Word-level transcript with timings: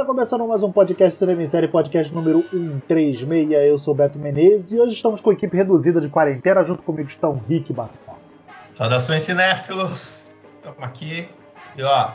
vai 0.00 0.06
começando 0.06 0.48
mais 0.48 0.62
um 0.62 0.72
podcast 0.72 1.18
Cinema 1.18 1.42
em 1.42 1.46
Série, 1.46 1.68
podcast 1.68 2.14
número 2.14 2.40
136. 2.48 3.50
Eu 3.50 3.76
sou 3.76 3.94
Beto 3.94 4.18
Menezes 4.18 4.72
e 4.72 4.80
hoje 4.80 4.94
estamos 4.94 5.20
com 5.20 5.28
a 5.28 5.34
equipe 5.34 5.54
reduzida 5.54 6.00
de 6.00 6.08
quarentena. 6.08 6.64
Junto 6.64 6.82
comigo 6.82 7.06
estão 7.06 7.38
Rick 7.46 7.70
Barbosa. 7.70 8.34
Saudações 8.72 9.24
cinéfilos, 9.24 10.30
estamos 10.56 10.82
aqui. 10.82 11.28
E 11.76 11.82
ó, 11.82 12.12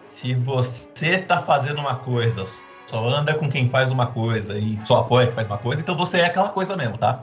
se 0.00 0.34
você 0.34 1.18
tá 1.18 1.42
fazendo 1.42 1.80
uma 1.80 1.96
coisa, 1.96 2.46
só 2.86 3.06
anda 3.06 3.34
com 3.34 3.46
quem 3.46 3.68
faz 3.68 3.90
uma 3.90 4.06
coisa 4.06 4.56
e 4.56 4.80
só 4.86 5.00
apoia 5.00 5.26
quem 5.26 5.34
faz 5.34 5.46
uma 5.46 5.58
coisa, 5.58 5.82
então 5.82 5.94
você 5.94 6.20
é 6.20 6.24
aquela 6.24 6.48
coisa 6.48 6.78
mesmo, 6.78 6.96
tá? 6.96 7.22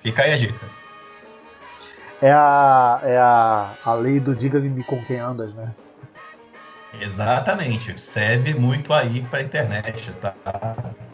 Fica 0.00 0.20
aí 0.20 0.34
a 0.34 0.36
dica. 0.36 0.66
É 2.20 2.30
a, 2.30 3.00
é 3.02 3.16
a, 3.16 3.72
a 3.82 3.94
lei 3.94 4.20
do 4.20 4.36
diga-me 4.36 4.84
com 4.84 5.02
quem 5.06 5.18
andas, 5.18 5.54
né? 5.54 5.74
Exatamente, 6.94 8.00
serve 8.00 8.54
muito 8.54 8.92
aí 8.92 9.22
pra 9.22 9.42
internet, 9.42 10.12
tá? 10.20 10.34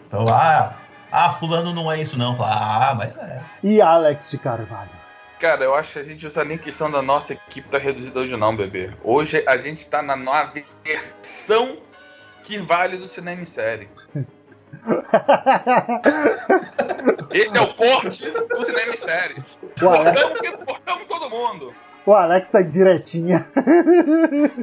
Então, 0.06 0.24
ah, 0.30 0.74
ah, 1.10 1.30
fulano 1.30 1.72
não 1.72 1.90
é 1.90 2.00
isso 2.00 2.18
não. 2.18 2.36
Ah, 2.40 2.94
mas 2.96 3.16
é. 3.16 3.42
E 3.62 3.80
Alex 3.80 4.30
de 4.30 4.38
Carvalho? 4.38 4.90
Cara, 5.38 5.64
eu 5.64 5.74
acho 5.74 5.92
que 5.92 5.98
a 5.98 6.04
gente 6.04 6.24
não 6.24 6.30
tá 6.30 6.44
nem 6.44 6.56
questão 6.56 6.90
da 6.90 7.02
nossa 7.02 7.34
equipe 7.34 7.68
tá 7.68 7.78
reduzida 7.78 8.20
hoje 8.20 8.34
não, 8.36 8.56
bebê. 8.56 8.90
Hoje 9.04 9.44
a 9.46 9.58
gente 9.58 9.86
tá 9.86 10.02
na 10.02 10.16
nova 10.16 10.52
versão 10.82 11.76
que 12.42 12.58
vale 12.58 12.96
do 12.96 13.08
cinema 13.08 13.42
em 13.42 13.46
série. 13.46 13.88
Esse 17.32 17.56
é 17.56 17.60
o 17.60 17.74
corte 17.74 18.30
do 18.30 18.64
cinema 18.64 18.94
em 18.94 18.96
série. 18.96 19.44
Cortamos, 19.78 20.40
cortamos 20.64 21.06
todo 21.06 21.28
mundo. 21.28 21.74
O 22.06 22.14
Alex 22.14 22.48
tá 22.48 22.62
direitinha. 22.62 23.44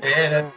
É, 0.01 0.29
né? 0.29 0.51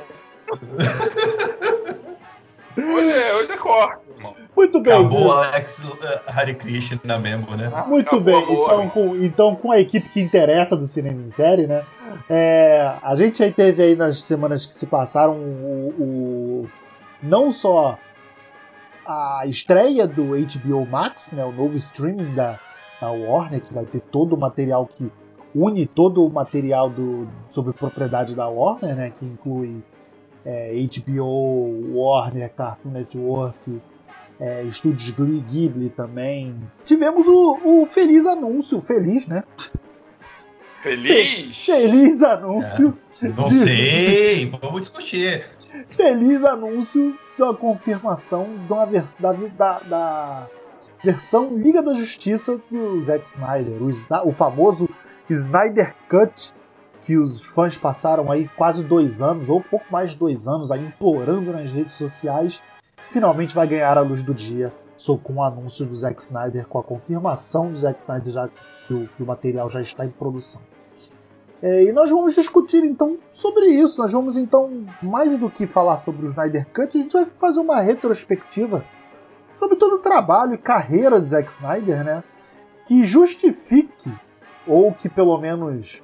Hoje 2.79 3.11
é, 3.11 3.35
hoje 3.37 3.53
é 3.53 3.57
corte, 3.57 4.03
irmão. 4.15 4.35
Muito 4.55 4.81
bem. 4.81 4.93
Acabou 4.93 5.33
Alex 5.33 5.79
uh, 5.79 5.99
Hare 6.27 6.55
Krishna 6.55 7.19
mesmo, 7.19 7.57
né? 7.57 7.71
Muito 7.87 8.09
Acabou 8.17 8.21
bem. 8.21 8.43
Então 8.55 8.89
com, 8.91 9.17
então, 9.17 9.57
com 9.57 9.73
a 9.73 9.81
equipe 9.81 10.09
que 10.11 10.21
interessa 10.21 10.77
do 10.77 10.87
cinema 10.87 11.23
em 11.23 11.31
série, 11.31 11.67
né? 11.67 11.85
É, 12.29 12.95
a 13.03 13.17
gente 13.17 13.43
aí 13.43 13.51
teve 13.53 13.83
aí 13.83 13.97
nas 13.97 14.23
semanas 14.23 14.67
que 14.67 14.75
se 14.75 14.87
passaram 14.87 15.35
o, 15.35 15.95
o- 15.99 16.69
não 17.23 17.51
só 17.51 17.99
a 19.07 19.43
estreia 19.47 20.07
do 20.07 20.33
HBO 20.37 20.85
Max, 20.87 21.33
né? 21.33 21.45
O 21.45 21.53
novo 21.53 21.77
streaming 21.77 22.35
da, 22.35 22.59
da 23.01 23.11
Warner, 23.11 23.63
que 23.63 23.73
vai 23.73 23.87
ter 23.87 24.01
todo 24.01 24.35
o 24.35 24.39
material 24.39 24.87
que 24.87 25.11
une 25.55 25.87
todo 25.87 26.27
o 26.27 26.31
material 26.31 26.91
do, 26.91 27.27
sobre 27.51 27.73
propriedade 27.73 28.35
da 28.35 28.47
Warner, 28.49 28.95
né? 28.95 29.13
Que 29.19 29.25
inclui 29.25 29.83
é, 30.47 30.73
HBO, 30.99 31.93
Warner, 31.99 32.49
Cartoon 32.55 32.91
Network, 32.93 33.83
é, 34.41 34.63
estúdios 34.63 35.11
Ghibli 35.11 35.91
também. 35.91 36.55
Tivemos 36.85 37.27
o, 37.27 37.83
o 37.83 37.87
feliz 37.87 38.25
anúncio, 38.27 38.81
feliz, 38.81 39.27
né? 39.27 39.43
Feliz? 40.83 41.65
Feliz 41.65 42.23
anúncio, 42.23 42.97
Não 43.23 43.45
De- 43.45 43.55
sei, 43.55 44.47
vamos 44.61 44.81
discutir. 44.83 45.45
feliz 45.91 46.45
anúncio 46.45 47.19
da 47.39 47.53
confirmação 47.53 48.47
de 48.67 48.73
uma 48.73 48.87
vers- 48.87 49.17
da, 49.19 49.33
da- 49.33 49.79
da 49.81 50.47
versão 51.03 51.57
Liga 51.57 51.83
da 51.83 51.95
Justiça 51.95 52.61
do 52.71 53.01
Zack 53.01 53.27
Snyder, 53.29 53.83
o, 53.83 54.29
o 54.29 54.33
famoso 54.33 54.89
Snyder 55.29 55.95
Cut, 56.09 56.53
que 57.07 57.17
os 57.17 57.41
fãs 57.41 57.79
passaram 57.79 58.33
aí 58.33 58.51
quase 58.57 58.83
dois 58.83 59.23
anos, 59.23 59.49
ou 59.49 59.61
pouco 59.61 59.87
mais 59.93 60.11
de 60.11 60.17
dois 60.17 60.49
anos, 60.49 60.73
aí 60.73 60.85
implorando 60.85 61.53
nas 61.53 61.71
redes 61.71 61.95
sociais, 61.95 62.61
finalmente 63.11 63.55
vai 63.55 63.65
ganhar 63.69 63.97
a 63.97 64.01
luz 64.01 64.25
do 64.25 64.35
dia 64.35 64.75
só 64.97 65.17
com 65.17 65.35
o 65.35 65.43
anúncio 65.43 65.87
do 65.87 65.95
Zack 65.95 66.21
Snyder, 66.21 66.67
com 66.67 66.81
a 66.81 66.83
confirmação 66.83 67.71
do 67.71 67.79
Zack 67.79 68.01
Snyder 68.01 68.33
já 68.33 68.49
que 68.49 68.93
o, 68.93 69.07
que 69.07 69.23
o 69.23 69.27
material 69.27 69.71
já 69.71 69.81
está 69.81 70.05
em 70.05 70.11
produção. 70.11 70.61
É, 71.63 71.85
e 71.85 71.93
nós 71.93 72.11
vamos 72.11 72.35
discutir 72.35 72.83
então 72.85 73.19
sobre 73.33 73.67
isso. 73.67 73.99
Nós 73.99 74.13
vamos 74.13 74.37
então, 74.37 74.85
mais 75.01 75.39
do 75.39 75.49
que 75.49 75.65
falar 75.65 75.99
sobre 76.01 76.27
o 76.27 76.29
Snyder 76.29 76.67
Cut, 76.73 76.99
a 76.99 77.01
gente 77.01 77.13
vai 77.13 77.25
fazer 77.25 77.61
uma 77.61 77.81
retrospectiva 77.81 78.85
sobre 79.55 79.77
todo 79.77 79.95
o 79.95 80.01
trabalho 80.01 80.55
e 80.55 80.59
carreira 80.59 81.21
de 81.21 81.29
Zack 81.29 81.53
Snyder, 81.53 82.03
né? 82.05 82.25
Que 82.85 83.05
justifique, 83.05 84.13
ou 84.67 84.93
que 84.93 85.09
pelo 85.09 85.39
menos 85.39 86.03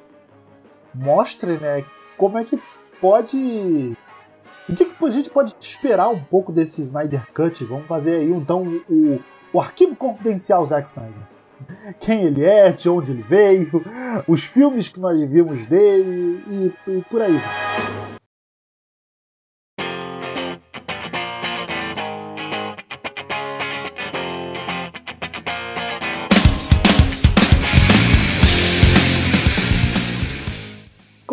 mostre, 0.94 1.58
né? 1.58 1.84
Como 2.16 2.38
é 2.38 2.44
que 2.44 2.60
pode. 3.00 3.96
O 4.68 4.74
que, 4.74 4.84
que 4.84 5.04
a 5.04 5.10
gente 5.10 5.30
pode 5.30 5.54
esperar 5.60 6.08
um 6.08 6.22
pouco 6.22 6.52
desse 6.52 6.82
Snyder 6.82 7.26
Cut? 7.32 7.64
Vamos 7.64 7.86
fazer 7.86 8.16
aí 8.16 8.30
então 8.30 8.80
o, 8.88 9.20
o 9.52 9.60
arquivo 9.60 9.96
confidencial 9.96 10.64
Zack 10.64 10.88
Snyder 10.88 11.32
quem 12.00 12.24
ele 12.24 12.44
é, 12.44 12.72
de 12.72 12.88
onde 12.88 13.12
ele 13.12 13.22
veio, 13.22 13.70
os 14.26 14.42
filmes 14.44 14.88
que 14.88 15.00
nós 15.00 15.20
vimos 15.22 15.66
dele 15.66 16.42
e, 16.48 16.90
e 16.90 17.02
por 17.02 17.22
aí. 17.22 17.38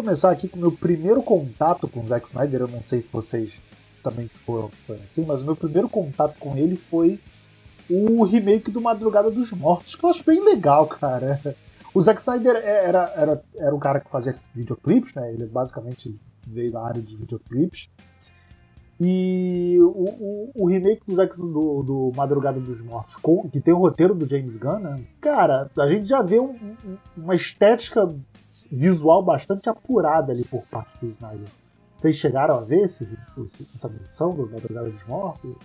Começar 0.01 0.31
aqui 0.31 0.47
com 0.47 0.55
o 0.57 0.61
meu 0.61 0.71
primeiro 0.71 1.21
contato 1.21 1.87
com 1.87 1.99
o 2.01 2.07
Zack 2.07 2.27
Snyder. 2.27 2.61
Eu 2.61 2.67
não 2.69 2.81
sei 2.81 3.01
se 3.01 3.11
vocês 3.11 3.61
também 4.01 4.27
foram 4.29 4.71
assim, 5.03 5.25
mas 5.25 5.41
o 5.41 5.45
meu 5.45 5.55
primeiro 5.57 5.89
contato 5.89 6.37
com 6.39 6.55
ele 6.55 6.77
foi 6.77 7.19
o 7.89 8.23
remake 8.23 8.71
do 8.71 8.79
Madrugada 8.79 9.29
dos 9.29 9.51
Mortos, 9.51 9.95
que 9.95 10.03
eu 10.05 10.09
acho 10.09 10.23
bem 10.23 10.43
legal, 10.43 10.87
cara. 10.87 11.39
O 11.91 12.03
Zack 12.03 12.19
Snyder 12.19 12.55
era, 12.57 13.11
era, 13.15 13.43
era 13.55 13.75
um 13.75 13.79
cara 13.79 13.99
que 13.99 14.11
fazia 14.11 14.35
videoclipes, 14.53 15.15
né? 15.15 15.33
Ele 15.33 15.47
basicamente 15.47 16.15
veio 16.45 16.71
da 16.71 16.85
área 16.85 17.01
de 17.01 17.17
videoclipes. 17.17 17.89
E 18.99 19.77
o, 19.81 19.87
o, 19.87 20.51
o 20.53 20.67
remake 20.67 21.01
do, 21.07 21.15
Zack, 21.15 21.35
do, 21.35 21.81
do 21.81 22.11
Madrugada 22.15 22.59
dos 22.59 22.79
Mortos, 22.83 23.15
com, 23.15 23.49
que 23.49 23.59
tem 23.59 23.73
o 23.73 23.77
roteiro 23.79 24.13
do 24.13 24.29
James 24.29 24.55
Gunn, 24.55 24.77
né? 24.79 25.01
Cara, 25.19 25.71
a 25.75 25.89
gente 25.89 26.07
já 26.07 26.21
vê 26.21 26.39
um- 26.39 26.51
um- 26.85 26.97
uma 27.17 27.33
estética 27.33 28.13
visual 28.71 29.21
bastante 29.23 29.67
apurada 29.69 30.31
ali 30.31 30.43
por 30.45 30.63
parte 30.67 30.91
do 31.01 31.07
Snyder. 31.07 31.47
Vocês 31.97 32.15
chegaram 32.15 32.55
a 32.55 32.61
ver 32.61 32.81
esse, 32.85 33.07
esse- 33.45 33.67
essa 33.75 33.89
versão 33.89 34.33
do 34.33 34.49
Madrugada 34.49 34.89
dos 34.89 35.05
Mortos? 35.05 35.55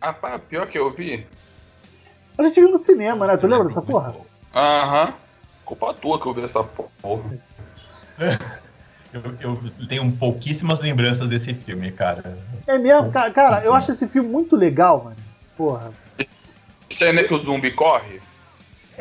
Ah, 0.00 0.12
pá, 0.12 0.38
pior 0.38 0.66
que 0.68 0.78
eu 0.78 0.90
vi. 0.92 1.26
A 2.38 2.42
gente 2.44 2.60
viu 2.60 2.70
no 2.70 2.78
cinema, 2.78 3.26
né? 3.26 3.36
Tu 3.36 3.46
lembra 3.46 3.66
dessa 3.68 3.82
porra? 3.82 4.14
Aham. 4.54 5.14
Culpa 5.64 5.92
tua 5.94 6.20
que 6.20 6.26
eu 6.26 6.34
vi 6.34 6.42
essa 6.44 6.62
porra. 6.64 7.22
Eu, 9.12 9.22
eu 9.40 9.88
tenho 9.88 10.12
pouquíssimas 10.12 10.80
lembranças 10.80 11.28
desse 11.28 11.52
filme, 11.52 11.90
cara. 11.90 12.38
É 12.64 12.78
mesmo, 12.78 13.10
ca- 13.10 13.28
cara, 13.32 13.56
eu 13.64 13.72
Sim. 13.72 13.76
acho 13.76 13.90
esse 13.90 14.06
filme 14.06 14.28
muito 14.28 14.54
legal, 14.54 15.02
mano. 15.02 15.16
Porra. 15.56 15.90
Isso 16.88 17.04
aí 17.04 17.12
não 17.12 17.20
é 17.20 17.24
que 17.24 17.34
o 17.34 17.38
zumbi 17.40 17.72
corre? 17.72 18.22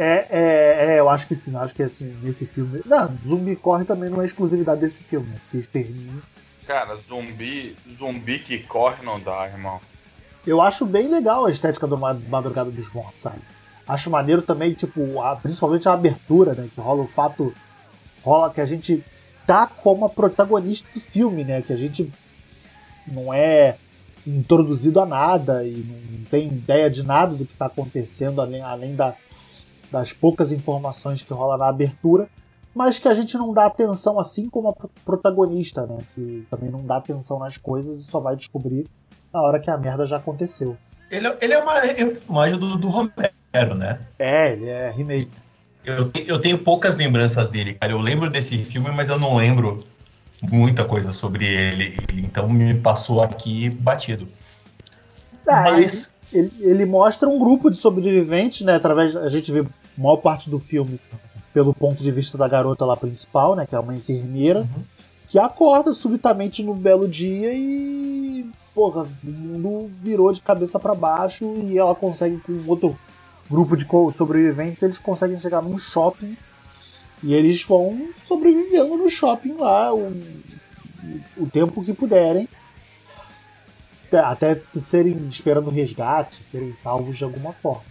É, 0.01 0.27
é, 0.29 0.85
é, 0.95 0.99
eu 0.99 1.09
acho 1.09 1.27
que 1.27 1.35
sim, 1.35 1.51
eu 1.53 1.59
acho 1.59 1.75
que 1.75 1.83
assim, 1.83 2.17
nesse 2.23 2.45
filme. 2.45 2.81
Não, 2.85 3.11
Zumbi 3.27 3.53
Corre 3.57 3.83
também 3.83 4.09
não 4.09 4.21
é 4.21 4.25
exclusividade 4.25 4.79
desse 4.79 5.03
filme, 5.03 5.27
né? 5.27 5.35
Porque 5.43 5.57
extermínio. 5.57 6.21
Cara, 6.65 6.95
zumbi, 7.09 7.75
zumbi 7.97 8.39
que 8.39 8.59
corre 8.63 9.03
não 9.03 9.19
dá, 9.19 9.45
irmão. 9.47 9.81
Eu 10.47 10.61
acho 10.61 10.85
bem 10.85 11.09
legal 11.09 11.45
a 11.45 11.51
estética 11.51 11.85
do 11.85 11.97
Ma- 11.97 12.13
Madrugada 12.13 12.71
dos 12.71 12.89
Mortos, 12.93 13.21
sabe? 13.23 13.39
Acho 13.85 14.09
maneiro 14.09 14.41
também, 14.41 14.73
tipo, 14.73 15.19
a- 15.21 15.35
principalmente 15.35 15.89
a 15.89 15.93
abertura, 15.93 16.53
né? 16.53 16.69
Que 16.73 16.79
rola 16.79 17.03
o 17.03 17.07
fato. 17.07 17.53
Rola 18.23 18.51
que 18.51 18.61
a 18.61 18.65
gente 18.65 19.03
tá 19.45 19.67
como 19.67 20.05
a 20.05 20.09
protagonista 20.09 20.87
do 20.93 20.99
filme, 21.01 21.43
né? 21.43 21.61
Que 21.61 21.73
a 21.73 21.77
gente 21.77 22.09
não 23.05 23.33
é 23.33 23.75
introduzido 24.25 24.99
a 25.01 25.05
nada 25.05 25.65
e 25.65 25.71
não 26.17 26.23
tem 26.25 26.47
ideia 26.47 26.89
de 26.89 27.03
nada 27.03 27.33
do 27.35 27.45
que 27.45 27.53
tá 27.55 27.65
acontecendo, 27.65 28.39
além, 28.41 28.61
além 28.61 28.95
da, 28.95 29.15
das 29.91 30.13
poucas 30.13 30.51
informações 30.51 31.21
que 31.21 31.33
rola 31.33 31.57
na 31.57 31.67
abertura, 31.67 32.27
mas 32.75 32.99
que 32.99 33.07
a 33.07 33.15
gente 33.15 33.37
não 33.37 33.53
dá 33.53 33.65
atenção 33.65 34.19
assim 34.19 34.49
como 34.49 34.69
a 34.69 34.73
pro- 34.73 34.89
protagonista, 35.03 35.85
né? 35.87 35.97
Que 36.15 36.45
também 36.49 36.69
não 36.69 36.83
dá 36.85 36.97
atenção 36.97 37.39
nas 37.39 37.57
coisas 37.57 37.99
e 37.99 38.03
só 38.03 38.19
vai 38.19 38.35
descobrir 38.35 38.87
na 39.33 39.41
hora 39.41 39.59
que 39.59 39.69
a 39.69 39.77
merda 39.77 40.05
já 40.07 40.17
aconteceu. 40.17 40.77
Ele, 41.11 41.27
ele 41.41 41.53
é 41.53 41.59
uma 41.59 41.73
imagem 42.29 42.59
do, 42.59 42.77
do 42.77 42.87
Romero, 42.89 43.75
né? 43.75 43.99
É, 44.19 44.53
ele 44.53 44.67
é 44.69 44.91
remake. 44.91 45.31
Eu, 45.83 46.11
eu 46.27 46.39
tenho 46.39 46.59
poucas 46.59 46.95
lembranças 46.95 47.47
dele, 47.47 47.73
cara. 47.73 47.91
Eu 47.91 47.99
lembro 47.99 48.29
desse 48.29 48.57
filme, 48.65 48.91
mas 48.91 49.09
eu 49.09 49.17
não 49.17 49.35
lembro 49.35 49.83
muita 50.51 50.85
coisa 50.85 51.11
sobre 51.11 51.45
ele. 51.47 51.97
Então 52.13 52.47
me 52.47 52.75
passou 52.75 53.23
aqui 53.23 53.69
batido. 53.71 54.27
Ah, 55.47 55.63
mas 55.71 56.13
ele, 56.31 56.51
ele- 56.59 56.71
ele 56.71 56.85
mostra 56.85 57.27
um 57.27 57.39
grupo 57.39 57.71
de 57.71 57.77
sobreviventes, 57.77 58.61
né? 58.65 58.75
Através. 58.75 59.15
A 59.15 59.29
gente 59.29 59.51
vê 59.51 59.65
maior 59.99 60.17
parte 60.17 60.49
do 60.49 60.59
filme 60.59 60.99
pelo 61.53 61.73
ponto 61.73 62.01
de 62.03 62.11
vista 62.11 62.37
da 62.37 62.47
garota 62.47 62.85
lá 62.85 62.95
principal, 62.95 63.55
né? 63.55 63.65
Que 63.65 63.75
é 63.75 63.79
uma 63.79 63.95
enfermeira, 63.95 64.61
Uhum. 64.61 64.83
que 65.27 65.37
acorda 65.39 65.93
subitamente 65.93 66.63
num 66.63 66.73
belo 66.75 67.07
dia 67.07 67.53
e 67.53 68.45
porra, 68.73 69.07
o 69.23 69.27
mundo 69.29 69.91
virou 70.01 70.31
de 70.31 70.41
cabeça 70.41 70.79
para 70.79 70.95
baixo 70.95 71.45
e 71.63 71.77
ela 71.77 71.93
consegue 71.93 72.37
com 72.37 72.63
outro 72.67 72.97
grupo 73.49 73.75
de 73.75 73.85
sobreviventes, 74.15 74.83
eles 74.83 74.97
conseguem 74.97 75.39
chegar 75.39 75.61
num 75.61 75.77
shopping 75.77 76.37
e 77.21 77.33
eles 77.33 77.61
vão 77.63 78.09
sobrevivendo 78.27 78.95
no 78.95 79.09
shopping 79.09 79.53
lá 79.53 79.93
o, 79.93 80.13
o 81.37 81.47
tempo 81.47 81.83
que 81.83 81.93
puderem. 81.93 82.47
Até 84.11 84.59
serem 84.83 85.27
esperando 85.27 85.69
resgate, 85.69 86.41
serem 86.43 86.73
salvos 86.73 87.17
de 87.17 87.23
alguma 87.23 87.53
forma. 87.53 87.83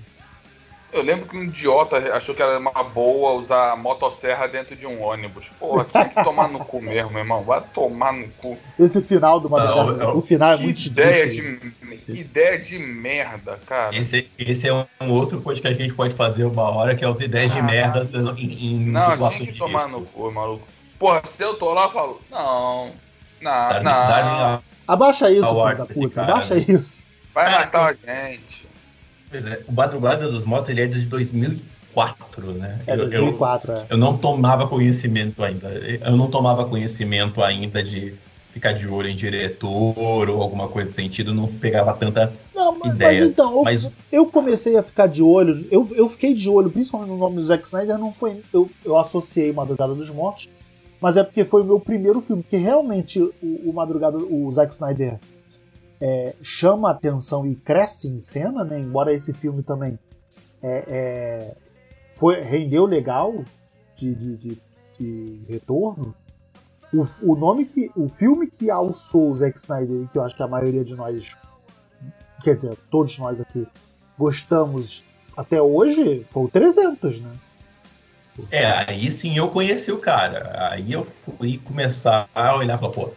Eu 0.91 1.03
lembro 1.03 1.27
que 1.27 1.37
um 1.37 1.45
idiota 1.45 1.97
achou 2.15 2.35
que 2.35 2.43
era 2.43 2.59
uma 2.59 2.83
boa 2.83 3.33
usar 3.33 3.77
motosserra 3.77 4.49
dentro 4.49 4.75
de 4.75 4.87
um 4.87 5.03
ônibus. 5.03 5.51
Porra, 5.61 5.85
tinha 5.85 6.09
que 6.09 6.25
tomar 6.25 6.49
no 6.49 6.61
cu 6.61 6.81
mesmo, 6.81 7.11
meu 7.11 7.21
irmão. 7.21 7.43
Vai 7.43 7.61
tomar 7.75 8.13
no 8.13 8.27
cu. 8.29 8.57
Esse 8.79 9.03
final 9.03 9.39
do 9.39 9.51
Madrugada, 9.51 10.15
o 10.15 10.23
final 10.23 10.53
é 10.53 10.57
muito 10.57 10.87
ideia 10.87 11.29
de 11.29 11.73
Ideia 12.09 12.59
de 12.59 12.79
merda, 12.79 13.59
cara. 13.67 13.95
Esse, 13.95 14.31
esse 14.39 14.67
é 14.67 14.73
um 14.73 15.11
outro 15.11 15.41
podcast 15.43 15.77
que 15.77 15.83
a 15.83 15.87
gente 15.87 15.97
pode 15.97 16.15
fazer 16.15 16.45
uma 16.45 16.63
hora, 16.63 16.95
que 16.95 17.05
é 17.05 17.09
as 17.09 17.21
ideias 17.21 17.53
ah, 17.53 17.55
de 17.55 17.63
merda 17.63 18.09
em, 18.39 18.75
em 18.75 18.79
Não, 18.87 19.31
tinha 19.31 19.53
que 19.53 19.59
tomar 19.59 19.89
no 19.89 20.03
cu, 20.03 20.31
maluco. 20.31 20.67
Porra, 20.99 21.23
se 21.27 21.43
eu 21.43 21.55
tô 21.59 21.73
lá, 21.73 21.85
eu 21.85 21.93
falo, 21.93 22.21
não, 22.31 22.93
não, 23.41 23.51
Darwin, 23.69 23.85
não. 23.85 23.93
Darwin, 24.09 24.63
Abaixa 24.89 25.31
isso, 25.31 25.47
filho 25.47 25.77
da 25.77 25.87
puta, 25.87 26.23
abaixa 26.23 26.57
isso. 26.57 27.07
Vai 27.35 27.51
matar 27.51 27.91
a 27.91 27.93
gente. 27.93 28.67
Pois 29.31 29.47
é, 29.47 29.63
o 29.67 29.73
Madrugada 29.73 30.29
dos 30.29 30.45
Mortos 30.45 30.71
ele 30.71 30.83
é 30.83 30.87
de 30.87 31.07
2004, 31.07 32.53
né? 32.53 32.81
É 32.87 32.97
2004, 32.97 33.73
eu, 33.73 33.77
é. 33.77 33.87
eu 33.91 33.97
não 33.97 34.17
tomava 34.17 34.67
conhecimento 34.67 35.43
ainda. 35.43 35.69
Eu 35.69 36.17
não 36.17 36.29
tomava 36.29 36.65
conhecimento 36.65 37.43
ainda 37.43 37.83
de 37.83 38.15
ficar 38.53 38.73
de 38.73 38.89
olho 38.89 39.09
em 39.09 39.15
diretor 39.15 40.29
ou 40.29 40.43
alguma 40.43 40.69
coisa 40.69 40.89
nesse 40.89 41.01
sentido, 41.01 41.35
não 41.35 41.47
pegava 41.47 41.93
tanta 41.95 42.33
não, 42.55 42.77
mas, 42.79 42.95
ideia. 42.95 43.21
Mas 43.21 43.31
então, 43.31 43.63
mas... 43.63 43.85
Eu, 43.85 43.93
eu, 44.11 44.27
comecei 44.27 44.77
a 44.77 44.83
ficar 44.83 45.07
de 45.07 45.23
olho, 45.23 45.67
eu, 45.71 45.89
eu 45.95 46.09
fiquei 46.09 46.35
de 46.35 46.49
olho, 46.49 46.71
principalmente 46.71 47.11
no 47.11 47.19
nome 47.19 47.37
do 47.37 47.43
Zack 47.43 47.65
Snyder, 47.65 47.99
não 47.99 48.13
foi. 48.13 48.43
Eu, 48.53 48.69
eu 48.85 48.99
associei 48.99 49.53
Madrugada 49.53 49.95
dos 49.95 50.11
Mortos, 50.11 50.49
mas 51.01 51.17
é 51.17 51.23
porque 51.23 51.45
foi 51.45 51.63
o 51.63 51.65
meu 51.65 51.79
primeiro 51.79 52.21
filme, 52.21 52.43
que 52.43 52.57
realmente 52.57 53.21
o, 53.21 53.33
o 53.43 53.73
Madrugada, 53.73 54.19
o 54.19 54.51
Zack 54.53 54.73
Snyder 54.73 55.19
é, 56.01 56.35
chama 56.43 56.91
atenção 56.91 57.47
e 57.47 57.55
cresce 57.55 58.09
em 58.09 58.19
cena, 58.19 58.65
né? 58.65 58.79
Embora 58.79 59.13
esse 59.13 59.33
filme 59.33 59.63
também 59.63 59.99
é, 60.63 60.85
é, 60.89 61.57
foi, 62.13 62.41
rendeu 62.41 62.85
legal 62.87 63.45
de, 63.97 64.15
de, 64.15 64.37
de, 64.37 64.61
de 64.99 65.41
retorno. 65.53 66.15
O, 66.93 67.05
o, 67.23 67.37
nome 67.37 67.65
que. 67.65 67.91
O 67.95 68.09
filme 68.09 68.47
que 68.47 68.71
alçou 68.71 69.31
o 69.31 69.35
Zack 69.35 69.59
Snyder, 69.59 70.09
que 70.09 70.19
eu 70.19 70.23
acho 70.23 70.37
que 70.37 70.43
a 70.43 70.49
maioria 70.49 70.85
de 70.85 70.95
nós. 70.95 71.37
Quer 72.43 72.55
dizer, 72.55 72.79
todos 72.91 73.19
nós 73.19 73.41
aqui 73.41 73.67
gostamos 74.17 75.05
até 75.37 75.61
hoje, 75.61 76.27
foi 76.31 76.45
o 76.45 76.49
300, 76.49 77.21
né? 77.21 77.31
É, 78.51 78.91
aí 78.91 79.11
sim 79.11 79.37
eu 79.37 79.51
conheci 79.51 79.91
o 79.91 79.99
cara. 79.99 80.71
Aí 80.71 80.93
eu 80.93 81.07
fui 81.25 81.59
começar 81.59 82.29
a 82.35 82.57
olhar 82.57 82.77
e 82.77 82.79
falar, 82.79 82.93
pô, 82.93 83.11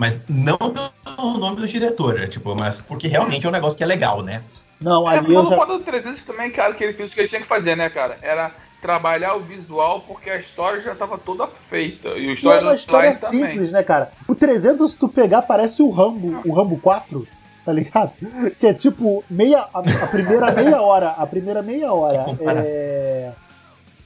mas 0.00 0.24
não 0.26 0.56
pelo 0.56 1.36
nome 1.36 1.56
do 1.56 1.68
diretor, 1.68 2.14
né? 2.14 2.26
tipo, 2.26 2.54
mas 2.54 2.80
porque 2.80 3.06
realmente 3.06 3.44
é 3.44 3.48
um 3.50 3.52
negócio 3.52 3.76
que 3.76 3.84
é 3.84 3.86
legal, 3.86 4.22
né? 4.22 4.42
Não, 4.80 5.06
ali 5.06 5.30
é, 5.30 5.36
eu 5.36 5.44
já... 5.44 5.62
do 5.62 5.78
300 5.80 6.24
também, 6.24 6.50
cara, 6.50 6.72
que 6.72 6.82
ele 6.82 6.94
fez 6.94 7.12
o 7.12 7.14
que 7.14 7.20
ele 7.20 7.28
tinha 7.28 7.42
que 7.42 7.46
fazer, 7.46 7.76
né, 7.76 7.90
cara? 7.90 8.16
Era 8.22 8.50
trabalhar 8.80 9.34
o 9.34 9.40
visual 9.40 10.00
porque 10.08 10.30
a 10.30 10.38
história 10.38 10.80
já 10.80 10.92
estava 10.92 11.18
toda 11.18 11.46
feita. 11.46 12.08
E, 12.16 12.28
o 12.28 12.32
história 12.32 12.60
e 12.60 12.64
é 12.64 12.66
uma 12.68 12.74
história 12.74 13.12
simples, 13.12 13.54
também. 13.56 13.72
né, 13.72 13.82
cara? 13.82 14.10
O 14.26 14.34
300, 14.34 14.90
se 14.90 14.96
tu 14.96 15.06
pegar, 15.06 15.42
parece 15.42 15.82
o 15.82 15.90
Rambo, 15.90 16.40
o 16.46 16.54
Rambo 16.54 16.78
4, 16.78 17.28
tá 17.62 17.70
ligado? 17.70 18.12
Que 18.58 18.68
é 18.68 18.72
tipo, 18.72 19.22
meia, 19.28 19.66
a, 19.74 19.80
a 19.80 20.06
primeira 20.06 20.50
meia 20.50 20.80
hora, 20.80 21.10
a 21.10 21.26
primeira 21.26 21.60
meia 21.60 21.92
hora 21.92 22.24
é, 22.40 23.32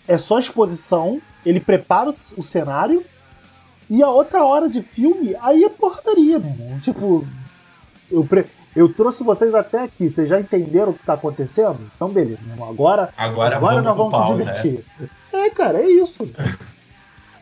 é 0.08 0.18
só 0.18 0.40
exposição, 0.40 1.22
ele 1.46 1.60
prepara 1.60 2.12
o 2.36 2.42
cenário, 2.42 3.04
e 3.88 4.02
a 4.02 4.08
outra 4.08 4.44
hora 4.44 4.68
de 4.68 4.82
filme, 4.82 5.36
aí 5.40 5.64
é 5.64 5.68
portaria, 5.68 6.38
meu 6.38 6.50
irmão. 6.50 6.80
Tipo, 6.80 7.26
eu, 8.10 8.24
pre... 8.24 8.46
eu 8.74 8.92
trouxe 8.92 9.22
vocês 9.22 9.54
até 9.54 9.82
aqui, 9.82 10.08
vocês 10.08 10.28
já 10.28 10.40
entenderam 10.40 10.90
o 10.90 10.94
que 10.94 11.04
tá 11.04 11.14
acontecendo? 11.14 11.90
Então, 11.94 12.08
beleza, 12.08 12.40
meu 12.42 12.54
irmão. 12.54 12.70
Agora, 12.70 13.12
agora, 13.16 13.56
agora 13.56 13.82
vamos 13.82 13.84
nós 13.84 13.96
vamos 13.96 14.12
pau, 14.12 14.26
se 14.26 14.32
né? 14.32 14.52
divertir. 14.52 14.84
Né? 14.98 15.08
É, 15.32 15.50
cara, 15.50 15.78
é 15.78 15.86
isso. 15.86 16.28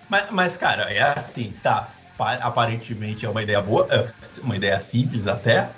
mas, 0.09 0.31
mas, 0.31 0.57
cara, 0.57 0.93
é 0.93 1.03
assim, 1.03 1.53
tá. 1.63 1.89
Aparentemente 2.19 3.27
é 3.27 3.29
uma 3.29 3.43
ideia 3.43 3.61
boa, 3.61 3.87
é 3.91 4.09
uma 4.45 4.55
ideia 4.55 4.81
simples 4.81 5.27
até. 5.27 5.71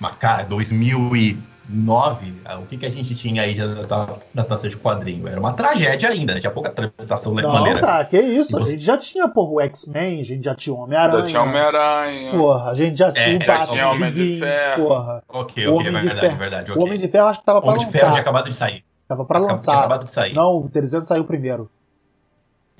Mas, 0.00 0.16
cara, 0.16 0.42
2000 0.42 1.14
e 1.16 1.42
9, 1.68 2.34
ah, 2.44 2.58
o 2.58 2.66
que, 2.66 2.76
que 2.76 2.86
a 2.86 2.90
gente 2.90 3.14
tinha 3.14 3.42
aí 3.42 3.54
da 3.54 4.04
adaptação 4.34 4.68
de 4.68 4.76
quadrinho? 4.76 5.28
Era 5.28 5.38
uma 5.38 5.52
tragédia 5.52 6.08
ainda, 6.08 6.34
né? 6.34 6.40
Tinha 6.40 6.50
pouca 6.50 6.70
adaptação 6.70 7.32
Não, 7.34 7.52
maneira. 7.52 7.80
Cara, 7.80 8.04
que 8.04 8.20
isso? 8.20 8.52
Você... 8.52 8.62
A 8.62 8.66
gente 8.72 8.84
já 8.84 8.98
tinha, 8.98 9.28
porra, 9.28 9.50
o 9.52 9.60
X-Men, 9.60 10.20
a 10.20 10.24
gente 10.24 10.44
já 10.44 10.54
tinha 10.54 10.74
o 10.74 10.78
Homem-Aranha. 10.78 11.20
Já 11.20 11.26
tinha 11.26 11.42
Homem-Aranha. 11.42 12.32
Porra, 12.32 12.70
a 12.70 12.74
gente 12.74 12.98
já 12.98 13.12
tinha 13.12 13.26
é, 13.26 13.36
o 13.36 13.46
Batman 13.46 14.10
Begins, 14.10 14.44
porra. 14.76 15.22
Ok, 15.28 15.68
ok, 15.68 15.86
é 15.86 15.90
verdade, 15.90 16.20
Ferro. 16.20 16.36
verdade. 16.36 16.70
Okay. 16.70 16.82
O 16.82 16.86
Homem 16.86 16.98
de 16.98 17.08
Ferro 17.08 17.26
acho 17.28 17.40
que 17.40 17.46
tava 17.46 17.60
pra 17.60 17.70
Homem 17.70 17.84
lançar. 17.84 17.88
Homem 17.88 17.92
de 17.92 17.98
Ferro 17.98 18.12
tinha 18.12 18.22
acabado 18.22 18.48
de 18.48 18.54
sair. 18.54 18.84
Tava 19.08 19.24
pra 19.24 19.38
lançar. 19.38 19.72
Tinha 19.72 19.78
acabado 19.78 20.04
de 20.04 20.10
sair. 20.10 20.34
Não, 20.34 20.56
o 20.56 20.68
300 20.68 21.06
saiu 21.06 21.24
primeiro. 21.24 21.70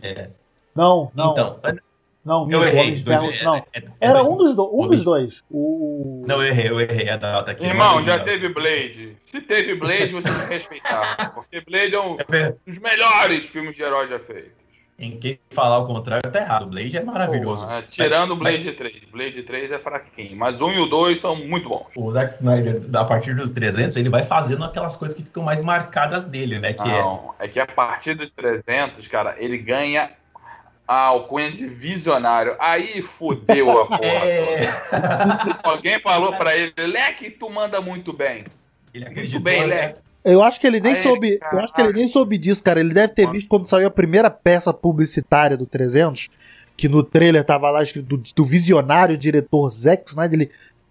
É. 0.02 0.30
Não, 0.74 1.10
não. 1.14 1.32
Então, 1.32 1.56
não, 2.24 2.48
eu 2.50 2.64
errei. 2.64 2.92
Dois, 2.92 3.02
Ferro, 3.02 3.32
é, 3.32 3.44
não. 3.44 3.56
É, 3.56 3.64
é, 3.74 3.82
Era 4.00 4.22
um 4.22 4.36
dos, 4.36 4.54
do, 4.54 4.70
um 4.72 4.86
dos 4.86 5.02
dois. 5.02 5.42
O... 5.50 6.24
Não, 6.26 6.36
eu 6.36 6.48
errei, 6.48 6.70
eu 6.70 6.80
errei 6.80 7.08
a 7.08 7.16
data 7.16 7.50
aqui. 7.50 7.64
Irmão, 7.64 8.04
já 8.04 8.18
teve 8.20 8.48
Blade. 8.48 9.16
Se 9.26 9.40
teve 9.40 9.74
Blade, 9.74 10.12
você 10.12 10.28
tem 10.28 10.48
que 10.48 10.54
respeitar. 10.54 11.32
Porque 11.34 11.60
Blade 11.60 11.94
é 11.94 12.00
um 12.00 12.16
é 12.16 12.54
dos 12.66 12.78
melhores 12.78 13.46
filmes 13.46 13.74
de 13.74 13.82
herói 13.82 14.08
já 14.08 14.20
feitos. 14.20 14.62
Em 14.98 15.18
quem 15.18 15.36
falar 15.50 15.78
o 15.78 15.86
contrário 15.86 16.30
tá 16.30 16.40
errado. 16.40 16.66
Blade 16.66 16.96
é 16.96 17.02
maravilhoso. 17.02 17.64
Porra, 17.64 17.82
tirando 17.82 18.32
o 18.32 18.36
Blade 18.36 18.66
mas... 18.66 18.76
3. 18.76 19.04
Blade 19.10 19.42
3 19.42 19.72
é 19.72 19.78
fraquinho. 19.80 20.36
Mas 20.36 20.60
um 20.60 20.70
e 20.70 20.78
o 20.78 20.86
2 20.86 21.20
são 21.20 21.34
muito 21.34 21.68
bons. 21.68 21.86
O 21.96 22.12
Zack 22.12 22.34
Snyder, 22.34 22.80
a 22.94 23.04
partir 23.04 23.34
do 23.34 23.48
300, 23.48 23.96
ele 23.96 24.08
vai 24.08 24.22
fazendo 24.22 24.62
aquelas 24.62 24.96
coisas 24.96 25.16
que 25.16 25.24
ficam 25.24 25.42
mais 25.42 25.60
marcadas 25.60 26.24
dele, 26.24 26.60
né? 26.60 26.72
Que 26.72 26.86
Não, 26.86 27.34
é... 27.40 27.46
é 27.46 27.48
que 27.48 27.58
a 27.58 27.66
partir 27.66 28.14
do 28.14 28.30
300, 28.30 29.08
cara, 29.08 29.34
ele 29.38 29.58
ganha 29.58 30.08
a 30.86 31.06
alcunha 31.06 31.50
de 31.50 31.66
visionário. 31.66 32.56
Aí 32.58 33.02
fudeu 33.02 33.70
a 33.70 33.86
porra. 33.96 34.02
É. 34.02 34.68
Alguém 35.62 36.00
falou 36.00 36.34
para 36.34 36.56
ele, 36.56 36.72
Leque, 36.78 37.30
tu 37.30 37.48
manda 37.50 37.80
muito 37.80 38.12
bem. 38.12 38.44
Ele 38.92 39.08
muito 39.10 39.40
bem, 39.40 39.66
né? 39.66 39.66
Leque. 39.66 40.00
Eu 40.24 40.42
acho 40.42 40.60
que 40.60 40.66
ele 40.66 40.80
nem 40.80 40.94
Aí, 40.94 41.02
soube. 41.02 41.38
Cara, 41.38 41.54
eu 41.56 41.60
acho 41.60 41.74
que 41.74 41.82
ele 41.82 41.92
nem 41.92 42.08
soube 42.08 42.38
disso, 42.38 42.62
cara. 42.62 42.78
Ele 42.78 42.94
deve 42.94 43.12
ter 43.12 43.28
visto 43.30 43.48
quando 43.48 43.66
saiu 43.66 43.88
a 43.88 43.90
primeira 43.90 44.30
peça 44.30 44.72
publicitária 44.72 45.56
do 45.56 45.66
300, 45.66 46.28
que 46.76 46.88
no 46.88 47.02
trailer 47.02 47.42
tava 47.44 47.70
lá 47.70 47.82
escrito 47.82 48.16
do, 48.16 48.22
do 48.34 48.44
visionário 48.44 49.18
diretor 49.18 49.68
Zack 49.70 50.08
Snyder. 50.08 50.40
Ele, 50.40 50.50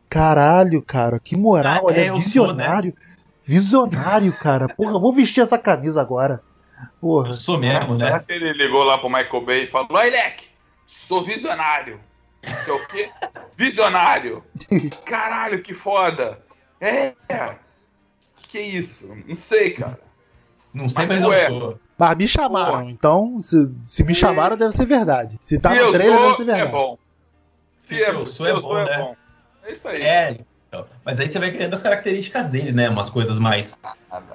caralho, 0.10 0.81
cara, 0.81 1.17
que 1.17 1.38
moral, 1.38 1.88
ah, 1.88 1.93
é, 1.93 2.12
visionário. 2.12 2.93
Sou, 2.93 3.00
né? 3.00 3.21
Visionário, 3.43 4.33
cara. 4.33 4.67
Porra, 4.67 4.91
eu 4.91 5.00
vou 5.00 5.13
vestir 5.13 5.41
essa 5.41 5.57
camisa 5.57 6.01
agora. 6.01 6.41
Porra. 7.00 7.29
Eu 7.29 7.33
sou 7.33 7.57
mesmo, 7.57 7.95
né? 7.95 8.23
Ele 8.27 8.53
ligou 8.53 8.83
lá 8.83 8.97
pro 8.97 9.09
Michael 9.09 9.45
Bay 9.45 9.63
e 9.63 9.71
falou: 9.71 9.88
Oi, 9.91 10.09
Leque, 10.09 10.47
sou 10.88 11.23
visionário. 11.23 12.00
É 12.43 12.71
o 12.71 12.88
quê? 12.88 13.09
Visionário. 13.55 14.43
Caralho, 15.05 15.61
que 15.61 15.73
foda. 15.73 16.39
É. 16.79 17.13
Que 18.47 18.57
é 18.57 18.61
isso? 18.61 19.07
Não 19.27 19.35
sei, 19.35 19.71
cara. 19.71 20.00
Não 20.73 20.89
sei, 20.89 21.05
mas, 21.05 21.21
mas 21.21 21.50
eu 21.50 21.59
sou. 21.59 21.79
Mas 21.97 22.17
me 22.17 22.27
chamaram, 22.27 22.79
Porra. 22.79 22.91
então 22.91 23.39
se, 23.39 23.71
se 23.83 24.03
me 24.03 24.15
chamaram 24.15 24.57
deve 24.57 24.75
ser 24.75 24.88
verdade. 24.88 25.38
Se 25.39 25.59
tá 25.59 25.69
se 25.69 25.79
no 25.79 25.91
trailer 25.91 26.17
sou, 26.17 26.23
deve 26.23 26.35
ser 26.38 26.45
verdade. 26.45 26.67
É 26.67 26.71
bom. 26.71 26.97
Se, 27.79 27.88
se 27.95 28.03
é, 28.03 28.09
eu 28.09 28.25
sou, 28.25 28.47
é, 28.47 28.59
bom, 28.59 28.79
é 28.79 28.85
né? 28.85 28.97
bom. 28.97 29.15
É 29.63 29.71
isso 29.71 29.88
aí. 29.88 30.01
É, 30.01 30.39
mas 31.03 31.19
aí 31.19 31.27
você 31.27 31.37
vai 31.37 31.51
querendo 31.51 31.73
as 31.73 31.81
características 31.81 32.47
dele, 32.47 32.71
né? 32.71 32.89
Umas 32.89 33.09
coisas 33.09 33.37
mais 33.37 33.77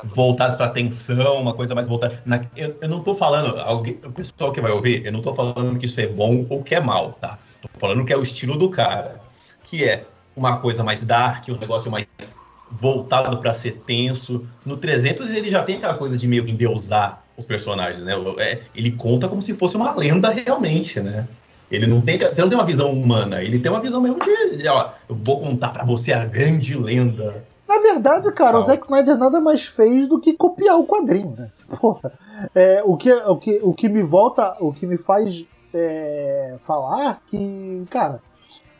voltadas 0.04 0.54
para 0.54 0.66
atenção, 0.66 1.40
uma 1.40 1.54
coisa 1.54 1.74
mais 1.74 1.86
voltada. 1.86 2.22
Na... 2.26 2.44
Eu, 2.54 2.76
eu, 2.80 2.88
não 2.88 3.02
tô 3.02 3.14
falando, 3.14 3.58
alguém, 3.60 3.98
o 4.04 4.12
pessoal 4.12 4.52
que 4.52 4.60
vai 4.60 4.70
ouvir, 4.70 5.06
eu 5.06 5.12
não 5.12 5.22
tô 5.22 5.34
falando 5.34 5.78
que 5.78 5.86
isso 5.86 6.00
é 6.00 6.06
bom 6.06 6.46
ou 6.50 6.62
que 6.62 6.74
é 6.74 6.80
mal, 6.80 7.12
tá? 7.12 7.38
Tô 7.62 7.68
falando 7.78 8.04
que 8.04 8.12
é 8.12 8.16
o 8.16 8.22
estilo 8.22 8.56
do 8.58 8.70
cara, 8.70 9.20
que 9.64 9.84
é 9.84 10.04
uma 10.36 10.58
coisa 10.58 10.84
mais 10.84 11.02
dark, 11.02 11.48
um 11.48 11.56
negócio 11.56 11.90
mais 11.90 12.06
voltado 12.70 13.38
para 13.38 13.54
ser 13.54 13.82
tenso. 13.86 14.46
No 14.64 14.76
300 14.76 15.30
ele 15.30 15.50
já 15.50 15.62
tem 15.62 15.76
aquela 15.76 15.96
coisa 15.96 16.18
de 16.18 16.28
meio 16.28 16.44
que 16.44 16.52
endeusar 16.52 17.24
os 17.36 17.46
personagens, 17.46 18.04
né? 18.04 18.12
É, 18.38 18.62
ele 18.74 18.92
conta 18.92 19.28
como 19.28 19.40
se 19.40 19.54
fosse 19.54 19.76
uma 19.76 19.94
lenda 19.94 20.30
realmente, 20.30 21.00
né? 21.00 21.26
Ele 21.70 21.86
não 21.86 22.00
tem, 22.00 22.18
você 22.18 22.40
não 22.40 22.48
tem 22.48 22.58
uma 22.58 22.64
visão 22.64 22.92
humana, 22.92 23.42
ele 23.42 23.58
tem 23.58 23.70
uma 23.70 23.80
visão 23.80 24.00
mesmo 24.00 24.18
de, 24.56 24.68
ó, 24.68 24.90
eu 25.08 25.16
vou 25.16 25.40
contar 25.40 25.70
para 25.70 25.84
você 25.84 26.12
a 26.12 26.24
grande 26.24 26.76
lenda. 26.76 27.44
Na 27.68 27.80
verdade, 27.80 28.30
cara, 28.32 28.58
o 28.58 28.62
Zack 28.62 28.84
Snyder 28.84 29.16
nada 29.18 29.40
mais 29.40 29.66
fez 29.66 30.06
do 30.06 30.20
que 30.20 30.34
copiar 30.34 30.78
o 30.78 30.86
quadrinho, 30.86 31.34
né? 31.36 31.50
Porra, 31.80 32.12
é, 32.54 32.80
o, 32.84 32.96
que, 32.96 33.12
o, 33.12 33.36
que, 33.36 33.60
o 33.62 33.74
que 33.74 33.88
me 33.88 34.02
volta, 34.02 34.56
o 34.60 34.72
que 34.72 34.86
me 34.86 34.96
faz 34.96 35.44
é, 35.74 36.56
falar 36.60 37.20
que, 37.26 37.84
cara, 37.90 38.22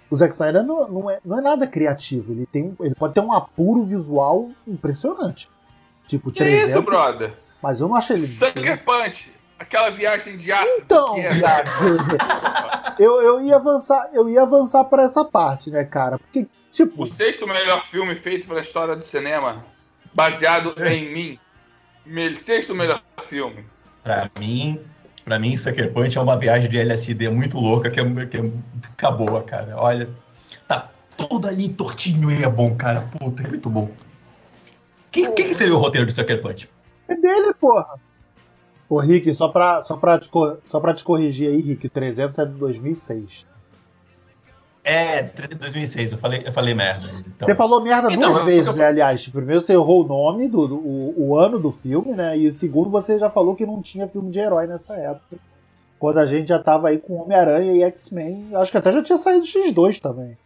o 0.08 0.14
Zack 0.14 0.34
Snyder 0.34 0.62
não, 0.62 0.86
não, 0.88 1.10
é, 1.10 1.18
não 1.24 1.38
é 1.38 1.42
nada 1.42 1.66
criativo. 1.66 2.32
Ele, 2.32 2.46
tem, 2.46 2.76
ele 2.80 2.94
pode 2.94 3.14
ter 3.14 3.20
um 3.20 3.32
apuro 3.32 3.82
visual 3.82 4.50
impressionante. 4.66 5.50
Tipo, 6.06 6.30
Que 6.30 6.38
300. 6.38 6.70
isso, 6.70 6.82
brother? 6.82 7.34
Mas 7.60 7.80
eu 7.80 7.88
não 7.88 7.96
achei 7.96 8.16
ele. 8.16 8.26
Sucker 8.28 8.84
Punch. 8.84 9.32
Aquela 9.58 9.90
viagem 9.90 10.36
de 10.36 10.52
ácido. 10.52 10.70
Então, 10.78 11.14
que 11.14 11.20
é- 11.20 11.30
viado, 11.30 11.70
eu, 13.00 13.22
eu 13.22 13.44
ia 13.44 13.56
avançar, 13.56 14.10
eu 14.12 14.28
ia 14.28 14.42
avançar 14.42 14.84
para 14.84 15.04
essa 15.04 15.24
parte, 15.24 15.70
né, 15.70 15.84
cara? 15.84 16.18
Porque, 16.18 16.46
tipo, 16.70 17.02
O 17.02 17.06
sexto 17.06 17.46
melhor 17.46 17.84
filme 17.86 18.14
feito 18.16 18.46
pela 18.46 18.60
história 18.60 18.94
do 18.94 19.04
cinema, 19.04 19.64
baseado 20.12 20.74
em 20.84 21.12
mim. 21.12 21.38
Me- 22.04 22.40
Sexto 22.42 22.74
melhor 22.74 23.02
filme. 23.26 23.64
Pra 24.04 24.30
mim, 24.38 24.80
pra 25.24 25.38
mim, 25.38 25.56
Sucker 25.56 25.92
Punch 25.92 26.16
é 26.16 26.20
uma 26.20 26.36
viagem 26.38 26.68
de 26.70 26.78
LSD 26.78 27.28
muito 27.30 27.58
louca 27.58 27.90
que 27.90 27.98
é, 27.98 28.04
que 28.26 28.36
é 28.36 28.42
fica 28.82 29.10
boa, 29.10 29.42
cara. 29.42 29.74
Olha, 29.76 30.08
tá 30.68 30.88
tudo 31.16 31.48
ali 31.48 31.68
tortinho 31.70 32.30
e 32.30 32.44
é 32.44 32.48
bom, 32.48 32.76
cara. 32.76 33.00
Puta, 33.18 33.42
é 33.42 33.48
muito 33.48 33.68
bom. 33.70 33.90
Quem, 35.10 35.32
quem 35.34 35.48
que 35.48 35.54
seria 35.54 35.74
o 35.74 35.78
roteiro 35.78 36.06
de 36.06 36.12
Sucker 36.12 36.40
Punch? 36.42 36.68
é 37.08 37.14
dele, 37.16 37.54
porra. 37.54 37.98
Ô, 38.88 38.98
Rick, 38.98 39.34
só 39.34 39.48
pra, 39.48 39.82
só, 39.82 39.96
pra 39.96 40.18
te, 40.18 40.30
só 40.70 40.80
pra 40.80 40.94
te 40.94 41.02
corrigir 41.02 41.48
aí, 41.48 41.60
Rick, 41.60 41.86
o 41.86 41.90
300 41.90 42.38
é 42.38 42.44
de 42.46 42.52
2006. 42.52 43.44
É, 44.84 45.20
2006, 45.24 46.12
eu 46.12 46.18
falei, 46.18 46.42
eu 46.46 46.52
falei 46.52 46.72
merda. 46.72 47.08
Então, 47.26 47.44
Você 47.48 47.56
falou 47.56 47.80
merda 47.82 48.08
Então, 48.12 48.28
duas 48.30 48.40
eu- 48.42 48.46
vezes, 48.46 48.66
eu- 48.68 48.72
né? 48.74 48.86
Aliás, 48.86 49.26
primeiro 49.26 49.60
você 49.60 49.72
errou 49.72 50.04
o 50.04 50.06
nome, 50.06 50.46
do, 50.46 50.68
do- 50.68 50.76
o, 50.76 51.30
o 51.30 51.36
ano 51.36 51.58
do 51.58 51.72
filme, 51.72 52.12
né? 52.12 52.38
E 52.38 52.46
o 52.46 52.52
segundo 52.52 52.88
você 52.88 53.18
já 53.18 53.28
falou 53.28 53.56
que 53.56 53.66
não 53.66 53.82
tinha 53.82 54.06
filme 54.06 54.30
de 54.30 54.38
herói 54.38 54.68
nessa 54.68 54.94
época. 54.94 55.36
Quando 55.98 56.18
a 56.18 56.26
gente 56.26 56.46
já 56.48 56.58
tava 56.60 56.88
aí 56.88 56.98
com 56.98 57.16
Homem-Aranha 57.16 57.72
e 57.72 57.82
X-Men. 57.82 58.50
Acho 58.54 58.70
que 58.70 58.78
até 58.78 58.92
já 58.92 59.02
tinha 59.02 59.18
saído 59.18 59.44
X2 59.44 59.98
também. 59.98 60.38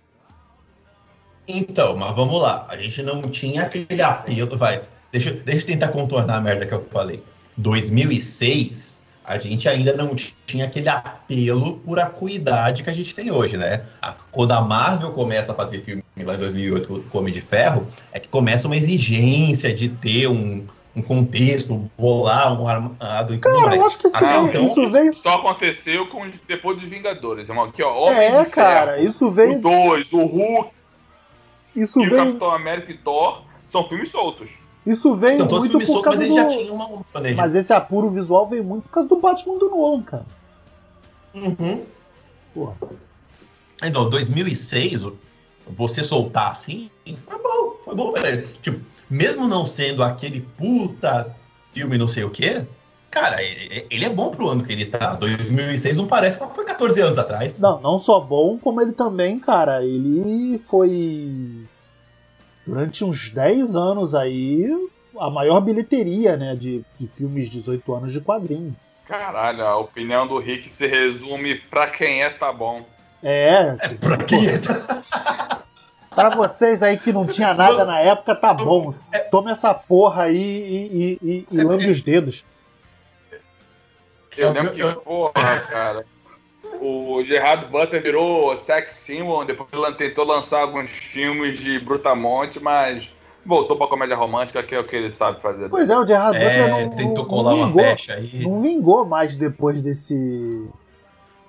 Então, 1.47 1.97
mas 1.97 2.15
vamos 2.17 2.41
lá. 2.41 2.65
A 2.69 2.77
gente 2.77 3.03
não 3.03 3.21
tinha 3.23 3.65
aquele 3.65 4.01
apelo. 4.01 4.57
Vai, 4.57 4.83
deixa, 5.13 5.33
deixa 5.33 5.65
eu 5.65 5.67
tentar 5.67 5.89
contornar 5.89 6.37
a 6.37 6.41
merda 6.41 6.65
que 6.65 6.73
eu 6.73 6.83
falei. 6.91 7.23
2006, 7.61 9.03
a 9.25 9.39
gente 9.39 9.69
ainda 9.69 9.93
não 9.97 10.17
tinha 10.47 10.65
aquele 10.65 10.89
apelo 10.89 11.79
por 11.79 12.01
acuidade 12.01 12.83
que 12.83 12.91
a 12.91 12.93
gente 12.95 13.15
tem 13.15 13.31
hoje, 13.31 13.57
né? 13.57 13.83
Quando 14.33 14.53
a 14.53 14.61
Marvel 14.61 15.13
começa 15.13 15.53
a 15.53 15.55
fazer 15.55 15.83
filme 15.83 16.03
lá 16.19 16.35
em 16.35 16.39
2008 16.39 17.05
com 17.09 17.19
o 17.19 17.21
Homem 17.21 17.33
de 17.33 17.41
Ferro, 17.41 17.87
é 18.13 18.19
que 18.19 18.29
começa 18.29 18.67
uma 18.67 18.77
exigência 18.77 19.73
de 19.73 19.89
ter 19.89 20.27
um, 20.27 20.67
um 20.97 21.03
contexto, 21.03 21.89
bolar 21.97 22.61
um 22.61 22.67
armado 22.67 23.35
e 23.35 23.39
tudo 23.39 23.53
Cara, 23.55 23.67
mais. 23.67 23.81
eu 23.81 23.87
acho 23.87 23.99
que 23.99 24.09
isso, 24.09 24.17
Ah, 24.17 24.21
veio, 24.41 24.49
então- 24.49 24.65
isso 24.65 24.91
veio. 24.91 25.15
Só 25.15 25.35
aconteceu 25.37 26.07
com 26.09 26.29
depois 26.49 26.79
dos 26.81 26.89
Vingadores. 26.89 27.49
irmão. 27.49 27.67
Aqui, 27.67 27.83
ó. 27.83 28.09
Homem 28.09 28.21
É, 28.23 28.45
de 28.45 28.51
cara, 28.51 28.95
Ferro, 28.97 29.09
isso 29.09 29.27
O 29.27 29.31
veio. 29.31 29.61
2, 29.61 30.13
o 30.13 30.25
Hulk 30.25 30.71
Isso 31.77 32.01
e 32.03 32.07
o 32.07 32.11
veio, 32.11 32.25
Capitão 32.27 32.51
América 32.51 32.91
e 32.91 32.99
Thor 32.99 33.43
são 33.65 33.89
filmes 33.89 34.09
soltos. 34.11 34.51
Isso 34.91 35.15
veio 35.15 35.39
São 35.39 35.49
todos 35.49 35.71
muito 35.71 35.87
por 35.87 35.95
mas 35.97 36.05
causa 36.05 36.35
já 36.35 36.45
do. 36.45 36.51
tinham 36.51 36.75
uma 36.75 36.87
um 36.87 37.03
planejamento. 37.03 37.47
Mas 37.47 37.55
esse 37.55 37.73
apuro 37.73 38.11
visual 38.11 38.49
veio 38.49 38.65
muito 38.65 38.85
por 38.85 38.91
causa 38.91 39.09
do 39.09 39.17
Batman 39.17 39.59
do 39.59 39.71
Nolan, 39.71 40.03
cara. 40.03 40.27
Uhum. 41.35 41.83
Porra. 42.55 42.77
Então, 43.83 44.11
2006, 44.11 45.07
você 45.69 46.03
soltar 46.03 46.51
assim, 46.51 46.91
foi 47.27 47.43
bom, 47.43 47.77
foi 47.85 47.95
bom, 47.95 48.13
velho. 48.13 48.47
Tipo, 48.61 48.81
mesmo 49.09 49.49
não 49.49 49.67
sendo 49.67 50.03
aquele 50.03 50.41
puta 50.57 51.35
filme 51.73 51.97
não 51.97 52.09
sei 52.09 52.25
o 52.25 52.31
quê, 52.31 52.67
cara, 53.11 53.43
ele, 53.43 53.87
ele 53.89 54.05
é 54.05 54.11
bom 54.11 54.31
pro 54.31 54.49
ano 54.49 54.65
que 54.65 54.73
ele 54.73 54.87
tá. 54.87 55.15
2006 55.15 55.97
não 55.97 56.07
parece, 56.07 56.39
mas 56.41 56.53
foi 56.55 56.65
14 56.65 57.01
anos 57.01 57.19
atrás. 57.19 57.59
Não, 57.59 57.81
não 57.81 57.99
só 57.99 58.21
bom, 58.21 58.59
como 58.59 58.81
ele 58.81 58.93
também, 58.93 59.39
cara, 59.39 59.85
ele 59.85 60.59
foi 60.59 61.67
durante 62.71 63.05
uns 63.05 63.31
10 63.31 63.75
anos 63.75 64.15
aí 64.15 64.65
a 65.19 65.29
maior 65.29 65.61
bilheteria, 65.61 66.37
né, 66.37 66.55
de, 66.55 66.85
de 66.99 67.07
filmes 67.09 67.51
18 67.51 67.95
anos 67.95 68.13
de 68.13 68.21
quadrinho. 68.21 68.77
Caralho, 69.07 69.67
a 69.67 69.77
opinião 69.77 70.25
do 70.27 70.39
Rick 70.39 70.73
se 70.73 70.87
resume 70.87 71.57
pra 71.57 71.89
quem 71.89 72.23
é, 72.23 72.31
tá 72.31 72.53
bom. 72.53 72.87
É, 73.21 73.77
É, 73.83 73.89
tipo, 73.89 74.07
pra 74.07 74.17
quem 74.19 74.47
é? 74.47 74.61
pra 76.15 76.31
vocês 76.31 76.81
aí 76.81 76.97
que 76.97 77.13
não 77.13 77.27
tinha 77.27 77.53
nada 77.53 77.85
na 77.85 77.99
época, 77.99 78.37
tá 78.37 78.55
bom. 78.55 78.95
Toma 79.33 79.51
essa 79.51 79.75
porra 79.75 80.23
aí 80.25 80.37
e, 80.37 81.19
e, 81.27 81.29
e, 81.29 81.47
e 81.51 81.63
lambe 81.63 81.91
os 81.91 82.01
dedos. 82.01 82.45
Eu 84.37 84.53
lembro 84.53 84.73
que, 84.73 84.95
porra, 85.01 85.61
cara. 85.69 86.07
O 86.81 87.23
Gerard 87.23 87.67
Butler 87.67 88.03
virou 88.03 88.57
sex 88.59 88.93
symbol, 88.95 89.45
depois 89.45 89.69
ele 89.73 89.95
tentou 89.97 90.25
lançar 90.25 90.63
alguns 90.63 90.91
filmes 90.91 91.59
de 91.59 91.79
Brutamonte, 91.79 92.59
mas 92.59 93.07
voltou 93.45 93.77
pra 93.77 93.87
comédia 93.87 94.17
romântica, 94.17 94.63
que 94.63 94.75
é 94.75 94.81
o 94.81 94.87
que 94.87 94.97
ele 94.97 95.13
sabe 95.13 95.41
fazer. 95.41 95.69
Pois 95.69 95.91
é, 95.91 95.99
o 95.99 96.07
Gerard 96.07 96.39
Butler 96.39 96.61
É, 96.63 96.69
não, 96.85 96.91
tentou 96.91 97.25
não, 97.25 97.29
colar 97.29 97.51
não 97.53 97.59
uma 97.59 97.67
vingou, 97.67 97.83
pecha 97.83 98.15
aí. 98.15 98.43
não 98.47 98.61
vingou 98.61 99.05
mais 99.05 99.37
depois 99.37 99.83
desse, 99.83 100.69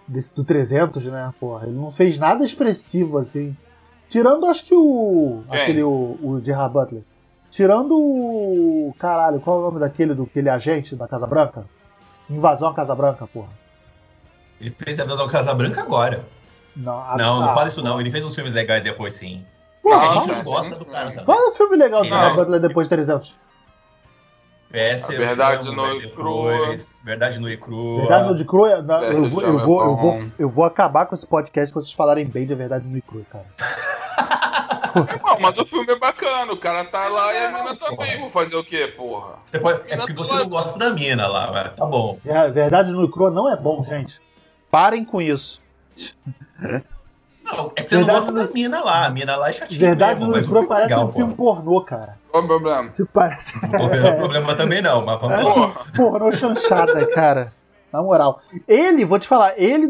desse 0.07 0.35
do 0.35 0.43
300, 0.43 1.05
né? 1.05 1.33
Porra, 1.39 1.67
ele 1.67 1.77
não 1.77 1.91
fez 1.91 2.17
nada 2.17 2.43
expressivo 2.43 3.17
assim. 3.17 3.55
Tirando, 4.09 4.45
acho 4.45 4.65
que 4.65 4.75
o 4.75 5.43
Quem? 5.49 5.61
aquele 5.61 5.83
o, 5.83 6.17
o 6.21 6.41
Gerard 6.43 6.73
Butler. 6.73 7.03
Tirando 7.49 7.97
o 7.97 8.93
caralho, 8.99 9.39
qual 9.39 9.57
é 9.57 9.59
o 9.59 9.63
nome 9.63 9.79
daquele 9.79 10.13
do 10.13 10.23
aquele 10.23 10.49
agente 10.49 10.95
da 10.95 11.07
Casa 11.07 11.27
Branca? 11.27 11.65
Invasão 12.29 12.69
à 12.69 12.73
Casa 12.73 12.95
Branca, 12.95 13.27
porra. 13.27 13.60
Ele 14.61 14.75
fez 14.77 14.99
a 14.99 15.03
Invasão 15.03 15.27
Casa 15.27 15.53
Branca 15.53 15.81
agora. 15.81 16.23
Não, 16.75 16.99
a- 16.99 17.17
Não, 17.17 17.39
não 17.41 17.49
ah, 17.49 17.53
fala 17.55 17.67
isso 17.67 17.83
não. 17.83 17.99
Ele 17.99 18.11
fez 18.11 18.23
uns 18.23 18.35
filmes 18.35 18.53
legais 18.53 18.83
depois, 18.83 19.13
sim. 19.15 19.43
Porra, 19.81 20.19
a 20.19 20.21
gente 20.23 20.43
gosta 20.43 20.75
do 20.75 20.85
cara 20.85 21.09
também. 21.09 21.25
fala 21.25 21.49
um 21.49 21.51
filme 21.53 21.75
legal 21.75 22.03
do. 22.03 22.07
Gerard 22.09 22.35
Butler 22.35 22.59
depois 22.61 22.85
de 22.87 22.89
300. 22.95 23.35
Essa 24.71 25.11
A 25.11 25.15
eu 25.15 25.19
Verdade 25.19 25.65
Nua 25.75 25.93
né, 25.95 25.95
e 26.05 26.11
Crua. 26.11 26.77
Verdade 27.03 27.39
nua 27.39 27.51
e 27.51 27.57
crua. 27.57 27.99
Verdade 28.01 28.27
no 28.29 28.35
de 28.35 28.45
crua, 28.45 28.81
na- 28.81 29.03
Essa 29.03 29.05
eu, 29.17 29.29
vou, 29.29 29.41
eu, 29.41 29.59
é 29.59 29.65
vou, 29.65 29.81
eu, 29.81 29.95
bom. 29.95 29.95
vou, 29.97 30.31
eu 30.39 30.49
vou 30.49 30.63
acabar 30.63 31.05
com 31.07 31.15
esse 31.15 31.27
podcast 31.27 31.73
quando 31.73 31.83
vocês 31.83 31.93
falarem 31.95 32.25
bem 32.25 32.45
de 32.45 32.55
verdade 32.55 32.85
no 32.87 32.93
de 32.93 33.01
crua, 33.01 33.23
cara. 33.29 33.47
Não, 34.93 35.39
mas 35.39 35.57
o 35.57 35.65
filme 35.65 35.91
é 35.91 35.97
bacana, 35.97 36.51
o 36.51 36.57
cara 36.57 36.83
tá 36.85 37.07
lá 37.07 37.33
e 37.33 37.37
a 37.45 37.51
mina 37.51 37.75
também. 37.77 38.19
Vou 38.19 38.29
fazer 38.29 38.55
o 38.55 38.63
quê, 38.63 38.87
porra? 38.95 39.35
Você 39.45 39.59
pode- 39.59 39.81
É 39.91 39.95
porque 39.97 40.13
você 40.13 40.35
não 40.35 40.49
gosta 40.49 40.77
da 40.77 40.89
mina 40.91 41.27
lá, 41.27 41.49
mas 41.51 41.69
tá 41.75 41.85
bom. 41.85 42.17
É, 42.25 42.49
Verdade 42.51 42.91
no 42.91 43.09
crua 43.09 43.31
não 43.31 43.49
é 43.49 43.55
bom, 43.55 43.85
gente. 43.85 44.19
Parem 44.71 45.03
com 45.05 45.21
isso. 45.21 45.61
Não, 47.43 47.71
é 47.75 47.83
que 47.83 47.89
você 47.89 47.95
Verdade 47.97 48.07
não 48.07 48.13
gosta 48.15 48.31
no- 48.31 48.47
da 48.47 48.53
mina 48.53 48.83
lá. 48.83 49.05
A 49.05 49.09
mina 49.09 49.35
lá 49.35 49.49
é 49.49 49.53
chatinha 49.53 49.79
Verdade 49.79 50.19
mesmo, 50.19 50.27
no 50.27 50.35
mas 50.35 50.45
o 50.45 50.49
crua 50.49 50.61
filme 50.61 50.65
é 50.65 50.77
parece 50.77 50.89
legal, 50.93 51.07
um 51.07 51.11
filme 51.11 51.33
pô. 51.35 51.55
pornô, 51.55 51.81
cara. 51.81 52.17
Qual 52.31 52.43
o 52.43 52.47
problema? 52.47 52.89
Se 52.93 53.05
parece. 53.05 53.67
Não 53.67 53.89
vendo 53.89 54.15
problema 54.15 54.55
também 54.55 54.81
não, 54.81 55.05
mas 55.05 55.19
vamos 55.19 55.43
lá. 55.57 55.83
um 55.87 55.91
pornô 55.91 56.31
chanchada, 56.31 57.05
cara. 57.07 57.51
Na 57.91 58.01
moral. 58.01 58.39
Ele, 58.65 59.03
vou 59.03 59.19
te 59.19 59.27
falar, 59.27 59.53
ele 59.57 59.89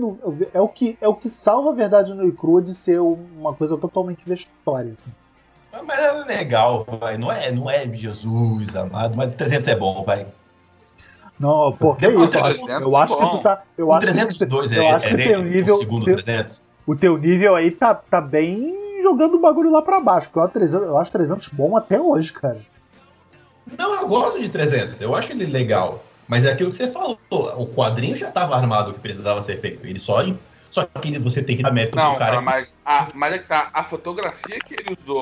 é 0.56 0.60
o 0.60 0.68
que, 0.68 0.98
é 1.00 1.08
o 1.08 1.14
que 1.14 1.30
salva 1.30 1.70
a 1.70 1.76
verdade 1.76 2.16
no 2.16 2.28
e 2.28 2.32
crua 2.32 2.60
de 2.60 2.74
ser 2.74 3.00
uma 3.00 3.54
coisa 3.54 3.78
totalmente 3.78 4.28
vexatória, 4.28 4.94
assim. 4.94 5.12
Mas 5.86 6.00
é 6.00 6.12
legal, 6.24 6.84
vai. 7.00 7.18
Não 7.20 7.32
é, 7.32 7.52
não 7.52 7.70
é 7.70 7.88
Jesus 7.94 8.76
amado, 8.76 9.16
mas 9.16 9.36
300 9.36 9.68
é 9.68 9.76
bom, 9.76 10.04
vai. 10.04 10.26
Não, 11.42 11.72
pô, 11.74 11.96
que 11.96 12.08
Não, 12.08 12.24
isso? 12.24 12.38
Eu 12.38 12.46
acho, 12.46 12.60
300 12.62 12.82
eu 12.88 12.96
acho 12.96 13.18
que 13.18 13.30
tu 13.30 13.38
tá. 13.42 13.64
Eu 13.76 13.88
O 13.88 13.94
acho 13.94 14.06
que, 14.08 14.14
302 14.14 14.72
eu 14.74 14.84
é, 14.84 14.92
acho 14.92 15.06
é 15.06 15.10
que 15.10 15.14
o 15.16 15.18
dele, 15.18 15.30
teu 15.32 15.42
nível. 15.44 15.76
o 15.76 15.80
segundo 15.80 16.06
teu- 16.06 16.16
300. 16.24 16.62
o 16.86 16.96
teu 16.96 17.18
nível 17.18 17.56
aí 17.56 17.72
tá, 17.72 17.96
tá 17.96 18.22
bem 18.22 19.02
jogando 19.02 19.34
o 19.36 19.40
bagulho 19.40 19.72
lá 19.72 19.82
pra 19.82 20.00
baixo. 20.00 20.28
Porque 20.28 20.38
eu 20.40 20.44
acho 20.44 20.54
300, 20.54 20.88
eu 20.88 20.98
acho 21.00 21.12
300 21.12 21.48
bom 21.48 21.76
até 21.76 22.00
hoje, 22.00 22.32
cara. 22.32 22.60
Não, 23.78 23.96
eu 23.96 24.08
gosto 24.08 24.40
de 24.40 24.50
300, 24.50 25.02
eu 25.02 25.16
acho 25.16 25.32
ele 25.32 25.46
legal. 25.46 26.04
Mas 26.28 26.46
é 26.46 26.52
aquilo 26.52 26.70
que 26.72 26.78
você 26.78 26.88
falou, 26.88 27.18
o 27.32 27.66
quadrinho 27.68 28.16
já 28.16 28.30
estava 28.30 28.56
armado 28.56 28.92
o 28.92 28.94
que 28.94 29.00
precisava 29.00 29.42
ser 29.42 29.60
feito. 29.60 29.86
Ele 29.86 30.00
só, 30.00 30.24
só 30.70 30.86
que 30.86 31.18
você 31.20 31.42
tem 31.42 31.58
que 31.58 31.64
dar 31.64 31.72
mérito 31.72 31.98
Não, 31.98 32.12
pro 32.12 32.20
cara. 32.20 32.32
cara, 32.34 32.42
mas, 32.42 32.74
a, 32.86 33.08
mas 33.14 33.34
é 33.34 33.40
que 33.40 33.48
tá, 33.48 33.70
a 33.74 33.84
fotografia 33.84 34.58
que 34.60 34.76
ele 34.76 34.96
usou 35.02 35.20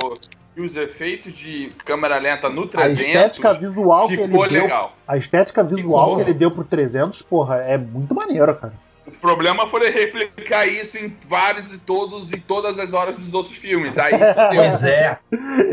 e 0.59 0.65
os 0.65 0.75
efeitos 0.75 1.33
de 1.33 1.71
câmera 1.85 2.17
lenta 2.17 2.49
no 2.49 2.63
A 2.63 2.67
300 2.67 3.01
estética 3.05 3.53
visual 3.53 4.07
que 4.07 4.13
ele 4.13 4.23
ficou 4.23 4.49
deu. 4.49 4.63
legal. 4.63 4.93
A 5.07 5.17
estética 5.17 5.63
visual 5.63 5.99
Ficou. 5.99 6.15
que 6.17 6.21
ele 6.23 6.33
deu 6.33 6.51
pro 6.51 6.63
300, 6.63 7.21
porra, 7.21 7.57
é 7.57 7.77
muito 7.77 8.13
maneiro, 8.13 8.53
cara. 8.55 8.73
O 9.07 9.11
problema 9.11 9.67
foi 9.67 9.89
replicar 9.89 10.67
isso 10.67 10.95
em 10.97 11.15
vários 11.27 11.73
e 11.73 11.79
todos 11.79 12.31
e 12.31 12.37
todas 12.39 12.77
as 12.77 12.93
horas 12.93 13.15
dos 13.15 13.33
outros 13.33 13.57
filmes. 13.57 13.97
Aí. 13.97 14.13
Pois 14.55 14.83
é. 14.83 15.17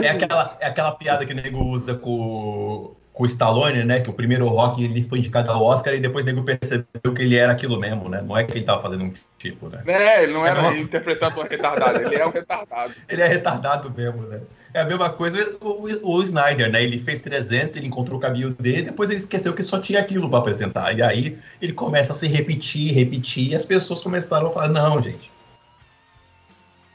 É 0.03 0.09
aquela, 0.09 0.57
é 0.61 0.67
aquela 0.67 0.93
piada 0.93 1.27
que 1.27 1.33
o 1.33 1.37
nego 1.37 1.63
usa 1.65 1.95
com, 1.97 2.95
com 3.17 3.23
o 3.23 3.27
Stallone, 3.27 3.83
né? 3.83 3.99
Que 4.01 4.11
o 4.11 4.13
primeiro 4.13 4.47
rock 4.47 4.85
ele 4.85 5.09
foi 5.09 5.21
indicado 5.21 5.51
ao 5.51 5.65
Oscar 5.65 5.95
e 5.95 6.01
depois 6.01 6.23
o 6.23 6.29
nego 6.29 6.43
percebeu 6.43 7.15
que 7.15 7.23
ele 7.23 7.35
era 7.35 7.51
aquilo 7.51 7.81
mesmo, 7.81 8.11
né? 8.11 8.21
Não 8.21 8.37
é 8.37 8.45
que 8.45 8.53
ele 8.53 8.63
tava 8.63 8.83
fazendo 8.83 9.05
um 9.05 9.13
tipo, 9.39 9.71
né? 9.71 9.83
É, 9.87 10.23
ele 10.23 10.35
não 10.35 10.45
era 10.45 10.67
É, 10.67 10.79
interpretando 10.79 11.41
um 11.41 11.45
retardado, 11.45 11.99
ele 11.99 12.15
é 12.15 12.27
um 12.27 12.31
retardado. 12.31 12.93
Ele 13.09 13.23
é 13.23 13.27
retardado 13.27 13.91
mesmo, 13.91 14.21
né? 14.23 14.43
É 14.75 14.81
a 14.81 14.85
mesma 14.85 15.09
coisa 15.09 15.57
o, 15.63 15.87
o, 15.87 16.17
o 16.17 16.23
Snyder, 16.23 16.71
né? 16.71 16.83
Ele 16.83 16.99
fez 16.99 17.23
300, 17.23 17.77
ele 17.77 17.87
encontrou 17.87 18.19
o 18.19 18.21
caminho 18.21 18.51
dele, 18.51 18.83
depois 18.83 19.09
ele 19.09 19.21
esqueceu 19.21 19.55
que 19.55 19.65
só 19.65 19.81
tinha 19.81 20.01
aquilo 20.01 20.29
pra 20.29 20.41
apresentar. 20.41 20.93
E 20.95 21.03
aí 21.03 21.39
ele 21.63 21.73
começa 21.73 22.13
a 22.13 22.17
se 22.17 22.27
repetir, 22.29 22.93
repetir, 22.93 23.53
e 23.53 23.57
as 23.57 23.65
pessoas 23.65 24.03
começaram 24.03 24.49
a 24.49 24.53
falar: 24.53 24.69
não, 24.69 25.01
gente. 25.01 25.33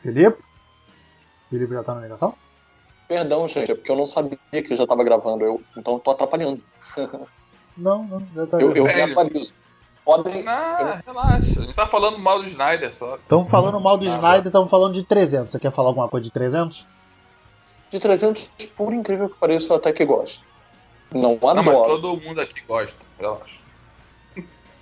Felipe? 0.04 0.38
Felipe 1.50 1.74
já 1.74 1.84
tá 1.84 1.96
na 1.96 2.02
ligação? 2.02 2.36
Perdão, 3.12 3.46
gente, 3.46 3.70
é 3.70 3.76
porque 3.76 3.92
eu 3.92 3.98
não 3.98 4.06
sabia 4.06 4.38
que 4.50 4.74
já 4.74 4.88
tava 4.88 5.04
gravando, 5.04 5.44
eu, 5.44 5.62
então 5.76 5.96
eu 5.96 6.00
tô 6.00 6.12
atrapalhando. 6.12 6.64
Não, 7.78 8.06
não, 8.06 8.24
já 8.34 8.48
tá. 8.48 8.58
Eu, 8.58 8.74
eu 8.74 8.86
me 8.86 9.02
atualizo. 9.02 9.54
Podem. 10.06 10.44
Não, 10.44 10.92
relaxa. 11.06 11.60
A 11.60 11.62
gente 11.62 11.74
tá 11.74 11.88
falando 11.88 12.18
mal 12.18 12.42
do 12.42 12.48
Snyder 12.48 12.96
só. 12.96 13.16
Estamos 13.16 13.52
falando 13.52 13.82
mal 13.82 13.98
do 13.98 14.08
Ah, 14.08 14.16
Snyder, 14.16 14.48
estamos 14.48 14.70
falando 14.70 14.94
de 14.94 15.04
300. 15.04 15.52
Você 15.52 15.60
quer 15.60 15.72
falar 15.72 15.90
alguma 15.90 16.08
coisa 16.08 16.24
de 16.24 16.32
300? 16.32 16.86
De 17.90 18.00
300, 18.00 18.50
por 18.78 18.94
incrível 18.94 19.30
que 19.30 19.38
pareça, 19.38 19.74
eu 19.74 19.78
até 19.78 19.92
que 19.92 20.06
gosto. 20.06 20.46
Não 21.14 21.38
Não, 21.42 21.64
mas 21.64 21.66
todo 21.66 22.16
mundo 22.16 22.40
aqui 22.40 22.62
gosta. 22.62 22.96
Relaxa. 23.20 23.56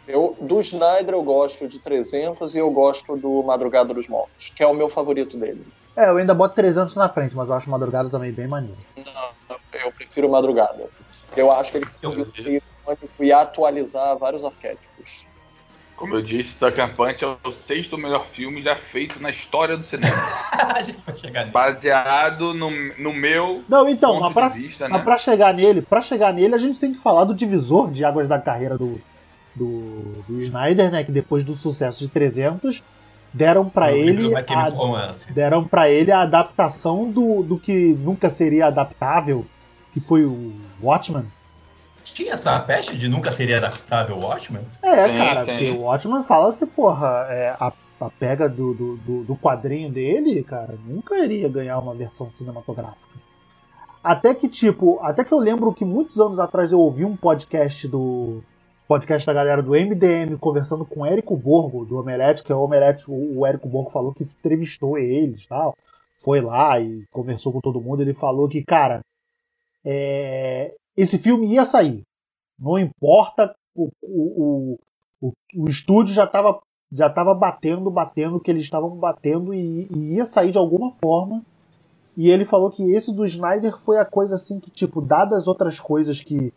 Eu, 0.07 0.37
do 0.39 0.61
Snyder 0.61 1.15
eu 1.15 1.23
gosto 1.23 1.67
de 1.67 1.79
300 1.79 2.53
e 2.53 2.59
eu 2.59 2.69
gosto 2.69 3.17
do 3.17 3.41
Madrugada 3.41 3.91
dos 3.91 4.07
Mortos, 4.07 4.49
que 4.49 4.61
é 4.61 4.67
o 4.67 4.73
meu 4.73 4.89
favorito 4.89 5.35
dele. 5.35 5.65
É, 5.99 6.09
eu 6.09 6.15
ainda 6.15 6.33
boto 6.33 6.55
300 6.55 6.95
na 6.95 7.09
frente, 7.09 7.35
mas 7.35 7.49
eu 7.49 7.55
acho 7.55 7.69
Madrugada 7.69 8.09
também 8.09 8.31
bem 8.31 8.47
maneiro. 8.47 8.77
Não, 8.95 9.57
eu 9.73 9.91
prefiro 9.91 10.29
Madrugada. 10.29 10.87
Eu 11.35 11.51
acho 11.51 11.73
que 11.73 11.79
ele 11.79 11.85
Eu- 12.01 12.61
e 13.19 13.33
atualizar 13.33 14.17
vários 14.17 14.45
arquétipos. 14.45 15.27
Como 15.97 16.15
eu 16.15 16.21
disse, 16.21 16.57
Sucker 16.57 16.95
Punch 16.95 17.25
é 17.25 17.35
o 17.45 17.51
sexto 17.51 17.97
melhor 17.97 18.25
filme 18.25 18.63
já 18.63 18.77
feito 18.77 19.21
na 19.21 19.29
história 19.29 19.75
do 19.75 19.83
cinema. 19.83 20.15
a 20.73 20.81
gente 20.81 20.99
vai 21.05 21.17
chegar 21.17 21.41
nisso. 21.41 21.51
Baseado 21.51 22.53
no, 22.53 22.71
no 22.97 23.13
meu 23.13 23.61
Não, 23.67 23.89
então, 23.89 24.13
mas 24.13 24.21
ponto 24.23 24.33
pra, 24.35 24.47
de 24.47 24.59
vista, 24.61 24.87
mas 24.87 24.99
né? 24.99 25.03
pra 25.03 25.17
chegar 25.17 25.53
nele, 25.53 25.81
pra 25.81 26.01
chegar 26.01 26.33
nele, 26.33 26.55
a 26.55 26.57
gente 26.57 26.79
tem 26.79 26.93
que 26.93 26.99
falar 26.99 27.25
do 27.25 27.35
divisor 27.35 27.91
de 27.91 28.05
águas 28.05 28.29
da 28.29 28.39
carreira 28.39 28.77
do, 28.77 29.01
do, 29.53 30.23
do 30.25 30.41
Snyder, 30.43 30.89
né? 30.89 31.03
Que 31.03 31.11
depois 31.11 31.43
do 31.43 31.55
sucesso 31.55 31.99
de 31.99 32.07
300, 32.07 32.81
deram 33.33 33.65
livro 33.65 33.89
ele 33.89 34.35
a, 34.35 34.69
Romance. 34.69 35.31
deram 35.31 35.67
para 35.67 35.89
ele 35.89 36.11
a 36.11 36.21
adaptação 36.21 37.09
do, 37.09 37.43
do 37.43 37.57
que 37.59 37.93
nunca 37.99 38.29
seria 38.29 38.67
adaptável, 38.67 39.45
que 39.91 39.99
foi 39.99 40.23
o 40.25 40.53
Watchmen. 40.81 41.25
Tinha 42.03 42.33
essa 42.33 42.59
peste 42.59 42.97
de 42.97 43.07
nunca 43.07 43.31
seria 43.31 43.57
adaptável 43.57 44.17
o 44.17 44.23
Watchmen? 44.25 44.63
É, 44.81 45.07
Sim, 45.07 45.17
cara, 45.17 45.45
sim. 45.45 45.51
porque 45.51 45.69
o 45.71 45.81
Watchmen 45.81 46.23
fala 46.23 46.53
que, 46.53 46.65
porra, 46.65 47.27
é, 47.29 47.55
a, 47.59 47.71
a 48.01 48.09
pega 48.09 48.49
do, 48.49 48.73
do, 48.73 48.97
do, 48.97 49.23
do 49.23 49.35
quadrinho 49.35 49.91
dele, 49.91 50.43
cara, 50.43 50.75
nunca 50.85 51.17
iria 51.17 51.47
ganhar 51.49 51.77
uma 51.79 51.93
versão 51.93 52.29
cinematográfica. 52.29 53.09
Até 54.03 54.33
que, 54.33 54.47
tipo, 54.47 54.99
até 55.01 55.23
que 55.23 55.33
eu 55.33 55.39
lembro 55.39 55.73
que 55.73 55.83
muitos 55.83 56.19
anos 56.19 56.39
atrás 56.39 56.71
eu 56.71 56.79
ouvi 56.79 57.03
um 57.03 57.15
podcast 57.15 57.87
do. 57.87 58.41
Podcast 58.89 59.23
da 59.23 59.35
galera 59.35 59.61
do 59.61 59.73
MDM 59.73 60.35
conversando 60.39 60.83
com 60.83 61.05
Érico 61.05 61.37
Borgo, 61.37 61.85
do 61.85 61.99
Omelete, 61.99 62.41
que 62.41 62.51
é 62.51 62.55
o 62.55 62.63
Omelete, 62.63 63.05
o, 63.07 63.45
Érico 63.45 63.69
Borgo 63.69 63.91
falou 63.91 64.15
que 64.15 64.23
entrevistou 64.23 64.97
eles 64.97 65.45
tal. 65.45 65.77
Foi 66.23 66.41
lá 66.41 66.79
e 66.79 67.05
conversou 67.11 67.53
com 67.53 67.61
todo 67.61 67.79
mundo. 67.79 68.01
Ele 68.01 68.15
falou 68.15 68.49
que, 68.49 68.63
cara, 68.63 69.01
é, 69.85 70.73
esse 70.97 71.19
filme 71.19 71.53
ia 71.53 71.65
sair. 71.65 72.01
Não 72.57 72.79
importa, 72.79 73.53
o, 73.75 73.91
o, 74.01 74.79
o, 75.21 75.33
o, 75.55 75.69
estúdio 75.69 76.15
já 76.15 76.23
estava 76.23 76.59
já 76.91 77.11
tava 77.11 77.35
batendo, 77.35 77.91
batendo 77.91 78.39
que 78.39 78.49
eles 78.49 78.63
estavam 78.63 78.89
batendo 78.97 79.53
e, 79.53 79.87
e 79.95 80.15
ia 80.15 80.25
sair 80.25 80.49
de 80.49 80.57
alguma 80.57 80.91
forma. 80.93 81.45
E 82.17 82.27
ele 82.27 82.43
falou 82.43 82.71
que 82.71 82.91
esse 82.91 83.13
do 83.13 83.23
Snyder 83.23 83.77
foi 83.77 83.99
a 83.99 84.05
coisa 84.05 84.33
assim 84.33 84.59
que, 84.59 84.71
tipo, 84.71 84.99
dadas 84.99 85.47
outras 85.47 85.79
coisas 85.79 86.23
que, 86.23 86.51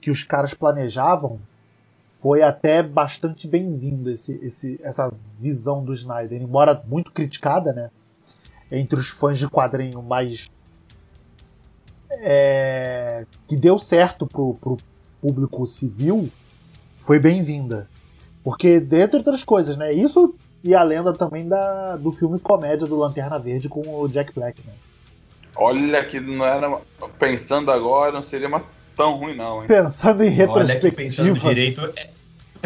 que 0.00 0.10
os 0.10 0.24
caras 0.24 0.52
planejavam, 0.52 1.38
foi 2.26 2.42
até 2.42 2.82
bastante 2.82 3.46
bem-vindo 3.46 4.10
esse, 4.10 4.32
esse, 4.42 4.80
essa 4.82 5.12
visão 5.38 5.84
do 5.84 5.94
Snyder. 5.94 6.42
Embora 6.42 6.82
muito 6.84 7.12
criticada, 7.12 7.72
né? 7.72 7.88
Entre 8.68 8.98
os 8.98 9.10
fãs 9.10 9.38
de 9.38 9.48
quadrinho, 9.48 10.02
mas 10.02 10.50
é, 12.10 13.24
que 13.46 13.56
deu 13.56 13.78
certo 13.78 14.26
pro, 14.26 14.54
pro 14.54 14.76
público 15.22 15.64
civil, 15.68 16.28
foi 16.98 17.20
bem-vinda. 17.20 17.88
Porque, 18.42 18.80
dentre 18.80 19.18
outras 19.18 19.44
coisas, 19.44 19.76
né? 19.76 19.92
Isso 19.92 20.34
e 20.64 20.74
a 20.74 20.82
lenda 20.82 21.12
também 21.12 21.46
da, 21.46 21.94
do 21.94 22.10
filme 22.10 22.40
comédia 22.40 22.88
do 22.88 22.98
Lanterna 22.98 23.38
Verde 23.38 23.68
com 23.68 23.82
o 24.00 24.08
Jack 24.08 24.34
Black, 24.34 24.66
né? 24.66 24.72
Olha 25.54 26.04
que 26.04 26.18
não 26.18 26.44
era. 26.44 26.80
Pensando 27.20 27.70
agora, 27.70 28.10
não 28.10 28.22
seria 28.24 28.48
uma 28.48 28.64
tão 28.96 29.16
ruim, 29.16 29.36
não, 29.36 29.62
hein? 29.62 29.68
Pensando 29.68 30.24
em 30.24 30.40
Olha 30.42 30.80
que 30.80 30.90
pensando 30.90 31.34
retrospectiva. 31.34 31.54
direito. 31.54 31.92
É... 31.94 32.15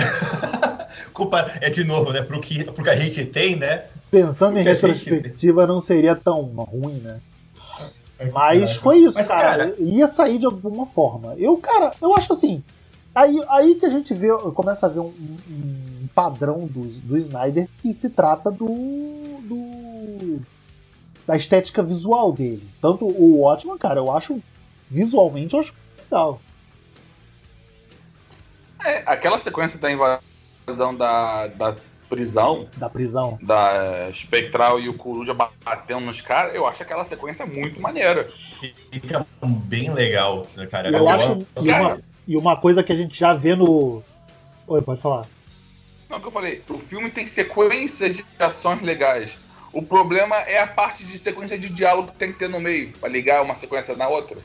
Culpa 1.13 1.53
é 1.61 1.69
de 1.71 1.85
novo, 1.85 2.13
né? 2.13 2.23
Pro 2.23 2.41
que, 2.41 2.65
pro 2.65 2.83
que 2.85 2.91
a 2.91 2.97
gente 2.97 3.25
tem, 3.27 3.57
né? 3.57 3.85
Pensando 4.11 4.59
em 4.59 4.67
a 4.67 4.75
gente- 4.75 4.87
retrospectiva, 4.87 5.67
não 5.67 5.81
seria 5.81 6.15
tão 6.17 6.43
ruim, 6.43 6.95
né? 6.95 7.21
Mas 8.33 8.77
foi 8.77 8.99
isso, 8.99 9.15
Mas, 9.15 9.29
cara. 9.29 9.49
cara- 9.69 9.75
Ia 9.79 10.07
sair 10.07 10.39
de 10.39 10.45
alguma 10.47 10.85
forma. 10.87 11.35
Eu, 11.39 11.57
cara, 11.57 11.91
eu 12.03 12.15
acho 12.15 12.33
assim. 12.33 12.63
Aí, 13.15 13.43
aí 13.49 13.75
que 13.75 13.87
a 13.87 13.91
gente 13.91 14.13
vê, 14.15 14.29
começa 14.55 14.87
a 14.87 14.89
ver 14.89 15.01
um, 15.01 15.13
um 15.51 16.09
padrão 16.15 16.67
do, 16.67 16.83
do 16.83 17.17
Snyder 17.17 17.67
que 17.81 17.93
se 17.95 18.11
trata 18.11 18.51
do, 18.51 18.69
do. 19.43 20.41
da 21.27 21.37
estética 21.37 21.83
visual 21.83 22.33
dele. 22.33 22.63
Tanto 22.81 23.05
o 23.07 23.41
Watchman, 23.41 23.79
cara, 23.79 24.01
eu 24.01 24.11
acho. 24.13 24.39
Visualmente, 24.89 25.55
eu 25.55 25.61
acho 25.61 25.75
legal. 25.99 26.41
É, 28.85 29.03
aquela 29.07 29.39
sequência 29.39 29.79
da 29.79 29.91
invasão 29.91 30.95
da, 30.97 31.47
da 31.49 31.77
prisão, 32.09 32.69
Da 32.77 32.91
prisão. 32.91 33.39
da 33.41 34.11
Espectral 34.11 34.81
e 34.81 34.89
o 34.89 34.95
Coruja 34.95 35.33
batendo 35.33 36.01
nos 36.01 36.21
caras, 36.21 36.55
eu 36.55 36.67
acho 36.67 36.83
aquela 36.83 37.05
sequência 37.05 37.47
muito 37.47 37.81
maneira. 37.81 38.29
Fica 38.91 39.25
bem 39.43 39.93
legal, 39.93 40.47
né, 40.57 40.67
cara? 40.67 40.91
Eu 40.91 41.09
acho. 41.09 41.47
E 41.63 41.69
cara. 41.69 41.83
uma, 41.83 42.01
e 42.27 42.37
uma 42.37 42.57
coisa 42.57 42.83
que 42.83 42.93
a 42.93 42.97
gente 42.97 43.19
já 43.19 43.33
vê 43.33 43.55
no. 43.55 44.03
Oi, 44.67 44.83
pode 44.83 45.01
falar. 45.01 45.27
Não, 46.09 46.19
o 46.19 46.21
que 46.21 46.27
eu 46.27 46.33
falei, 46.33 46.63
o 46.69 46.79
filme 46.79 47.11
tem 47.11 47.27
sequências 47.27 48.17
de 48.17 48.25
ações 48.39 48.83
legais. 48.83 49.31
O 49.73 49.81
problema 49.81 50.35
é 50.37 50.59
a 50.59 50.67
parte 50.67 51.05
de 51.05 51.17
sequência 51.17 51.57
de 51.57 51.69
diálogo 51.69 52.11
que 52.11 52.19
tem 52.19 52.33
que 52.33 52.39
ter 52.41 52.49
no 52.49 52.59
meio, 52.59 52.93
pra 52.99 53.09
ligar 53.09 53.43
uma 53.43 53.55
sequência 53.55 53.95
na 53.95 54.09
outra. 54.09 54.37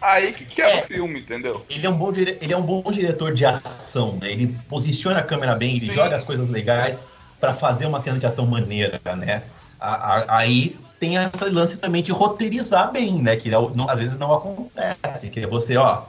Aí 0.00 0.32
que 0.32 0.44
quebra 0.44 0.72
É. 0.80 0.84
o 0.84 0.86
filme, 0.86 1.20
entendeu? 1.20 1.64
Ele 1.70 1.86
é, 1.86 1.88
um 1.90 1.96
bom 1.96 2.12
dire... 2.12 2.36
ele 2.40 2.52
é 2.52 2.56
um 2.56 2.62
bom 2.62 2.82
diretor 2.92 3.32
de 3.32 3.44
ação, 3.46 4.18
né? 4.20 4.30
Ele 4.30 4.58
posiciona 4.68 5.20
a 5.20 5.22
câmera 5.22 5.54
bem, 5.54 5.76
ele 5.76 5.88
Sim. 5.88 5.94
joga 5.94 6.16
as 6.16 6.22
coisas 6.22 6.48
legais 6.48 7.00
pra 7.40 7.54
fazer 7.54 7.86
uma 7.86 8.00
cena 8.00 8.18
de 8.18 8.26
ação 8.26 8.46
maneira, 8.46 9.00
né? 9.16 9.44
A- 9.80 9.94
a- 10.16 10.38
Aí 10.38 10.78
tem 11.00 11.16
esse 11.16 11.44
lance 11.50 11.76
também 11.78 12.02
de 12.02 12.12
roteirizar 12.12 12.92
bem, 12.92 13.22
né? 13.22 13.36
Que 13.36 13.50
não- 13.50 13.70
não- 13.70 13.88
às 13.88 13.98
vezes 13.98 14.18
não 14.18 14.32
acontece. 14.32 15.30
Que 15.30 15.40
é 15.40 15.46
você, 15.46 15.76
ó, 15.76 16.02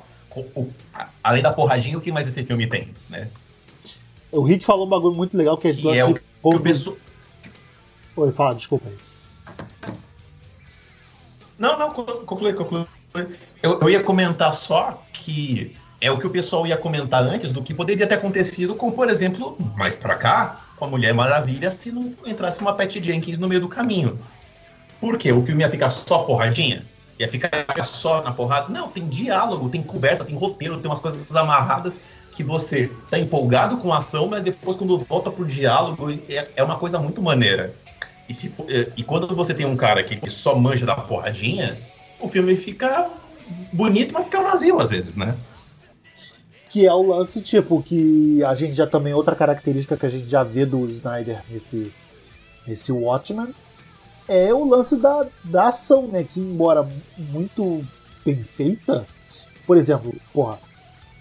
o- 0.55 0.69
além 1.23 1.41
da 1.41 1.53
porradinha, 1.53 1.97
o 1.97 2.01
que 2.01 2.11
mais 2.11 2.27
esse 2.27 2.43
filme 2.43 2.67
tem, 2.67 2.89
né? 3.09 3.29
O 4.31 4.41
Rick 4.43 4.65
falou 4.65 4.85
um 4.85 4.89
bagulho 4.89 5.15
muito 5.15 5.37
legal 5.37 5.57
que 5.57 5.69
é, 5.69 5.73
Que 5.73 5.97
é 5.97 6.03
o 6.03 6.13
que 6.13 6.21
o 6.43 6.59
pessoal. 6.59 6.97
Oi, 8.17 8.31
fala, 8.33 8.55
desculpa 8.55 8.89
aí. 8.89 9.95
Não, 11.57 11.79
não, 11.79 11.91
conclui, 11.91 12.53
conclui. 12.53 12.85
Eu, 13.61 13.79
eu 13.81 13.89
ia 13.89 14.01
comentar 14.03 14.53
só 14.53 15.03
que 15.13 15.75
é 16.01 16.11
o 16.11 16.17
que 16.19 16.27
o 16.27 16.29
pessoal 16.29 16.67
ia 16.67 16.77
comentar 16.77 17.23
antes 17.23 17.51
do 17.51 17.61
que 17.63 17.73
poderia 17.73 18.05
ter 18.05 18.15
acontecido 18.15 18.75
com, 18.75 18.91
por 18.91 19.09
exemplo, 19.09 19.57
mais 19.75 19.95
pra 19.95 20.15
cá, 20.15 20.61
com 20.77 20.85
a 20.85 20.87
Mulher 20.87 21.13
Maravilha, 21.13 21.71
se 21.71 21.91
não 21.91 22.13
entrasse 22.25 22.59
uma 22.59 22.73
Patty 22.73 23.03
Jenkins 23.03 23.39
no 23.39 23.47
meio 23.47 23.61
do 23.61 23.67
caminho. 23.67 24.19
Por 24.99 25.17
quê? 25.17 25.31
O 25.31 25.43
filme 25.45 25.63
ia 25.63 25.69
ficar 25.69 25.89
só 25.89 26.19
porradinha? 26.19 26.83
Ia 27.19 27.29
ficar 27.29 27.65
só 27.85 28.21
na 28.21 28.31
porrada? 28.31 28.67
Não, 28.71 28.89
tem 28.89 29.07
diálogo, 29.07 29.69
tem 29.69 29.81
conversa, 29.81 30.25
tem 30.25 30.35
roteiro, 30.35 30.77
tem 30.79 30.89
umas 30.91 30.99
coisas 30.99 31.33
amarradas 31.35 32.01
que 32.33 32.43
você 32.43 32.91
tá 33.09 33.17
empolgado 33.17 33.77
com 33.77 33.93
a 33.93 33.99
ação, 33.99 34.27
mas 34.27 34.43
depois 34.43 34.75
quando 34.75 34.97
volta 34.99 35.31
pro 35.31 35.45
diálogo 35.45 36.11
é, 36.29 36.47
é 36.57 36.63
uma 36.63 36.77
coisa 36.77 36.99
muito 36.99 37.21
maneira. 37.21 37.73
E, 38.27 38.33
se 38.33 38.49
for- 38.49 38.65
eh, 38.69 38.91
e 38.97 39.03
quando 39.03 39.33
você 39.33 39.53
tem 39.53 39.65
um 39.65 39.77
cara 39.77 40.03
que 40.03 40.29
só 40.29 40.55
manja 40.55 40.85
da 40.85 40.95
porradinha, 40.95 41.77
o 42.25 42.29
filme 42.29 42.57
fica 42.57 43.09
bonito, 43.71 44.13
mas 44.13 44.25
fica 44.25 44.41
vazio 44.41 44.79
às 44.79 44.89
vezes, 44.89 45.15
né? 45.15 45.35
Que 46.69 46.85
é 46.85 46.93
o 46.93 47.03
lance, 47.03 47.41
tipo, 47.41 47.81
que 47.81 48.43
a 48.43 48.53
gente 48.53 48.73
já 48.73 48.85
também, 48.85 49.13
outra 49.13 49.35
característica 49.35 49.95
que 49.95 50.05
a 50.05 50.09
gente 50.09 50.27
já 50.27 50.43
vê 50.43 50.65
do 50.65 50.85
Snyder 50.87 51.43
nesse, 51.49 51.93
nesse 52.67 52.91
Watchmen, 52.91 53.53
é 54.27 54.53
o 54.53 54.67
lance 54.67 54.97
da, 54.97 55.27
da 55.43 55.69
ação, 55.69 56.07
né? 56.07 56.23
Que 56.23 56.39
embora 56.39 56.87
muito 57.17 57.85
bem 58.25 58.43
feita, 58.43 59.05
por 59.65 59.77
exemplo, 59.77 60.13
porra, 60.33 60.59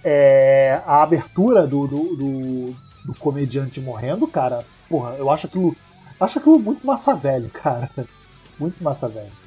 é, 0.03 0.83
a 0.87 1.03
abertura 1.03 1.67
do, 1.67 1.87
do, 1.87 2.17
do, 2.17 2.77
do 3.05 3.15
comediante 3.19 3.81
morrendo, 3.81 4.27
cara, 4.27 4.65
porra, 4.89 5.15
eu 5.17 5.31
acho 5.31 5.47
aquilo, 5.47 5.77
acho 6.19 6.39
aquilo 6.39 6.59
muito 6.59 6.87
massa 6.87 7.15
velho, 7.15 7.49
cara. 7.53 7.91
Muito 8.59 8.83
massa 8.83 9.09
velho. 9.09 9.44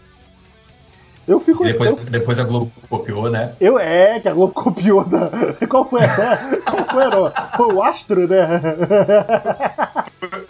Eu 1.28 1.40
fico. 1.42 1.64
Depois, 1.66 1.90
eu, 1.90 1.96
depois 1.98 2.40
a 2.40 2.44
Globo 2.46 2.72
copiou, 2.90 3.30
né? 3.30 3.54
eu 3.60 3.78
é, 3.78 4.18
que 4.20 4.30
a 4.30 4.34
Globo 4.34 4.54
copiou 4.56 5.04
da. 5.04 5.30
Qual 5.68 5.84
foi 5.84 6.02
essa? 6.02 6.38
Qual 6.66 6.86
foi, 6.86 7.06
não? 7.10 7.32
Foi 7.58 7.74
o 7.74 7.84
Astro, 7.84 8.28
né? 8.28 8.48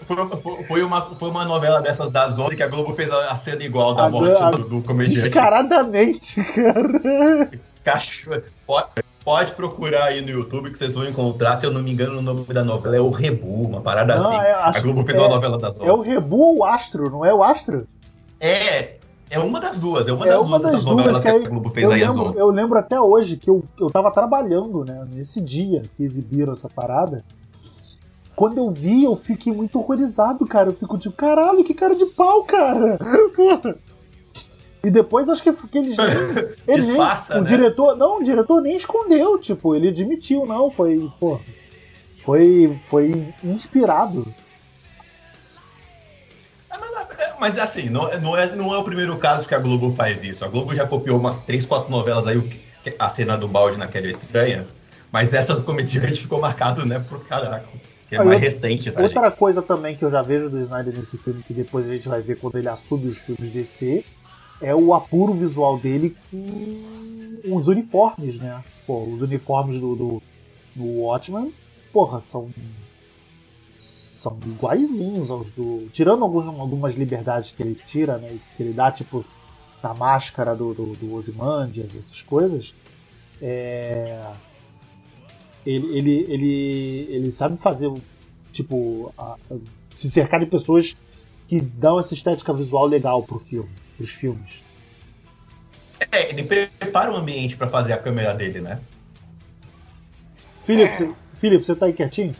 foi, 0.06 0.64
foi, 0.68 0.84
uma, 0.84 1.02
foi 1.16 1.30
uma 1.30 1.46
novela 1.46 1.82
dessas 1.82 2.12
das 2.12 2.38
11 2.38 2.56
que 2.56 2.64
a 2.64 2.68
Globo 2.68 2.94
fez 2.94 3.12
a, 3.12 3.36
cena 3.36 3.64
igual 3.64 3.96
da 3.96 4.06
A- 4.06 4.10
morte 4.10 4.42
a- 4.42 4.50
do, 4.52 4.60
do 4.66 4.82
comediante. 4.82 5.22
Descaradamente, 5.22 6.44
cara. 6.44 7.50
Cachorro. 7.84 8.42
Pode, 8.66 8.88
pode 9.24 9.52
procurar 9.54 10.06
aí 10.06 10.22
no 10.22 10.30
YouTube 10.30 10.70
que 10.72 10.78
vocês 10.78 10.94
vão 10.94 11.06
encontrar. 11.08 11.60
Se 11.60 11.66
eu 11.66 11.72
não 11.72 11.82
me 11.82 11.92
engano, 11.92 12.20
o 12.20 12.22
nome 12.22 12.44
da 12.46 12.64
novela 12.64 12.96
é 12.98 13.02
O 13.02 13.10
Rebu, 13.10 13.64
uma 13.66 13.82
parada 13.82 14.16
Não, 14.16 14.28
assim. 14.38 14.46
é, 14.46 14.54
a 14.54 14.80
Globo 14.80 15.04
fez 15.04 15.14
que 15.14 15.18
uma 15.24 15.28
é- 15.28 15.36
novela 15.36 15.58
das 15.58 15.76
11. 15.80 15.86
É 15.88 15.92
o 15.92 16.02
Rebu 16.02 16.38
ou 16.40 16.58
o 16.60 16.66
Astro, 16.66 17.10
não 17.10 17.26
é 17.26 17.34
o 17.34 17.44
Astro? 17.44 17.88
É, 18.40 18.97
é 19.30 19.40
uma 19.40 19.60
das 19.60 19.78
duas. 19.80 20.08
É 20.08 20.14
uma 20.14 20.26
É 20.26 20.30
das 20.30 20.42
uma 20.42 20.60
duas 20.60 20.72
das 20.72 20.86
novelas 20.86 21.18
que, 21.24 21.30
que 21.30 21.36
aí 21.38 21.46
a 21.46 21.50
Globo 21.50 21.70
fez 21.70 21.84
Eu 21.86 21.92
aí 21.92 22.02
lembro, 22.02 22.28
11. 22.28 22.40
eu 22.40 22.50
lembro 22.50 22.80
até 22.80 23.00
hoje 23.00 23.38
que 23.38 23.50
eu, 23.50 23.64
eu 23.80 23.90
tava 23.90 24.12
trabalhando, 24.12 24.84
né, 24.86 25.06
nesse 25.12 25.42
dia 25.42 25.84
que 25.96 26.04
exibiram 26.04 26.54
essa 26.54 26.70
parada. 26.70 27.24
Quando 28.36 28.60
eu 28.60 28.70
vi, 28.70 29.04
eu 29.04 29.16
fiquei 29.16 29.52
muito 29.52 29.80
horrorizado, 29.80 30.46
cara. 30.46 30.70
Eu 30.70 30.76
fico 30.76 30.98
tipo, 30.98 31.16
caralho, 31.16 31.64
que 31.64 31.74
cara 31.74 31.96
de 31.96 32.06
pau, 32.06 32.44
cara. 32.44 32.98
Porra. 33.36 33.76
E 34.84 34.92
depois 34.92 35.28
acho 35.28 35.42
que, 35.44 35.52
que 35.52 35.78
eles 35.80 35.98
nem, 35.98 36.08
ele 36.68 36.86
nem- 36.88 37.02
o 37.02 37.42
né? 37.42 37.42
diretor, 37.46 37.98
não, 37.98 38.20
o 38.20 38.24
diretor 38.24 38.62
nem 38.62 38.78
escondeu, 38.78 39.38
tipo, 39.38 39.76
ele 39.76 39.90
admitiu, 39.90 40.46
não, 40.46 40.70
foi, 40.70 41.12
pô, 41.20 41.40
foi, 42.24 42.80
foi 42.86 43.34
inspirado. 43.44 44.26
É, 47.18 47.34
Mas 47.40 47.58
assim, 47.58 47.90
não, 47.90 48.08
é- 48.10 48.20
não, 48.20 48.38
é, 48.38 48.56
não 48.56 48.74
é 48.74 48.78
o 48.78 48.84
primeiro 48.84 49.16
caso 49.18 49.48
que 49.48 49.56
a 49.56 49.60
Globo 49.60 49.94
faz 49.96 50.24
isso. 50.24 50.44
A 50.44 50.48
Globo 50.48 50.76
já 50.76 50.86
copiou 50.88 51.20
umas 51.20 51.40
3, 51.40 51.66
4 51.66 51.90
novelas 51.92 52.28
aí, 52.28 52.62
a 52.98 53.10
cena 53.10 53.38
do 53.38 53.48
balde 53.48 53.78
naquela 53.78 54.08
estranha. 54.08 54.66
Mas 55.12 55.34
essa 55.34 55.56
do 55.56 55.64
comediante 55.64 56.20
ficou 56.22 56.40
marcado, 56.40 56.86
né, 56.86 57.00
por 57.08 57.26
caraca. 57.26 57.68
Que 58.10 58.16
é 58.16 58.20
Aí 58.20 58.26
mais 58.26 58.40
recente, 58.40 58.90
tá, 58.92 59.02
gente? 59.02 59.16
Outra 59.16 59.32
coisa 59.32 59.62
também 59.62 59.96
que 59.96 60.04
eu 60.04 60.10
já 60.10 60.22
vejo 60.22 60.50
do 60.50 60.60
Snyder 60.62 60.98
nesse 60.98 61.18
filme, 61.18 61.44
que 61.44 61.54
depois 61.54 61.86
a 61.86 61.94
gente 61.94 62.08
vai 62.08 62.22
ver 62.22 62.40
quando 62.40 62.58
ele 62.58 62.70
assume 62.70 63.08
os 63.08 63.18
filmes 63.18 63.52
DC, 63.52 64.04
é 64.62 64.74
o 64.74 64.94
apuro 64.94 65.34
visual 65.34 65.78
dele 65.78 66.16
com 66.32 67.56
os 67.56 67.68
uniformes, 67.68 68.40
né? 68.40 68.64
Pô, 68.86 69.04
os 69.04 69.22
uniformes 69.22 69.80
do, 69.80 69.96
do, 69.96 70.24
do 70.76 70.86
Watchmen, 71.02 71.54
porra, 71.92 72.22
são. 72.22 72.50
São 74.30 74.38
iguaizinhos 74.46 75.30
aos 75.30 75.50
do. 75.52 75.88
Tirando 75.92 76.24
alguns, 76.24 76.46
algumas 76.48 76.94
liberdades 76.96 77.52
que 77.52 77.62
ele 77.64 77.76
tira, 77.86 78.18
né? 78.18 78.38
Que 78.56 78.64
ele 78.64 78.74
dá, 78.74 78.92
tipo, 78.92 79.24
na 79.84 79.94
máscara 79.94 80.56
do, 80.56 80.74
do, 80.74 80.86
do 80.94 81.14
Ozymandias, 81.14 81.96
essas 81.96 82.22
coisas. 82.22 82.74
É 83.42 84.26
ele, 85.66 85.98
ele, 85.98 86.26
ele, 86.30 87.08
ele 87.10 87.32
sabe 87.32 87.58
fazer, 87.58 87.92
tipo, 88.54 89.14
a- 89.18 89.36
a- 89.52 89.56
se 89.94 90.10
cercar 90.10 90.40
de 90.40 90.46
pessoas 90.46 90.96
que 91.46 91.60
dão 91.60 92.00
essa 92.00 92.14
estética 92.14 92.54
visual 92.54 92.86
legal 92.86 93.22
pro 93.24 93.38
filme, 93.38 93.70
pros 93.98 94.12
filmes. 94.12 94.64
É, 96.10 96.30
ele 96.30 96.44
prepara 96.44 97.12
o 97.12 97.18
ambiente 97.18 97.58
pra 97.58 97.68
fazer 97.68 97.92
a 97.92 97.98
câmera 97.98 98.34
dele, 98.34 98.62
né? 98.62 98.80
Felipe, 100.64 100.98
você- 100.98 101.16
Felipe, 101.34 101.66
você 101.66 101.76
tá 101.76 101.86
aí 101.88 101.94
quietinho? 101.94 102.34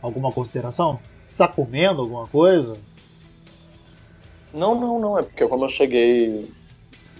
Alguma 0.00 0.30
consideração? 0.30 0.98
Você 1.28 1.38
tá 1.38 1.48
comendo 1.48 2.02
alguma 2.02 2.26
coisa? 2.26 2.78
Não, 4.52 4.78
não, 4.78 4.98
não. 4.98 5.18
É 5.18 5.22
porque 5.22 5.46
como 5.46 5.64
eu 5.64 5.68
cheguei 5.68 6.50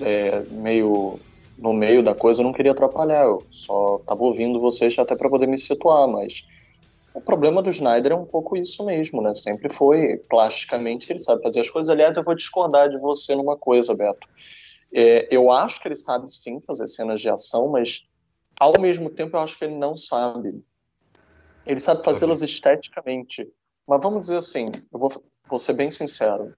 é, 0.00 0.40
meio 0.50 1.18
no 1.58 1.72
meio 1.72 2.02
da 2.02 2.14
coisa, 2.14 2.40
eu 2.40 2.44
não 2.44 2.52
queria 2.52 2.72
atrapalhar. 2.72 3.24
Eu 3.24 3.44
só 3.50 3.98
tava 4.06 4.22
ouvindo 4.22 4.60
vocês 4.60 4.96
até 4.98 5.16
para 5.16 5.28
poder 5.28 5.48
me 5.48 5.58
situar, 5.58 6.06
mas 6.06 6.46
o 7.12 7.20
problema 7.20 7.60
do 7.60 7.70
Snyder 7.70 8.12
é 8.12 8.14
um 8.14 8.24
pouco 8.24 8.56
isso 8.56 8.84
mesmo, 8.84 9.20
né? 9.20 9.34
Sempre 9.34 9.72
foi 9.72 10.18
plasticamente 10.28 11.10
ele 11.10 11.18
sabe 11.18 11.42
fazer 11.42 11.60
as 11.60 11.70
coisas. 11.70 11.90
Aliás, 11.90 12.16
eu 12.16 12.22
vou 12.22 12.34
discordar 12.34 12.88
de 12.88 12.98
você 12.98 13.34
numa 13.34 13.56
coisa, 13.56 13.94
Beto. 13.94 14.28
É, 14.94 15.26
eu 15.30 15.50
acho 15.50 15.80
que 15.82 15.88
ele 15.88 15.96
sabe 15.96 16.32
sim 16.32 16.60
fazer 16.60 16.86
cenas 16.86 17.20
de 17.20 17.28
ação, 17.28 17.68
mas 17.68 18.06
ao 18.58 18.78
mesmo 18.80 19.10
tempo 19.10 19.36
eu 19.36 19.40
acho 19.40 19.58
que 19.58 19.64
ele 19.64 19.74
não 19.74 19.96
sabe. 19.96 20.62
Ele 21.68 21.78
sabe 21.78 22.02
fazê-las 22.02 22.40
esteticamente. 22.40 23.46
Mas 23.86 24.02
vamos 24.02 24.22
dizer 24.22 24.38
assim, 24.38 24.66
eu 24.92 24.98
vou, 24.98 25.12
vou 25.46 25.58
ser 25.58 25.74
bem 25.74 25.90
sincero. 25.90 26.54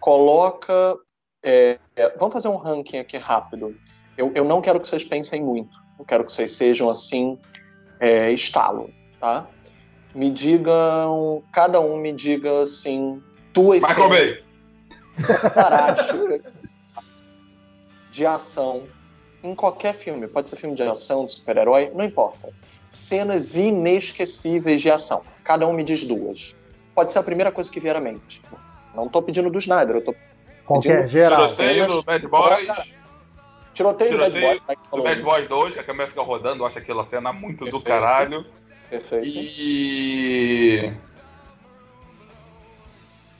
Coloca. 0.00 0.96
é, 1.42 1.78
é, 1.94 2.16
vamos 2.18 2.32
fazer 2.32 2.48
um 2.48 2.56
ranking 2.56 2.98
aqui 2.98 3.16
rápido. 3.16 3.76
Eu, 4.18 4.32
eu 4.34 4.44
não 4.44 4.60
quero 4.60 4.80
que 4.80 4.88
vocês 4.88 5.04
pensem 5.04 5.42
muito. 5.42 5.78
Eu 5.98 6.04
quero 6.04 6.24
que 6.24 6.32
vocês 6.32 6.52
sejam 6.52 6.90
assim, 6.90 7.38
é, 8.00 8.32
estalo, 8.32 8.90
tá? 9.20 9.46
Me 10.14 10.30
digam, 10.30 11.44
cada 11.52 11.80
um 11.80 11.96
me 11.96 12.12
diga 12.12 12.64
assim, 12.64 13.22
duas 13.52 13.82
Michael 13.82 14.08
Bay. 14.08 14.44
Caralho. 15.54 16.42
de 18.10 18.26
ação 18.26 18.88
em 19.42 19.54
qualquer 19.54 19.94
filme. 19.94 20.26
Pode 20.26 20.50
ser 20.50 20.56
filme 20.56 20.74
de 20.74 20.82
ação, 20.82 21.26
de 21.26 21.32
super-herói, 21.34 21.92
não 21.94 22.04
importa. 22.04 22.52
Cenas 22.90 23.56
inesquecíveis 23.56 24.80
de 24.82 24.90
ação. 24.90 25.22
Cada 25.44 25.66
um 25.66 25.72
me 25.72 25.84
diz 25.84 26.04
duas. 26.04 26.54
Pode 26.94 27.12
ser 27.12 27.18
a 27.18 27.22
primeira 27.22 27.50
coisa 27.52 27.70
que 27.70 27.78
vier 27.80 27.94
à 27.96 28.00
mente. 28.00 28.42
Não 28.94 29.08
tô 29.08 29.22
pedindo 29.22 29.50
do 29.50 29.58
Snyder, 29.58 29.96
eu 29.96 30.04
tô 30.04 30.14
Qualquer 30.66 30.96
Pedindo- 31.02 31.08
geral. 31.10 31.40
Tiroteio 31.40 31.86
do 31.88 32.02
Bad 32.02 32.26
Boys. 32.28 32.66
tiroteio 33.74 34.10
do 34.12 34.18
Bad 34.18 34.32
Tiroteio 34.32 34.40
Boy. 34.40 34.60
Mike 34.68 34.82
do 34.82 34.88
falou. 34.88 35.04
Bad 35.04 35.22
Boys 35.22 35.48
2, 35.48 35.74
que 35.74 35.80
a 35.80 35.84
câmera 35.84 36.08
fica 36.08 36.22
rodando, 36.22 36.62
eu 36.62 36.66
acho 36.66 36.78
aquela 36.78 37.04
cena 37.06 37.32
muito 37.32 37.64
do 37.64 37.80
Perfeito. 37.80 37.84
caralho. 37.84 38.46
Perfeito. 38.88 39.26
E. 39.26 40.92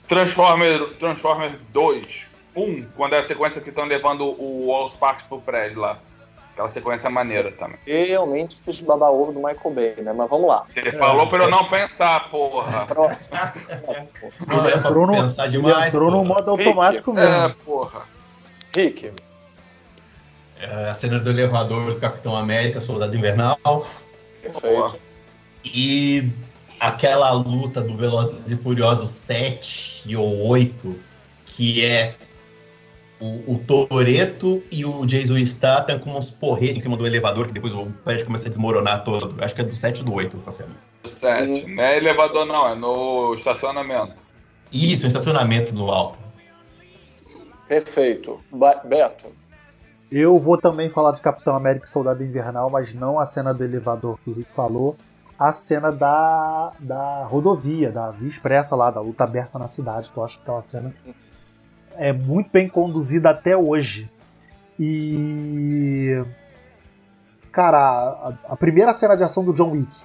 Transformer, 0.07 0.95
Transformer 0.97 1.57
2. 1.71 2.25
1, 2.53 2.83
quando 2.97 3.13
é 3.13 3.19
a 3.19 3.25
sequência 3.25 3.61
que 3.61 3.69
estão 3.69 3.85
levando 3.85 4.35
o 4.37 4.73
All 4.73 4.89
Sparks 4.89 5.25
pro 5.27 5.39
prédio 5.39 5.79
lá. 5.79 5.99
Aquela 6.53 6.69
sequência 6.69 7.09
maneira 7.09 7.51
também. 7.53 7.77
Realmente 7.85 8.57
fiz 8.63 8.81
baba 8.81 9.09
ovo 9.09 9.31
do 9.31 9.39
Michael 9.39 9.71
Bay, 9.73 9.95
né? 10.03 10.11
Mas 10.13 10.29
vamos 10.29 10.47
lá. 10.47 10.63
Você 10.67 10.91
falou 10.91 11.27
pra 11.29 11.43
eu 11.45 11.49
não 11.49 11.65
pensar, 11.65 12.29
porra. 12.29 12.85
Próximo. 12.87 13.29
Não 14.47 14.67
é 14.67 14.71
pra 14.71 14.79
Entrou 14.79 15.07
no, 15.07 15.13
pensar 15.13 15.43
ele 15.45 15.51
demais. 15.53 15.87
entrou 15.87 16.11
no 16.11 16.25
modo 16.25 16.51
automático 16.51 17.13
mesmo. 17.13 17.33
É, 17.33 17.55
porra. 17.65 18.05
Rick, 18.75 19.11
É, 20.59 20.89
a 20.89 20.93
cena 20.93 21.19
do 21.19 21.29
elevador 21.29 21.93
do 21.93 21.99
Capitão 21.99 22.35
América, 22.35 22.79
Soldado 22.81 23.15
Invernal. 23.15 23.57
perfeito. 24.41 24.99
E 25.63 26.29
aquela 26.79 27.31
luta 27.31 27.81
do 27.81 27.95
Velozes 27.95 28.49
e 28.51 28.55
Furiosos 28.57 29.11
7 29.11 30.15
ou 30.15 30.47
8, 30.47 30.99
que 31.45 31.85
é 31.85 32.15
o, 33.21 33.53
o 33.53 33.59
Toreto 33.59 34.63
e 34.71 34.83
o 34.83 35.05
Jason 35.05 35.37
Statham 35.45 35.99
com 35.99 36.17
uns 36.17 36.31
porretes 36.31 36.77
em 36.77 36.81
cima 36.81 36.97
do 36.97 37.05
elevador, 37.05 37.47
que 37.47 37.53
depois 37.53 37.73
o 37.73 37.85
prédio 38.03 38.25
começa 38.25 38.47
a 38.47 38.49
desmoronar 38.49 39.03
todo. 39.03 39.35
Acho 39.43 39.53
que 39.55 39.61
é 39.61 39.63
do 39.63 39.75
7 39.75 39.99
ou 39.99 40.05
do 40.05 40.13
8 40.13 40.37
essa 40.37 40.51
cena. 40.51 40.71
7. 41.19 41.67
Não 41.67 41.83
é 41.83 41.97
elevador, 41.97 42.45
não, 42.45 42.67
é 42.69 42.75
no 42.75 43.33
estacionamento. 43.35 44.13
Isso, 44.71 45.05
estacionamento 45.05 45.73
no 45.73 45.91
alto. 45.91 46.17
Perfeito. 47.67 48.39
Ba- 48.51 48.81
Beto, 48.83 49.25
Eu 50.11 50.37
vou 50.39 50.57
também 50.57 50.89
falar 50.89 51.11
de 51.13 51.21
Capitão 51.21 51.55
América 51.55 51.85
e 51.85 51.89
Soldado 51.89 52.23
Invernal, 52.23 52.69
mas 52.69 52.93
não 52.93 53.17
a 53.19 53.25
cena 53.25 53.53
do 53.53 53.63
elevador 53.63 54.17
que 54.23 54.29
o 54.29 54.33
Rick 54.33 54.51
falou, 54.51 54.97
a 55.39 55.53
cena 55.53 55.91
da, 55.91 56.73
da 56.79 57.23
rodovia, 57.25 57.91
da 57.91 58.11
via 58.11 58.27
expressa 58.27 58.75
lá, 58.75 58.91
da 58.91 58.99
luta 59.01 59.23
aberta 59.23 59.57
na 59.57 59.67
cidade, 59.67 60.09
que 60.11 60.17
eu 60.17 60.23
acho 60.23 60.37
que 60.37 60.43
aquela 60.43 60.63
cena 60.63 60.93
é 61.97 62.11
muito 62.13 62.49
bem 62.51 62.67
conduzida 62.67 63.29
até 63.29 63.55
hoje. 63.55 64.09
E. 64.79 66.23
Cara, 67.51 67.77
a, 67.77 68.53
a 68.53 68.57
primeira 68.57 68.93
cena 68.93 69.15
de 69.15 69.23
ação 69.23 69.43
do 69.43 69.53
John 69.53 69.71
Wick. 69.71 69.95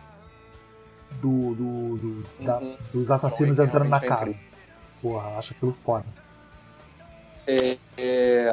Do, 1.22 1.54
do- 1.54 1.96
do- 1.96 2.26
da- 2.44 2.58
Uhum. 2.58 2.76
dos 2.92 3.10
assassinos 3.10 3.58
Wick 3.58 3.68
entrando 3.68 3.88
na 3.88 3.96
é 3.98 4.00
casa. 4.00 4.34
Porra, 5.00 5.38
acho 5.38 5.54
aquilo 5.54 5.72
foda. 5.84 6.04
é, 7.46 7.76
é, 7.96 8.50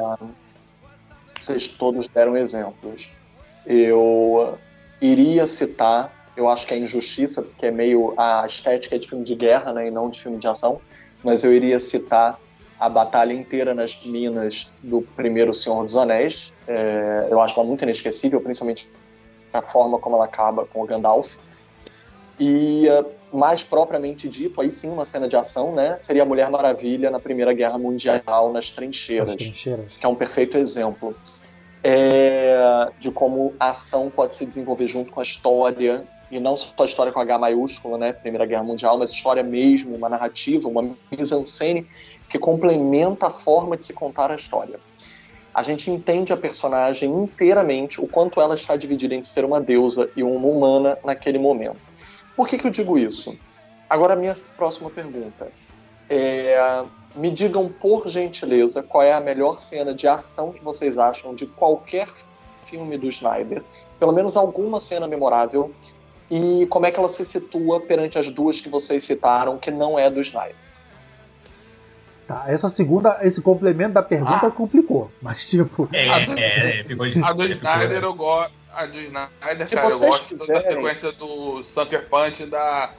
vocês 1.38 1.66
todos 1.68 2.06
deram 2.08 2.36
exemplos. 2.36 3.12
Eu 3.66 4.56
iria 5.00 5.46
citar, 5.46 6.10
eu 6.36 6.48
acho 6.48 6.66
que 6.66 6.74
é 6.74 6.78
injustiça, 6.78 7.42
porque 7.42 7.66
é 7.66 7.70
meio 7.70 8.14
a 8.16 8.46
estética 8.46 8.94
é 8.94 8.98
de 8.98 9.08
filme 9.08 9.24
de 9.24 9.34
guerra, 9.34 9.72
né, 9.72 9.88
e 9.88 9.90
não 9.90 10.08
de 10.08 10.20
filme 10.20 10.38
de 10.38 10.46
ação, 10.46 10.80
mas 11.24 11.42
eu 11.42 11.52
iria 11.52 11.80
citar 11.80 12.38
a 12.78 12.88
batalha 12.88 13.32
inteira 13.32 13.74
nas 13.74 13.98
minas 14.04 14.72
do 14.82 15.02
primeiro 15.02 15.54
Senhor 15.54 15.82
dos 15.82 15.96
Anéis. 15.96 16.52
É, 16.66 17.28
eu 17.30 17.40
acho 17.40 17.58
ela 17.58 17.66
muito 17.66 17.82
inesquecível, 17.82 18.40
principalmente 18.40 18.90
a 19.52 19.62
forma 19.62 19.98
como 19.98 20.16
ela 20.16 20.24
acaba 20.24 20.66
com 20.66 20.82
o 20.82 20.86
Gandalf. 20.86 21.36
E 22.38 22.88
eh, 22.88 23.04
mais 23.32 23.62
propriamente 23.62 24.28
dito, 24.28 24.60
aí 24.60 24.72
sim 24.72 24.90
uma 24.90 25.04
cena 25.04 25.28
de 25.28 25.36
ação, 25.36 25.72
né? 25.72 25.96
Seria 25.96 26.22
a 26.22 26.26
Mulher 26.26 26.50
Maravilha 26.50 27.10
na 27.10 27.20
Primeira 27.20 27.52
Guerra 27.52 27.78
Mundial 27.78 28.52
nas 28.52 28.64
As 28.64 28.70
trincheiras, 28.72 29.36
trincheiras. 29.36 29.92
que 29.98 30.04
é 30.04 30.08
um 30.08 30.16
perfeito 30.16 30.56
exemplo 30.56 31.16
é, 31.82 32.90
de 32.98 33.10
como 33.10 33.54
a 33.60 33.70
ação 33.70 34.10
pode 34.10 34.34
se 34.34 34.46
desenvolver 34.46 34.86
junto 34.86 35.12
com 35.12 35.20
a 35.20 35.22
história 35.22 36.04
e 36.34 36.40
não 36.40 36.56
só 36.56 36.74
a 36.80 36.84
história 36.84 37.12
com 37.12 37.20
H 37.20 37.38
maiúsculo, 37.38 37.96
né, 37.96 38.12
Primeira 38.12 38.44
Guerra 38.44 38.64
Mundial, 38.64 38.98
mas 38.98 39.10
história 39.10 39.42
mesmo, 39.42 39.94
uma 39.94 40.08
narrativa, 40.08 40.68
uma 40.68 40.96
mise-en-scène 41.10 41.86
que 42.28 42.40
complementa 42.40 43.28
a 43.28 43.30
forma 43.30 43.76
de 43.76 43.84
se 43.84 43.92
contar 43.92 44.32
a 44.32 44.34
história. 44.34 44.80
A 45.54 45.62
gente 45.62 45.88
entende 45.88 46.32
a 46.32 46.36
personagem 46.36 47.08
inteiramente, 47.08 48.00
o 48.00 48.08
quanto 48.08 48.40
ela 48.40 48.56
está 48.56 48.74
dividida 48.74 49.14
entre 49.14 49.28
ser 49.28 49.44
uma 49.44 49.60
deusa 49.60 50.10
e 50.16 50.24
uma 50.24 50.48
humana 50.48 50.98
naquele 51.04 51.38
momento. 51.38 51.78
Por 52.34 52.48
que, 52.48 52.58
que 52.58 52.66
eu 52.66 52.70
digo 52.72 52.98
isso? 52.98 53.38
Agora, 53.88 54.16
minha 54.16 54.34
próxima 54.56 54.90
pergunta. 54.90 55.52
É, 56.10 56.84
me 57.14 57.30
digam, 57.30 57.68
por 57.68 58.08
gentileza, 58.08 58.82
qual 58.82 59.04
é 59.04 59.12
a 59.12 59.20
melhor 59.20 59.60
cena 59.60 59.94
de 59.94 60.08
ação 60.08 60.52
que 60.52 60.64
vocês 60.64 60.98
acham 60.98 61.32
de 61.32 61.46
qualquer 61.46 62.08
filme 62.64 62.98
do 62.98 63.08
Snyder. 63.08 63.62
Pelo 64.00 64.12
menos 64.12 64.36
alguma 64.36 64.80
cena 64.80 65.06
memorável. 65.06 65.72
E 66.30 66.66
como 66.68 66.86
é 66.86 66.90
que 66.90 66.98
ela 66.98 67.08
se 67.08 67.24
situa 67.24 67.80
perante 67.80 68.18
as 68.18 68.30
duas 68.30 68.60
que 68.60 68.68
vocês 68.68 69.04
citaram, 69.04 69.58
que 69.58 69.70
não 69.70 69.98
é 69.98 70.10
do 70.10 70.20
Snyder. 70.20 70.56
Tá, 72.26 72.44
essa 72.46 72.70
segunda, 72.70 73.18
esse 73.22 73.42
complemento 73.42 73.92
da 73.92 74.02
pergunta 74.02 74.46
Ah. 74.46 74.50
complicou. 74.50 75.10
Mas, 75.20 75.48
tipo, 75.48 75.88
É, 75.92 76.08
A 76.08 76.18
do- 76.20 76.38
é, 76.38 76.80
é, 76.80 76.84
ficou 76.84 77.06
de- 77.06 77.22
A 77.22 77.32
do 77.32 77.44
Snyder 77.44 78.02
eu 78.02 78.14
gosto. 78.14 78.52
A 78.72 78.86
do 78.86 78.98
Snyder, 78.98 79.68
Se 79.68 79.74
cara, 79.74 79.86
eu 79.86 79.90
vocês 79.90 80.10
gosto 80.10 80.22
da 80.22 80.28
quiserem- 80.28 80.62
sequência 80.62 81.12
do 81.12 81.62
Sucker 81.62 82.08
Punch 82.08 82.46
da. 82.46 82.90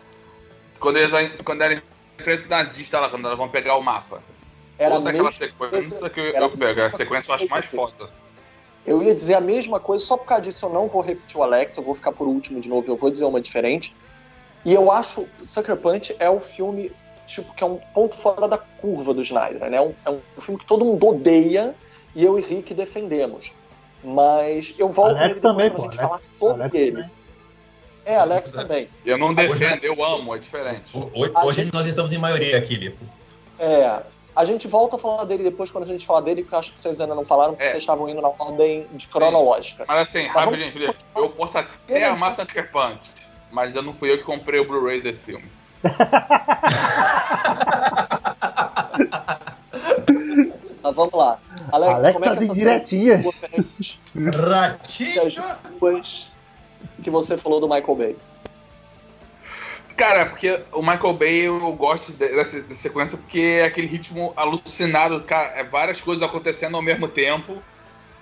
Quando 0.79 0.97
eles 0.97 1.31
quando 1.43 1.61
eles 1.63 1.81
enfrentam 2.19 2.45
o 2.45 2.49
nazista 2.49 2.99
lá, 2.99 3.09
quando 3.09 3.25
elas 3.25 3.37
vão 3.37 3.49
pegar 3.49 3.75
o 3.75 3.81
mapa. 3.81 4.21
Era 4.77 4.95
Toda 4.95 5.09
aquela 5.09 5.23
mesmo, 5.31 5.37
sequência 5.39 6.09
que 6.09 6.19
eu, 6.19 6.25
eu 6.25 6.49
pego. 6.51 6.63
A 6.71 6.75
mesma 6.75 6.91
sequência 6.91 7.31
eu 7.31 7.35
acho 7.35 7.49
mais 7.49 7.65
foda. 7.65 8.09
Eu 8.85 9.01
ia 9.03 9.13
dizer 9.15 9.33
a 9.35 9.41
mesma 9.41 9.79
coisa, 9.79 10.05
só 10.05 10.15
por 10.17 10.25
causa 10.25 10.43
disso 10.43 10.65
eu 10.65 10.69
não 10.69 10.87
vou 10.87 11.01
repetir 11.01 11.37
o 11.37 11.43
Alex, 11.43 11.77
eu 11.77 11.83
vou 11.83 11.95
ficar 11.95 12.11
por 12.11 12.27
último 12.27 12.59
de 12.61 12.69
novo, 12.69 12.89
eu 12.89 12.95
vou 12.95 13.09
dizer 13.09 13.25
uma 13.25 13.41
diferente. 13.41 13.95
E 14.65 14.73
eu 14.73 14.91
acho 14.91 15.27
Sucker 15.43 15.75
Punch 15.77 16.15
é 16.19 16.29
um 16.29 16.39
filme 16.39 16.91
tipo 17.27 17.53
que 17.53 17.63
é 17.63 17.67
um 17.67 17.77
ponto 17.93 18.15
fora 18.15 18.47
da 18.47 18.57
curva 18.57 19.13
do 19.13 19.21
Snyder, 19.21 19.69
né? 19.69 19.77
É 19.77 19.81
um, 19.81 19.93
é 20.05 20.09
um 20.11 20.21
filme 20.39 20.59
que 20.59 20.65
todo 20.65 20.85
mundo 20.85 21.07
odeia 21.07 21.73
e 22.15 22.23
eu 22.23 22.37
e 22.37 22.41
Rick 22.41 22.73
defendemos. 22.73 23.51
Mas 24.03 24.73
eu 24.77 24.87
volto 24.89 25.17
Alex 25.17 25.39
também, 25.39 25.69
pra 25.69 25.77
pô. 25.77 25.83
gente 25.83 25.97
Alex- 25.99 26.07
falar 26.09 26.21
sobre 26.23 26.61
Alex 26.63 26.75
ele. 26.75 26.91
também. 26.91 27.11
É, 28.05 28.15
Alex 28.17 28.51
também. 28.51 28.87
Eu 29.03 29.17
não 29.17 29.33
defendo, 29.33 29.83
eu 29.83 30.03
amo, 30.05 30.35
é 30.35 30.37
diferente. 30.37 30.85
Ho- 30.93 31.09
Hoje, 31.15 31.31
hoje 31.43 31.61
gente- 31.63 31.73
nós 31.73 31.87
estamos 31.87 32.13
em 32.13 32.19
maioria 32.19 32.55
aqui, 32.57 32.75
Lipo. 32.75 33.03
É. 33.57 33.99
A 34.35 34.43
gente 34.43 34.67
volta 34.67 34.97
a 34.97 34.99
falar 34.99 35.23
dele 35.23 35.43
depois 35.43 35.71
quando 35.71 35.85
a 35.85 35.87
gente 35.87 36.05
falar 36.05 36.19
dele, 36.21 36.41
porque 36.41 36.55
eu 36.55 36.59
acho 36.59 36.73
que 36.73 36.79
vocês 36.79 36.99
ainda 36.99 37.15
não 37.15 37.23
falaram, 37.25 37.53
porque 37.53 37.67
É. 37.67 37.71
vocês 37.71 37.83
estavam 37.83 38.09
indo 38.09 38.21
na 38.21 38.27
ordem 38.27 38.85
de 38.93 39.07
cronológica. 39.07 39.85
Mas 39.87 39.97
assim, 39.99 40.23
vamos- 40.33 40.43
rapidinho, 40.43 40.73
Felipe, 40.73 40.95
eu 41.15 41.29
posso 41.29 41.57
até 41.57 41.95
Ele 41.95 42.03
amar 42.05 42.31
disse- 42.31 42.45
Sucker 42.45 42.69
Punch, 42.71 42.99
mas 43.51 43.73
eu 43.75 43.81
não 43.81 43.93
fui 43.93 44.11
eu 44.11 44.17
que 44.17 44.23
comprei 44.25 44.59
o 44.59 44.67
Blu-ray 44.67 45.01
desse 45.01 45.19
filme. 45.19 45.45
Mas 50.83 50.95
vamos 50.95 51.13
lá. 51.13 51.39
Alex, 51.71 51.93
Alex 51.95 52.13
como 52.13 52.25
é 52.25 52.29
tá 52.29 52.35
que 52.35 52.41
se 52.41 52.47
situa 52.47 52.63
perante 52.65 52.95
Ratinho! 54.37 55.31
que 57.03 57.09
você 57.09 57.37
falou 57.37 57.59
do 57.59 57.67
Michael 57.67 57.95
Bay? 57.95 58.15
Cara, 59.97 60.25
porque 60.25 60.61
o 60.73 60.81
Michael 60.81 61.13
Bay 61.13 61.47
eu 61.47 61.71
gosto 61.73 62.11
de- 62.11 62.27
dessa, 62.27 62.59
dessa 62.61 62.81
sequência 62.81 63.17
porque 63.17 63.39
é 63.39 63.63
aquele 63.63 63.87
ritmo 63.87 64.33
alucinado, 64.35 65.21
cara, 65.23 65.49
é 65.55 65.63
várias 65.63 66.01
coisas 66.01 66.21
acontecendo 66.21 66.75
ao 66.75 66.81
mesmo 66.81 67.07
tempo, 67.07 67.61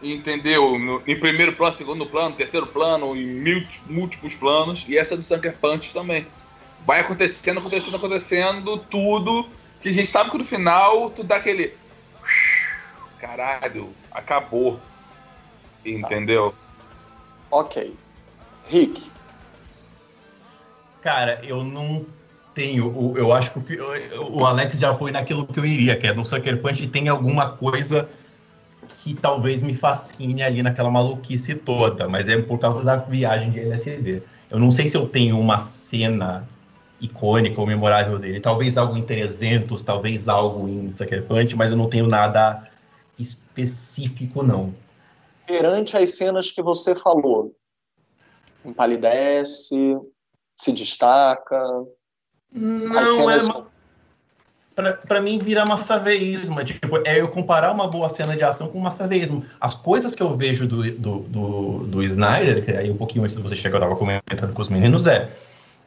entendeu? 0.02 0.78
No- 0.78 1.02
em 1.08 1.20
primeiro 1.20 1.54
plano, 1.54 1.76
segundo 1.76 2.06
plano, 2.06 2.36
terceiro 2.36 2.68
plano, 2.68 3.16
em 3.16 3.26
mil- 3.26 3.68
múltiplos 3.88 4.36
planos, 4.36 4.86
e 4.88 4.98
essa 4.98 5.18
do 5.18 5.24
Sucker 5.24 5.58
Punch 5.58 5.92
também. 5.94 6.28
Vai 6.86 7.00
acontecendo, 7.00 7.60
acontecendo, 7.60 7.96
acontecendo, 7.96 8.78
tudo, 8.78 9.50
que 9.82 9.90
a 9.90 9.94
gente 9.94 10.10
sabe 10.10 10.30
que 10.30 10.38
no 10.38 10.46
final 10.46 11.10
tu 11.10 11.24
dá 11.24 11.38
aquele. 11.38 11.74
Caralho, 13.20 13.96
acabou. 14.12 14.80
Entendeu? 15.84 16.54
Ok. 17.50 17.96
Rick, 18.70 19.13
Cara, 21.04 21.42
eu 21.44 21.64
não 21.64 22.06
tenho. 22.54 23.14
Eu 23.18 23.34
acho 23.34 23.52
que 23.52 23.78
o 24.32 24.46
Alex 24.46 24.80
já 24.80 24.96
foi 24.96 25.12
naquilo 25.12 25.46
que 25.46 25.60
eu 25.60 25.66
iria, 25.66 25.98
que 25.98 26.08
é 26.08 26.14
no 26.14 26.26
Sucker 26.26 26.62
Punch 26.62 26.88
tem 26.88 27.10
alguma 27.10 27.50
coisa 27.50 28.10
que 28.88 29.14
talvez 29.14 29.62
me 29.62 29.76
fascine 29.76 30.42
ali 30.42 30.64
naquela 30.64 30.90
maluquice 30.90 31.56
toda, 31.56 32.08
mas 32.08 32.30
é 32.30 32.42
por 32.42 32.58
causa 32.58 32.86
da 32.86 32.96
viagem 32.96 33.52
de 33.52 33.60
LSD. 33.60 34.24
Eu 34.50 34.60
não 34.60 34.72
sei 34.72 34.88
se 34.88 34.96
eu 34.96 35.08
tenho 35.08 35.38
uma 35.38 35.60
cena 35.60 36.48
icônica 37.02 37.60
ou 37.60 37.68
memorável 37.68 38.18
dele. 38.18 38.40
Talvez 38.40 38.78
algo 38.78 38.96
em 38.96 39.02
300, 39.02 39.82
talvez 39.82 40.30
algo 40.30 40.70
em 40.70 40.90
Sucker 40.90 41.24
Punch, 41.24 41.56
mas 41.58 41.72
eu 41.72 41.78
não 41.78 41.90
tenho 41.90 42.08
nada 42.08 42.66
específico, 43.20 44.42
não. 44.42 44.74
perante 45.46 45.98
as 45.98 46.12
cenas 46.12 46.50
que 46.50 46.62
você 46.62 46.96
falou, 46.96 47.54
empalidece, 48.66 50.00
se 50.56 50.72
destaca. 50.72 51.64
Não, 52.52 53.30
é 53.30 53.42
uma, 53.42 53.68
pra, 54.76 54.94
pra 54.94 55.22
mim 55.22 55.40
vira 55.40 55.66
massaveísmo. 55.66 56.64
Tipo, 56.64 57.02
é 57.06 57.20
eu 57.20 57.28
comparar 57.28 57.72
uma 57.72 57.88
boa 57.88 58.10
cena 58.10 58.36
de 58.36 58.44
ação 58.44 58.68
com 58.68 58.80
massaveísmo. 58.80 59.44
As 59.60 59.74
coisas 59.76 60.16
que 60.16 60.22
eu 60.22 60.36
vejo 60.36 60.68
do, 60.68 60.84
do, 60.92 61.20
do, 61.20 61.78
do 61.86 62.04
Snyder, 62.04 62.64
que 62.64 62.72
aí 62.72 62.90
um 62.90 62.98
pouquinho 62.98 63.24
antes 63.24 63.36
de 63.36 63.42
você 63.42 63.56
chegar 63.56 63.78
eu 63.78 63.82
tava 63.82 63.96
comentando 63.96 64.54
com 64.54 64.62
os 64.62 64.70
meninos, 64.70 65.08
é. 65.08 65.32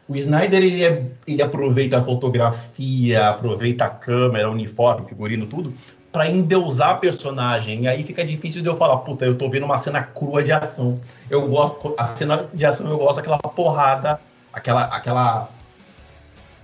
O 0.08 0.14
Snyder 0.14 0.62
ele, 0.62 0.84
é, 0.84 1.04
ele 1.26 1.42
aproveita 1.42 1.98
a 1.98 2.04
fotografia, 2.04 3.28
aproveita 3.28 3.86
a 3.86 3.90
câmera, 3.90 4.48
uniforme, 4.48 5.08
figurino, 5.08 5.46
tudo, 5.46 5.74
pra 6.12 6.30
endeusar 6.30 6.90
a 6.90 6.94
personagem. 6.94 7.82
E 7.82 7.88
aí 7.88 8.04
fica 8.04 8.24
difícil 8.24 8.62
de 8.62 8.68
eu 8.68 8.76
falar, 8.76 8.98
puta, 8.98 9.24
eu 9.24 9.36
tô 9.36 9.50
vendo 9.50 9.64
uma 9.64 9.78
cena 9.78 10.02
crua 10.02 10.44
de 10.44 10.52
ação. 10.52 11.00
Eu 11.28 11.48
gosto, 11.48 11.92
a 11.98 12.06
cena 12.06 12.48
de 12.54 12.64
ação 12.64 12.88
eu 12.88 12.96
gosto 12.98 13.16
daquela 13.16 13.38
porrada, 13.38 14.20
aquela, 14.56 14.84
aquela 14.84 15.48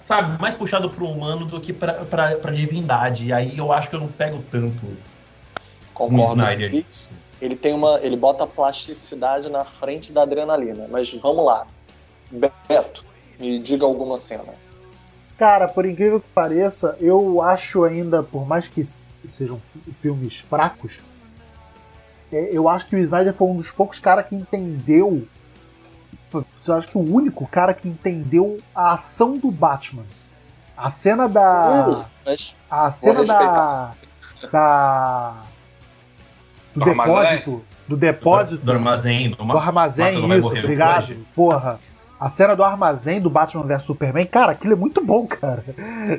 sabe, 0.03 0.41
mais 0.41 0.55
puxado 0.55 0.91
pro 0.91 1.07
humano 1.07 1.45
do 1.45 1.61
que 1.61 1.73
pra, 1.73 2.05
pra, 2.07 2.37
pra 2.37 2.51
divindade. 2.53 3.27
E 3.27 3.33
aí 3.33 3.57
eu 3.57 3.71
acho 3.71 3.91
que 3.91 3.97
eu 3.97 4.01
não 4.01 4.09
pego 4.09 4.43
tanto 4.51 4.85
Concordo. 5.93 6.41
Snyder 6.41 6.85
Ele, 7.41 7.55
tem 7.55 7.75
uma, 7.75 8.01
ele 8.03 8.17
bota 8.17 8.47
plasticidade 8.47 9.49
na 9.51 9.65
frente 9.65 10.11
da 10.11 10.23
adrenalina. 10.23 10.89
Mas 10.91 11.13
vamos 11.13 11.45
lá, 11.45 11.67
Beto, 12.31 13.05
me 13.39 13.59
diga 13.59 13.85
alguma 13.85 14.19
cena. 14.19 14.55
Cara, 15.37 15.69
por 15.69 15.85
incrível 15.85 16.21
que 16.21 16.29
pareça, 16.35 16.97
eu 17.01 17.43
acho 17.43 17.85
ainda, 17.85 18.23
por 18.23 18.47
mais 18.47 18.69
que 18.69 18.83
sejam 19.27 19.61
fi- 19.61 19.93
filmes 19.93 20.39
fracos, 20.39 20.99
é, 22.33 22.49
eu 22.53 22.69
acho 22.69 22.87
que 22.87 22.97
o 22.97 22.99
Snyder 22.99 23.35
foi 23.35 23.49
um 23.49 23.57
dos 23.57 23.71
poucos 23.71 23.99
caras 23.99 24.27
que 24.27 24.35
entendeu. 24.35 25.27
Eu 26.67 26.75
acho 26.75 26.89
que 26.89 26.99
o 26.99 27.01
único 27.15 27.47
cara 27.47 27.75
que 27.75 27.89
entendeu 27.89 28.59
a 28.75 28.93
ação 28.95 29.37
do 29.37 29.51
Batman. 29.51 30.05
A 30.77 30.91
cena 30.91 31.29
da. 31.29 32.07
Uh, 32.27 32.37
A 32.71 32.91
cena 32.91 33.25
da. 33.25 33.93
Da. 34.51 35.35
Do 36.75 36.81
Do 36.85 36.91
armazém? 36.91 37.15
depósito. 37.15 37.65
Do 37.89 37.97
depósito. 37.97 38.65
Do 38.65 38.73
armazém, 38.73 39.31
do, 39.31 39.37
Do 39.45 39.59
armazém, 39.59 40.15
isso, 40.39 40.49
obrigado. 40.49 40.99
hoje. 41.03 41.27
Porra. 41.35 41.79
A 42.19 42.31
cena 42.31 42.55
do 42.55 42.63
armazém 42.63 43.21
do 43.21 43.29
Batman 43.29 43.65
vs 43.65 43.83
Superman, 43.83 44.25
cara, 44.27 44.53
aquilo 44.53 44.73
é 44.75 44.77
muito 44.77 45.05
bom, 45.05 45.27
cara. 45.29 45.65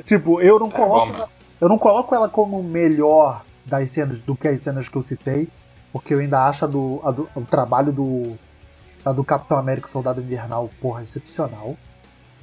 Tipo, 0.04 0.40
eu 0.40 0.58
não 0.58 0.68
É 0.68 0.70
coloco. 0.70 1.06
bom, 1.06 1.12
mano. 1.12 1.28
eu 1.60 1.68
não 1.68 1.78
coloco 1.78 2.14
ela 2.14 2.28
como 2.28 2.62
melhor 2.62 3.42
das 3.64 3.90
cenas 3.90 4.20
do 4.20 4.36
que 4.36 4.46
as 4.46 4.60
cenas 4.60 4.86
que 4.88 4.96
eu 4.96 5.00
citei, 5.02 5.48
porque 5.92 6.12
eu 6.12 6.18
ainda 6.18 6.44
acho 6.46 6.66
a 6.66 6.68
do, 6.68 7.00
a 7.02 7.10
do- 7.10 7.28
o 7.34 7.40
trabalho 7.40 7.90
do, 7.90 8.38
a 9.04 9.12
do 9.12 9.22
Capitão 9.24 9.58
América 9.58 9.88
Soldado 9.88 10.20
Invernal, 10.20 10.70
porra, 10.80 11.02
excepcional. 11.02 11.76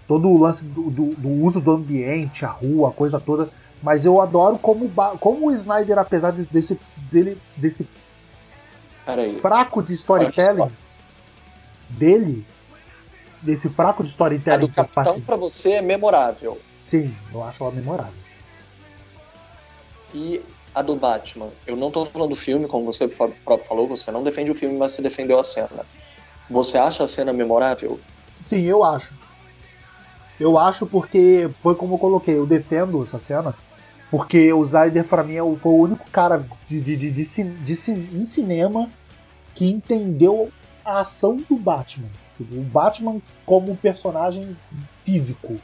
Todo 0.07 0.27
o 0.29 0.37
lance 0.39 0.65
do, 0.65 0.89
do- 0.89 1.15
do 1.15 1.29
uso 1.29 1.59
do 1.61 1.71
ambiente, 1.71 2.45
a 2.45 2.49
rua, 2.49 2.89
a 2.89 2.91
coisa 2.91 3.19
toda. 3.19 3.49
Mas 3.81 4.05
eu 4.05 4.21
adoro 4.21 4.59
como, 4.59 4.91
como 5.19 5.47
o 5.47 5.51
Snyder, 5.53 5.97
apesar 5.97 6.31
de- 6.31 6.43
desse, 6.43 6.79
dele, 7.11 7.39
desse 7.55 7.87
Peraí. 9.05 9.39
fraco 9.39 9.81
de 9.81 9.93
storytelling 9.93 10.71
dele, 11.89 12.45
desse 13.41 13.69
fraco 13.69 14.03
de 14.03 14.09
A 14.09 14.11
storytelling 14.11 14.59
do 14.61 14.67
por 14.67 14.85
parte- 14.87 15.07
Capitão 15.07 15.21
pra 15.21 15.35
você 15.35 15.71
é 15.73 15.81
memorável. 15.81 16.59
Sim, 16.79 17.15
eu 17.33 17.43
acho 17.43 17.63
ela 17.63 17.71
memorável. 17.71 18.13
E 20.13 20.41
a 20.75 20.81
do 20.81 20.95
Batman. 20.95 21.49
Eu 21.65 21.75
não 21.75 21.89
tô 21.89 22.05
falando 22.05 22.29
do 22.29 22.35
filme, 22.35 22.67
como 22.67 22.85
você 22.85 23.07
próprio 23.07 23.67
falou, 23.67 23.87
você 23.87 24.11
não 24.11 24.23
defende 24.23 24.51
o 24.51 24.55
filme, 24.55 24.77
mas 24.77 24.91
você 24.91 25.01
defendeu 25.01 25.39
a 25.39 25.43
cena. 25.43 25.85
Você 26.51 26.77
acha 26.77 27.03
a 27.03 27.07
cena 27.07 27.31
memorável? 27.31 27.99
Sim, 28.41 28.61
eu 28.61 28.83
acho. 28.83 29.13
Eu 30.39 30.57
acho 30.57 30.85
porque 30.85 31.49
foi 31.59 31.75
como 31.75 31.95
eu 31.95 31.99
coloquei, 31.99 32.35
eu 32.37 32.45
defendo 32.45 33.01
essa 33.01 33.19
cena. 33.19 33.53
Porque 34.09 34.51
o 34.51 34.61
Snyder, 34.63 35.07
pra 35.07 35.23
mim, 35.23 35.35
é 35.35 35.43
o- 35.43 35.55
foi 35.55 35.71
o 35.71 35.77
único 35.81 36.09
cara 36.11 36.45
de, 36.67 36.81
de, 36.81 36.97
de, 36.97 37.11
de, 37.11 37.23
de 37.23 37.73
em 38.13 38.25
cinema 38.25 38.89
que 39.55 39.69
entendeu 39.71 40.51
a 40.83 40.99
ação 40.99 41.37
do 41.37 41.55
Batman. 41.55 42.07
Tipo, 42.37 42.55
o 42.55 42.61
Batman 42.63 43.21
como 43.45 43.75
personagem 43.77 44.57
físico. 45.03 45.57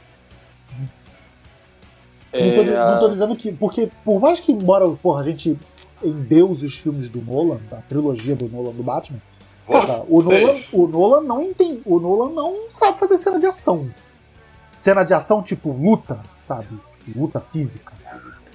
Não, 2.32 2.54
tô, 2.54 2.60
É, 2.62 2.92
não 2.92 3.00
tô 3.00 3.08
dizendo 3.08 3.36
que. 3.36 3.52
Porque, 3.52 3.90
por 4.04 4.20
mais 4.20 4.38
que, 4.40 4.52
embora 4.52 4.88
porra, 4.90 5.20
a 5.20 5.24
gente 5.24 5.58
endeuse 6.02 6.64
os 6.64 6.74
filmes 6.76 7.08
do 7.10 7.20
Nolan, 7.20 7.58
da 7.70 7.78
trilogia 7.78 8.36
do 8.36 8.48
Nolan 8.48 8.72
do 8.72 8.82
Batman, 8.82 9.20
cara, 9.68 10.04
o. 10.08 10.22
Nolan, 10.22 10.62
o 10.72 10.86
Nolan 10.86 11.20
não 11.22 11.42
entende. 11.42 11.82
O 11.84 11.98
Nolan 11.98 12.30
não 12.32 12.70
sabe 12.70 12.98
fazer 12.98 13.16
cena 13.16 13.38
de 13.38 13.46
ação. 13.46 13.90
Cena 14.80 15.04
de 15.04 15.14
ação, 15.14 15.42
tipo, 15.42 15.70
luta, 15.72 16.20
sabe? 16.40 16.68
Luta 17.14 17.40
física. 17.52 17.92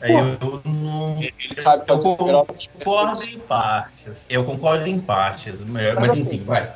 Aí 0.01 0.11
eu, 0.13 0.61
não. 0.65 1.17
ele 1.21 1.61
sabe 1.61 1.85
Eu 1.87 1.99
concordo 1.99 3.23
em 3.25 3.39
partes. 3.39 4.27
Eu 4.29 4.43
concordo 4.43 4.87
em 4.87 4.99
partes. 4.99 5.61
Mas, 5.61 5.95
Mas 5.95 6.11
enfim, 6.13 6.21
assim, 6.21 6.43
vai. 6.43 6.73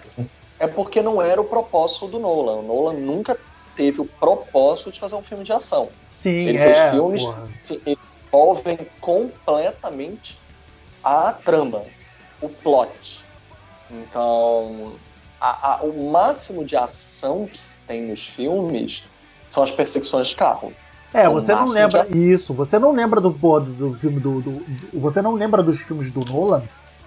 É 0.60 0.65
porque 0.65 1.02
não 1.02 1.21
era 1.21 1.39
o 1.39 1.43
propósito 1.45 2.08
do 2.08 2.19
Nolan. 2.19 2.60
O 2.60 2.62
Nolan 2.63 2.93
nunca 2.93 3.38
teve 3.76 4.02
o 4.02 4.06
propósito 4.06 4.91
de 4.91 5.00
fazer 5.00 5.15
um 5.15 5.21
filme 5.21 5.43
de 5.43 5.52
ação. 5.54 5.89
Sim, 6.10 6.30
Ele 6.47 6.58
é, 6.58 6.73
fez 6.73 6.89
filmes- 6.91 7.23
porra. 7.26 7.47
Se 7.62 7.82
envolvem 7.86 8.80
completamente 9.00 10.39
a 11.04 11.32
trama, 11.34 11.84
o 12.41 12.50
plot. 12.50 13.23
Então, 13.89 14.93
a- 15.39 15.76
a- 15.76 15.84
o 15.84 16.12
máximo 16.12 16.63
de 16.65 16.76
ação 16.76 17.47
que 17.47 17.60
tem 17.88 18.04
nos 18.08 18.26
filmes 18.26 19.08
são 19.45 19.63
as 19.63 19.71
perseguições 19.71 20.28
de 20.30 20.36
carro. 20.36 20.73
É, 21.13 21.28
o 21.30 21.34
você 21.34 21.54
não 21.56 21.65
lembra 21.65 22.04
isso. 22.10 22.54
Você 22.54 22.78
não 22.78 22.91
lembra 22.91 23.21
do, 23.21 23.30
do, 23.30 23.60
do 23.62 23.93
filme 23.93 24.19
do, 24.19 24.41
do- 24.41 25.00
Você 25.00 25.21
não 25.21 25.34
lembra 25.34 25.63
dos 25.63 25.80
filmes 25.82 26.12
do 26.12 26.19
Nolan 26.26 26.62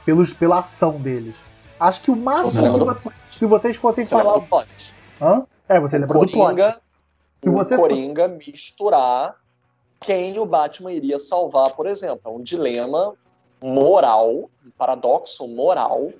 pelos, 0.07 0.33
pela 0.33 0.59
ação 0.61 0.93
deles. 1.01 1.45
Acho 1.79 2.01
que 2.03 2.11
o 2.11 2.17
máximo 2.17 2.63
lembra 2.65 2.79
que 2.81 2.85
você, 3.01 3.11
se 3.39 3.47
vocês 3.47 3.77
fossem 3.77 4.05
Você 4.05 4.15
lembra 4.15 4.33
falar. 4.33 4.43
do 4.43 4.49
plot? 4.49 4.95
Hã? 5.21 5.47
É, 5.69 5.79
você 5.79 5.99
lembra 5.99 6.19
do 6.19 6.21
plot. 6.27 6.33
Coringa, 6.33 6.81
Se 7.39 7.49
o 7.49 7.53
você 7.53 7.77
for- 7.77 7.89
Coringa 7.89 8.27
misturar 8.29 9.37
quem 10.01 10.39
o 10.39 10.47
Batman 10.47 10.93
iria 10.93 11.19
salvar, 11.19 11.75
por 11.77 11.87
exemplo. 11.87 12.21
É 12.25 12.29
um 12.31 12.43
dilema 12.43 13.15
moral, 13.63 14.31
um 14.65 14.71
paradoxo 14.79 15.47
moral 15.47 16.11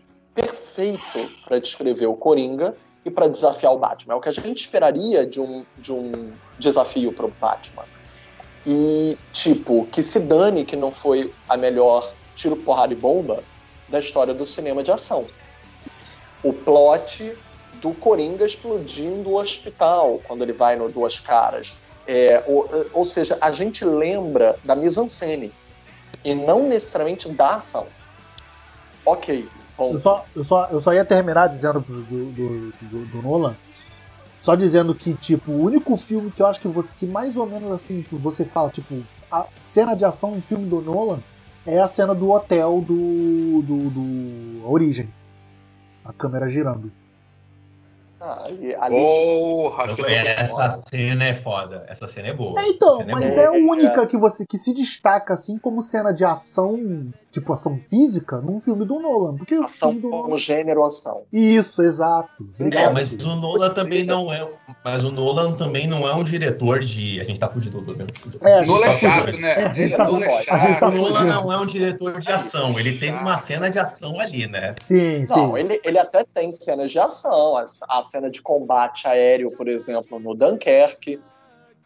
perfeito 0.41 1.31
para 1.45 1.59
descrever 1.59 2.07
o 2.07 2.15
Coringa 2.15 2.77
e 3.05 3.11
para 3.11 3.29
desafiar 3.29 3.73
o 3.73 3.79
Batman. 3.79 4.15
É 4.15 4.17
o 4.17 4.21
que 4.21 4.29
a 4.29 4.33
gente 4.33 4.61
esperaria 4.61 5.27
de 5.27 5.41
um, 5.41 5.65
de 5.79 5.93
um 5.93 6.33
desafio 6.59 7.13
para 7.13 7.27
o 7.27 7.31
Batman. 7.41 7.85
E, 8.67 9.17
tipo, 9.33 9.87
que 9.87 10.03
se 10.03 10.21
dane 10.21 10.65
que 10.65 10.77
não 10.77 10.91
foi 10.91 11.33
a 11.49 11.57
melhor 11.57 12.13
tiro, 12.35 12.57
porrada 12.57 12.93
e 12.93 12.97
bomba 12.97 13.43
da 13.89 13.99
história 13.99 14.35
do 14.35 14.45
cinema 14.45 14.83
de 14.83 14.91
ação. 14.91 15.27
O 16.43 16.53
plot 16.53 17.37
do 17.81 17.93
Coringa 17.93 18.45
explodindo 18.45 19.31
o 19.31 19.39
hospital 19.39 20.21
quando 20.27 20.43
ele 20.43 20.53
vai 20.53 20.77
no 20.77 20.91
Duas 20.91 21.19
Caras. 21.19 21.75
É, 22.07 22.43
ou, 22.47 22.69
ou 22.93 23.05
seja, 23.05 23.39
a 23.41 23.53
gente 23.53 23.85
lembra 23.85 24.59
da 24.65 24.75
mise-en-scène 24.75 25.53
e 26.25 26.35
não 26.35 26.67
necessariamente 26.67 27.29
da 27.29 27.57
ação. 27.57 27.87
Ok, 29.05 29.49
Eu 29.81 30.01
só, 30.01 30.25
eu, 30.37 30.45
só, 30.45 30.69
eu 30.71 30.81
só 30.81 30.93
ia 30.93 31.05
terminar 31.05 31.49
dizendo 31.49 31.81
do, 31.81 32.03
do, 32.03 32.33
do, 32.33 32.73
do- 32.83 33.07
do 33.07 33.23
Nolan. 33.23 33.57
Só 34.43 34.55
dizendo 34.55 34.95
que, 34.95 35.13
tipo, 35.15 35.53
o 35.53 35.63
único 35.63 35.97
filme 35.97 36.31
que 36.31 36.41
eu 36.43 36.47
acho 36.47 36.61
que, 36.61 36.69
vo- 36.69 36.85
que 36.99 37.07
mais 37.07 37.37
ou 37.37 37.47
menos 37.47 37.71
assim, 37.73 38.03
que 38.03 38.15
você 38.15 38.45
fala, 38.45 38.71
tipo, 38.71 39.03
a 39.31 39.47
cena 39.59 39.95
de 39.95 40.05
ação 40.05 40.31
no 40.33 40.41
filme 40.41 40.67
do 40.67 40.81
Nolan 40.81 41.21
é 41.67 41.79
a 41.79 41.87
cena 41.89 42.15
do 42.15 42.31
hotel 42.31 42.81
do. 42.81 43.63
do, 43.63 43.91
do 43.91 44.67
a 44.67 44.69
Origem. 44.71 45.09
A 46.05 46.13
câmera 46.13 46.49
girando. 46.49 46.91
Ah, 48.23 48.49
e 48.51 48.75
ali- 48.75 48.95
Porra, 48.97 49.95
que 49.95 50.05
Essa 50.07 50.71
cena 50.71 51.25
é 51.25 51.35
foda. 51.37 51.85
Essa 51.89 52.07
cena 52.09 52.29
é 52.29 52.33
boa. 52.35 52.61
É, 52.61 52.69
então, 52.69 52.99
cena 52.99 53.13
mas 53.13 53.31
boa. 53.31 53.43
é 53.43 53.47
a 53.47 53.53
única 53.53 54.07
que 54.07 54.17
você 54.17 54.45
que 54.47 54.59
se 54.59 54.75
destaca 54.75 55.33
assim 55.35 55.57
como 55.59 55.81
cena 55.81 56.13
de 56.13 56.23
ação, 56.25 57.09
tipo 57.31 57.53
ação 57.53 57.79
física, 57.79 58.41
num 58.41 58.59
filme 58.59 58.85
do 58.85 58.99
Nolan. 58.99 59.37
Porque 59.37 59.55
ação 59.55 59.95
do 59.95 60.11
como 60.11 60.37
gênero 60.37 60.85
ação. 60.85 61.23
Isso, 61.33 61.81
exato. 61.83 62.31
É, 62.59 62.63
Obrigado. 62.65 62.93
mas 62.95 63.13
o 63.13 63.37
Nolan 63.37 63.73
também 63.73 64.05
não 64.05 64.33
é. 64.33 64.49
Mas 64.85 65.05
o 65.05 65.13
Nolan 65.13 65.53
também 65.53 65.87
não 65.87 66.09
é 66.09 66.15
um 66.15 66.25
diretor 66.25 66.81
de. 66.81 67.21
A 67.21 67.25
gente 67.25 67.39
tá 67.39 67.49
fugindo 67.49 67.81
do 67.81 67.97
mesmo. 67.97 68.09
É, 68.41 68.65
Nolan 68.67 68.87
tá 68.87 68.93
é 68.93 68.99
chato, 68.99 69.21
fugindo. 69.27 69.41
né? 69.43 69.51
É, 69.53 69.65
a 69.65 69.75
gente 69.75 69.97
tá- 69.97 70.05
é 70.05 70.51
a 70.51 70.59
gente 70.59 70.81
tá 70.81 70.89
O 70.89 70.93
Nolan 70.93 71.25
não 71.25 71.53
é 71.53 71.57
um 71.59 71.67
diretor 71.67 72.21
de 72.21 72.33
ação. 72.33 72.79
Ele 72.79 72.99
tem 72.99 73.13
uma 73.13 73.39
cena 73.39 73.71
de 73.71 73.79
ação 73.79 74.19
ali, 74.19 74.47
né? 74.49 74.75
Sim, 74.83 75.25
sim. 75.27 75.33
Não, 75.33 75.57
ele, 75.57 75.81
ele 75.85 75.99
até 75.99 76.25
tem 76.25 76.51
cenas 76.51 76.91
de 76.91 76.99
ação. 76.99 77.57
A, 77.57 77.65
a 77.89 78.03
cena 78.03 78.29
de 78.31 78.43
combate 78.43 79.07
aéreo, 79.07 79.51
por 79.57 79.69
exemplo, 79.69 80.19
no 80.19 80.35
Dunkerque. 80.35 81.21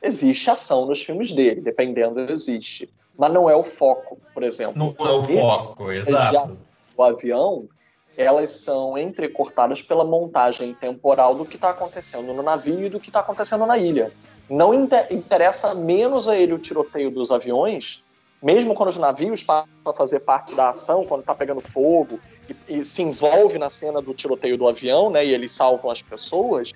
Existe 0.02 0.50
ação 0.50 0.86
nos 0.86 1.02
filmes 1.02 1.32
dele, 1.32 1.62
dependendo, 1.62 2.20
existe. 2.30 2.90
Mas 3.16 3.32
não 3.32 3.48
é 3.48 3.54
o 3.54 3.62
foco, 3.62 4.18
por 4.32 4.42
exemplo. 4.42 4.76
Não 4.76 5.06
é 5.06 5.12
o 5.12 5.40
foco, 5.40 5.92
exato. 5.92 6.62
o 6.96 7.02
avião, 7.02 7.68
elas 8.16 8.50
são 8.50 8.96
entrecortadas 8.98 9.82
pela 9.82 10.04
montagem 10.04 10.74
temporal 10.74 11.34
do 11.34 11.44
que 11.44 11.56
está 11.56 11.70
acontecendo 11.70 12.32
no 12.32 12.42
navio 12.42 12.86
e 12.86 12.88
do 12.88 13.00
que 13.00 13.08
está 13.08 13.20
acontecendo 13.20 13.66
na 13.66 13.78
ilha. 13.78 14.12
Não 14.48 14.74
inte- 14.74 15.06
interessa 15.10 15.74
menos 15.74 16.28
a 16.28 16.36
ele 16.36 16.52
o 16.52 16.58
tiroteio 16.58 17.10
dos 17.10 17.30
aviões, 17.30 18.04
mesmo 18.42 18.74
quando 18.74 18.90
os 18.90 18.98
navios 18.98 19.42
passam 19.42 19.68
a 19.86 19.92
fazer 19.92 20.20
parte 20.20 20.54
da 20.54 20.68
ação, 20.68 21.06
quando 21.06 21.22
está 21.22 21.34
pegando 21.34 21.60
fogo 21.60 22.20
e, 22.68 22.80
e 22.80 22.84
se 22.84 23.02
envolve 23.02 23.58
na 23.58 23.70
cena 23.70 24.02
do 24.02 24.12
tiroteio 24.12 24.58
do 24.58 24.68
avião, 24.68 25.08
né, 25.08 25.24
e 25.24 25.32
eles 25.32 25.52
salvam 25.52 25.90
as 25.90 26.02
pessoas, 26.02 26.72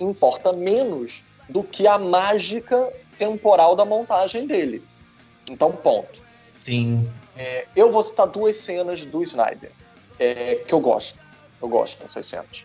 importa 0.00 0.52
menos 0.52 1.22
do 1.48 1.62
que 1.62 1.86
a 1.86 1.96
mágica 1.96 2.92
temporal 3.18 3.76
da 3.76 3.84
montagem 3.84 4.46
dele. 4.46 4.82
Então, 5.50 5.72
ponto. 5.72 6.20
Sim. 6.58 7.08
Eu 7.74 7.90
vou 7.90 8.02
citar 8.02 8.26
duas 8.26 8.56
cenas 8.58 9.04
do 9.04 9.22
Snyder 9.22 9.72
é, 10.18 10.56
que 10.66 10.72
eu 10.72 10.80
gosto. 10.80 11.18
Eu 11.60 11.68
gosto 11.68 12.00
dessas 12.00 12.26
cenas. 12.26 12.64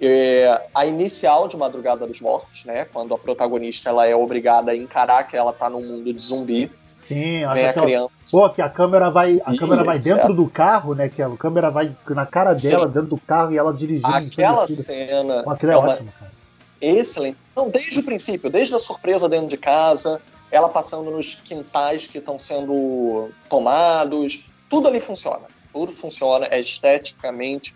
É, 0.00 0.62
a 0.74 0.86
inicial 0.86 1.48
de 1.48 1.56
Madrugada 1.56 2.06
dos 2.06 2.20
Mortos, 2.20 2.64
né? 2.64 2.84
Quando 2.84 3.14
a 3.14 3.18
protagonista 3.18 3.88
ela 3.90 4.06
é 4.06 4.14
obrigada 4.14 4.70
a 4.72 4.76
encarar 4.76 5.24
que 5.24 5.36
ela 5.36 5.52
tá 5.52 5.68
num 5.68 5.80
mundo 5.82 6.12
de 6.12 6.20
zumbi, 6.22 6.70
Sim, 6.94 7.44
acho 7.44 7.54
vem 7.54 7.66
a 7.66 7.72
que 7.72 7.78
ela- 7.78 7.86
criança. 7.86 8.10
Pô, 8.30 8.50
que 8.50 8.60
a 8.62 8.68
câmera 8.68 9.10
vai, 9.10 9.40
a 9.44 9.52
Ih, 9.52 9.58
câmera 9.58 9.84
vai 9.84 10.02
certo. 10.02 10.16
dentro 10.18 10.34
do 10.34 10.48
carro, 10.50 10.94
né? 10.94 11.08
Que 11.08 11.22
a 11.22 11.28
câmera 11.30 11.70
vai 11.70 11.96
na 12.10 12.26
cara 12.26 12.52
dela, 12.54 12.86
Sim. 12.86 12.92
dentro 12.92 13.08
do 13.08 13.18
carro, 13.18 13.52
e 13.52 13.58
ela 13.58 13.72
dirigindo 13.72 14.06
Aquela 14.08 14.66
cena 14.66 15.42
Pô, 15.44 15.50
Aquilo 15.50 15.72
é, 15.72 15.74
é 15.74 15.78
uma 15.78 15.88
ótimo, 15.90 16.12
cara. 16.18 16.32
excelente. 16.80 17.38
Não, 17.56 17.68
desde 17.70 17.98
o 18.00 18.04
princípio, 18.04 18.50
desde 18.50 18.74
a 18.74 18.78
surpresa 18.78 19.28
dentro 19.28 19.48
de 19.48 19.56
casa, 19.56 20.20
ela 20.50 20.68
passando 20.68 21.10
nos 21.10 21.34
quintais 21.36 22.06
que 22.06 22.18
estão 22.18 22.38
sendo 22.38 23.30
tomados, 23.48 24.48
tudo 24.68 24.88
ali 24.88 25.00
funciona. 25.00 25.46
Tudo 25.72 25.92
funciona, 25.92 26.46
é 26.50 26.58
esteticamente 26.58 27.74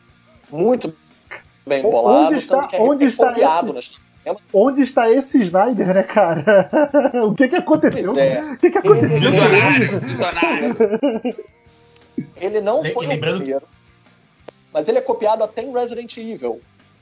muito 0.51 0.95
bem 1.67 1.83
bolado. 1.83 2.29
onde 2.29 2.39
está- 2.39 2.57
tanto 2.57 2.69
que 2.69 2.77
é 2.77 2.81
onde 2.81 3.05
está 3.07 3.29
copiado 3.29 3.79
esse- 3.79 4.03
Onde 4.55 4.83
está 4.83 5.11
esse 5.11 5.43
Snyder, 5.43 5.93
né, 5.95 6.03
cara? 6.05 6.71
o 7.27 7.35
que 7.35 7.49
que 7.49 7.57
aconteceu? 7.57 8.17
É. 8.17 8.53
O 8.53 8.57
que 8.57 8.71
que 8.71 8.79
aconteceu? 8.79 9.31
Visionário, 9.31 10.01
visionário. 10.01 10.77
Ele 12.37 12.61
não 12.61 12.85
foi 12.85 13.07
lembrando- 13.07 13.35
o 13.35 13.39
primeiro, 13.39 13.67
mas 14.73 14.89
ele 14.89 14.99
é 14.99 15.01
copiado 15.01 15.43
até 15.43 15.63
em 15.63 15.73
Resident 15.73 16.17
Evil. 16.17 16.61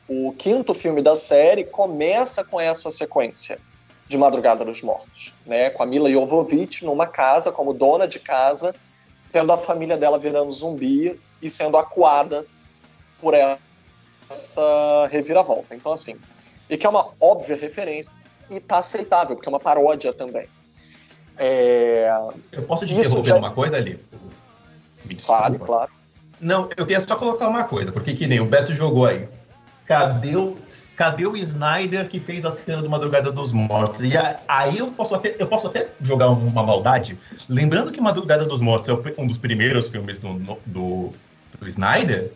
O 0.09 0.33
quinto 0.33 0.73
filme 0.75 1.03
da 1.03 1.15
série 1.15 1.65
começa 1.65 2.43
com 2.45 2.59
essa 2.61 2.91
sequência 2.91 3.59
de 4.11 4.19
Madrugada 4.19 4.65
dos 4.65 4.83
Mortos, 4.83 5.33
né? 5.47 5.71
Com 5.71 5.85
a 5.85 5.87
Mila 5.87 6.11
Jovovich 6.11 6.85
numa 6.85 7.07
casa, 7.07 7.53
como 7.53 7.73
dona 7.73 8.09
de 8.09 8.19
casa, 8.19 8.75
tendo 9.31 9.53
a 9.53 9.57
família 9.57 9.97
dela 9.97 10.19
virando 10.19 10.51
zumbi 10.51 11.19
e 11.41 11.49
sendo 11.49 11.77
acuada 11.77 12.45
por 13.21 13.35
essa 13.35 15.07
reviravolta. 15.13 15.77
Então, 15.77 15.93
assim, 15.93 16.17
e 16.69 16.77
que 16.77 16.85
é 16.85 16.89
uma 16.91 17.11
óbvia 17.21 17.55
referência 17.57 18.13
e 18.51 18.59
tá 18.59 18.79
aceitável, 18.79 19.37
porque 19.37 19.49
é 19.49 19.53
uma 19.53 19.61
paródia 19.61 20.13
também. 20.13 20.49
É... 21.39 22.11
Eu 22.51 22.65
posso 22.65 22.85
te 22.85 22.93
Isso 22.93 23.03
interromper 23.03 23.29
já- 23.29 23.37
uma 23.37 23.53
coisa 23.53 23.77
ali? 23.77 24.01
Me 25.05 25.15
desculpa. 25.15 25.43
Fale, 25.43 25.59
claro. 25.61 25.91
Não, 26.41 26.69
eu 26.77 26.85
queria 26.85 26.99
só 26.99 27.15
colocar 27.15 27.47
uma 27.47 27.63
coisa, 27.63 27.93
porque 27.93 28.13
que 28.13 28.27
nem 28.27 28.41
o 28.41 28.45
Beto 28.47 28.75
jogou 28.75 29.07
aí. 29.07 29.29
Cadê 29.87 30.35
o, 30.35 30.57
cadê 31.01 31.27
o 31.27 31.35
Snyder 31.35 32.07
que 32.11 32.21
fez 32.21 32.45
a 32.45 32.53
cena 32.53 32.83
do 32.83 32.91
Madrugada 32.91 33.33
dos 33.33 33.55
Mortos? 33.55 34.03
E 34.03 34.13
aí 34.47 34.77
eu 34.77 34.89
posso, 34.89 35.15
até, 35.15 35.35
eu 35.39 35.47
posso 35.47 35.67
até 35.67 35.89
jogar 36.03 36.29
uma 36.29 36.63
maldade. 36.63 37.19
Lembrando 37.49 37.91
que 37.91 38.03
Madrugada 38.03 38.45
dos 38.45 38.61
Mortos 38.61 38.91
é 38.91 38.93
um 39.17 39.27
dos 39.27 39.39
primeiros 39.39 39.89
filmes 39.89 40.19
do, 40.19 40.35
do, 40.67 41.11
do 41.59 41.67
Snyder. 41.67 42.31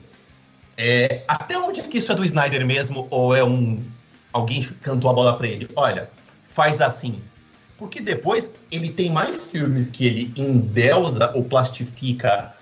É, 0.78 1.24
até 1.28 1.58
onde 1.58 1.80
é 1.80 1.82
que 1.82 1.98
isso 1.98 2.10
é 2.10 2.14
do 2.14 2.24
Snyder 2.24 2.64
mesmo? 2.64 3.06
Ou 3.10 3.36
é 3.36 3.44
um. 3.44 3.84
Alguém 4.32 4.62
cantou 4.80 5.10
a 5.10 5.12
bola 5.12 5.36
pra 5.36 5.46
ele? 5.46 5.68
Olha, 5.76 6.08
faz 6.48 6.80
assim. 6.80 7.20
Porque 7.76 8.00
depois 8.00 8.50
ele 8.70 8.88
tem 8.88 9.12
mais 9.12 9.44
filmes 9.44 9.90
que 9.90 10.06
ele 10.06 10.32
endeusa 10.38 11.30
ou 11.34 11.44
plastifica 11.44 12.54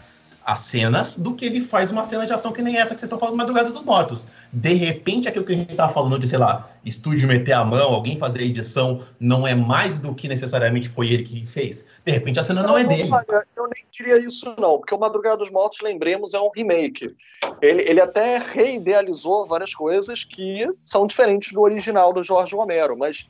as 0.45 0.61
cenas 0.61 1.17
do 1.17 1.35
que 1.35 1.45
ele 1.45 1.61
faz 1.61 1.91
uma 1.91 2.05
cena 2.05 2.27
de 2.27 2.33
ação 2.33 2.53
que 2.53 2.63
nem 2.63 2.77
essa 2.77 2.95
que 2.95 3.01
vocês 3.01 3.05
estão 3.05 3.19
falando 3.19 3.37
Madrugada 3.37 3.71
dos 3.71 3.83
Mortos. 3.83 4.29
De 4.53 4.75
repente, 4.75 5.29
aquilo 5.29 5.45
que 5.45 5.53
a 5.53 5.57
gente 5.57 5.71
estava 5.71 5.93
falando 5.93 6.19
de, 6.19 6.27
sei 6.27 6.39
lá, 6.39 6.71
estúdio 6.85 7.29
meter 7.29 7.53
a 7.53 7.65
mão, 7.65 7.95
alguém 7.95 8.19
fazer 8.19 8.41
a 8.41 8.45
edição, 8.45 9.05
não 9.21 9.47
é 9.47 9.55
mais 9.55 9.99
do 9.99 10.15
que 10.15 10.29
necessariamente 10.29 10.89
foi 10.89 11.13
ele 11.13 11.25
que 11.25 11.47
fez. 11.47 11.87
De 12.05 12.13
repente, 12.13 12.41
a 12.41 12.43
cena 12.43 12.63
não, 12.63 12.71
não 12.71 12.79
é 12.79 12.85
dele. 12.85 13.11
Olha, 13.11 13.47
eu 13.57 13.65
nem 13.65 13.85
diria 13.91 14.19
isso, 14.19 14.55
não, 14.59 14.79
porque 14.79 14.95
o 14.95 14.99
Madrugada 14.99 15.37
dos 15.37 15.51
Mortos, 15.51 15.81
lembremos, 15.81 16.35
é 16.35 16.41
um 16.41 16.51
remake. 16.55 17.15
Ele, 17.61 17.83
ele 17.89 18.01
até 18.01 18.39
reidealizou 18.39 19.47
várias 19.47 19.75
coisas 19.75 20.25
que 20.25 20.69
são 20.83 21.07
diferentes 21.07 21.53
do 21.53 21.61
original 21.61 22.13
do 22.13 22.23
Jorge 22.23 22.57
Romero, 22.57 22.97
mas 22.99 23.29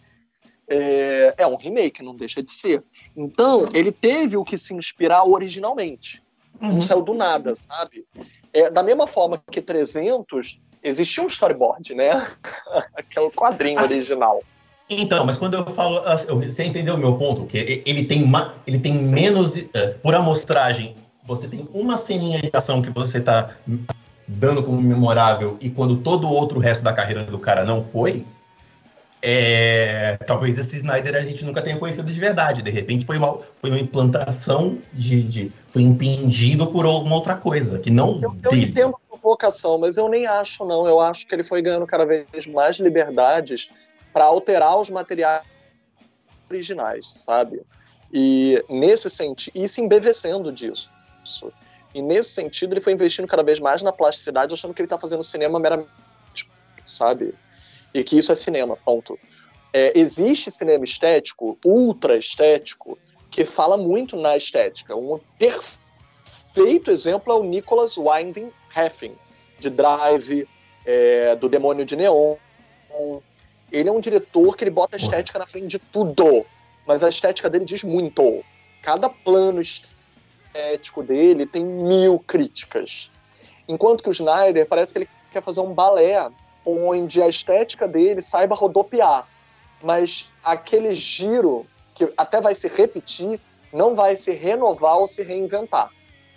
é, 0.68 1.34
é 1.38 1.46
um 1.46 1.56
remake, 1.56 2.02
não 2.02 2.16
deixa 2.16 2.42
de 2.42 2.50
ser. 2.50 2.82
Então, 3.14 3.68
ele 3.74 3.92
teve 3.92 4.36
o 4.36 4.44
que 4.44 4.56
se 4.56 4.74
inspirar 4.74 5.24
originalmente. 5.24 6.22
Uhum. 6.62 6.74
Não 6.74 6.80
saiu 6.80 7.02
do 7.02 7.12
nada, 7.12 7.54
sabe? 7.54 8.06
É, 8.52 8.70
da 8.70 8.82
mesma 8.82 9.06
forma 9.06 9.42
que 9.50 9.60
300, 9.60 10.60
existia 10.82 11.22
um 11.22 11.26
storyboard, 11.26 11.94
né? 11.94 12.26
Aquele 12.94 13.30
quadrinho 13.30 13.80
assim, 13.80 13.94
original. 13.94 14.42
Então, 14.88 15.24
mas 15.24 15.38
quando 15.38 15.54
eu 15.54 15.64
falo. 15.66 15.98
Assim, 16.06 16.26
você 16.26 16.64
entendeu 16.64 16.94
o 16.94 16.98
meu 16.98 17.16
ponto? 17.16 17.46
Que 17.46 17.82
ele 17.84 18.04
tem, 18.04 18.30
ele 18.66 18.78
tem 18.78 19.02
menos. 19.08 19.66
É, 19.74 19.88
por 19.88 20.14
amostragem, 20.14 20.94
você 21.26 21.48
tem 21.48 21.68
uma 21.72 21.96
ceninha 21.96 22.40
de 22.40 22.50
ação 22.52 22.82
que 22.82 22.90
você 22.90 23.18
está 23.18 23.50
dando 24.26 24.62
como 24.62 24.80
memorável 24.80 25.56
e 25.60 25.68
quando 25.68 25.96
todo 25.96 26.26
o 26.26 26.32
outro 26.32 26.58
resto 26.58 26.82
da 26.82 26.92
carreira 26.92 27.24
do 27.24 27.38
cara 27.38 27.64
não 27.64 27.84
foi, 27.84 28.24
é, 29.22 30.16
talvez 30.26 30.58
esse 30.58 30.76
Snyder 30.76 31.14
a 31.14 31.20
gente 31.20 31.44
nunca 31.44 31.62
tenha 31.62 31.78
conhecido 31.78 32.12
de 32.12 32.18
verdade. 32.18 32.60
De 32.60 32.70
repente 32.70 33.06
foi 33.06 33.16
uma, 33.16 33.38
foi 33.60 33.70
uma 33.70 33.78
implantação 33.78 34.78
de, 34.92 35.22
de 35.22 35.52
foi 35.68 35.82
impingido 35.82 36.66
por 36.66 36.84
uma 36.84 37.14
outra 37.14 37.36
coisa 37.36 37.78
que 37.78 37.90
não. 37.90 38.20
Eu, 38.20 38.36
eu 38.44 38.58
entendo 38.58 38.96
a 38.96 39.16
provocação, 39.16 39.78
mas 39.78 39.96
eu 39.96 40.08
nem 40.08 40.26
acho 40.26 40.64
não. 40.64 40.86
Eu 40.86 41.00
acho 41.00 41.26
que 41.26 41.34
ele 41.34 41.44
foi 41.44 41.62
ganhando 41.62 41.86
cada 41.86 42.04
vez 42.04 42.46
mais 42.48 42.76
liberdades 42.80 43.70
para 44.12 44.24
alterar 44.24 44.78
os 44.78 44.90
materiais 44.90 45.46
originais, 46.50 47.06
sabe? 47.06 47.62
E 48.12 48.62
nesse 48.68 49.08
sentido, 49.08 49.52
e 49.54 49.68
se 49.68 49.80
embevecendo 49.80 50.52
disso. 50.52 50.90
E 51.94 52.02
nesse 52.02 52.30
sentido, 52.30 52.74
ele 52.74 52.80
foi 52.80 52.92
investindo 52.92 53.28
cada 53.28 53.42
vez 53.42 53.60
mais 53.60 53.82
na 53.82 53.92
plasticidade, 53.92 54.52
achando 54.52 54.74
que 54.74 54.82
ele 54.82 54.86
está 54.86 54.98
fazendo 54.98 55.22
cinema 55.22 55.60
meramente, 55.60 55.88
sabe? 56.84 57.34
E 57.94 58.02
que 58.02 58.16
isso 58.18 58.32
é 58.32 58.36
cinema, 58.36 58.76
ponto. 58.84 59.18
É, 59.72 59.98
existe 59.98 60.50
cinema 60.50 60.84
estético, 60.84 61.58
ultra 61.64 62.16
estético, 62.16 62.98
que 63.30 63.44
fala 63.44 63.76
muito 63.76 64.16
na 64.16 64.36
estética. 64.36 64.94
Um 64.94 65.18
perfeito 65.38 66.90
exemplo 66.90 67.32
é 67.32 67.36
o 67.36 67.42
Nicholas 67.42 67.96
Winding 67.96 68.52
Refn, 68.68 69.12
de 69.58 69.70
Drive, 69.70 70.46
é, 70.84 71.34
do 71.36 71.48
Demônio 71.48 71.84
de 71.84 71.96
Neon. 71.96 72.36
Ele 73.70 73.88
é 73.88 73.92
um 73.92 74.00
diretor 74.00 74.56
que 74.56 74.64
ele 74.64 74.70
bota 74.70 74.96
a 74.96 75.00
estética 75.00 75.38
na 75.38 75.46
frente 75.46 75.68
de 75.68 75.78
tudo, 75.78 76.44
mas 76.86 77.02
a 77.02 77.08
estética 77.08 77.48
dele 77.48 77.64
diz 77.64 77.82
muito. 77.82 78.44
Cada 78.82 79.08
plano 79.08 79.62
estético 79.62 81.02
dele 81.02 81.46
tem 81.46 81.64
mil 81.64 82.18
críticas. 82.18 83.10
Enquanto 83.66 84.02
que 84.02 84.10
o 84.10 84.12
Snyder 84.12 84.66
parece 84.66 84.92
que 84.92 84.98
ele 84.98 85.08
quer 85.30 85.42
fazer 85.42 85.60
um 85.60 85.72
balé 85.72 86.30
onde 86.64 87.22
a 87.22 87.28
estética 87.28 87.88
dele 87.88 88.20
saiba 88.20 88.54
rodopiar, 88.54 89.28
mas 89.82 90.30
aquele 90.44 90.94
giro 90.94 91.66
que 91.94 92.12
até 92.16 92.40
vai 92.40 92.54
se 92.54 92.68
repetir 92.68 93.40
não 93.72 93.94
vai 93.94 94.16
se 94.16 94.32
renovar 94.32 94.98
ou 94.98 95.06
se 95.06 95.22
reinventar 95.22 95.90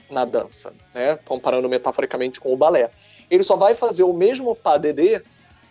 na 0.09 0.23
dança, 0.23 0.73
né? 0.93 1.15
Comparando 1.25 1.67
metaforicamente 1.67 2.39
com 2.39 2.53
o 2.53 2.57
balé. 2.57 2.91
Ele 3.29 3.43
só 3.43 3.55
vai 3.55 3.75
fazer 3.75 4.03
o 4.03 4.13
mesmo 4.13 4.55
padedê 4.55 5.21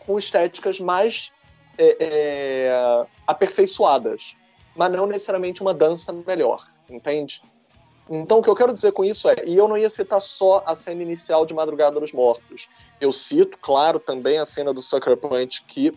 com 0.01 0.19
estéticas 0.19 0.81
mais 0.81 1.33
é, 1.79 1.97
é, 2.01 3.07
aperfeiçoadas, 3.27 4.37
mas 4.77 4.93
não 4.93 5.07
necessariamente 5.07 5.63
uma 5.63 5.73
dança 5.73 6.13
melhor, 6.13 6.65
entende? 6.89 7.43
Então, 8.09 8.39
o 8.39 8.43
que 8.43 8.51
eu 8.51 8.55
quero 8.55 8.73
dizer 8.73 8.93
com 8.93 9.03
isso 9.05 9.29
é, 9.29 9.37
e 9.47 9.57
eu 9.57 9.67
não 9.67 9.79
ia 9.79 9.89
citar 9.89 10.21
só 10.21 10.63
a 10.67 10.75
cena 10.75 11.03
inicial 11.03 11.47
de 11.47 11.55
Madrugada 11.55 11.99
dos 11.99 12.13
Mortos. 12.13 12.69
Eu 13.01 13.11
cito, 13.13 13.59
claro, 13.59 13.99
também 13.99 14.39
a 14.39 14.45
cena 14.45 14.75
do 14.75 14.83
Sucker 14.83 15.17
Punch 15.17 15.65
que 15.67 15.93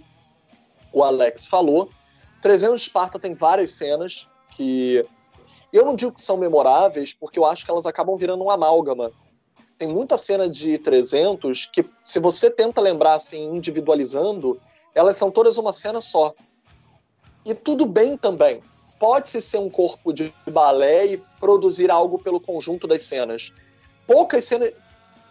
o 0.93 1.03
Alex 1.03 1.45
falou. 1.45 1.89
300 2.41 2.79
de 2.79 2.87
Esparta 2.87 3.19
tem 3.19 3.33
várias 3.35 3.71
cenas 3.71 4.27
que 4.51 5.05
eu 5.73 5.85
não 5.85 5.95
digo 5.95 6.13
que 6.13 6.21
são 6.21 6.37
memoráveis, 6.37 7.13
porque 7.13 7.37
eu 7.37 7.45
acho 7.45 7.65
que 7.65 7.71
elas 7.71 7.85
acabam 7.85 8.15
virando 8.15 8.43
um 8.43 8.49
amálgama. 8.49 9.11
Tem 9.77 9.87
muita 9.87 10.17
cena 10.17 10.49
de 10.49 10.77
300 10.77 11.65
que, 11.65 11.85
se 12.03 12.19
você 12.19 12.49
tenta 12.49 12.79
lembrar 12.79 13.15
assim, 13.15 13.43
individualizando, 13.53 14.59
elas 14.95 15.17
são 15.17 15.29
todas 15.29 15.57
uma 15.57 15.73
cena 15.73 15.99
só. 15.99 16.33
E 17.45 17.53
tudo 17.53 17.85
bem 17.85 18.15
também 18.15 18.61
pode-se 18.99 19.41
ser 19.41 19.57
um 19.57 19.69
corpo 19.69 20.11
de 20.11 20.33
balé 20.49 21.05
e 21.05 21.23
produzir 21.39 21.91
algo 21.91 22.19
pelo 22.19 22.39
conjunto 22.39 22.87
das 22.87 23.03
cenas. 23.03 23.53
Poucas 24.05 24.45
cenas, 24.45 24.71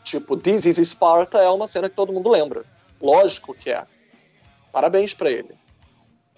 tipo 0.05 0.37
This 0.37 0.67
is 0.67 0.79
Sparta, 0.89 1.39
é 1.39 1.49
uma 1.51 1.69
cena 1.69 1.89
que 1.89 1.97
todo 1.97 2.13
mundo 2.13 2.31
lembra. 2.31 2.65
Lógico 3.01 3.55
que 3.55 3.71
é. 3.71 3.87
Parabéns 4.73 5.15
para 5.15 5.31
ele. 5.31 5.55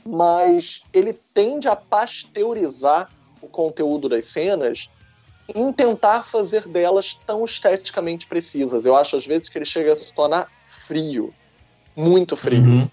Mas 0.05 0.83
ele 0.93 1.13
tende 1.13 1.69
a 1.69 1.77
pasteurizar 1.77 3.11
o 3.43 3.49
conteúdo 3.49 4.09
das 4.09 4.27
cenas 4.27 4.89
em 5.55 5.73
tentar 5.73 6.23
fazer 6.23 6.67
delas 6.69 7.19
tão 7.27 7.45
esteticamente 7.45 8.27
precisas. 8.27 8.85
Eu 8.85 8.95
acho 8.95 9.17
às 9.17 9.27
vezes 9.27 9.49
que 9.49 9.59
ele 9.59 9.65
chega 9.65 9.93
a 9.93 9.97
se 9.97 10.13
tornar 10.13 10.51
frio, 10.63 11.35
muito 11.97 12.37
frio. 12.37 12.63
Uhum. 12.63 12.91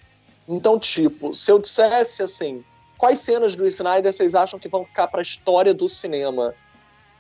Então, 0.48 0.80
tipo, 0.80 1.34
se 1.34 1.52
eu 1.52 1.60
dissesse 1.60 2.24
assim, 2.24 2.64
Quais 2.98 3.20
cenas 3.20 3.56
do 3.56 3.68
Snyder 3.68 4.14
vocês 4.14 4.34
acham 4.34 4.60
que 4.60 4.70
vão 4.70 4.86
ficar 4.86 5.08
para 5.08 5.20
a 5.20 5.24
história 5.24 5.74
do 5.74 5.88
cinema? 5.90 6.54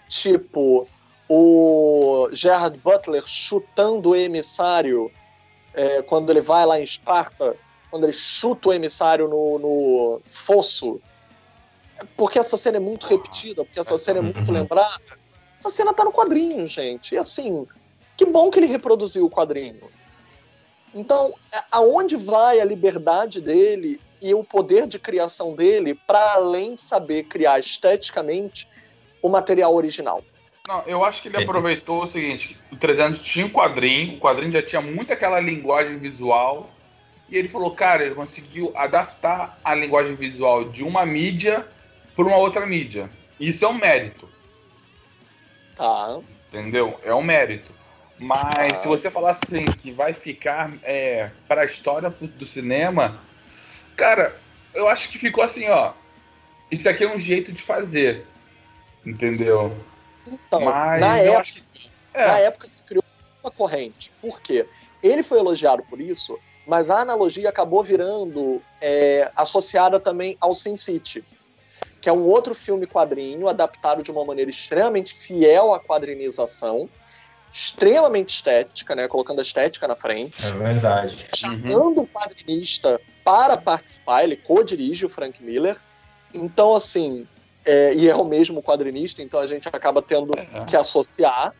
Tipo, 0.07 0.87
o 1.27 2.29
Gerard 2.31 2.77
Butler 2.77 3.23
chutando 3.25 4.11
o 4.11 4.15
emissário 4.15 5.11
é, 5.73 6.01
quando 6.01 6.29
ele 6.29 6.41
vai 6.41 6.65
lá 6.65 6.79
em 6.79 6.83
Esparta, 6.83 7.55
quando 7.89 8.05
ele 8.05 8.13
chuta 8.13 8.69
o 8.69 8.73
emissário 8.73 9.27
no, 9.27 9.59
no 9.59 10.21
fosso. 10.25 11.01
Porque 12.15 12.39
essa 12.39 12.57
cena 12.57 12.77
é 12.77 12.79
muito 12.79 13.05
repetida, 13.05 13.63
porque 13.63 13.79
essa 13.79 13.97
cena 13.97 14.19
é 14.19 14.21
muito 14.21 14.39
uhum. 14.39 14.51
lembrada. 14.51 15.19
Essa 15.57 15.69
cena 15.69 15.93
tá 15.93 16.03
no 16.03 16.11
quadrinho, 16.11 16.65
gente. 16.67 17.15
E 17.15 17.17
assim, 17.17 17.65
que 18.17 18.25
bom 18.25 18.49
que 18.49 18.59
ele 18.59 18.67
reproduziu 18.67 19.25
o 19.25 19.29
quadrinho. 19.29 19.89
Então, 20.93 21.33
aonde 21.71 22.15
vai 22.15 22.59
a 22.59 22.65
liberdade 22.65 23.41
dele 23.41 23.99
e 24.21 24.33
o 24.33 24.43
poder 24.43 24.87
de 24.87 24.99
criação 24.99 25.55
dele 25.55 25.93
para 26.07 26.33
além 26.33 26.75
de 26.75 26.81
saber 26.81 27.23
criar 27.23 27.59
esteticamente 27.59 28.67
o 29.21 29.29
material 29.29 29.73
original. 29.73 30.23
Não, 30.67 30.81
eu 30.87 31.03
acho 31.03 31.21
que 31.21 31.27
ele 31.27 31.37
aproveitou 31.37 32.03
o 32.03 32.07
seguinte: 32.07 32.57
o 32.71 32.75
300 32.75 33.21
tinha 33.21 33.45
um 33.45 33.49
quadrinho, 33.49 34.17
o 34.17 34.19
quadrinho 34.19 34.51
já 34.51 34.61
tinha 34.61 34.81
muito 34.81 35.13
aquela 35.13 35.39
linguagem 35.39 35.99
visual, 35.99 36.69
e 37.29 37.37
ele 37.37 37.47
falou, 37.47 37.71
cara, 37.71 38.03
ele 38.03 38.15
conseguiu 38.15 38.71
adaptar 38.75 39.59
a 39.63 39.73
linguagem 39.73 40.15
visual 40.15 40.69
de 40.69 40.83
uma 40.83 41.05
mídia 41.05 41.67
para 42.15 42.25
uma 42.25 42.37
outra 42.37 42.65
mídia. 42.65 43.09
Isso 43.39 43.65
é 43.65 43.67
um 43.67 43.73
mérito. 43.73 44.29
Tá. 45.75 46.19
Entendeu? 46.47 46.99
É 47.03 47.13
um 47.13 47.23
mérito. 47.23 47.73
Mas 48.17 48.69
tá. 48.69 48.75
se 48.75 48.87
você 48.87 49.11
falar 49.11 49.31
assim 49.31 49.65
que 49.65 49.91
vai 49.91 50.13
ficar 50.13 50.71
é, 50.83 51.29
para 51.47 51.61
a 51.61 51.65
história 51.65 52.09
do 52.09 52.45
cinema, 52.45 53.21
Cara, 53.95 54.35
eu 54.73 54.87
acho 54.87 55.09
que 55.09 55.17
ficou 55.17 55.43
assim, 55.43 55.67
ó. 55.69 55.93
Isso 56.69 56.89
aqui 56.89 57.03
é 57.03 57.13
um 57.13 57.19
jeito 57.19 57.51
de 57.51 57.61
fazer. 57.61 58.25
Entendeu? 59.05 59.75
Então, 60.27 60.65
Mas 60.65 61.01
na, 61.01 61.17
época, 61.17 61.61
que... 61.71 61.91
é. 62.13 62.25
na 62.25 62.39
época 62.39 62.67
se 62.67 62.83
criou 62.83 63.03
uma 63.43 63.51
corrente. 63.51 64.11
Por 64.19 64.41
quê? 64.41 64.65
Ele 65.03 65.21
foi 65.21 65.39
elogiado 65.39 65.83
por 65.83 66.01
isso, 66.01 66.37
mas 66.65 66.89
a 66.89 67.01
analogia 67.01 67.49
acabou 67.49 67.83
virando 67.83 68.61
é, 68.81 69.31
associada 69.35 69.99
também 69.99 70.35
ao 70.41 70.55
Sin 70.55 70.75
City, 70.75 71.23
que 72.01 72.09
é 72.09 72.13
um 72.13 72.23
outro 72.25 72.55
filme 72.55 72.87
quadrinho 72.87 73.47
adaptado 73.47 74.01
de 74.01 74.11
uma 74.11 74.25
maneira 74.25 74.49
extremamente 74.49 75.13
fiel 75.13 75.73
à 75.73 75.79
quadrinização, 75.79 76.89
extremamente 77.53 78.29
estética, 78.29 78.95
né, 78.95 79.07
colocando 79.07 79.39
a 79.39 79.43
estética 79.43 79.87
na 79.87 79.95
frente. 79.95 80.43
É 80.45 80.51
verdade. 80.51 81.27
Chamando 81.35 81.99
uhum. 81.99 82.03
o 82.03 82.07
quadrinista 82.07 82.99
para 83.25 83.57
participar, 83.57 84.23
ele 84.23 84.37
co-dirige 84.37 85.05
o 85.05 85.09
Frank 85.09 85.43
Miller. 85.43 85.77
Então, 86.31 86.75
assim, 86.75 87.27
é, 87.65 87.95
e 87.95 88.07
é 88.07 88.15
o 88.15 88.23
mesmo 88.23 88.61
quadrinista, 88.61 89.23
então 89.23 89.39
a 89.39 89.47
gente 89.47 89.67
acaba 89.67 89.99
tendo 90.01 90.37
é. 90.37 90.65
que 90.65 90.77
associar. 90.77 91.53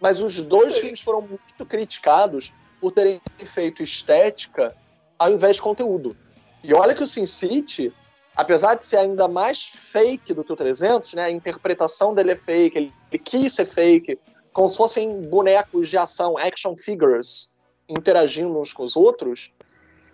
Mas 0.00 0.20
os 0.20 0.40
dois 0.40 0.78
filmes 0.78 1.00
foram 1.00 1.22
muito 1.22 1.64
criticados 1.64 2.52
por 2.80 2.90
terem 2.90 3.20
feito 3.38 3.84
estética 3.84 4.76
ao 5.16 5.30
invés 5.30 5.56
de 5.56 5.62
conteúdo. 5.62 6.16
E 6.64 6.74
olha 6.74 6.92
que 6.92 7.04
o 7.04 7.06
Sin 7.06 7.26
City, 7.26 7.94
apesar 8.34 8.74
de 8.74 8.84
ser 8.84 8.96
ainda 8.96 9.28
mais 9.28 9.62
fake 9.62 10.34
do 10.34 10.42
que 10.42 10.52
o 10.52 10.56
300, 10.56 11.14
né, 11.14 11.24
a 11.26 11.30
interpretação 11.30 12.12
dele 12.12 12.32
é 12.32 12.36
fake, 12.36 12.76
ele, 12.76 12.92
ele 13.12 13.22
quis 13.22 13.52
ser 13.52 13.64
fake, 13.64 14.18
como 14.52 14.68
se 14.68 14.76
fossem 14.76 15.22
bonecos 15.22 15.88
de 15.88 15.96
ação, 15.96 16.36
action 16.36 16.76
figures, 16.76 17.54
interagindo 17.88 18.60
uns 18.60 18.72
com 18.72 18.82
os 18.82 18.96
outros, 18.96 19.52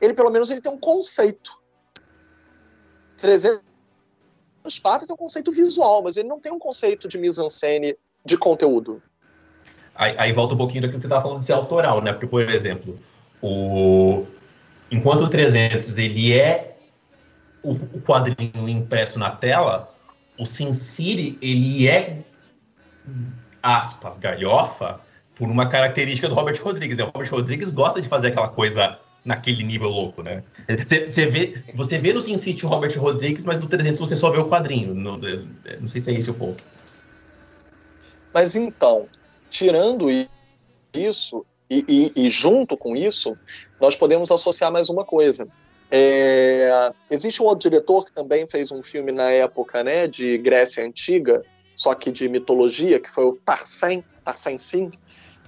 ele 0.00 0.14
pelo 0.14 0.30
menos 0.30 0.50
ele 0.50 0.60
tem 0.60 0.72
um 0.72 0.78
conceito. 0.78 1.58
300 3.16 3.68
Esparta 4.66 5.06
tem 5.06 5.14
um 5.14 5.18
conceito 5.18 5.50
visual, 5.50 6.02
mas 6.02 6.16
ele 6.16 6.28
não 6.28 6.40
tem 6.40 6.52
um 6.52 6.58
conceito 6.58 7.08
de 7.08 7.16
mise-en-scène 7.16 7.96
de 8.24 8.36
conteúdo. 8.36 9.02
Aí, 9.94 10.14
aí, 10.18 10.32
volta 10.32 10.54
um 10.54 10.58
pouquinho 10.58 10.82
daquilo 10.82 11.00
que 11.00 11.02
você 11.02 11.08
estava 11.08 11.22
falando 11.22 11.40
de 11.40 11.46
ser 11.46 11.54
autoral, 11.54 12.00
né? 12.02 12.12
Porque, 12.12 12.26
por 12.26 12.48
exemplo, 12.48 12.98
o... 13.42 14.26
enquanto 14.90 15.22
o 15.22 15.28
300 15.28 15.96
ele 15.98 16.38
é 16.38 16.76
o, 17.62 17.72
o 17.72 18.00
quadrinho 18.02 18.68
impresso 18.68 19.18
na 19.18 19.30
tela, 19.30 19.92
o 20.38 20.46
Sin 20.46 20.72
City 20.72 21.36
ele 21.42 21.88
é 21.88 22.22
aspas, 23.62 24.18
galhofa, 24.18 25.00
por 25.34 25.48
uma 25.48 25.68
característica 25.68 26.28
do 26.28 26.34
Robert 26.34 26.62
Rodrigues. 26.62 26.96
Né? 26.96 27.04
O 27.04 27.06
Robert 27.06 27.30
Rodrigues 27.30 27.70
gosta 27.70 28.00
de 28.00 28.08
fazer 28.08 28.28
aquela 28.28 28.48
coisa 28.48 28.98
naquele 29.28 29.62
nível 29.62 29.90
louco, 29.90 30.22
né? 30.22 30.42
Você 30.66 31.26
vê, 31.26 31.62
você 31.74 31.98
vê 31.98 32.14
no 32.14 32.22
Sin 32.22 32.38
City 32.38 32.64
Robert 32.64 32.98
Rodrigues, 32.98 33.44
mas 33.44 33.60
no 33.60 33.68
300 33.68 34.00
você 34.00 34.16
só 34.16 34.30
vê 34.30 34.38
o 34.38 34.48
quadrinho. 34.48 34.94
No, 34.94 35.18
não 35.18 35.88
sei 35.88 36.00
se 36.00 36.10
é 36.10 36.14
esse 36.14 36.30
o 36.30 36.34
ponto. 36.34 36.64
Mas 38.32 38.56
então, 38.56 39.06
tirando 39.50 40.08
isso, 40.94 41.44
e, 41.68 41.84
e, 41.86 42.26
e 42.26 42.30
junto 42.30 42.74
com 42.74 42.96
isso, 42.96 43.36
nós 43.78 43.94
podemos 43.94 44.30
associar 44.30 44.72
mais 44.72 44.88
uma 44.88 45.04
coisa. 45.04 45.46
É, 45.90 46.90
existe 47.10 47.42
um 47.42 47.46
outro 47.46 47.68
diretor 47.68 48.06
que 48.06 48.12
também 48.12 48.46
fez 48.46 48.72
um 48.72 48.82
filme 48.82 49.12
na 49.12 49.30
época 49.30 49.84
né, 49.84 50.06
de 50.06 50.38
Grécia 50.38 50.82
Antiga, 50.82 51.44
só 51.74 51.94
que 51.94 52.10
de 52.10 52.30
mitologia, 52.30 52.98
que 52.98 53.10
foi 53.10 53.24
o 53.24 53.34
Tarsem, 53.44 54.02
Tarsem 54.24 54.56
Sim, 54.56 54.90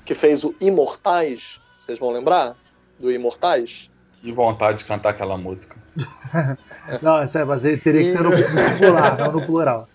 que 0.04 0.14
fez 0.14 0.44
o 0.44 0.54
Imortais. 0.60 1.58
Vocês 1.78 1.98
vão 1.98 2.10
lembrar 2.10 2.59
do 3.00 3.10
Imortais? 3.10 3.90
Que 4.20 4.30
vontade 4.30 4.78
de 4.78 4.84
cantar 4.84 5.10
aquela 5.10 5.36
música. 5.36 5.74
não, 7.02 7.18
é 7.18 7.26
sério, 7.26 7.48
mas 7.48 7.64
ele 7.64 7.78
teria 7.78 8.02
que 8.02 8.12
ser 8.12 8.22
no 8.22 8.32
singular, 8.32 9.18
não 9.18 9.32
no 9.32 9.46
plural. 9.46 9.88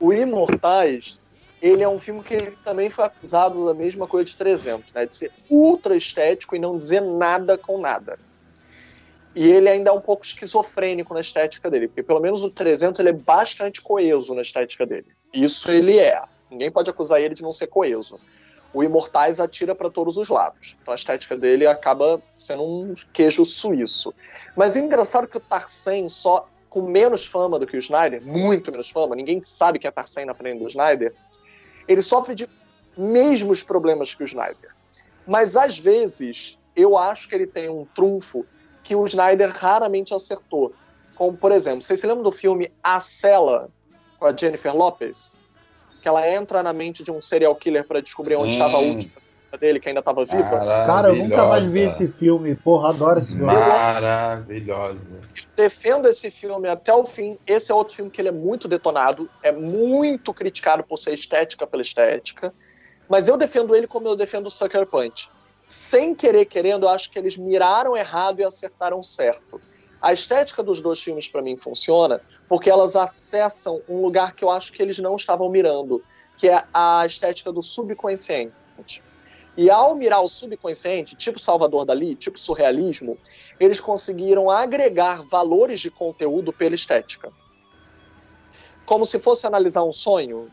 O 0.00 0.12
Imortais, 0.12 1.20
ele 1.60 1.82
é 1.82 1.88
um 1.88 1.98
filme 1.98 2.22
que 2.22 2.34
ele 2.34 2.56
também 2.64 2.88
foi 2.88 3.04
acusado 3.04 3.66
da 3.66 3.74
mesma 3.74 4.06
coisa 4.06 4.24
de 4.24 4.36
300, 4.36 4.92
né? 4.94 5.06
De 5.06 5.14
ser 5.14 5.30
ultra 5.50 5.94
estético 5.94 6.56
e 6.56 6.58
não 6.58 6.76
dizer 6.76 7.00
nada 7.00 7.58
com 7.58 7.80
nada. 7.80 8.18
E 9.34 9.46
ele 9.46 9.68
ainda 9.68 9.90
é 9.90 9.92
um 9.92 10.00
pouco 10.00 10.24
esquizofrênico 10.24 11.12
na 11.12 11.20
estética 11.20 11.70
dele, 11.70 11.88
porque 11.88 12.02
pelo 12.02 12.20
menos 12.20 12.42
o 12.42 12.50
300 12.50 12.98
ele 13.00 13.10
é 13.10 13.12
bastante 13.12 13.82
coeso 13.82 14.34
na 14.34 14.40
estética 14.40 14.86
dele. 14.86 15.08
Isso 15.32 15.70
ele 15.70 15.98
é. 15.98 16.22
Ninguém 16.50 16.70
pode 16.70 16.88
acusar 16.88 17.20
ele 17.20 17.34
de 17.34 17.42
não 17.42 17.52
ser 17.52 17.66
coeso. 17.66 18.18
O 18.76 18.84
Imortais 18.84 19.40
atira 19.40 19.74
para 19.74 19.88
todos 19.88 20.18
os 20.18 20.28
lados. 20.28 20.76
Então 20.82 20.92
a 20.92 20.94
estética 20.94 21.34
dele 21.34 21.66
acaba 21.66 22.22
sendo 22.36 22.62
um 22.62 22.92
queijo 23.10 23.42
suíço. 23.42 24.12
Mas 24.54 24.76
é 24.76 24.80
engraçado 24.80 25.26
que 25.26 25.38
o 25.38 25.40
Tarsem, 25.40 26.10
só 26.10 26.46
com 26.68 26.82
menos 26.82 27.24
fama 27.24 27.58
do 27.58 27.66
que 27.66 27.74
o 27.74 27.78
Snyder, 27.78 28.22
muito 28.22 28.70
menos 28.70 28.90
fama, 28.90 29.16
ninguém 29.16 29.40
sabe 29.40 29.78
que 29.78 29.86
é 29.86 29.90
Tarsem 29.90 30.26
na 30.26 30.34
frente 30.34 30.58
do 30.58 30.66
Snyder, 30.66 31.14
ele 31.88 32.02
sofre 32.02 32.34
de 32.34 32.46
mesmos 32.94 33.62
problemas 33.62 34.12
que 34.12 34.22
o 34.22 34.26
Snyder. 34.26 34.76
Mas 35.26 35.56
às 35.56 35.78
vezes 35.78 36.58
eu 36.76 36.98
acho 36.98 37.30
que 37.30 37.34
ele 37.34 37.46
tem 37.46 37.70
um 37.70 37.86
trunfo 37.86 38.44
que 38.82 38.94
o 38.94 39.06
Snyder 39.06 39.56
raramente 39.56 40.12
acertou. 40.12 40.74
Como, 41.14 41.34
por 41.34 41.50
exemplo, 41.50 41.80
vocês 41.80 41.98
se 41.98 42.06
lembram 42.06 42.24
do 42.24 42.30
filme 42.30 42.70
A 42.82 43.00
Cela, 43.00 43.70
com 44.18 44.26
a 44.26 44.36
Jennifer 44.36 44.76
Lopez? 44.76 45.38
Que 46.02 46.08
ela 46.08 46.28
entra 46.28 46.62
na 46.62 46.72
mente 46.72 47.02
de 47.02 47.10
um 47.10 47.20
serial 47.20 47.54
killer 47.54 47.86
para 47.86 48.00
descobrir 48.00 48.36
onde 48.36 48.54
estava 48.54 48.76
a 48.76 48.80
última 48.80 49.12
dele, 49.58 49.80
que 49.80 49.88
ainda 49.88 50.00
estava 50.00 50.24
viva. 50.24 50.58
Cara, 50.86 51.08
eu 51.08 51.16
nunca 51.16 51.46
mais 51.46 51.64
vi 51.64 51.80
esse 51.80 52.08
filme. 52.08 52.54
Porra, 52.54 52.90
adoro 52.90 53.20
esse 53.20 53.28
filme. 53.28 53.46
Maravilhosa. 53.46 55.00
Defendo 55.54 56.06
esse 56.06 56.30
filme 56.30 56.68
até 56.68 56.92
o 56.92 57.04
fim. 57.04 57.38
Esse 57.46 57.72
é 57.72 57.74
outro 57.74 57.96
filme 57.96 58.10
que 58.10 58.20
ele 58.20 58.28
é 58.28 58.32
muito 58.32 58.68
detonado, 58.68 59.30
é 59.42 59.52
muito 59.52 60.34
criticado 60.34 60.82
por 60.82 60.98
ser 60.98 61.14
estética 61.14 61.66
pela 61.66 61.82
estética. 61.82 62.52
Mas 63.08 63.28
eu 63.28 63.36
defendo 63.36 63.74
ele 63.74 63.86
como 63.86 64.08
eu 64.08 64.16
defendo 64.16 64.48
o 64.48 64.50
Sucker 64.50 64.84
Punch 64.86 65.30
sem 65.66 66.14
querer 66.14 66.44
querendo, 66.44 66.86
eu 66.86 66.90
acho 66.90 67.10
que 67.10 67.18
eles 67.18 67.36
miraram 67.36 67.96
errado 67.96 68.40
e 68.40 68.44
acertaram 68.44 69.02
certo. 69.02 69.60
A 70.00 70.12
estética 70.12 70.62
dos 70.62 70.80
dois 70.80 71.00
filmes 71.00 71.28
para 71.28 71.42
mim 71.42 71.56
funciona 71.56 72.20
porque 72.48 72.70
elas 72.70 72.94
acessam 72.96 73.82
um 73.88 74.00
lugar 74.00 74.34
que 74.34 74.44
eu 74.44 74.50
acho 74.50 74.72
que 74.72 74.82
eles 74.82 74.98
não 74.98 75.16
estavam 75.16 75.48
mirando, 75.48 76.02
que 76.36 76.48
é 76.48 76.62
a 76.72 77.04
estética 77.06 77.50
do 77.52 77.62
subconsciente. 77.62 79.02
E 79.56 79.70
ao 79.70 79.94
mirar 79.96 80.20
o 80.20 80.28
subconsciente, 80.28 81.16
tipo 81.16 81.38
Salvador 81.38 81.86
Dali, 81.86 82.14
tipo 82.14 82.38
surrealismo, 82.38 83.18
eles 83.58 83.80
conseguiram 83.80 84.50
agregar 84.50 85.22
valores 85.22 85.80
de 85.80 85.90
conteúdo 85.90 86.52
pela 86.52 86.74
estética. 86.74 87.32
Como 88.84 89.06
se 89.06 89.18
fosse 89.18 89.46
analisar 89.46 89.82
um 89.82 89.92
sonho. 89.92 90.50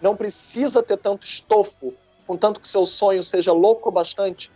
Não 0.00 0.16
precisa 0.16 0.82
ter 0.82 0.98
tanto 0.98 1.24
estofo 1.24 1.94
contanto 2.26 2.60
que 2.60 2.68
seu 2.68 2.86
sonho 2.86 3.22
seja 3.22 3.52
louco 3.52 3.90
bastante 3.90 4.50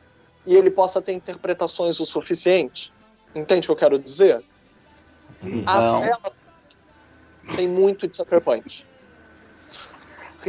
e 0.47 0.57
ele 0.57 0.71
possa 0.71 1.03
ter 1.03 1.13
interpretações 1.13 2.01
o 2.01 2.07
suficiente. 2.07 2.93
Entende 3.35 3.61
o 3.61 3.63
que 3.67 3.71
eu 3.71 3.77
quero 3.77 3.99
dizer? 3.99 4.43
Não. 5.43 5.63
A 5.67 5.83
cela 5.83 6.33
tem 7.57 7.69
muito 7.69 8.09
de 8.09 8.17
Sucker 8.17 8.41
Punch. 8.41 8.87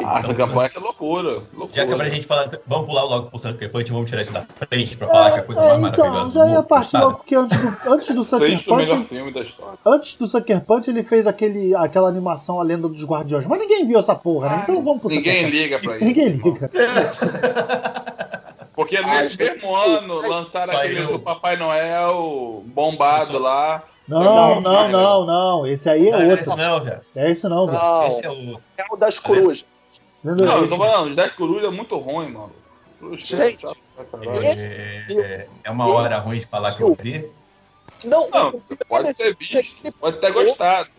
Ah, 0.03 0.21
Sucker 0.21 0.47
Punch 0.47 0.77
é 0.77 0.79
loucura, 0.79 1.43
loucura. 1.53 1.69
Já 1.73 1.85
que 1.87 1.93
é 1.93 1.95
pra 1.95 2.09
gente 2.09 2.27
falar, 2.27 2.47
vamos 2.67 2.85
pular 2.87 3.03
logo 3.03 3.29
pro 3.29 3.39
Sucker 3.39 3.71
Punch, 3.71 3.91
vamos 3.91 4.09
tirar 4.09 4.21
isso 4.21 4.31
da 4.31 4.43
frente 4.43 4.95
pra 4.95 5.07
falar 5.07 5.27
é, 5.27 5.31
que 5.31 5.37
é 5.37 5.41
a 5.41 5.45
coisa 5.45 5.61
é, 5.61 5.77
mais 5.77 5.93
então, 5.93 6.09
maravilhosa. 6.09 6.47
Já 6.47 6.53
ia 6.53 6.63
partir 6.63 6.97
logo, 6.97 7.17
porque 7.17 7.35
antes 7.35 7.57
do, 7.57 7.91
antes 7.91 8.15
do 8.15 8.23
Sucker 8.23 8.63
Punch. 8.63 8.75
melhor 8.75 9.03
filme 9.03 9.33
da 9.33 9.41
história. 9.41 9.79
Antes 9.85 10.15
do 10.15 10.27
Sucker 10.27 10.61
Punch, 10.61 10.89
ele 10.89 11.03
fez 11.03 11.25
aquele, 11.25 11.75
aquela 11.75 12.07
animação 12.07 12.59
A 12.59 12.63
Lenda 12.63 12.87
dos 12.87 13.03
Guardiões. 13.03 13.47
Mas 13.47 13.59
ninguém 13.59 13.87
viu 13.87 13.99
essa 13.99 14.15
porra, 14.15 14.49
né? 14.49 14.59
Então 14.63 14.83
vamos 14.83 15.01
pro 15.01 15.09
Ninguém 15.09 15.45
Sucker 15.45 15.49
liga 15.49 15.79
pra 15.79 15.95
isso. 15.95 16.05
Ninguém 16.05 16.29
liga. 16.29 16.71
Porque 18.79 19.01
nesse 19.01 19.37
mesmo 19.37 19.75
ano 19.75 20.21
lançaram 20.25 20.77
aquele 20.77 21.05
do 21.05 21.19
Papai 21.19 21.57
Noel 21.57 22.63
bombado 22.65 23.37
lá. 23.37 23.83
Não, 24.07 24.61
não, 24.61 24.87
não, 24.87 25.25
não. 25.25 25.67
Esse 25.67 25.89
aí 25.89 26.07
é 26.07 26.11
não, 26.11 26.29
outro. 26.29 26.33
Esse 26.35 26.55
não, 26.55 26.79
velho. 26.79 27.01
É 27.13 27.29
esse 27.29 27.49
não, 27.49 27.67
velho. 27.67 28.07
Esse 28.07 28.25
é 28.25 28.29
o. 28.29 28.61
É 28.77 28.85
o 28.89 28.95
das 28.95 29.19
corujas. 29.19 29.65
Não, 30.23 30.61
eu 30.61 30.69
tô 30.69 30.77
falando, 30.77 31.09
os 31.09 31.15
10 31.17 31.33
corujas 31.33 31.65
é 31.65 31.71
muito 31.71 31.97
ruim, 31.97 32.31
mano. 32.31 32.53
Gente, 33.17 33.65
é, 33.67 35.13
é, 35.13 35.47
é, 35.65 35.69
uma 35.69 35.85
hora 35.87 36.17
ruim 36.19 36.39
de 36.39 36.45
falar 36.45 36.77
que 36.77 36.81
eu 36.81 36.95
vi. 36.97 37.29
Não, 38.01 38.29
não 38.29 38.61
pode 38.87 39.13
ter 39.13 39.35
visto, 39.35 39.91
pode 39.99 40.19
ter 40.19 40.31
gostado. 40.31 40.89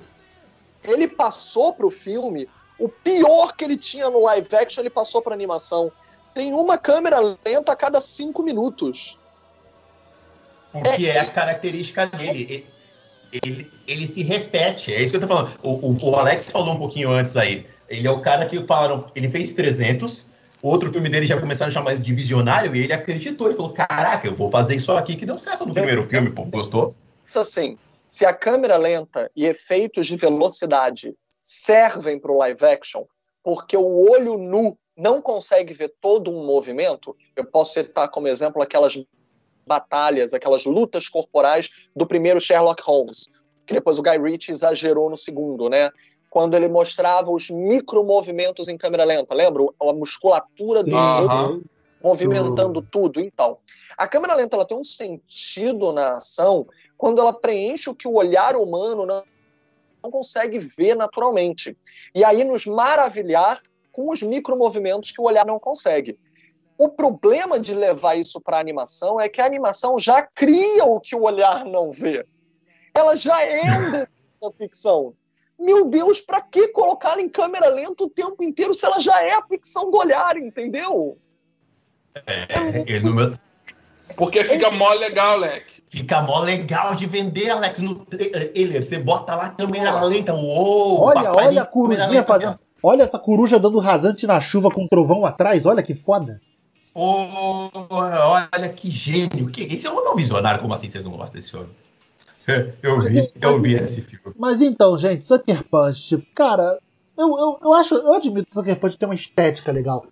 Ele 0.85 1.09
passou 1.09 1.73
pro 1.73 1.91
filme 1.91 2.47
o 2.79 2.91
pior 2.91 3.55
que 3.57 3.65
ele 3.65 3.79
tinha 3.79 4.11
no 4.11 4.23
live 4.25 4.55
action, 4.55 4.83
ele 4.83 4.91
passou 4.91 5.23
pra 5.23 5.33
animação. 5.33 5.91
Tem 6.35 6.53
uma 6.53 6.79
câmera 6.79 7.19
lenta 7.45 7.73
a 7.73 7.77
cada 7.77 8.01
cinco 8.01 8.43
minutos. 8.43 9.19
Porque 10.73 11.07
é, 11.07 11.17
é 11.17 11.21
a 11.21 11.31
característica 11.31 12.07
dele. 12.07 12.67
Ele, 13.33 13.41
ele, 13.45 13.73
ele, 13.87 14.07
se 14.07 14.23
repete. 14.23 14.93
É 14.93 15.01
isso 15.01 15.11
que 15.11 15.17
eu 15.17 15.21
tô 15.21 15.29
falando. 15.29 15.53
O, 15.63 15.71
o, 15.71 16.11
o 16.11 16.17
Alex 16.17 16.47
falou 16.47 16.75
um 16.75 16.79
pouquinho 16.79 17.11
antes 17.11 17.37
aí. 17.37 17.67
Ele 17.89 18.07
é 18.07 18.11
o 18.11 18.21
cara 18.21 18.47
que 18.47 18.65
falaram, 18.67 19.11
ele 19.17 19.29
fez 19.29 19.53
300, 19.55 20.29
outro 20.63 20.93
filme 20.93 21.09
dele 21.09 21.27
já 21.27 21.41
começaram 21.41 21.71
a 21.71 21.75
chamar 21.75 21.97
de 21.97 22.15
visionário 22.15 22.75
e 22.75 22.85
ele 22.85 22.93
acreditou. 22.93 23.49
Ele 23.49 23.57
falou: 23.57 23.73
Caraca, 23.73 24.27
eu 24.29 24.37
vou 24.37 24.51
fazer 24.51 24.77
isso 24.77 24.93
aqui 24.93 25.17
que 25.17 25.27
deu 25.27 25.39
certo 25.39 25.67
no 25.67 25.75
primeiro 25.75 26.07
filme, 26.09 26.29
o 26.29 26.35
povo 26.35 26.51
gostou. 26.51 26.95
Isso 27.27 27.39
assim, 27.39 27.77
se 28.09 28.25
a 28.25 28.33
câmera 28.33 28.77
lenta 28.77 29.31
e 29.37 29.45
efeitos 29.45 30.07
de 30.07 30.17
velocidade 30.17 31.15
servem 31.41 32.19
para 32.19 32.33
o 32.33 32.39
live 32.39 32.65
action, 32.65 33.05
porque 33.43 33.77
o 33.77 34.11
olho 34.11 34.37
nu 34.37 34.77
não 35.01 35.21
consegue 35.21 35.73
ver 35.73 35.95
todo 36.01 36.31
um 36.31 36.45
movimento, 36.45 37.17
eu 37.35 37.45
posso 37.45 37.75
citar 37.75 38.09
como 38.11 38.29
exemplo 38.29 38.63
aquelas 38.63 39.03
batalhas, 39.67 40.35
aquelas 40.35 40.65
lutas 40.65 41.09
corporais 41.09 41.69
do 41.97 42.07
primeiro 42.07 42.41
Sherlock 42.41 42.83
Holmes, 42.83 43.45
que 43.67 43.75
depois 43.75 43.99
o 43.99 44.03
Guy 44.03 44.19
Ritchie 44.19 44.53
exagerou 44.53 45.09
no 45.09 45.17
segundo, 45.17 45.69
né? 45.69 45.91
quando 46.31 46.55
ele 46.55 46.69
mostrava 46.69 47.31
os 47.31 47.51
micromovimentos 47.51 48.69
em 48.69 48.79
câmera 48.79 49.05
lenta, 49.05 49.35
lembra? 49.35 49.65
A 49.83 49.93
musculatura 49.93 50.85
Sim. 50.85 50.91
do 50.91 50.97
uhum. 50.97 51.63
movimentando 52.03 52.81
tudo. 52.81 53.21
Então, 53.21 53.59
a 53.99 54.07
câmera 54.07 54.37
lenta 54.37 54.57
ela 54.57 54.65
tem 54.65 54.79
um 54.79 54.85
sentido 54.85 55.93
na 55.93 56.15
ação 56.15 56.67
quando 56.97 57.21
ela 57.21 57.33
preenche 57.33 57.91
o 57.91 57.95
que 57.95 58.07
o 58.07 58.15
olhar 58.15 58.55
humano 58.55 59.05
não 59.05 60.11
consegue 60.11 60.61
ver 60.61 60.95
naturalmente. 60.95 61.77
E 62.15 62.23
aí 62.25 62.45
nos 62.45 62.65
maravilhar 62.65 63.61
com 63.93 64.11
os 64.11 64.23
micromovimentos 64.23 65.13
que 65.13 65.21
o 65.21 65.25
olhar 65.25 65.45
não 65.47 65.59
consegue. 65.59 66.19
O 66.79 66.89
problema 66.89 67.59
de 67.61 67.75
levar 67.75 68.15
isso 68.15 68.41
para 68.41 68.57
a 68.57 68.61
animação 68.61 69.21
é 69.21 69.29
que 69.29 69.41
a 69.41 69.47
animação 69.47 69.99
já 69.99 70.23
cria 70.23 70.85
o 70.85 70.99
que 70.99 71.15
o 71.15 71.23
olhar 71.23 71.65
não 71.65 71.93
vê. 71.93 72.25
Ela 72.95 73.17
já 73.17 73.43
é 73.45 74.07
uma 74.41 74.51
ficção. 74.57 75.15
Meu 75.59 75.85
Deus, 75.85 76.21
pra 76.23 76.41
que 76.41 76.69
colocá-la 76.69 77.21
em 77.21 77.29
câmera 77.29 77.69
lenta 77.69 78.05
o 78.05 78.09
tempo 78.09 78.43
inteiro 78.43 78.73
se 78.73 78.87
ela 78.87 78.99
já 78.99 79.23
é 79.23 79.35
a 79.35 79.43
ficção 79.43 79.91
do 79.91 79.99
olhar, 79.99 80.37
entendeu? 80.39 81.19
É, 82.27 82.95
é, 82.97 83.01
no 83.01 83.15
meu- 83.15 83.39
Porque 84.17 84.43
fica 84.45 84.71
mó 84.71 84.93
legal, 84.95 85.37
leque. 85.37 85.81
Fica 85.91 86.23
mó 86.23 86.39
legal 86.41 86.95
de 86.95 87.05
vender, 87.05 87.51
Alex. 87.51 87.79
No 87.81 88.07
trailer, 88.07 88.85
você 88.85 88.99
bota 89.01 89.35
lá 89.35 89.47
a 89.47 89.51
câmera 89.51 90.01
lenta. 90.05 90.33
Uou! 90.33 91.03
Olha, 91.03 91.33
olha 91.33 91.63
a 91.63 91.67
corujinha 91.67 92.07
câmera 92.07 92.13
lenta, 92.21 92.27
fazendo. 92.27 92.61
Olha 92.83 93.03
essa 93.03 93.19
coruja 93.19 93.59
dando 93.59 93.79
rasante 93.79 94.27
na 94.27 94.41
chuva 94.41 94.71
com 94.71 94.87
trovão 94.87 95.25
atrás. 95.25 95.67
Olha 95.67 95.83
que 95.83 95.95
foda. 95.95 96.41
Pô, 96.93 97.29
olha 97.91 98.69
que 98.69 98.91
gênio. 98.91 99.49
Que, 99.49 99.63
esse 99.63 99.87
é 99.87 99.91
um 99.91 100.05
não 100.05 100.17
visionário. 100.17 100.61
Como 100.61 100.75
assim 100.75 100.89
vocês 100.89 101.05
não 101.05 101.13
gostam 101.13 101.35
desse 101.35 101.51
filme? 101.51 101.69
Eu 102.83 103.01
vi, 103.03 103.31
eu 103.41 103.63
vi 103.63 103.75
esse 103.75 104.01
filme. 104.01 104.35
Mas 104.37 104.61
então, 104.61 104.99
gente, 104.99 105.25
Sucker 105.25 105.63
Punch, 105.69 106.09
tipo, 106.09 106.27
cara, 106.35 106.81
eu, 107.17 107.29
eu, 107.29 107.59
eu 107.63 107.73
acho, 107.75 107.95
eu 107.95 108.15
admito 108.15 108.49
que 108.49 108.55
Sucker 108.55 108.81
Punch 108.81 108.99
tem 108.99 109.09
uma 109.09 109.15
estética 109.15 109.71
legal. 109.71 110.05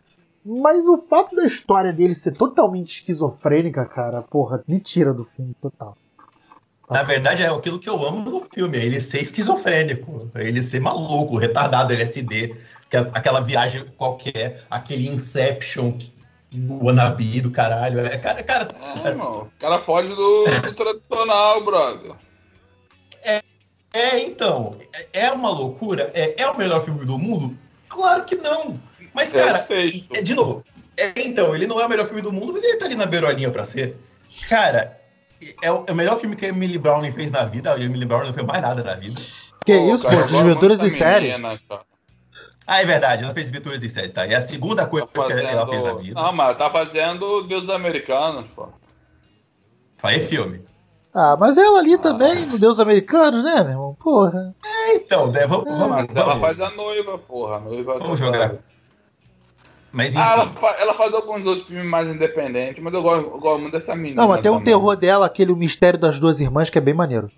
Mas 0.45 0.87
o 0.87 0.99
fato 0.99 1.35
da 1.35 1.45
história 1.45 1.93
dele 1.93 2.15
ser 2.15 2.33
totalmente 2.33 2.95
esquizofrênica, 2.95 3.85
cara, 3.87 4.23
porra, 4.23 4.63
me 4.69 4.79
tira 4.79 5.13
do 5.13 5.25
filme 5.25 5.55
total. 5.61 5.97
Na 6.91 7.03
verdade, 7.03 7.43
é 7.43 7.49
aquilo 7.49 7.79
que 7.79 7.89
eu 7.89 8.07
amo 8.07 8.31
no 8.31 8.41
filme, 8.53 8.79
é 8.79 8.85
ele 8.85 9.01
ser 9.01 9.23
esquizofrênico, 9.23 10.31
é 10.35 10.45
ele 10.45 10.63
ser 10.63 10.81
maluco, 10.81 11.37
retardado, 11.37 11.93
LSD, 11.93 12.57
é 12.91 12.99
aquela 13.13 13.41
viagem 13.41 13.85
qualquer, 13.97 14.65
aquele 14.71 15.07
Inception, 15.07 15.99
o 16.55 16.87
wannabe 16.87 17.43
do 17.43 17.51
caralho. 17.51 18.01
É, 18.01 18.17
cara, 18.17 18.43
cara, 18.43 18.69
É, 19.05 19.09
irmão. 19.09 19.43
O 19.43 19.61
cara 19.61 19.81
foge 19.81 20.09
do, 20.09 20.45
do 20.45 20.75
tradicional, 20.75 21.63
brother. 21.63 22.13
é 23.93 24.19
então, 24.21 24.75
é 25.13 25.27
é 25.27 25.33
uma 25.33 25.51
loucura? 25.51 26.11
É, 26.15 26.43
é 26.43 26.49
o 26.49 26.57
melhor 26.57 26.85
filme 26.85 27.05
do 27.05 27.19
mundo? 27.19 27.57
Claro 27.89 28.25
que 28.25 28.37
não. 28.37 28.81
Mas, 29.13 29.35
É 29.35 29.45
cara. 29.45 29.67
É, 30.15 30.23
de 30.23 30.35
novo, 30.35 30.65
é, 30.97 31.13
então, 31.17 31.55
ele 31.55 31.67
não 31.67 31.81
é 31.81 31.87
o 31.87 31.89
melhor 31.89 32.07
filme 32.07 32.23
do 32.23 32.33
mundo, 32.33 32.53
mas 32.53 32.65
ele 32.65 32.77
tá 32.77 32.87
ali 32.87 32.95
na 32.95 33.07
beirolinha 33.07 33.51
pra 33.51 33.65
ser. 33.65 33.97
Cara, 34.49 34.98
é 35.63 35.71
o, 35.73 35.85
é 35.87 35.93
o 35.93 35.95
melhor 35.95 36.19
filme 36.19 36.35
que 36.37 36.47
a 36.47 36.49
Emily 36.49 36.79
Browning 36.79 37.13
fez 37.13 37.31
na 37.31 37.45
vida. 37.45 37.73
A 37.73 37.81
Emily 37.81 38.05
Browning 38.07 38.29
não 38.29 38.35
fez 38.35 38.47
mais 38.47 38.63
nada 38.63 38.83
na 38.83 38.95
vida. 38.95 39.21
Que 39.65 39.77
Pô, 39.79 39.95
isso, 39.95 40.05
cara, 40.07 40.23
pô, 40.23 40.27
desventuras 40.29 40.81
em 40.83 40.91
série. 40.91 41.29
menina. 41.33 41.59
Ah, 42.71 42.83
é 42.83 42.85
verdade, 42.85 43.25
ela 43.25 43.33
fez 43.33 43.51
Virtudes 43.51 43.83
em 43.83 43.89
Série, 43.89 44.11
tá? 44.11 44.27
É 44.27 44.35
a 44.35 44.43
segunda 44.43 44.85
coisa 44.87 45.07
Tá 45.07 45.27
que 45.27 45.33
ela 45.33 45.67
fez 45.67 45.83
na 45.83 45.89
fazendo... 45.89 45.99
vida. 46.01 46.21
Não, 46.21 46.33
mas 46.35 46.59
tá 46.59 46.71
fazendo 46.71 47.43
Deus 47.45 47.67
Americanos, 47.71 48.45
pô. 48.55 48.69
Falei 49.97 50.21
filme. 50.21 50.61
Ah, 51.15 51.35
mas 51.41 51.57
ela 51.57 51.79
ali 51.79 51.97
também, 51.97 52.45
no 52.45 52.59
Deus 52.59 52.79
Americanos, 52.79 53.43
né, 53.43 53.63
meu 53.63 53.71
irmão? 53.71 53.97
Porra. 53.99 54.55
É, 54.65 54.97
então, 54.97 55.29
né, 55.33 55.47
vamos, 55.47 55.65
vamos, 55.67 55.89
Mas 55.89 56.09
ela 56.15 56.25
vamos. 56.27 56.41
faz 56.43 56.61
a 56.61 56.71
noiva, 56.71 57.17
porra. 57.19 57.57
A 57.57 57.61
noiva 57.61 57.99
Vamos 57.99 58.19
jogar. 58.21 58.39
cara. 58.39 58.59
Mas 59.93 60.15
Ah, 60.15 60.33
ela, 60.33 60.45
enfim, 60.45 60.59
fa- 60.61 60.77
ela 60.79 60.95
faz 60.97 61.13
alguns 61.15 61.47
outros 61.47 61.67
filmes 61.67 61.87
mais 61.87 62.09
independentes, 62.09 62.83
mas 62.83 62.93
eu 62.95 63.03
gosto, 63.03 63.25
eu 63.31 63.39
gosto 63.41 63.61
muito 63.63 63.73
dessa 63.73 63.95
menina. 63.97 64.21
Não, 64.23 64.29
mas 64.29 64.41
tem 64.43 64.51
um 64.51 64.57
também. 64.57 64.65
terror 64.65 64.97
dela, 64.97 65.27
aquele 65.27 65.55
Mistério 65.55 65.99
das 65.99 66.19
Duas 66.21 66.41
Irmãs, 66.41 66.69
que 66.71 66.79
é 66.79 66.81
bem 66.81 66.95
maneiro. 66.95 67.31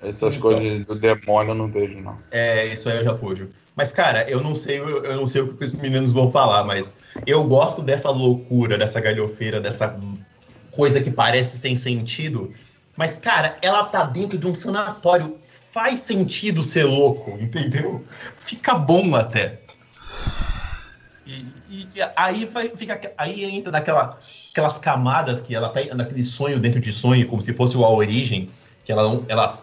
Essas 0.00 0.36
Então. 0.36 0.42
coisas 0.42 0.86
do 0.86 0.94
demônio 0.94 1.50
eu 1.50 1.54
não 1.54 1.70
vejo, 1.70 2.00
não. 2.00 2.18
é, 2.30 2.66
isso 2.66 2.88
aí 2.88 2.98
eu 2.98 3.04
já 3.04 3.16
fujo. 3.16 3.50
Mas, 3.76 3.92
cara, 3.92 4.28
eu 4.28 4.40
não 4.40 4.54
sei, 4.54 4.78
eu, 4.80 5.04
eu 5.04 5.16
não 5.16 5.26
sei 5.26 5.42
o 5.42 5.56
que 5.56 5.64
os 5.64 5.72
meninos 5.72 6.10
vão 6.10 6.30
falar, 6.32 6.64
mas 6.64 6.96
eu 7.26 7.44
gosto 7.44 7.82
dessa 7.82 8.10
loucura, 8.10 8.76
dessa 8.76 9.00
galhofeira, 9.00 9.60
dessa 9.60 9.98
coisa 10.72 11.00
que 11.00 11.10
parece 11.10 11.58
sem 11.58 11.76
sentido. 11.76 12.52
Mas, 12.96 13.18
cara, 13.18 13.56
ela 13.62 13.84
tá 13.84 14.04
dentro 14.04 14.36
de 14.38 14.46
um 14.46 14.54
sanatório. 14.54 15.38
Faz 15.72 16.00
sentido 16.00 16.62
ser 16.64 16.84
louco, 16.84 17.30
entendeu? 17.40 18.04
Fica 18.40 18.74
bom 18.74 19.14
até. 19.14 19.60
E, 21.28 21.82
e- 21.94 22.02
aí 22.16 22.46
vai, 22.46 22.68
fica, 22.70 23.12
aí 23.18 23.44
entra 23.44 23.70
naquela, 23.70 24.18
aquelas 24.50 24.78
camadas 24.78 25.42
que 25.42 25.54
ela 25.54 25.68
tá 25.68 25.80
naquele 25.94 26.24
sonho 26.24 26.58
dentro 26.58 26.80
de 26.80 26.90
sonho, 26.90 27.28
como 27.28 27.42
se 27.42 27.52
fosse 27.52 27.76
a 27.76 27.86
origem, 27.86 28.50
que 28.84 28.90
ela 28.90 29.02
não, 29.02 29.24
ela 29.28 29.54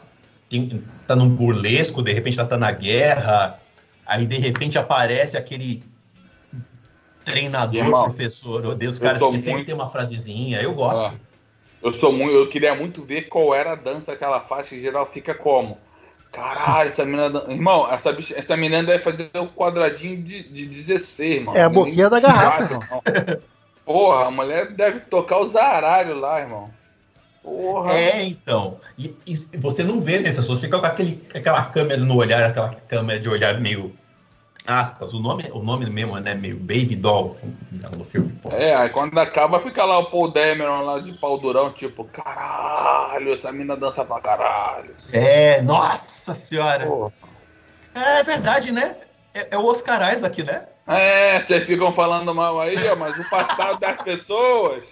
tem, 0.48 0.84
tá 1.08 1.16
num 1.16 1.28
burlesco, 1.28 2.04
de 2.04 2.14
repente 2.14 2.40
ela 2.40 2.48
tá 2.48 2.58
na 2.58 2.72
guerra, 2.72 3.60
aí 4.06 4.28
de 4.28 4.38
repente 4.38 4.78
aparece 4.78 5.36
aquele 5.36 5.84
treinador, 7.24 7.84
Irmão, 7.84 8.04
professor, 8.04 8.64
oh 8.64 8.76
Deus, 8.76 8.98
eu 8.98 9.04
cara, 9.04 9.18
que 9.18 9.26
sempre 9.38 9.52
muito- 9.52 9.66
tem 9.66 9.74
uma 9.76 9.90
frasezinha, 9.90 10.62
eu 10.62 10.74
gosto. 10.74 11.06
Ah, 11.06 11.14
eu 11.82 11.94
sou 11.94 12.14
muito. 12.14 12.36
Eu 12.36 12.48
queria 12.48 12.76
muito 12.76 13.04
ver 13.04 13.24
qual 13.24 13.56
era 13.56 13.72
a 13.72 13.76
dança 13.76 14.16
que 14.16 14.24
ela 14.24 14.40
faz, 14.42 14.70
que 14.70 14.76
em 14.76 14.82
geral 14.82 15.08
fica 15.12 15.34
como. 15.34 15.80
Caralho, 16.36 16.90
essa 16.90 17.06
menina. 17.06 17.44
Irmão, 17.48 17.92
essa, 17.92 18.12
bicha, 18.12 18.38
essa 18.38 18.58
menina 18.58 18.84
deve 18.84 19.04
fazer 19.04 19.30
o 19.36 19.48
quadradinho 19.48 20.22
de, 20.22 20.44
de 20.44 20.66
16, 20.68 21.46
mano. 21.46 21.58
É 21.58 21.64
a 21.64 21.70
boquinha 21.70 22.10
da 22.10 22.20
garrafa. 22.20 22.78
quatro, 22.78 23.24
não. 23.26 23.42
Porra, 23.86 24.28
a 24.28 24.32
mulher 24.32 24.72
deve 24.74 25.02
tocar 25.02 25.40
os 25.40 25.56
aralhos 25.56 26.20
lá, 26.20 26.42
irmão. 26.42 26.70
Porra. 27.42 27.94
É, 27.94 28.24
então. 28.24 28.80
E, 28.98 29.16
e 29.26 29.58
você 29.58 29.84
não 29.84 30.02
vê 30.02 30.20
nesse 30.20 30.40
assunto, 30.40 30.60
fica 30.60 30.80
com 30.80 30.86
aquele, 30.86 31.24
aquela 31.34 31.64
câmera 31.66 32.02
no 32.02 32.18
olhar, 32.18 32.44
aquela 32.44 32.76
câmera 32.88 33.20
de 33.20 33.30
olhar 33.30 33.62
meio. 33.62 33.96
Aspas, 34.68 35.14
o 35.14 35.20
nome, 35.20 35.50
o 35.54 35.60
nome 35.60 35.88
mesmo 35.90 36.18
né, 36.20 36.34
meio 36.34 36.58
Baby 36.58 36.96
Doll 36.96 37.38
no 37.96 38.04
filme. 38.06 38.32
pô. 38.42 38.50
É, 38.50 38.76
aí 38.76 38.90
quando 38.90 39.18
acaba 39.20 39.60
fica 39.60 39.86
lá 39.86 40.00
o 40.00 40.10
Paul 40.10 40.32
Dameron 40.32 40.82
lá 40.82 41.00
de 41.00 41.14
pau 41.14 41.38
durão, 41.38 41.72
tipo, 41.72 42.04
caralho, 42.06 43.34
essa 43.34 43.52
mina 43.52 43.76
dança 43.76 44.04
pra 44.04 44.20
caralho. 44.20 44.96
É, 45.12 45.62
nossa 45.62 46.34
senhora. 46.34 46.88
Porra. 46.88 47.14
É, 47.94 48.24
verdade, 48.24 48.72
né? 48.72 48.96
É, 49.34 49.56
é 49.56 49.58
o 49.58 49.66
Oscar 49.66 50.14
Isaac, 50.14 50.44
né? 50.44 50.66
É, 50.88 51.40
vocês 51.40 51.64
ficam 51.66 51.94
falando 51.94 52.34
mal 52.34 52.60
aí, 52.60 52.76
ó, 52.90 52.96
mas 52.96 53.18
o 53.20 53.30
passado 53.30 53.80
das 53.80 54.02
pessoas 54.02 54.84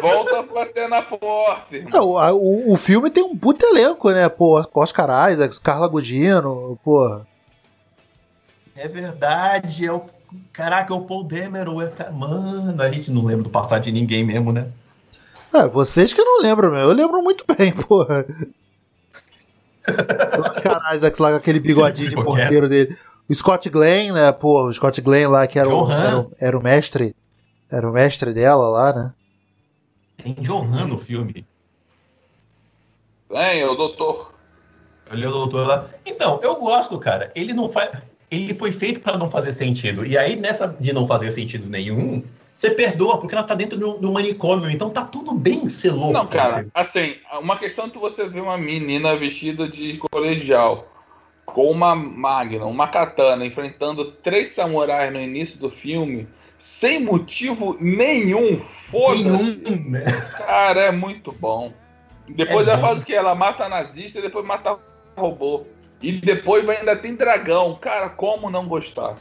volta 0.00 0.38
a 0.38 0.42
bater 0.42 0.88
na 0.88 1.02
porta. 1.02 1.78
Não, 1.90 2.10
o, 2.36 2.72
o 2.72 2.76
filme 2.76 3.10
tem 3.10 3.22
um 3.22 3.36
puto 3.36 3.66
elenco, 3.66 4.10
né? 4.10 4.28
Pô, 4.28 4.62
Oscar 4.74 5.30
Isaacs, 5.30 5.58
Carla 5.58 5.88
Gugino, 5.88 6.78
pô. 6.84 7.20
É 8.76 8.88
verdade, 8.88 9.86
é 9.86 9.92
o. 9.92 10.02
Caraca, 10.52 10.92
é 10.92 10.96
o 10.96 11.02
Paul 11.02 11.24
Demeron. 11.24 11.82
É... 11.82 12.10
Mano, 12.10 12.80
a 12.80 12.90
gente 12.90 13.10
não 13.10 13.24
lembra 13.24 13.44
do 13.44 13.50
passado 13.50 13.82
de 13.82 13.92
ninguém 13.92 14.24
mesmo, 14.24 14.52
né? 14.52 14.68
É, 15.52 15.66
vocês 15.66 16.12
que 16.12 16.22
não 16.22 16.40
lembram, 16.40 16.70
meu. 16.70 16.80
Eu 16.80 16.92
lembro 16.92 17.20
muito 17.22 17.44
bem, 17.56 17.72
porra. 17.74 18.24
O 19.88 20.40
Oscar 20.42 20.94
Isaacs 20.94 21.18
lá 21.18 21.30
com 21.30 21.36
aquele 21.36 21.58
bigodinho 21.58 22.10
de 22.10 22.14
porteiro 22.14 22.68
dele. 22.68 22.96
O 23.28 23.34
Scott 23.34 23.68
Glenn, 23.68 24.12
né? 24.12 24.30
Pô, 24.32 24.64
o 24.64 24.72
Scott 24.72 25.00
Glenn 25.00 25.28
lá 25.28 25.46
que 25.46 25.58
era 25.58 25.68
o, 25.68 25.86
Johan. 25.86 25.94
era, 25.94 26.20
o, 26.20 26.32
era 26.38 26.58
o 26.58 26.62
mestre. 26.62 27.14
Era 27.70 27.88
o 27.88 27.92
mestre 27.92 28.32
dela 28.32 28.68
lá, 28.68 28.92
né? 28.92 29.14
Tem 30.16 30.34
Johan 30.34 30.86
no 30.86 30.98
filme. 30.98 31.44
Vem, 33.30 33.64
o 33.64 33.74
doutor. 33.74 34.34
Olha 35.10 35.28
o 35.28 35.32
doutor 35.32 35.66
lá. 35.66 35.86
Então, 36.04 36.40
eu 36.42 36.56
gosto, 36.56 36.98
cara. 36.98 37.30
Ele 37.34 37.52
não 37.52 37.68
faz. 37.68 37.90
Ele 38.30 38.54
foi 38.54 38.70
feito 38.72 39.00
pra 39.00 39.18
não 39.18 39.30
fazer 39.30 39.52
sentido. 39.52 40.06
E 40.06 40.16
aí, 40.16 40.36
nessa 40.36 40.68
de 40.78 40.92
não 40.92 41.06
fazer 41.06 41.30
sentido 41.32 41.68
nenhum, 41.68 42.22
você 42.54 42.70
perdoa, 42.70 43.18
porque 43.18 43.34
ela 43.34 43.44
tá 43.44 43.54
dentro 43.54 43.78
de 43.78 43.84
um, 43.84 43.98
de 43.98 44.06
um 44.06 44.12
manicômio. 44.12 44.70
Então 44.70 44.90
tá 44.90 45.04
tudo 45.04 45.32
bem 45.32 45.68
ser 45.68 45.90
louco. 45.92 46.12
Não, 46.12 46.26
cara, 46.26 46.66
assim, 46.74 47.16
uma 47.40 47.58
questão 47.58 47.88
que 47.90 47.98
você 47.98 48.28
vê 48.28 48.40
uma 48.40 48.58
menina 48.58 49.16
vestida 49.16 49.68
de 49.68 49.98
colegial 50.10 50.86
com 51.46 51.70
uma 51.70 51.96
magna, 51.96 52.66
uma 52.66 52.86
katana, 52.86 53.44
enfrentando 53.44 54.04
três 54.04 54.50
samurais 54.50 55.12
no 55.12 55.20
início 55.20 55.58
do 55.58 55.68
filme, 55.68 56.28
sem 56.58 57.00
motivo 57.02 57.76
nenhum, 57.80 58.60
foda-se. 58.60 59.24
Nenhum, 59.24 59.90
né? 59.90 60.04
Cara, 60.36 60.82
é 60.82 60.92
muito 60.92 61.32
bom. 61.32 61.72
Depois 62.28 62.68
É 62.68 62.70
ela 62.70 62.80
bom. 62.80 62.86
faz 62.88 63.02
o 63.02 63.06
que? 63.06 63.14
Ela 63.14 63.34
mata 63.34 63.68
nazista 63.68 64.20
e 64.20 64.22
depois 64.22 64.46
mata 64.46 64.78
robô. 65.16 65.64
E 66.02 66.12
depois 66.12 66.68
ainda 66.68 66.96
tem 66.96 67.14
dragão. 67.14 67.76
Cara, 67.80 68.08
como 68.08 68.50
não 68.50 68.66
gostar? 68.66 69.16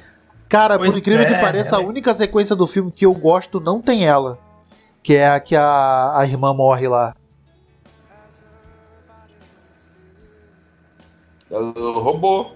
Cara, 0.48 0.78
Pois 0.78 0.90
por 0.90 0.98
incrível 0.98 1.26
é, 1.26 1.34
que 1.34 1.40
pareça, 1.42 1.78
a 1.78 1.82
é. 1.82 1.86
única 1.86 2.14
sequência 2.14 2.56
do 2.56 2.66
filme 2.66 2.92
que 2.92 3.06
eu 3.06 3.14
gosto 3.14 3.60
não 3.60 3.82
tem 3.82 4.06
ela. 4.08 4.40
Que 5.04 5.16
é 5.16 5.30
a 5.30 5.40
que 5.40 5.56
a, 5.56 6.18
a 6.18 6.26
irmã 6.26 6.54
morre 6.54 6.88
lá. 6.88 7.16
É 11.52 11.58
o 11.58 12.00
robô. 12.00 12.52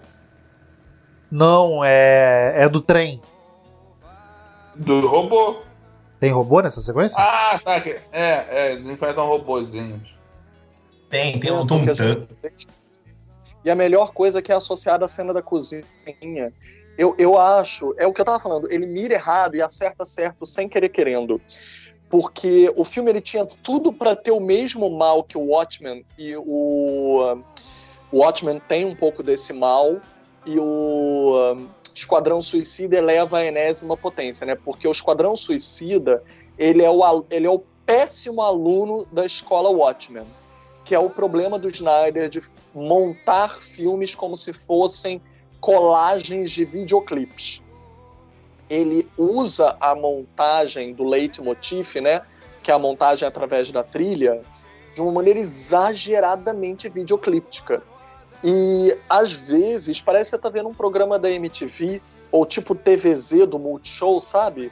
Não, 1.32 1.84
é. 1.84 2.63
É 2.63 2.69
do 2.69 2.80
trem. 2.82 3.21
Do 4.76 5.07
robô. 5.07 5.61
Tem 6.19 6.32
robô 6.32 6.61
nessa 6.61 6.80
sequência? 6.80 7.19
Ah, 7.21 7.59
tá. 7.63 7.76
É, 7.76 8.01
é, 8.11 8.74
eles 8.74 8.86
enfrentam 8.86 9.28
robôzinhos. 9.28 10.13
Tem, 11.09 11.39
tem 11.39 11.51
É, 11.51 11.53
um 11.53 11.65
Tum 11.65 11.82
assim, 11.89 12.11
Tum. 12.13 12.28
E 13.64 13.72
a 13.72 13.76
melhor 13.76 14.11
coisa 14.11 14.41
que 14.41 14.51
é 14.51 14.55
associada 14.55 15.05
à 15.05 15.07
cena 15.07 15.34
da 15.34 15.41
cozinha. 15.41 15.86
Eu, 16.97 17.16
eu 17.18 17.38
acho, 17.38 17.93
é 17.97 18.05
o 18.05 18.14
que 18.14 18.22
eu 18.22 18.26
tava 18.26 18.39
falando, 18.39 18.72
ele 18.72 18.86
mira 18.86 19.16
errado 19.16 19.55
e 19.55 19.61
acerta 19.61 20.05
certo 20.05 20.45
sem 20.45 20.70
querer 20.70 20.89
querendo. 20.89 21.41
Porque 22.09 22.72
o 22.78 22.84
filme 22.84 23.09
ele 23.09 23.22
tinha 23.22 23.45
tudo 23.64 23.91
pra 23.91 24.16
ter 24.16 24.32
o 24.32 24.39
mesmo 24.39 24.89
mal 24.91 25.24
que 25.24 25.38
o 25.38 25.47
Watchmen 25.47 26.05
e 26.20 26.36
o 26.38 27.41
O 28.11 28.18
Watchmen 28.20 28.61
tem 28.68 28.86
um 28.86 28.93
pouco 28.93 29.24
desse 29.24 29.53
mal 29.53 29.99
e 30.45 30.59
o 30.59 31.68
Esquadrão 31.95 32.41
Suicida 32.41 32.97
eleva 32.97 33.39
a 33.39 33.45
enésima 33.45 33.97
potência, 33.97 34.45
né? 34.45 34.55
Porque 34.55 34.88
o 34.88 34.91
Esquadrão 34.91 35.36
Suicida, 35.36 36.24
ele 36.57 36.84
é 36.84 36.89
o, 36.91 37.26
ele 37.32 37.47
é 37.47 37.49
o 37.49 37.64
péssimo 37.86 38.41
aluno 38.41 39.05
da 39.11 39.26
escola 39.26 39.70
Watchmen, 39.70 40.26
que 40.84 40.93
é 40.93 40.99
o 40.99 41.09
problema 41.09 41.57
do 41.57 41.69
Snyder 41.69 42.29
de 42.29 42.41
montar 42.73 43.49
filmes 43.49 44.13
como 44.13 44.36
se 44.36 44.51
fossem 44.51 45.21
colagens 45.59 46.51
de 46.51 46.65
videoclipes. 46.65 47.61
Ele 48.69 49.09
usa 49.17 49.77
a 49.79 49.95
montagem 49.95 50.93
do 50.93 51.05
leitmotiv, 51.05 52.01
né, 52.01 52.21
que 52.61 52.71
é 52.71 52.73
a 52.73 52.79
montagem 52.79 53.27
através 53.27 53.71
da 53.71 53.84
trilha, 53.84 54.41
de 54.93 55.01
uma 55.01 55.11
maneira 55.11 55.39
exageradamente 55.39 56.89
videoclíptica. 56.89 57.81
E 58.43 58.97
às 59.09 59.31
vezes 59.31 60.01
parece 60.01 60.31
que 60.31 60.36
você 60.36 60.41
tá 60.41 60.49
vendo 60.49 60.69
um 60.69 60.73
programa 60.73 61.17
da 61.17 61.31
MTV 61.31 62.01
ou 62.31 62.45
tipo 62.45 62.75
TVZ 62.75 63.45
do 63.47 63.57
Multishow, 63.57 64.19
sabe? 64.19 64.71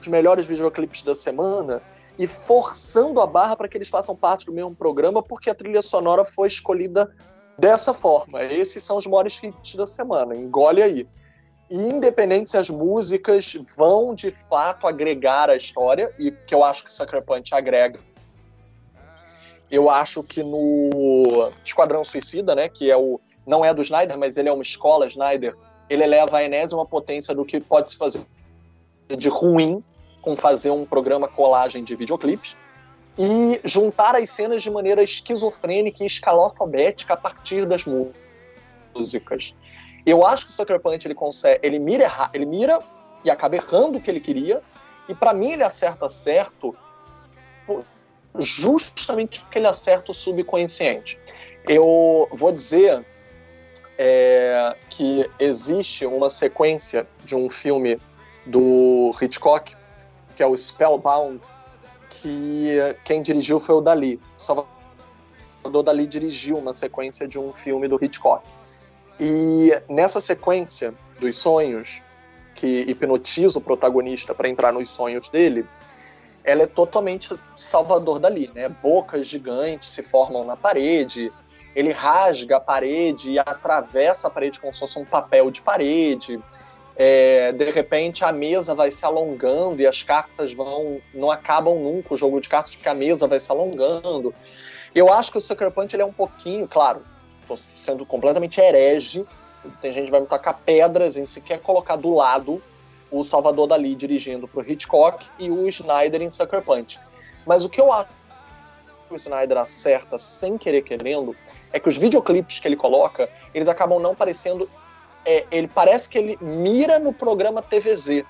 Os 0.00 0.06
melhores 0.06 0.46
videoclipes 0.46 1.02
da 1.02 1.14
semana 1.14 1.82
e 2.18 2.26
forçando 2.26 3.20
a 3.20 3.26
barra 3.26 3.56
para 3.56 3.68
que 3.68 3.78
eles 3.78 3.88
façam 3.88 4.16
parte 4.16 4.46
do 4.46 4.52
mesmo 4.52 4.74
programa, 4.74 5.22
porque 5.22 5.48
a 5.48 5.54
trilha 5.54 5.82
sonora 5.82 6.24
foi 6.24 6.48
escolhida 6.48 7.14
dessa 7.56 7.94
forma. 7.94 8.42
Esses 8.44 8.82
são 8.82 8.96
os 8.96 9.06
maiores 9.06 9.38
hits 9.42 9.76
da 9.76 9.86
semana, 9.86 10.34
engole 10.34 10.82
aí. 10.82 11.08
E 11.70 11.76
independente 11.76 12.50
se 12.50 12.56
as 12.56 12.68
músicas 12.70 13.56
vão 13.76 14.14
de 14.14 14.30
fato 14.30 14.86
agregar 14.86 15.48
a 15.48 15.56
história, 15.56 16.12
e 16.18 16.32
que 16.32 16.54
eu 16.54 16.64
acho 16.64 16.84
que 16.84 16.92
Sucker 16.92 17.22
Punch 17.22 17.54
agrega. 17.54 18.00
Eu 19.70 19.90
acho 19.90 20.22
que 20.22 20.42
no 20.42 21.50
Esquadrão 21.62 22.02
Suicida, 22.04 22.54
né, 22.54 22.68
que 22.68 22.90
é 22.90 22.96
o 22.96 23.20
não 23.46 23.64
é 23.64 23.72
do 23.72 23.82
Snyder, 23.82 24.18
mas 24.18 24.36
ele 24.36 24.48
é 24.48 24.52
uma 24.52 24.62
escola 24.62 25.06
Snyder, 25.06 25.56
ele 25.88 26.04
eleva 26.04 26.38
a 26.38 26.42
enésima 26.42 26.84
potência 26.84 27.34
do 27.34 27.44
que 27.44 27.60
pode 27.60 27.90
se 27.90 27.96
fazer 27.96 28.26
de 29.16 29.28
ruim 29.28 29.82
com 30.28 30.36
fazer 30.36 30.70
um 30.70 30.84
programa 30.84 31.26
colagem 31.26 31.82
de 31.82 31.96
videoclipes 31.96 32.54
e 33.18 33.58
juntar 33.64 34.14
as 34.14 34.28
cenas 34.28 34.62
de 34.62 34.70
maneira 34.70 35.02
esquizofrênica 35.02 36.02
e 36.02 36.06
escalofobética 36.06 37.14
a 37.14 37.16
partir 37.16 37.64
das 37.64 37.86
músicas. 38.94 39.54
Eu 40.04 40.26
acho 40.26 40.44
que 40.44 40.52
o 40.52 40.54
Sucker 40.54 40.78
Punch 40.80 41.06
ele 41.06 41.14
consegue, 41.14 41.66
ele 41.66 41.78
mira, 41.78 42.04
erra, 42.04 42.30
ele 42.34 42.44
mira 42.44 42.78
e 43.24 43.30
acaba 43.30 43.56
errando 43.56 43.98
o 43.98 44.02
que 44.02 44.10
ele 44.10 44.20
queria, 44.20 44.62
e 45.08 45.14
para 45.14 45.32
mim 45.32 45.52
ele 45.52 45.62
acerta 45.62 46.10
certo 46.10 46.76
justamente 48.38 49.40
porque 49.40 49.58
ele 49.58 49.66
acerta 49.66 50.12
o 50.12 50.14
subconsciente. 50.14 51.18
Eu 51.66 52.28
vou 52.32 52.52
dizer 52.52 53.02
é, 53.96 54.76
que 54.90 55.28
existe 55.40 56.04
uma 56.04 56.28
sequência 56.28 57.06
de 57.24 57.34
um 57.34 57.48
filme 57.48 57.98
do 58.44 59.10
Hitchcock 59.20 59.77
que 60.38 60.42
é 60.44 60.46
o 60.46 60.56
Spellbound, 60.56 61.40
que 62.08 62.76
quem 63.02 63.20
dirigiu 63.20 63.58
foi 63.58 63.74
o 63.74 63.80
Dali. 63.80 64.20
Salvador 64.36 65.82
Dali 65.82 66.06
dirigiu 66.06 66.58
uma 66.58 66.72
sequência 66.72 67.26
de 67.26 67.40
um 67.40 67.52
filme 67.52 67.88
do 67.88 67.98
Hitchcock. 68.00 68.46
E 69.18 69.72
nessa 69.88 70.20
sequência 70.20 70.94
dos 71.18 71.36
sonhos, 71.36 72.04
que 72.54 72.84
hipnotiza 72.88 73.58
o 73.58 73.60
protagonista 73.60 74.32
para 74.32 74.48
entrar 74.48 74.72
nos 74.72 74.88
sonhos 74.90 75.28
dele, 75.28 75.66
ela 76.44 76.62
é 76.62 76.66
totalmente 76.68 77.34
Salvador 77.56 78.20
Dali, 78.20 78.48
né? 78.54 78.68
Bocas 78.68 79.26
gigantes 79.26 79.90
se 79.90 80.04
formam 80.04 80.44
na 80.44 80.56
parede, 80.56 81.32
ele 81.74 81.90
rasga 81.90 82.58
a 82.58 82.60
parede 82.60 83.32
e 83.32 83.40
atravessa 83.40 84.28
a 84.28 84.30
parede 84.30 84.60
como 84.60 84.72
se 84.72 84.78
fosse 84.78 85.00
um 85.00 85.04
papel 85.04 85.50
de 85.50 85.60
parede 85.62 86.40
é, 87.00 87.52
de 87.52 87.70
repente 87.70 88.24
a 88.24 88.32
mesa 88.32 88.74
vai 88.74 88.90
se 88.90 89.04
alongando 89.04 89.80
e 89.80 89.86
as 89.86 90.02
cartas 90.02 90.52
vão 90.52 91.00
não 91.14 91.30
acabam 91.30 91.78
nunca 91.78 92.12
o 92.12 92.16
jogo 92.16 92.40
de 92.40 92.48
cartas 92.48 92.74
porque 92.74 92.88
a 92.88 92.94
mesa 92.94 93.28
vai 93.28 93.38
se 93.38 93.52
alongando. 93.52 94.34
Eu 94.92 95.12
acho 95.12 95.30
que 95.30 95.38
o 95.38 95.40
Sucker 95.40 95.70
Punch 95.70 95.94
ele 95.94 96.02
é 96.02 96.06
um 96.06 96.12
pouquinho, 96.12 96.66
claro, 96.66 97.04
estou 97.40 97.56
sendo 97.56 98.04
completamente 98.04 98.60
herege. 98.60 99.24
Tem 99.80 99.92
gente 99.92 100.06
que 100.06 100.10
vai 100.10 100.20
me 100.20 100.26
tacar 100.26 100.58
pedras 100.64 101.16
em 101.16 101.24
se 101.24 101.40
quer 101.40 101.60
colocar 101.60 101.94
do 101.94 102.12
lado 102.14 102.60
o 103.10 103.22
Salvador 103.22 103.68
Dali 103.68 103.94
dirigindo 103.94 104.48
para 104.48 104.60
o 104.60 104.68
Hitchcock 104.68 105.24
e 105.38 105.50
o 105.50 105.68
Snyder 105.68 106.20
em 106.20 106.28
Sucker 106.28 106.62
Punch. 106.62 106.98
Mas 107.46 107.64
o 107.64 107.68
que 107.68 107.80
eu 107.80 107.92
acho 107.92 108.08
que 109.06 109.14
o 109.14 109.16
Snyder 109.16 109.58
acerta 109.58 110.18
sem 110.18 110.58
querer 110.58 110.82
querendo 110.82 111.36
é 111.72 111.78
que 111.78 111.88
os 111.88 111.96
videoclipes 111.96 112.58
que 112.58 112.66
ele 112.66 112.76
coloca, 112.76 113.30
eles 113.54 113.68
acabam 113.68 114.00
não 114.00 114.14
parecendo 114.14 114.68
é, 115.24 115.46
ele 115.50 115.68
parece 115.68 116.08
que 116.08 116.18
ele 116.18 116.38
mira 116.40 116.98
no 116.98 117.12
programa 117.12 117.62
TVZ, 117.62 118.24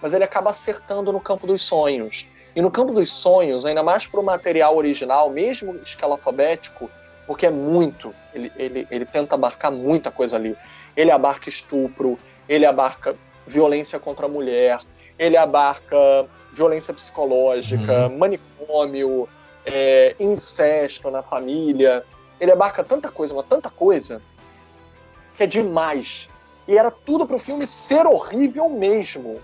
mas 0.00 0.12
ele 0.12 0.24
acaba 0.24 0.50
acertando 0.50 1.12
no 1.12 1.20
campo 1.20 1.46
dos 1.46 1.62
sonhos. 1.62 2.28
E 2.54 2.62
no 2.62 2.70
campo 2.70 2.92
dos 2.92 3.12
sonhos, 3.12 3.64
ainda 3.64 3.82
mais 3.82 4.06
para 4.06 4.20
o 4.20 4.22
material 4.22 4.76
original, 4.76 5.28
mesmo 5.30 5.74
escala 5.76 6.14
alfabético, 6.14 6.88
porque 7.26 7.46
é 7.46 7.50
muito, 7.50 8.14
ele, 8.32 8.52
ele, 8.56 8.86
ele 8.90 9.04
tenta 9.04 9.34
abarcar 9.34 9.72
muita 9.72 10.10
coisa 10.10 10.36
ali. 10.36 10.56
Ele 10.96 11.10
abarca 11.10 11.48
estupro, 11.48 12.18
ele 12.48 12.66
abarca 12.66 13.16
violência 13.46 13.98
contra 13.98 14.26
a 14.26 14.28
mulher, 14.28 14.78
ele 15.18 15.36
abarca 15.36 15.96
violência 16.52 16.94
psicológica, 16.94 18.06
uhum. 18.06 18.18
manicômio, 18.18 19.28
é, 19.64 20.14
incesto 20.20 21.10
na 21.10 21.22
família. 21.22 22.04
Ele 22.38 22.52
abarca 22.52 22.84
tanta 22.84 23.08
coisa, 23.08 23.34
mas 23.34 23.46
tanta 23.48 23.70
coisa, 23.70 24.22
que 25.36 25.42
é 25.42 25.46
demais. 25.46 26.28
E 26.66 26.78
era 26.78 26.90
tudo 26.90 27.26
para 27.26 27.36
o 27.36 27.38
filme 27.38 27.66
ser 27.66 28.06
horrível 28.06 28.68
mesmo. 28.68 29.40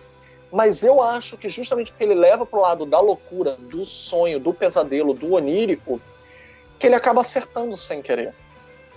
Mas 0.50 0.82
eu 0.82 1.00
acho 1.00 1.36
que 1.36 1.48
justamente 1.48 1.92
porque 1.92 2.04
ele 2.04 2.14
leva 2.14 2.44
para 2.44 2.58
o 2.58 2.62
lado 2.62 2.86
da 2.86 2.98
loucura, 3.00 3.56
do 3.56 3.84
sonho, 3.84 4.40
do 4.40 4.52
pesadelo, 4.52 5.14
do 5.14 5.34
onírico, 5.34 6.00
que 6.78 6.86
ele 6.86 6.96
acaba 6.96 7.20
acertando 7.20 7.76
sem 7.76 8.02
querer. 8.02 8.34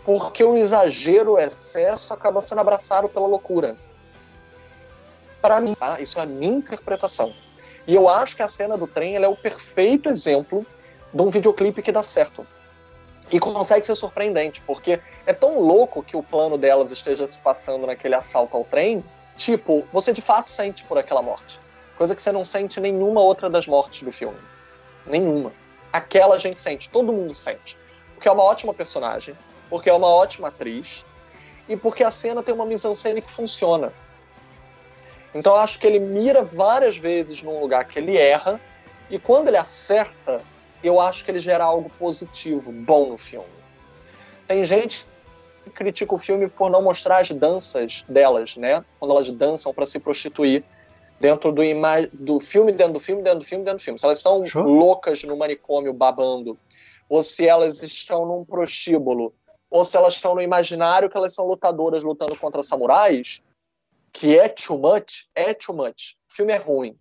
Porque 0.04 0.44
o 0.44 0.58
exagero, 0.58 1.34
o 1.34 1.40
excesso, 1.40 2.14
acaba 2.14 2.42
sendo 2.42 2.62
abraçado 2.62 3.08
pela 3.08 3.28
loucura. 3.28 3.76
Para 5.42 5.62
mim, 5.62 5.76
tá? 5.76 6.00
isso 6.00 6.18
é 6.18 6.24
a 6.24 6.26
minha 6.26 6.54
interpretação. 6.54 7.34
E 7.86 7.94
eu 7.94 8.08
acho 8.10 8.36
que 8.36 8.42
a 8.42 8.48
cena 8.48 8.78
do 8.78 8.88
trem 8.88 9.16
é 9.16 9.28
o 9.28 9.36
perfeito 9.36 10.10
exemplo 10.10 10.66
de 11.14 11.22
um 11.22 11.30
videoclipe 11.30 11.82
que 11.82 11.92
dá 11.92 12.02
certo. 12.02 12.48
E 13.32 13.40
consegue 13.40 13.86
ser 13.86 13.96
surpreendente, 13.96 14.62
porque 14.62 15.00
é 15.26 15.34
tão 15.34 15.60
louco 15.60 16.04
que 16.04 16.16
o 16.16 16.22
plano 16.22 16.58
delas 16.58 16.92
esteja 16.92 17.26
se 17.26 17.40
passando 17.40 17.88
naquele 17.88 18.16
assalto 18.16 18.56
ao 18.56 18.64
trem. 18.64 19.04
Tipo, 19.36 19.86
você 19.92 20.14
de 20.14 20.22
fato 20.22 20.50
sente 20.50 20.84
por 20.84 20.98
aquela 20.98 21.22
morte. 21.22 21.60
Coisa 21.98 22.16
que 22.16 22.22
você 22.22 22.32
não 22.32 22.46
sente 22.46 22.80
nenhuma 22.80 23.22
outra 23.22 23.50
das 23.50 23.68
mortes 23.68 24.04
do 24.04 24.12
filme. 24.12 24.38
Nenhuma. 25.06 25.52
Aquela 25.92 26.36
a 26.36 26.38
gente 26.38 26.60
sente, 26.60 26.90
todo 26.90 27.14
mundo 27.14 27.34
sente. 27.34 27.78
Porque 28.14 28.28
é 28.28 28.32
uma 28.32 28.44
ótima 28.44 28.74
personagem, 28.74 29.36
porque 29.70 29.90
é 29.90 29.94
uma 29.94 30.08
ótima 30.08 30.50
atriz, 30.50 31.06
e 31.68 31.76
porque 31.78 32.04
a 32.04 32.12
cena 32.12 32.44
tem 32.44 32.54
uma 32.54 32.66
mise-en-scène 32.66 33.22
que 33.22 33.32
funciona. 33.32 33.94
Então 35.34 35.54
eu 35.54 35.60
acho 35.60 35.80
que 35.80 35.88
ele 35.88 36.00
mira 36.00 36.44
várias 36.44 36.98
vezes 36.98 37.42
num 37.42 37.60
lugar 37.60 37.86
que 37.86 37.98
ele 37.98 38.18
erra, 38.18 38.60
e 39.10 39.18
quando 39.18 39.48
ele 39.48 39.58
acerta, 39.58 40.42
eu 40.88 41.00
acho 41.00 41.24
que 41.24 41.32
ele 41.32 41.40
gera 41.40 41.64
algo 41.64 41.90
positivo, 41.98 42.72
bom 42.72 43.10
no 43.10 43.18
filme. 43.18 43.48
Tem 44.48 44.64
gente 44.64 45.08
que 45.64 45.70
critica 45.70 46.14
o 46.14 46.18
filme 46.18 46.48
por 46.48 46.70
não 46.70 46.82
mostrar 46.82 47.20
as 47.20 47.30
danças 47.32 48.04
delas, 48.08 48.58
né? 48.58 48.84
Quando 49.00 49.12
elas 49.12 49.30
dançam 49.32 49.74
para 49.74 49.86
se 49.86 50.00
prostituir 50.00 50.64
dentro 51.20 51.52
do, 51.52 51.62
do 52.12 52.40
filme, 52.40 52.72
dentro 52.72 52.94
do 52.94 53.00
filme, 53.00 53.22
dentro 53.24 53.40
do 53.40 53.46
filme, 53.46 53.64
dentro 53.64 53.80
do 53.80 53.84
filme. 53.84 53.98
Se 53.98 54.06
elas 54.06 54.20
são 54.20 54.46
Show. 54.46 54.64
loucas 54.64 55.24
no 55.24 55.38
manicômio 55.38 55.94
babando, 55.94 56.60
ou 57.08 57.24
se 57.24 57.48
elas 57.48 57.82
estão 57.82 58.26
num 58.26 58.44
prostíbulo, 58.44 59.34
ou 59.70 59.86
se 59.86 59.96
elas 59.96 60.16
estão 60.16 60.36
no 60.36 60.42
imaginário 60.42 61.10
que 61.10 61.18
elas 61.18 61.34
são 61.34 61.46
lutadoras 61.46 62.04
lutando 62.04 62.38
contra 62.38 62.62
samurais, 62.62 63.42
que 64.12 64.38
é 64.38 64.48
too 64.48 64.78
much, 64.78 65.28
é 65.34 65.54
too 65.54 65.76
much. 65.76 66.16
O 66.30 66.36
filme 66.36 66.52
é 66.52 66.58
ruim. 66.58 66.98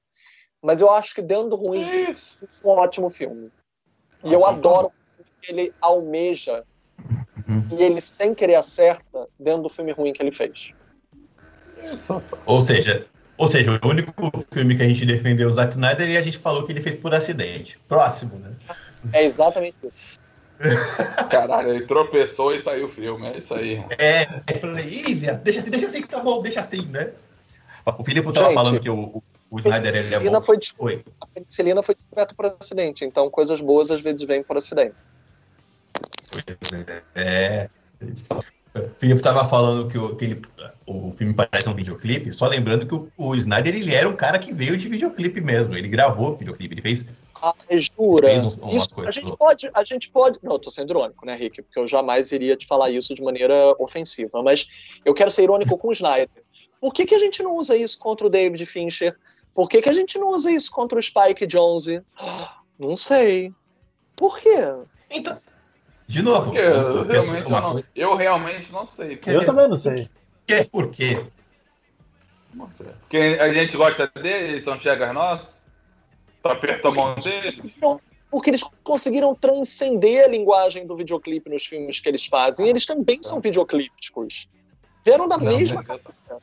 Mas 0.62 0.80
eu 0.80 0.90
acho 0.90 1.14
que 1.14 1.20
dentro 1.20 1.48
do 1.48 1.56
ruim, 1.56 1.84
isso 2.40 2.68
é 2.68 2.72
um 2.72 2.76
ótimo 2.76 3.10
filme. 3.10 3.50
E 4.24 4.32
eu 4.32 4.46
adoro 4.46 4.92
que 5.40 5.52
ele 5.52 5.72
almeja 5.80 6.64
uhum. 7.48 7.66
e 7.70 7.82
ele 7.82 8.00
sem 8.00 8.34
querer 8.34 8.54
acerta 8.54 9.28
dentro 9.38 9.62
do 9.62 9.68
filme 9.68 9.92
ruim 9.92 10.12
que 10.12 10.22
ele 10.22 10.32
fez. 10.32 10.72
Ou 12.46 12.60
seja, 12.60 13.06
ou 13.36 13.48
seja, 13.48 13.80
o 13.82 13.88
único 13.88 14.12
filme 14.52 14.76
que 14.76 14.82
a 14.82 14.88
gente 14.88 15.04
defendeu 15.04 15.48
o 15.48 15.52
Zack 15.52 15.72
Snyder 15.72 16.08
e 16.08 16.16
a 16.16 16.22
gente 16.22 16.38
falou 16.38 16.64
que 16.64 16.72
ele 16.72 16.80
fez 16.80 16.94
por 16.94 17.12
acidente. 17.14 17.78
Próximo, 17.88 18.38
né? 18.38 18.52
É 19.12 19.24
exatamente 19.24 19.76
isso. 19.82 20.20
Caralho, 21.28 21.70
ele 21.70 21.86
tropeçou 21.86 22.54
e 22.54 22.60
saiu 22.60 22.86
o 22.86 22.88
filme, 22.88 23.26
é 23.26 23.38
isso 23.38 23.52
aí. 23.52 23.84
É, 23.98 24.22
eu 24.46 24.60
falei, 24.60 24.84
ih, 24.84 25.14
deixa 25.42 25.60
assim, 25.60 25.70
deixa 25.70 25.86
assim 25.86 26.02
que 26.02 26.08
tá 26.08 26.20
bom, 26.20 26.40
deixa 26.40 26.60
assim, 26.60 26.86
né? 26.86 27.10
O 27.98 28.04
Filipe 28.04 28.32
tava 28.32 28.52
falando 28.52 28.78
que 28.78 28.88
o, 28.88 29.20
o 29.52 29.58
Snyder 29.58 29.94
ele 29.94 30.14
é 30.14 30.30
bom. 30.30 30.42
Foi, 30.42 30.58
Oi. 30.78 31.04
A 31.20 31.26
penicilina 31.26 31.82
foi 31.82 31.94
direto 31.94 32.34
por 32.34 32.46
acidente, 32.46 33.04
então 33.04 33.28
coisas 33.28 33.60
boas 33.60 33.90
às 33.90 34.00
vezes 34.00 34.22
vêm 34.22 34.42
por 34.42 34.56
acidente. 34.56 34.94
É, 37.14 37.68
O 38.74 38.88
Felipe 38.98 39.18
estava 39.18 39.46
falando 39.46 39.90
que, 39.90 39.98
o, 39.98 40.16
que 40.16 40.24
ele, 40.24 40.42
o 40.86 41.12
filme 41.12 41.34
parece 41.34 41.68
um 41.68 41.74
videoclipe, 41.74 42.32
só 42.32 42.46
lembrando 42.46 42.86
que 42.86 42.94
o, 42.94 43.12
o, 43.18 43.34
Snyder 43.34 43.76
ele 43.76 43.94
era 43.94 44.08
um 44.08 44.16
cara 44.16 44.38
que 44.38 44.54
veio 44.54 44.74
de 44.74 44.88
videoclipe 44.88 45.42
mesmo. 45.42 45.76
Ele 45.76 45.88
gravou 45.88 46.34
videoclipe, 46.34 46.72
ele 46.74 46.80
fez. 46.80 47.04
Ah, 47.42 47.54
jura? 47.72 48.28
Fez 48.28 48.44
uns, 48.44 48.56
umas 48.56 48.74
isso, 48.74 48.94
coisas 48.94 49.14
a 49.14 49.20
gente 49.20 49.36
pode, 49.36 49.70
a 49.74 49.84
gente 49.84 50.10
pode. 50.10 50.38
Não, 50.42 50.52
eu 50.52 50.58
tô 50.58 50.70
sendo 50.70 50.90
irônico, 50.90 51.26
né, 51.26 51.34
Rick? 51.34 51.60
Porque 51.60 51.78
eu 51.78 51.86
jamais 51.86 52.32
iria 52.32 52.56
te 52.56 52.66
falar 52.66 52.88
isso 52.88 53.12
de 53.14 53.22
maneira 53.22 53.54
ofensiva. 53.78 54.42
Mas 54.42 54.66
eu 55.04 55.12
quero 55.12 55.30
ser 55.30 55.42
irônico 55.42 55.76
com 55.76 55.88
o 55.88 55.92
Snyder. 55.92 56.30
Por 56.80 56.94
que, 56.94 57.04
que 57.04 57.14
a 57.14 57.18
gente 57.18 57.42
não 57.42 57.54
usa 57.56 57.76
isso 57.76 57.98
contra 57.98 58.26
o 58.26 58.30
David 58.30 58.64
Fincher? 58.64 59.16
Por 59.54 59.68
que, 59.68 59.82
que 59.82 59.88
a 59.88 59.92
gente 59.92 60.18
não 60.18 60.30
usa 60.30 60.50
isso 60.50 60.70
contra 60.70 60.98
o 60.98 61.02
Spike 61.02 61.46
Jonze? 61.46 62.02
Não 62.78 62.96
sei. 62.96 63.52
Por 64.16 64.38
quê? 64.38 64.74
Então, 65.10 65.38
de 66.12 66.22
novo, 66.22 66.54
eu, 66.56 66.64
eu, 66.64 67.04
realmente, 67.04 67.50
eu, 67.50 67.60
não, 67.60 67.82
eu 67.94 68.16
realmente 68.16 68.72
não 68.72 68.86
sei. 68.86 69.18
Eu 69.26 69.46
também 69.46 69.68
não 69.68 69.76
sei. 69.76 70.10
Que, 70.46 70.64
por 70.64 70.90
quê? 70.90 71.24
Porque 73.00 73.16
a 73.40 73.52
gente 73.52 73.76
gosta 73.76 74.06
dele, 74.08 74.52
eles 74.52 74.64
são 74.64 74.78
chegas 74.78 75.14
nossos. 75.14 75.48
Tá 76.42 76.54
perto 76.54 76.88
a 76.88 76.90
mão 76.92 77.14
deles. 77.14 77.62
Porque 78.30 78.50
eles 78.50 78.62
conseguiram 78.82 79.34
transcender 79.34 80.24
a 80.24 80.28
linguagem 80.28 80.86
do 80.86 80.96
videoclipe 80.96 81.48
nos 81.48 81.64
filmes 81.64 82.00
que 82.00 82.08
eles 82.08 82.26
fazem. 82.26 82.68
Eles 82.68 82.84
também 82.84 83.22
são 83.22 83.40
videoclípticos. 83.40 84.48
Vieram 85.04 85.26
da 85.26 85.38
não, 85.38 85.46
mesma. 85.46 85.82
Não, 86.28 86.40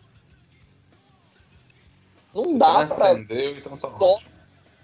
não 2.33 2.57
dá 2.57 2.85
pra. 2.85 3.13
Então 3.13 3.77
tá 3.77 3.89
só, 3.89 4.19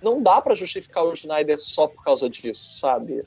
não 0.01 0.21
dá 0.21 0.41
para 0.41 0.55
justificar 0.55 1.03
o 1.03 1.13
Snyder 1.13 1.59
só 1.59 1.87
por 1.87 2.03
causa 2.03 2.29
disso, 2.29 2.79
sabe? 2.79 3.23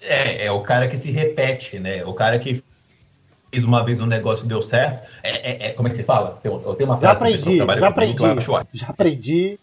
É, 0.00 0.46
é 0.46 0.52
o 0.52 0.62
cara 0.62 0.88
que 0.88 0.96
se 0.96 1.10
repete, 1.10 1.78
né? 1.78 2.04
O 2.04 2.14
cara 2.14 2.38
que 2.38 2.62
fez 3.52 3.64
uma 3.64 3.84
vez 3.84 4.00
um 4.00 4.06
negócio 4.06 4.44
e 4.44 4.48
deu 4.48 4.62
certo. 4.62 5.08
É, 5.22 5.30
é, 5.30 5.66
é, 5.68 5.72
como 5.72 5.88
é 5.88 5.90
que 5.90 5.96
se 5.96 6.04
fala? 6.04 6.40
Eu, 6.42 6.62
eu 6.64 6.74
tenho 6.74 6.90
uma 6.90 6.98
frase 6.98 7.14
já 7.14 7.18
aprendi, 7.18 7.58
já 7.58 7.88
aprendi, 7.88 8.42
já 8.72 8.86
aprendi. 8.88 9.60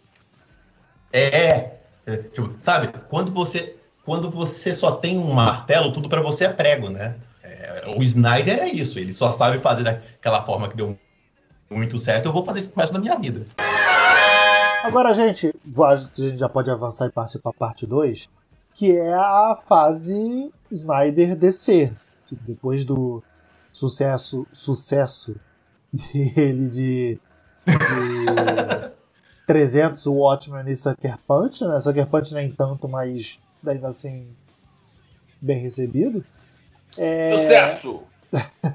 É, 1.11 1.71
é 2.05 2.17
tipo, 2.31 2.53
sabe? 2.57 2.89
Quando 3.09 3.31
você, 3.31 3.75
quando 4.05 4.29
você 4.29 4.73
só 4.73 4.91
tem 4.91 5.17
um 5.17 5.31
martelo, 5.31 5.91
tudo 5.91 6.07
para 6.07 6.21
você 6.21 6.45
é 6.45 6.49
prego, 6.49 6.89
né? 6.89 7.15
É, 7.43 7.93
o 7.97 8.03
Snyder 8.03 8.59
é 8.59 8.69
isso. 8.69 8.99
Ele 8.99 9.11
só 9.11 9.31
sabe 9.31 9.57
fazer 9.57 9.83
daquela 9.83 10.43
forma 10.43 10.69
que 10.69 10.77
deu 10.77 10.97
muito 11.69 11.99
certo. 11.99 12.27
Eu 12.27 12.33
vou 12.33 12.43
fazer 12.43 12.59
isso 12.59 12.69
pro 12.69 12.81
resto 12.81 12.93
da 12.93 12.99
minha 12.99 13.17
vida. 13.17 13.45
Agora, 14.83 15.13
gente, 15.13 15.53
a 15.77 15.95
gente 15.95 16.37
já 16.37 16.49
pode 16.49 16.71
avançar 16.71 17.07
e 17.07 17.11
partir 17.11 17.39
para 17.39 17.51
a 17.51 17.53
parte 17.53 17.85
2, 17.85 18.29
que 18.73 18.95
é 18.95 19.13
a 19.13 19.57
fase 19.67 20.51
Snyder 20.71 21.35
DC. 21.35 21.91
Depois 22.31 22.85
do 22.85 23.23
sucesso 23.71 24.47
sucesso 24.53 25.35
dele 25.91 26.67
de, 26.69 27.19
de 27.65 28.85
300 29.47 30.05
Watchmen 30.05 30.63
e 30.67 30.75
Sucker 30.75 31.17
Punch, 31.27 31.65
né? 31.65 31.81
Sucker 31.81 32.07
Punch 32.07 32.33
nem 32.33 32.51
tanto, 32.51 32.87
mas 32.87 33.39
ainda 33.65 33.89
assim 33.89 34.35
bem 35.41 35.59
recebido. 35.59 36.23
É... 36.97 37.37
Sucesso! 37.37 38.03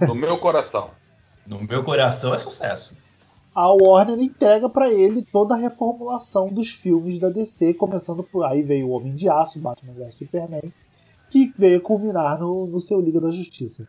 No 0.07 0.15
meu 0.15 0.39
coração. 0.39 0.91
No 1.47 1.63
meu 1.63 1.85
coração 1.85 2.35
é 2.35 2.39
sucesso 2.39 2.97
a 3.55 3.69
Warner 3.73 4.19
entrega 4.19 4.69
para 4.69 4.93
ele 4.93 5.23
toda 5.23 5.55
a 5.55 5.59
reformulação 5.59 6.49
dos 6.49 6.71
filmes 6.71 7.21
da 7.21 7.29
DC, 7.29 7.75
começando 7.75 8.25
por 8.25 8.45
aí 8.45 8.63
veio 8.63 8.89
o 8.89 8.91
Homem 8.91 9.15
de 9.15 9.29
Aço, 9.29 9.61
Batman 9.61 9.93
vs 9.93 10.15
Superman, 10.15 10.73
que 11.31 11.53
veio 11.57 11.81
culminar 11.81 12.41
no, 12.41 12.67
no 12.67 12.81
seu 12.81 13.01
Liga 13.01 13.21
da 13.21 13.31
Justiça. 13.31 13.87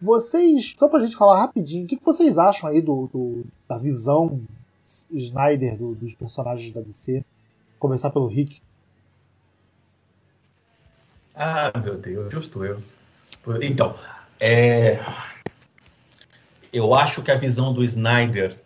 Vocês, 0.00 0.76
só 0.78 0.88
pra 0.88 1.00
gente 1.00 1.16
falar 1.16 1.40
rapidinho, 1.40 1.84
o 1.84 1.88
que, 1.88 1.96
que 1.96 2.04
vocês 2.04 2.38
acham 2.38 2.70
aí 2.70 2.80
do, 2.80 3.08
do 3.12 3.44
da 3.68 3.76
visão 3.76 4.40
Snyder 5.10 5.76
do, 5.76 5.94
dos 5.94 6.14
personagens 6.14 6.72
da 6.72 6.80
DC? 6.80 7.24
Começar 7.78 8.10
pelo 8.10 8.28
Rick. 8.28 8.62
Ah, 11.34 11.72
meu 11.82 11.96
Deus, 11.96 12.32
justo 12.32 12.64
eu. 12.64 12.80
Então, 13.62 13.94
é... 14.38 15.00
eu 16.72 16.94
acho 16.94 17.22
que 17.22 17.30
a 17.30 17.36
visão 17.36 17.72
do 17.72 17.84
Snyder 17.84 18.56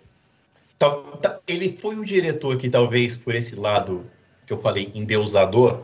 ele 1.46 1.76
foi 1.76 1.96
um 1.96 2.02
diretor 2.02 2.58
que 2.58 2.68
talvez 2.68 3.16
por 3.16 3.34
esse 3.34 3.54
lado 3.54 4.04
que 4.46 4.52
eu 4.52 4.60
falei 4.60 4.90
endeusador, 4.94 5.82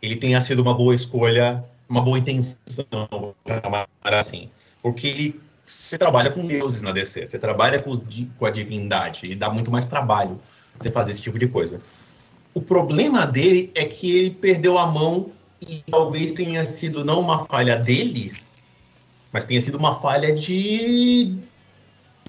ele 0.00 0.16
tenha 0.16 0.40
sido 0.40 0.60
uma 0.60 0.74
boa 0.74 0.94
escolha, 0.94 1.62
uma 1.88 2.00
boa 2.00 2.18
intenção, 2.18 2.56
assim, 4.02 4.48
porque 4.82 5.06
ele 5.06 5.40
você 5.64 5.96
trabalha 5.96 6.30
com 6.30 6.46
deuses 6.46 6.82
na 6.82 6.92
DC, 6.92 7.26
você 7.26 7.38
trabalha 7.38 7.80
com, 7.80 7.96
com 8.38 8.46
a 8.46 8.50
divindade 8.50 9.26
e 9.26 9.34
dá 9.34 9.48
muito 9.48 9.70
mais 9.70 9.86
trabalho 9.88 10.40
você 10.78 10.90
fazer 10.90 11.12
esse 11.12 11.22
tipo 11.22 11.38
de 11.38 11.46
coisa. 11.46 11.80
O 12.52 12.60
problema 12.60 13.26
dele 13.26 13.70
é 13.74 13.84
que 13.84 14.16
ele 14.16 14.30
perdeu 14.30 14.76
a 14.76 14.86
mão 14.86 15.30
e 15.60 15.82
talvez 15.90 16.32
tenha 16.32 16.64
sido 16.64 17.04
não 17.04 17.20
uma 17.20 17.46
falha 17.46 17.76
dele, 17.76 18.34
mas 19.32 19.44
tenha 19.44 19.62
sido 19.62 19.78
uma 19.78 19.98
falha 19.98 20.34
de 20.34 21.34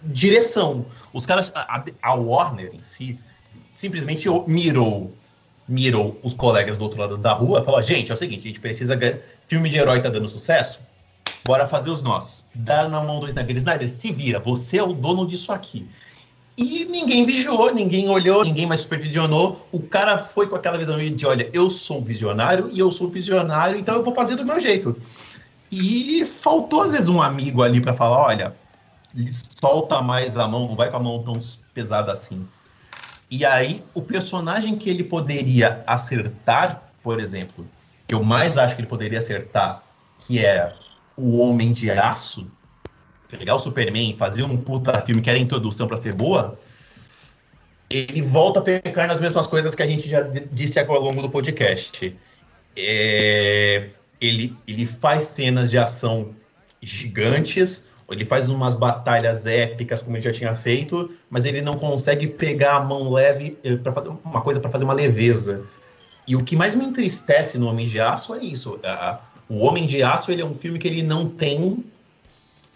direção. 0.03 0.85
Os 1.11 1.25
caras, 1.25 1.51
a, 1.55 1.83
a, 2.01 2.13
Warner 2.15 2.71
em 2.73 2.83
si, 2.83 3.19
simplesmente 3.63 4.27
mirou, 4.47 5.13
mirou 5.67 6.19
os 6.23 6.33
colegas 6.33 6.77
do 6.77 6.83
outro 6.83 6.99
lado 6.99 7.17
da 7.17 7.33
rua, 7.33 7.63
falou: 7.63 7.81
gente, 7.83 8.11
é 8.11 8.13
o 8.13 8.17
seguinte, 8.17 8.41
a 8.41 8.47
gente 8.47 8.59
precisa 8.59 8.97
filme 9.47 9.69
de 9.69 9.77
herói 9.77 10.01
tá 10.01 10.09
dando 10.09 10.27
sucesso, 10.27 10.79
bora 11.45 11.67
fazer 11.67 11.89
os 11.89 12.01
nossos. 12.01 12.43
Dá 12.55 12.87
na 12.87 13.01
mão 13.01 13.19
do 13.19 13.27
Snyder, 13.27 13.57
Snyder, 13.57 13.89
se 13.89 14.11
vira, 14.11 14.39
você 14.39 14.77
é 14.77 14.83
o 14.83 14.93
dono 14.93 15.27
disso 15.27 15.51
aqui. 15.51 15.87
E 16.55 16.85
ninguém 16.85 17.25
vigiou, 17.25 17.73
ninguém 17.73 18.07
olhou, 18.09 18.43
ninguém 18.43 18.67
mais 18.67 18.81
supervisionou. 18.81 19.67
O 19.71 19.81
cara 19.81 20.19
foi 20.19 20.45
com 20.45 20.55
aquela 20.55 20.77
visão 20.77 20.97
de: 20.97 21.25
olha, 21.25 21.49
eu 21.51 21.69
sou 21.69 21.99
visionário 21.99 22.69
e 22.71 22.77
eu 22.77 22.91
sou 22.91 23.09
visionário, 23.09 23.79
então 23.79 23.95
eu 23.95 24.03
vou 24.03 24.13
fazer 24.13 24.35
do 24.35 24.45
meu 24.45 24.59
jeito. 24.59 24.95
E 25.75 26.25
faltou, 26.25 26.83
às 26.83 26.91
vezes, 26.91 27.07
um 27.09 27.21
amigo 27.21 27.63
ali 27.63 27.81
para 27.81 27.93
falar: 27.93 28.21
olha, 28.25 28.55
solta 29.59 30.01
mais 30.01 30.37
a 30.37 30.47
mão, 30.47 30.67
não 30.67 30.75
vai 30.75 30.89
com 30.89 30.97
a 30.97 30.99
mão 30.99 31.23
tão 31.23 31.39
pesada 31.73 32.11
assim. 32.11 32.47
E 33.29 33.43
aí, 33.45 33.83
o 33.93 34.01
personagem 34.01 34.77
que 34.77 34.89
ele 34.89 35.03
poderia 35.03 35.83
acertar, 35.87 36.83
por 37.01 37.19
exemplo, 37.19 37.67
que 38.07 38.13
eu 38.13 38.23
mais 38.23 38.57
acho 38.57 38.75
que 38.75 38.81
ele 38.81 38.87
poderia 38.87 39.17
acertar, 39.17 39.83
que 40.19 40.45
é 40.45 40.75
o 41.17 41.39
Homem 41.39 41.73
de 41.73 41.89
Aço, 41.89 42.47
pegar 43.27 43.55
o 43.55 43.59
Superman 43.59 44.15
fazer 44.17 44.43
um 44.43 44.55
puta 44.55 45.01
filme 45.01 45.21
que 45.21 45.29
era 45.29 45.39
introdução 45.39 45.87
para 45.87 45.97
ser 45.97 46.13
boa, 46.13 46.57
ele 47.89 48.21
volta 48.21 48.59
a 48.59 48.63
pecar 48.63 49.07
nas 49.07 49.19
mesmas 49.19 49.47
coisas 49.47 49.73
que 49.73 49.81
a 49.81 49.87
gente 49.87 50.07
já 50.07 50.21
disse 50.51 50.79
ao 50.79 50.99
longo 50.99 51.21
do 51.21 51.29
podcast. 51.29 52.15
É, 52.75 53.89
ele, 54.27 54.55
ele 54.67 54.85
faz 54.85 55.25
cenas 55.25 55.69
de 55.69 55.77
ação 55.77 56.29
gigantes, 56.81 57.85
ele 58.09 58.25
faz 58.25 58.49
umas 58.49 58.75
batalhas 58.75 59.45
épicas 59.45 60.01
como 60.01 60.15
ele 60.15 60.23
já 60.23 60.31
tinha 60.31 60.55
feito, 60.55 61.11
mas 61.29 61.45
ele 61.45 61.61
não 61.61 61.77
consegue 61.77 62.27
pegar 62.27 62.75
a 62.75 62.79
mão 62.79 63.11
leve 63.11 63.57
eh, 63.63 63.75
para 63.75 63.91
fazer 63.91 64.09
uma 64.23 64.41
coisa 64.41 64.59
para 64.59 64.69
fazer 64.69 64.83
uma 64.83 64.93
leveza. 64.93 65.63
E 66.27 66.35
o 66.35 66.43
que 66.43 66.55
mais 66.55 66.75
me 66.75 66.85
entristece 66.85 67.57
no 67.57 67.67
Homem 67.67 67.87
de 67.87 67.99
Aço 67.99 68.33
é 68.33 68.43
isso. 68.43 68.79
o 69.49 69.59
Homem 69.59 69.87
de 69.87 70.03
Aço 70.03 70.31
ele 70.31 70.41
é 70.41 70.45
um 70.45 70.53
filme 70.53 70.79
que 70.79 70.87
ele 70.87 71.03
não 71.03 71.27
tem 71.27 71.83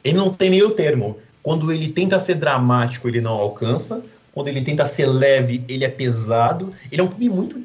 ele 0.04 0.18
não 0.18 0.34
tem 0.34 0.50
meio 0.50 0.72
termo. 0.72 1.20
Quando 1.43 1.72
ele 1.72 1.89
tenta 1.89 2.20
ser 2.20 2.36
dramático, 2.36 3.08
ele 3.08 3.22
não 3.22 3.34
alcança. 3.34 4.02
Quando 4.34 4.48
ele 4.48 4.62
tenta 4.62 4.86
ser 4.86 5.06
leve, 5.06 5.64
ele 5.68 5.84
é 5.84 5.89
pesado. 5.89 6.74
Ele 6.91 7.02
é 7.02 7.04
um 7.04 7.10
filme 7.10 7.30
muito 7.30 7.62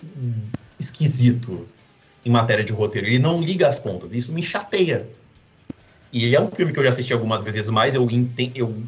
esquisito 0.78 1.66
em 2.24 2.30
matéria 2.30 2.64
de 2.64 2.72
roteiro. 2.72 3.06
Ele 3.06 3.18
não 3.18 3.40
liga 3.40 3.68
as 3.68 3.78
pontas. 3.78 4.14
Isso 4.14 4.32
me 4.32 4.42
chateia. 4.42 5.06
E 6.12 6.34
é 6.34 6.40
um 6.40 6.50
filme 6.50 6.72
que 6.72 6.78
eu 6.78 6.84
já 6.84 6.90
assisti 6.90 7.12
algumas 7.12 7.42
vezes 7.42 7.68
mais. 7.68 7.94
Eu, 7.94 8.08
entendo, 8.10 8.52
eu 8.54 8.82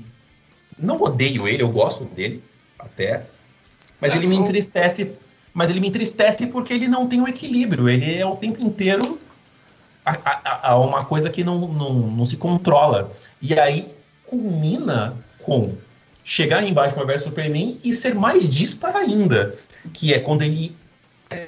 não 0.78 1.00
odeio 1.00 1.48
ele, 1.48 1.62
eu 1.62 1.70
gosto 1.70 2.04
dele 2.04 2.42
até. 2.78 3.24
Mas 4.00 4.12
é, 4.12 4.16
ele 4.16 4.26
me 4.26 4.36
entristece. 4.36 5.12
Mas 5.52 5.70
ele 5.70 5.80
me 5.80 5.88
entristece 5.88 6.46
porque 6.46 6.74
ele 6.74 6.88
não 6.88 7.08
tem 7.08 7.20
um 7.20 7.28
equilíbrio. 7.28 7.88
Ele 7.88 8.14
é 8.14 8.26
o 8.26 8.36
tempo 8.36 8.64
inteiro 8.64 9.18
a, 10.04 10.12
a, 10.12 10.70
a 10.72 10.78
uma 10.78 11.04
coisa 11.04 11.30
que 11.30 11.42
não, 11.42 11.66
não, 11.68 11.94
não 11.94 12.24
se 12.24 12.36
controla. 12.36 13.12
E 13.40 13.58
aí 13.58 13.88
culmina 14.26 15.16
com 15.42 15.74
chegar 16.22 16.62
em 16.64 16.72
Batman 16.72 17.06
vs 17.06 17.24
Superman 17.24 17.78
e 17.82 17.94
ser 17.94 18.14
mais 18.14 18.48
disparo 18.48 18.98
ainda. 18.98 19.56
Que 19.92 20.12
é 20.12 20.18
quando 20.18 20.42
ele. 20.42 20.76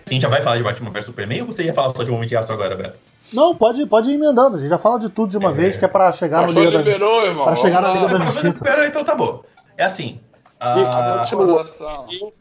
A 0.07 0.11
gente 0.11 0.23
já 0.23 0.29
vai 0.29 0.43
falar 0.43 0.57
de 0.57 0.63
Batman 0.63 0.91
vs 0.91 1.05
Superman 1.05 1.43
ou 1.43 1.47
você 1.47 1.65
ia 1.65 1.75
falar 1.75 1.95
só 1.95 2.03
de 2.03 2.11
Homem 2.11 2.29
de 2.29 2.37
Aço 2.37 2.53
agora, 2.53 2.77
Beto? 2.77 2.99
Não, 3.33 3.57
pode, 3.57 3.85
pode 3.87 4.11
ir 4.11 4.15
emendando. 4.15 4.57
A 4.57 4.61
gente 4.61 4.69
já 4.69 4.79
fala 4.79 5.01
de 5.01 5.09
tudo 5.09 5.31
de 5.31 5.39
uma 5.39 5.51
é. 5.51 5.53
vez, 5.53 5.77
que 5.77 5.85
é 5.85 5.89
pra 5.89 6.13
chegar 6.13 6.47
no 6.47 6.53
Liga 6.53 6.71
da 6.71 6.83
Justiça. 6.83 7.45
Pra 7.45 7.57
chegar 7.57 7.83
na 7.83 7.95
Liga 7.95 8.09
da 8.09 8.19
Justiça. 8.25 8.49
Espera, 8.49 8.87
então 8.87 9.05
tá 9.05 9.15
bom. 9.15 9.43
É 9.77 9.85
assim. 9.85 10.21
Ah, 10.59 11.25
eu, 12.11 12.33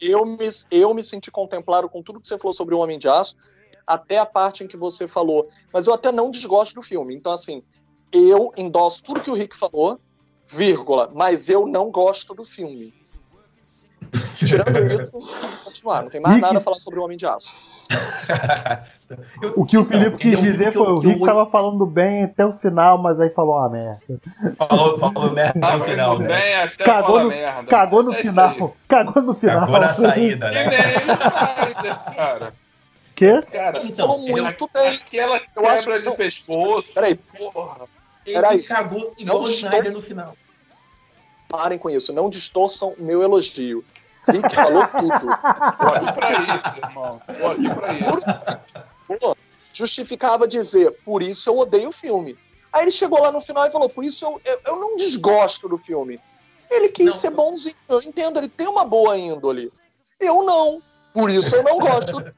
eu, 0.00 0.26
me, 0.26 0.48
eu 0.70 0.94
me 0.94 1.04
senti 1.04 1.30
contemplado 1.30 1.88
com 1.88 2.02
tudo 2.02 2.20
que 2.20 2.26
você 2.26 2.38
falou 2.38 2.54
sobre 2.54 2.74
o 2.74 2.78
Homem 2.78 2.98
de 2.98 3.08
Aço, 3.08 3.36
até 3.86 4.18
a 4.18 4.26
parte 4.26 4.64
em 4.64 4.66
que 4.66 4.76
você 4.76 5.06
falou. 5.06 5.48
Mas 5.72 5.86
eu 5.86 5.94
até 5.94 6.10
não 6.10 6.30
desgosto 6.30 6.74
do 6.74 6.82
filme. 6.82 7.14
Então, 7.14 7.32
assim, 7.32 7.62
eu 8.12 8.52
endosso 8.56 9.02
tudo 9.02 9.20
que 9.20 9.30
o 9.30 9.34
Rick 9.34 9.56
falou, 9.56 9.98
vírgula, 10.46 11.10
mas 11.14 11.48
eu 11.48 11.66
não 11.66 11.90
gosto 11.90 12.34
do 12.34 12.44
filme. 12.44 12.92
Tirando 14.46 14.78
isso, 15.02 15.12
continuar. 15.64 16.02
Não 16.02 16.10
tem 16.10 16.20
mais 16.20 16.40
nada 16.40 16.58
a 16.58 16.60
falar 16.60 16.76
sobre 16.76 16.98
o 16.98 17.04
Homem 17.04 17.16
de 17.16 17.26
Aço. 17.26 17.54
O 19.56 19.64
que 19.66 19.76
o 19.76 19.80
então, 19.80 19.84
Felipe 19.84 20.16
quis 20.18 20.40
dizer 20.40 20.72
foi: 20.72 20.82
o 20.86 20.98
Rick 21.00 21.18
tava 21.24 21.44
falando 21.50 21.84
bem 21.84 22.22
até 22.24 22.46
o 22.46 22.52
final, 22.52 22.96
mas 22.96 23.18
aí 23.18 23.28
falou 23.28 23.56
uma 23.56 23.68
merda. 23.68 24.20
Falou, 24.68 24.96
falou 24.98 25.32
merda 25.32 25.58
no 25.78 25.84
final, 25.84 26.18
né? 26.20 26.28
bem 26.28 26.54
até 26.54 26.84
Cagou 26.84 27.20
no- 27.24 27.28
merda. 27.28 27.66
Cagou 27.68 28.02
no 28.04 28.12
É 28.12 28.22
final. 28.22 28.76
Cagou 28.86 29.22
no 29.22 29.34
final. 29.34 29.60
Cagou 29.62 29.80
na 29.80 29.92
saída, 29.92 30.48
Que 30.48 30.54
né? 30.54 30.70
cara. 32.16 32.54
Quê? 33.16 33.42
Cara, 33.50 33.80
Então, 33.84 34.06
Falou 34.08 34.26
muito 34.28 34.70
bem. 34.72 34.88
aquela 34.94 35.40
Eu 35.56 35.66
acho 35.68 35.84
quebra 35.84 35.94
que 35.96 36.00
de 36.02 36.06
não. 36.08 36.16
pescoço. 36.16 36.88
Peraí, 36.94 37.14
Porra. 37.16 37.76
Ele 38.24 38.62
cagou 38.62 39.12
igual 39.18 39.38
Não 39.38 39.44
o 39.44 39.50
Snyder 39.50 39.92
no 39.92 40.00
final. 40.00 40.36
parem 41.48 41.78
com 41.78 41.90
isso. 41.90 42.12
Não 42.12 42.30
distorçam 42.30 42.94
meu 42.96 43.22
elogio. 43.22 43.84
Rick 44.32 44.54
falou 44.54 44.86
tudo. 44.86 45.30
Aqui 45.32 46.12
pra 46.12 46.30
isso, 46.32 46.78
irmão. 46.84 47.20
Aqui 47.28 47.74
pra 47.74 47.92
isso. 47.94 48.20
Pô, 49.06 49.36
justificava 49.72 50.46
dizer, 50.46 50.92
por 51.04 51.22
isso 51.22 51.48
eu 51.48 51.58
odeio 51.58 51.88
o 51.88 51.92
filme. 51.92 52.36
Aí 52.72 52.82
ele 52.82 52.90
chegou 52.90 53.20
lá 53.20 53.32
no 53.32 53.40
final 53.40 53.66
e 53.66 53.70
falou, 53.72 53.88
por 53.88 54.04
isso 54.04 54.24
eu, 54.24 54.40
eu, 54.44 54.60
eu 54.66 54.76
não 54.80 54.96
desgosto 54.96 55.68
do 55.68 55.76
filme. 55.76 56.20
Ele 56.70 56.88
quis 56.88 57.06
Não. 57.06 57.12
ser 57.12 57.30
bonzinho, 57.30 57.74
eu 57.88 58.00
entendo, 58.02 58.38
ele 58.38 58.48
tem 58.48 58.68
uma 58.68 58.84
boa 58.84 59.16
índole. 59.18 59.72
Eu 60.20 60.44
não. 60.44 60.80
Por 61.12 61.28
isso 61.28 61.56
eu 61.56 61.62
não 61.64 61.78
gosto. 61.78 62.22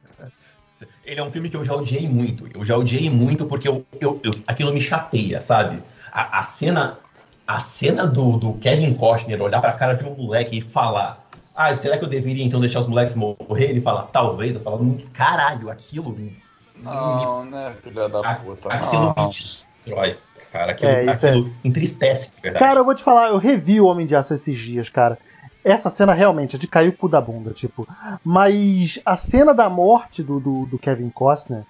Ele 1.05 1.21
é 1.21 1.23
um 1.23 1.31
filme 1.33 1.51
que 1.51 1.57
eu 1.57 1.65
já 1.65 1.75
odiei 1.75 2.09
muito. 2.09 2.49
Eu 2.57 2.65
já 2.65 2.77
odiei 2.77 3.11
muito 3.11 3.47
porque 3.47 3.69
eu, 3.69 3.85
eu, 4.01 4.21
eu- 4.23 4.35
aquilo 4.47 4.73
me 4.73 4.81
chateia, 4.81 5.41
sabe? 5.41 5.83
A, 6.13 6.39
a 6.39 6.43
cena, 6.45 6.99
a 7.47 7.61
cena 7.61 8.07
do, 8.07 8.37
do 8.37 8.55
Kevin 8.55 8.95
Costner 8.95 9.41
olhar 9.43 9.61
pra 9.61 9.73
cara 9.73 9.95
de 9.95 10.05
um 10.05 10.15
moleque 10.15 10.59
e 10.59 10.61
falar: 10.61 11.22
Ah, 11.55 11.75
será 11.77 11.99
que 11.99 12.05
eu 12.05 12.09
deveria 12.09 12.45
então 12.45 12.61
deixar 12.61 12.81
os 12.81 12.87
moleques 12.87 13.15
morrer? 13.15 13.71
Ele 13.71 13.81
fala, 13.81 14.03
talvez. 14.11 14.55
Eu 14.55 14.61
falo, 14.63 14.97
caralho, 15.13 15.71
aquilo, 15.71 16.11
me- 16.17 16.37
Não, 16.77 17.45
né, 17.45 17.75
filha 17.83 18.09
da 18.09 18.21
a- 18.21 18.35
puta. 18.37 18.69
aquilo 18.75 19.15
Não. 19.17 19.27
me 19.27 19.31
destrói, 19.33 20.17
cara. 20.51 20.73
Aquilo, 20.73 20.91
É, 20.91 21.05
isso 21.13 21.27
aquilo 21.27 21.53
entristece, 21.65 22.35
de 22.35 22.41
verdade. 22.41 22.65
Cara, 22.65 22.81
eu 22.81 22.85
vou 22.85 22.95
te 22.95 23.03
falar, 23.03 23.29
eu 23.29 23.39
revi 23.39 23.81
o 23.81 23.87
Homem 23.87 24.07
de 24.07 24.17
Aço 24.17 24.33
esses 24.35 24.59
dias, 24.59 24.89
cara. 24.89 25.19
Essa 25.65 25.91
cena 25.91 26.13
realmente 26.13 26.57
é 26.57 26.59
de 26.59 26.67
cair 26.67 26.89
o 26.89 26.93
cu 26.97 27.09
da 27.09 27.21
bunda, 27.21 27.53
tipo. 27.53 27.87
Mas 28.25 28.99
a 29.05 29.17
cena 29.17 29.55
da 29.55 29.69
morte 29.69 30.23
do, 30.23 30.41
do, 30.41 30.67
do 30.67 30.79
Kevin 30.79 31.09
Costner, 31.11 31.63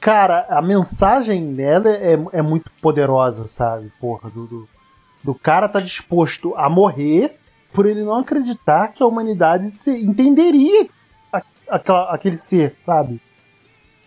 cara, 0.00 0.46
a 0.50 0.60
mensagem 0.60 1.54
dela 1.54 1.88
é, 1.88 2.18
é 2.32 2.42
muito 2.42 2.70
poderosa, 2.82 3.48
sabe? 3.48 3.90
Porra, 4.00 4.28
do, 4.28 4.46
do, 4.46 4.68
do 5.24 5.34
cara 5.34 5.68
tá 5.68 5.80
disposto 5.80 6.54
a 6.56 6.68
morrer 6.68 7.36
por 7.72 7.86
ele 7.86 8.02
não 8.02 8.18
acreditar 8.18 8.88
que 8.88 9.02
a 9.02 9.06
humanidade 9.06 9.70
se 9.70 9.90
entenderia 10.04 10.88
a- 11.32 11.42
aquela- 11.68 12.10
aquele 12.14 12.36
ser, 12.36 12.74
sabe? 12.78 13.20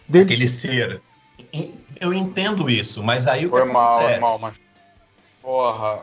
Dele, 0.07 0.25
Aquele 0.25 0.47
ser. 0.49 1.01
Eu 1.99 2.13
entendo 2.13 2.69
isso, 2.69 3.01
mas 3.03 3.25
aí 3.27 3.45
o 3.45 3.49
que 3.51 3.57
Foi 3.57 3.65
mal, 3.65 3.99
acontece? 3.99 4.19
mal, 4.19 4.39
mas. 4.39 4.53
Porra. 5.41 6.01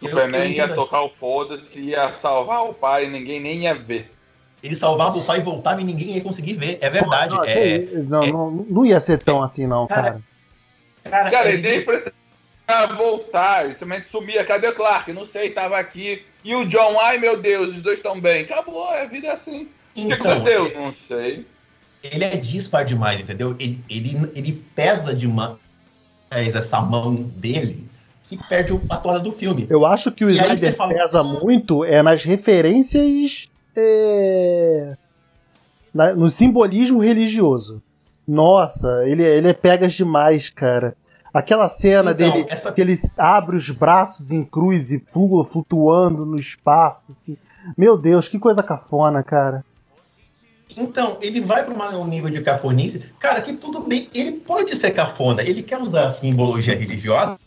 Eu- 0.00 0.10
Superman 0.10 0.52
ia 0.52 0.68
tocar 0.74 1.02
o 1.02 1.08
foda-se, 1.08 1.78
ia 1.80 2.12
salvar 2.12 2.62
o 2.64 2.72
pai 2.74 3.06
e 3.06 3.10
ninguém 3.10 3.40
nem 3.40 3.62
ia 3.62 3.74
ver. 3.74 4.12
Ele 4.62 4.76
salvava 4.76 5.16
o 5.18 5.24
pai 5.24 5.38
e 5.38 5.42
voltava 5.42 5.80
e 5.80 5.84
ninguém 5.84 6.16
ia 6.16 6.20
conseguir 6.20 6.54
ver. 6.54 6.78
É 6.80 6.90
verdade. 6.90 7.34
não, 7.34 7.44
é, 7.44 7.78
não, 8.04 8.20
não, 8.26 8.50
não 8.68 8.86
ia 8.86 9.00
ser 9.00 9.18
tão 9.18 9.42
assim, 9.42 9.66
não, 9.66 9.86
Cara, 9.86 10.02
cara. 10.02 10.22
cara, 11.04 11.30
Cara, 11.30 11.48
é 11.48 11.52
ele 11.54 11.62
nem 11.62 11.84
precisava 11.84 12.94
voltar, 12.96 13.64
ele 13.64 13.74
simplesmente 13.74 14.08
sumia. 14.10 14.44
Cadê 14.44 14.68
o 14.68 14.74
Clark? 14.74 15.12
Não 15.12 15.24
sei, 15.26 15.50
tava 15.50 15.78
aqui. 15.78 16.24
E 16.48 16.54
o 16.56 16.64
John, 16.66 16.98
ai 16.98 17.18
meu 17.18 17.40
Deus, 17.40 17.76
os 17.76 17.82
dois 17.82 17.98
estão 17.98 18.18
bem. 18.18 18.44
Acabou, 18.44 18.88
a 18.88 19.04
vida 19.04 19.26
é 19.26 19.32
assim. 19.32 19.62
O 19.64 19.66
que 19.94 20.02
Então, 20.02 20.32
aconteceu? 20.32 20.72
Não 20.74 20.92
sei. 20.94 21.44
ele 22.02 22.24
é 22.24 22.36
dispar 22.36 22.84
demais, 22.84 23.20
entendeu? 23.20 23.54
Ele, 23.58 23.78
ele, 23.90 24.30
ele 24.34 24.64
pesa 24.74 25.14
demais 25.14 25.56
essa 26.30 26.80
mão 26.80 27.14
dele 27.14 27.86
que 28.24 28.36
perde 28.48 28.78
a 28.88 28.96
toada 28.96 29.18
do 29.20 29.32
filme. 29.32 29.66
Eu 29.68 29.84
acho 29.84 30.10
que 30.12 30.24
o 30.24 30.30
Snyder 30.30 30.74
fala- 30.76 30.94
pesa 30.94 31.22
muito 31.22 31.84
é 31.84 32.02
nas 32.02 32.22
referências. 32.24 33.48
é, 33.76 34.96
na- 35.94 36.14
no 36.14 36.28
simbolismo 36.30 36.98
religioso. 37.00 37.82
Nossa, 38.26 39.04
ele, 39.06 39.22
ele 39.22 39.48
é 39.48 39.52
pegas 39.52 39.92
demais, 39.94 40.48
cara. 40.50 40.96
Aquela 41.38 41.68
cena 41.68 42.10
Então, 42.10 42.30
dele 42.32 42.46
essa- 42.50 42.72
que 42.72 42.80
ele 42.80 42.98
abre 43.16 43.56
os 43.56 43.70
braços 43.70 44.32
em 44.32 44.44
cruz 44.44 44.90
e 44.90 44.98
pula 44.98 45.44
flutuando 45.44 46.26
no 46.26 46.38
espaço. 46.38 47.04
assim. 47.10 47.36
Meu 47.76 47.96
Deus, 47.96 48.28
que 48.28 48.38
coisa 48.38 48.62
cafona, 48.62 49.22
cara. 49.22 49.64
Então, 50.76 51.16
ele 51.20 51.40
vai 51.40 51.64
para 51.64 51.98
um 51.98 52.06
nível 52.06 52.30
de 52.30 52.40
cafonice. 52.42 53.00
Cara, 53.18 53.40
que 53.40 53.52
tudo 53.54 53.80
bem, 53.80 54.08
ele 54.14 54.32
pode 54.32 54.74
ser 54.76 54.90
cafona, 54.92 55.42
ele 55.42 55.62
quer 55.62 55.80
usar 55.80 56.06
a 56.06 56.10
simbologia 56.10 56.76
religiosa. 56.76 57.38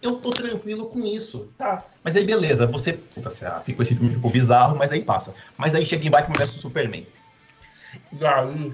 Eu 0.00 0.16
tô 0.16 0.30
tranquilo 0.30 0.86
com 0.86 1.00
isso, 1.00 1.48
tá? 1.58 1.84
Mas 2.04 2.16
aí, 2.16 2.24
beleza, 2.24 2.66
você. 2.66 2.92
Puta, 2.92 3.30
lá, 3.42 3.60
ficou 3.60 3.82
esse 3.82 3.94
filme 3.96 4.14
ficou 4.14 4.30
bizarro, 4.30 4.76
mas 4.76 4.92
aí 4.92 5.02
passa. 5.02 5.34
Mas 5.56 5.74
aí 5.74 5.84
chega 5.84 6.06
em 6.06 6.10
Batman 6.10 6.36
vs 6.38 6.50
Superman. 6.52 7.06
E 8.12 8.26
aí. 8.26 8.72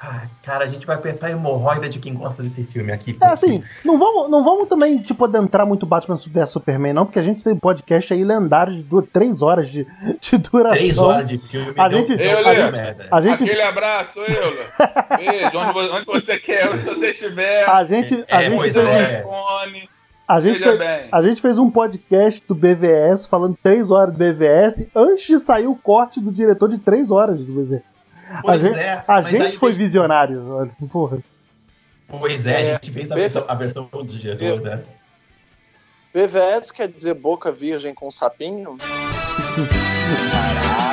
Ai, 0.00 0.28
cara, 0.42 0.64
a 0.64 0.68
gente 0.68 0.86
vai 0.86 0.96
apertar 0.96 1.28
a 1.28 1.30
hemorroida 1.30 1.88
de 1.88 1.98
quem 1.98 2.12
gosta 2.14 2.42
desse 2.42 2.64
filme 2.64 2.92
aqui. 2.92 3.12
É 3.12 3.14
porque- 3.14 3.32
assim, 3.32 3.62
não 3.84 3.98
vamos, 3.98 4.30
não 4.30 4.44
vamos 4.44 4.68
também, 4.68 4.98
tipo, 4.98 5.24
adentrar 5.24 5.66
muito 5.66 5.86
Batman 5.86 6.16
vs 6.16 6.50
Superman, 6.50 6.92
não, 6.92 7.06
porque 7.06 7.18
a 7.18 7.22
gente 7.22 7.42
tem 7.42 7.56
podcast 7.56 8.12
aí 8.12 8.22
lendário 8.22 8.76
de 8.76 8.82
duas, 8.82 9.06
três 9.12 9.40
horas 9.40 9.70
de, 9.70 9.86
de 10.20 10.36
duração. 10.38 10.78
Três 10.78 10.98
horas 10.98 11.26
de 11.28 11.38
filme. 11.38 11.72
A 11.78 11.88
deu- 11.88 11.98
gente- 12.00 12.16
deu 12.16 12.38
a 12.46 12.54
gente- 12.54 12.72
merda. 12.76 13.08
A 13.10 13.20
gente, 13.20 13.42
Aquele 13.44 13.62
abraço, 13.62 14.18
Eula. 14.18 14.64
Beijo, 15.16 15.58
onde, 15.58 15.72
vo- 15.72 15.96
onde 15.96 16.06
você 16.06 16.38
quer, 16.38 16.68
onde 16.70 16.82
você 16.84 17.10
estiver. 17.10 17.68
a 17.68 17.84
gente, 17.84 18.24
a 18.30 18.42
É, 18.42 18.50
gente 18.50 18.60
fez, 18.62 18.76
um- 18.76 18.80
é. 18.80 19.24
a 20.26 20.40
gente 20.40 20.58
fez. 20.58 20.80
A 21.12 21.22
gente 21.22 21.40
fez 21.40 21.58
um 21.58 21.70
podcast 21.70 22.42
do 22.46 22.54
BVS 22.54 23.26
falando 23.26 23.56
três 23.62 23.90
horas 23.90 24.12
do 24.14 24.18
BVS 24.18 24.88
antes 24.94 25.26
de 25.26 25.38
sair 25.38 25.66
o 25.66 25.74
corte 25.76 26.20
do 26.20 26.30
diretor 26.32 26.68
de 26.68 26.78
três 26.78 27.10
horas 27.10 27.40
do 27.40 27.52
BVS. 27.52 28.10
Pois 28.42 28.62
gente- 28.62 28.78
é, 28.78 29.04
A 29.06 29.22
gente 29.22 29.56
foi 29.58 29.70
tem- 29.70 29.78
visionário. 29.78 30.48
olha, 30.54 30.70
Porra. 30.90 31.18
Pois 32.08 32.46
é, 32.46 32.72
a 32.72 32.74
gente 32.74 32.90
fez 32.92 33.10
a 33.10 33.14
É, 33.14 33.18
versão, 33.18 33.44
a 33.48 33.54
versão 33.54 33.88
do 33.92 34.04
diretor, 34.04 34.60
né? 34.60 34.82
BVS 36.12 36.70
quer 36.70 36.86
dizer 36.88 37.14
boca 37.14 37.50
virgem 37.50 37.92
com 37.94 38.10
sapinho? 38.10 38.76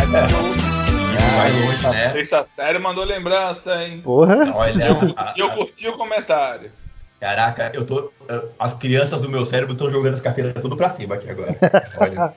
E 0.02 1.36
vai 1.36 1.52
longe, 1.52 1.88
né? 1.90 2.10
Sexta 2.12 2.44
série 2.46 2.80
mandou 2.80 3.04
lembrança, 3.04 3.84
hein? 3.84 4.02
Porra. 4.02 4.52
Olha, 4.56 4.86
a- 5.18 5.34
E 5.36 5.40
eu 5.40 5.48
a- 5.48 5.56
curti 5.56 5.88
o 5.88 5.98
comentário. 5.98 6.72
caraca, 7.20 7.72
eu 7.74 7.86
tô. 7.86 8.12
As 8.60 8.74
crianças 8.74 9.22
do 9.22 9.30
meu 9.30 9.46
cérebro 9.46 9.74
estão 9.74 9.90
jogando 9.90 10.16
as 10.16 10.22
carteiras 10.22 10.54
tudo 10.62 10.76
pra 10.76 10.90
cima 10.90 11.16
aqui 11.16 11.30
agora. 11.30 11.56
Olha. 12.00 12.34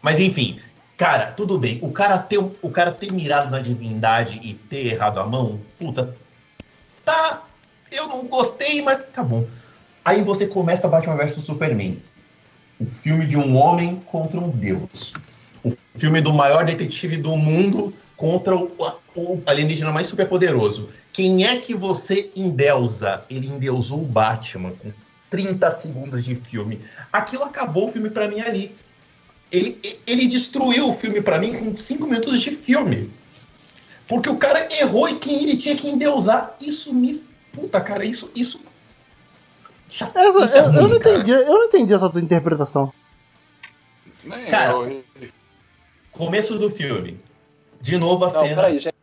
Mas 0.00 0.18
enfim, 0.20 0.60
cara, 1.02 1.32
tudo 1.32 1.58
bem. 1.58 1.80
O 1.82 1.90
cara 1.90 2.16
ter, 2.16 2.38
o 2.38 2.70
cara 2.70 2.92
ter 2.92 3.12
mirado 3.12 3.50
na 3.50 3.58
divindade 3.58 4.38
e 4.40 4.54
ter 4.54 4.92
errado 4.92 5.18
a 5.18 5.26
mão, 5.26 5.58
puta. 5.76 6.14
Tá. 7.04 7.42
Eu 7.90 8.06
não 8.06 8.24
gostei, 8.24 8.80
mas 8.80 9.00
tá 9.12 9.24
bom. 9.24 9.44
Aí 10.04 10.22
você 10.22 10.46
começa 10.46 10.86
Batman 10.86 11.16
vs 11.16 11.44
Superman. 11.44 12.00
O 12.80 12.86
filme 12.86 13.26
de 13.26 13.36
um 13.36 13.56
homem 13.56 14.00
contra 14.06 14.38
um 14.38 14.48
deus. 14.48 15.12
O 15.64 15.72
filme 15.96 16.20
do 16.20 16.32
maior 16.32 16.64
detetive 16.64 17.16
do 17.16 17.36
mundo 17.36 17.92
contra 18.16 18.56
o, 18.56 18.70
o 19.16 19.42
alienígena 19.44 19.90
mais 19.90 20.06
superpoderoso. 20.06 20.88
Quem 21.12 21.44
é 21.44 21.56
que 21.56 21.74
você 21.74 22.30
endeusa? 22.36 23.24
Ele 23.28 23.48
endeusou 23.48 24.02
o 24.02 24.06
Batman 24.06 24.70
com 24.80 24.92
30 25.30 25.68
segundos 25.72 26.24
de 26.24 26.36
filme. 26.36 26.80
Aquilo 27.12 27.42
acabou 27.42 27.88
o 27.88 27.92
filme 27.92 28.08
pra 28.08 28.28
mim 28.28 28.40
ali. 28.40 28.74
Ele, 29.52 29.78
ele 30.06 30.26
destruiu 30.26 30.88
o 30.88 30.94
filme 30.94 31.20
pra 31.20 31.38
mim 31.38 31.52
com 31.58 31.76
5 31.76 32.06
minutos 32.06 32.40
de 32.40 32.50
filme. 32.52 33.10
Porque 34.08 34.28
o 34.30 34.36
cara 34.38 34.66
errou 34.74 35.08
e 35.08 35.18
quem 35.18 35.42
ele 35.42 35.56
tinha 35.56 35.76
que 35.76 35.88
endeusar. 35.88 36.56
Isso 36.60 36.92
me. 36.94 37.22
Puta, 37.52 37.80
cara, 37.80 38.04
isso. 38.04 38.30
Isso. 38.34 38.60
Essa, 39.90 40.44
isso 40.44 40.56
é 40.56 40.60
eu, 40.60 40.64
eu 40.64 40.70
ruim, 40.72 40.88
não 40.92 40.98
cara. 40.98 41.14
entendi, 41.16 41.30
eu 41.32 41.44
não 41.46 41.64
entendi 41.64 41.92
essa 41.92 42.08
tua 42.08 42.20
interpretação. 42.20 42.92
Cara. 44.50 44.74
Começo 46.12 46.58
do 46.58 46.70
filme. 46.70 47.20
De 47.80 47.96
novo 47.98 48.24
a 48.24 48.32
Não, 48.32 48.42
cena. 48.42 48.54
peraí, 48.56 48.78
gente. 48.78 48.94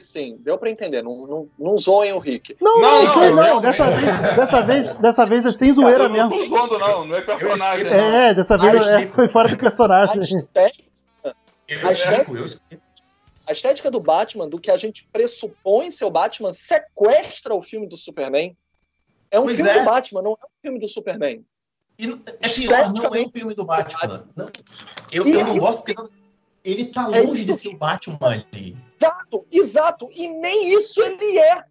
Sim, 0.00 0.36
deu 0.40 0.56
pra 0.58 0.70
entender. 0.70 1.02
Não, 1.02 1.26
não, 1.26 1.48
não 1.58 1.76
zoem 1.78 2.12
o 2.12 2.18
Rick. 2.18 2.56
Não, 2.60 2.80
Não, 2.80 3.02
não, 3.04 3.34
não. 3.36 3.60
Dessa 3.60 3.90
vez, 3.90 4.36
dessa, 4.36 4.62
vez, 4.62 4.94
dessa 4.94 5.26
vez 5.26 5.44
é 5.46 5.52
sem 5.52 5.72
zoeira 5.72 6.04
eu 6.04 6.08
não 6.08 6.14
mesmo. 6.14 6.30
tô 6.30 6.46
zoando, 6.46 6.78
não. 6.78 7.06
Não 7.06 7.14
é 7.16 7.20
personagem. 7.20 7.86
É, 7.88 8.34
dessa 8.34 8.56
vez 8.58 8.86
é, 8.86 9.06
foi 9.08 9.28
fora 9.28 9.48
do 9.48 9.54
A 9.54 9.58
personagem. 9.58 10.22
estética, 10.38 10.84
Eu 11.68 11.80
Mas 11.82 11.98
explico, 11.98 12.36
eu 12.36 12.44
explico. 12.46 12.82
a 13.46 13.52
estética 13.52 13.90
do 13.90 14.00
Batman, 14.00 14.48
do 14.48 14.58
que 14.58 14.70
a 14.70 14.76
gente 14.76 15.06
pressupõe 15.12 15.90
ser 15.90 16.04
o 16.04 16.10
Batman, 16.10 16.52
sequestra 16.52 17.54
o 17.54 17.62
filme 17.62 17.86
do 17.86 17.96
Superman. 17.96 18.56
É 19.30 19.38
um 19.40 19.44
Pois 19.44 19.56
filme 19.56 19.70
é. 19.70 19.78
do 19.80 19.84
Batman, 19.84 20.22
não 20.22 20.32
é 20.32 20.44
um 20.44 20.48
filme 20.62 20.78
do 20.78 20.88
Superman. 20.88 21.44
E 21.98 22.06
é 22.40 22.48
pior, 22.48 22.92
não 22.92 23.14
é 23.14 23.20
o 23.22 23.30
filme 23.30 23.54
do 23.54 23.64
Batman. 23.64 24.24
Não. 24.36 24.46
Eu, 25.12 25.26
eu 25.26 25.44
não 25.44 25.58
gosto 25.58 25.82
porque 25.82 25.94
ele 26.64 26.86
tá 26.86 27.08
É 27.12 27.20
longe 27.22 27.44
de 27.44 27.50
isso. 27.52 27.60
ser 27.62 27.68
o 27.68 27.76
Batman 27.76 28.18
ali. 28.22 28.76
Exato, 29.00 29.44
exato. 29.52 30.10
E 30.14 30.28
nem 30.28 30.74
isso 30.74 31.00
ele 31.02 31.38
é. 31.38 31.54
Tá 31.56 31.64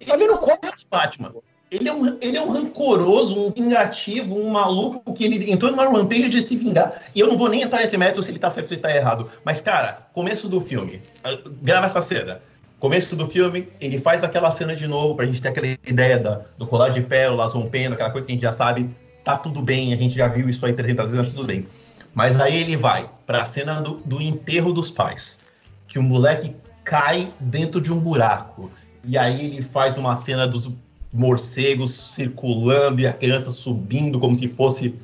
Ele 0.00 0.16
vendo 0.16 0.38
como? 0.38 0.58
é 0.62 0.68
o 0.68 0.72
Batman. 0.90 1.32
Ele 1.70 1.88
é, 1.88 1.92
um, 1.92 2.18
ele 2.20 2.36
é 2.36 2.42
um 2.42 2.50
rancoroso, 2.50 3.38
um 3.38 3.52
vingativo, 3.52 4.36
um 4.36 4.48
maluco 4.50 5.12
que 5.14 5.24
ele 5.24 5.52
entrou 5.52 5.70
numa 5.70 5.86
rampage 5.88 6.28
de 6.28 6.40
se 6.40 6.56
vingar. 6.56 7.00
E 7.14 7.20
eu 7.20 7.28
não 7.28 7.38
vou 7.38 7.48
nem 7.48 7.62
entrar 7.62 7.78
nesse 7.78 7.96
método 7.96 8.24
se 8.24 8.32
ele 8.32 8.40
tá 8.40 8.50
certo 8.50 8.64
ou 8.64 8.68
se 8.68 8.74
ele 8.74 8.82
tá 8.82 8.94
errado. 8.94 9.30
Mas, 9.44 9.60
cara, 9.60 10.08
começo 10.12 10.48
do 10.48 10.60
filme. 10.60 11.00
ah, 11.22 11.38
Grava 11.62 11.86
essa 11.86 12.02
cena. 12.02 12.42
Começo 12.80 13.14
do 13.14 13.28
filme, 13.28 13.68
ele 13.80 14.00
faz 14.00 14.24
aquela 14.24 14.50
cena 14.50 14.74
de 14.74 14.88
novo 14.88 15.14
pra 15.14 15.26
gente 15.26 15.40
ter 15.40 15.48
aquela 15.50 15.66
ideia 15.86 16.18
da, 16.18 16.40
do 16.58 16.66
colar 16.66 16.88
de 16.88 17.02
pérolas, 17.02 17.52
rompendo, 17.52 17.94
aquela 17.94 18.10
coisa 18.10 18.26
que 18.26 18.32
a 18.32 18.34
gente 18.34 18.42
já 18.42 18.52
sabe. 18.52 18.90
Tá 19.22 19.36
tudo 19.36 19.62
bem, 19.62 19.92
a 19.92 19.96
gente 19.96 20.16
já 20.16 20.26
viu 20.26 20.48
isso 20.48 20.64
aí 20.66 20.72
300 20.72 21.10
vezes, 21.10 21.26
tá 21.26 21.32
tudo 21.32 21.46
bem. 21.46 21.68
Mas 22.14 22.40
aí 22.40 22.58
ele 22.62 22.76
vai 22.76 23.08
pra 23.26 23.44
cena 23.44 23.80
do, 23.80 23.96
do 24.04 24.20
enterro 24.20 24.72
dos 24.72 24.90
pais. 24.90 25.38
Que 25.86 25.98
o 25.98 26.02
moleque 26.02 26.56
cai 26.90 27.32
dentro 27.38 27.80
de 27.80 27.92
um 27.92 28.00
buraco. 28.00 28.68
E 29.04 29.16
aí 29.16 29.46
ele 29.46 29.62
faz 29.62 29.96
uma 29.96 30.16
cena 30.16 30.44
dos 30.44 30.68
morcegos 31.12 31.94
circulando 31.94 33.00
e 33.00 33.06
a 33.06 33.12
criança 33.12 33.52
subindo 33.52 34.18
como 34.18 34.34
se 34.34 34.48
fosse 34.48 34.96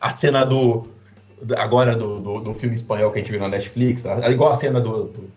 a 0.00 0.10
cena 0.10 0.44
do 0.44 0.88
agora 1.56 1.94
do, 1.94 2.18
do, 2.18 2.40
do 2.40 2.54
filme 2.54 2.74
espanhol 2.74 3.12
que 3.12 3.20
a 3.20 3.22
gente 3.22 3.30
viu 3.30 3.40
na 3.40 3.48
Netflix, 3.48 4.02
igual 4.28 4.52
a 4.52 4.58
cena 4.58 4.80
do, 4.80 5.04
do, 5.04 5.30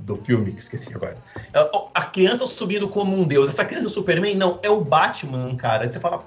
do 0.00 0.16
filme 0.16 0.52
que 0.52 0.60
esqueci 0.60 0.90
agora. 0.94 1.18
É, 1.52 1.70
A 1.94 2.02
criança 2.06 2.46
subindo 2.46 2.88
como 2.88 3.14
um 3.14 3.28
deus. 3.28 3.50
Essa 3.50 3.66
criança 3.66 3.88
é 3.88 3.90
o 3.90 3.92
Superman? 3.92 4.34
Não, 4.34 4.58
é 4.62 4.70
o 4.70 4.80
Batman, 4.80 5.54
cara. 5.54 5.92
Você 5.92 6.00
fala, 6.00 6.24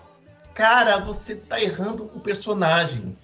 cara, 0.54 1.00
você 1.00 1.36
tá 1.36 1.60
errando 1.60 2.12
o 2.14 2.20
personagem. 2.20 3.18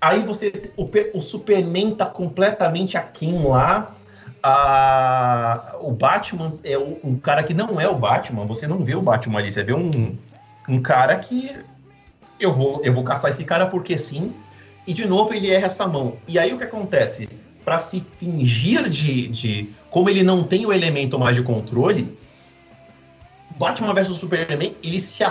Aí 0.00 0.20
você. 0.22 0.70
O, 0.76 0.88
o 1.14 1.20
Superman 1.20 1.96
tá 1.96 2.06
completamente 2.06 2.96
aquém 2.96 3.42
lá. 3.42 3.96
A- 4.42 5.76
o 5.80 5.90
Batman 5.92 6.54
é 6.64 6.78
o- 6.78 6.98
um 7.04 7.18
cara 7.18 7.42
que 7.42 7.54
não 7.54 7.80
é 7.80 7.88
o 7.88 7.94
Batman. 7.96 8.46
Você 8.46 8.66
não 8.66 8.84
vê 8.84 8.94
o 8.94 9.02
Batman 9.02 9.38
ali, 9.38 9.50
você 9.50 9.62
vê 9.64 9.74
um, 9.74 10.16
um 10.68 10.80
cara 10.80 11.16
que. 11.16 11.52
Eu 12.38 12.54
vou, 12.54 12.80
eu 12.84 12.94
vou 12.94 13.02
caçar 13.02 13.30
esse 13.30 13.44
cara 13.44 13.66
porque 13.66 13.98
sim. 13.98 14.32
E 14.86 14.92
de 14.92 15.06
novo 15.06 15.34
ele 15.34 15.50
erra 15.50 15.66
essa 15.66 15.86
mão. 15.86 16.16
E 16.26 16.38
aí 16.38 16.52
o 16.54 16.58
que 16.58 16.64
acontece? 16.64 17.28
Pra 17.64 17.78
se 17.78 18.04
fingir 18.18 18.88
de, 18.88 19.28
de. 19.28 19.70
Como 19.90 20.08
ele 20.08 20.22
não 20.22 20.42
tem 20.44 20.64
o 20.64 20.72
elemento 20.72 21.18
mais 21.18 21.36
de 21.36 21.42
controle, 21.42 22.16
Batman 23.58 23.92
vs 23.92 24.08
Superman, 24.16 24.76
ele 24.82 25.00
se 25.00 25.24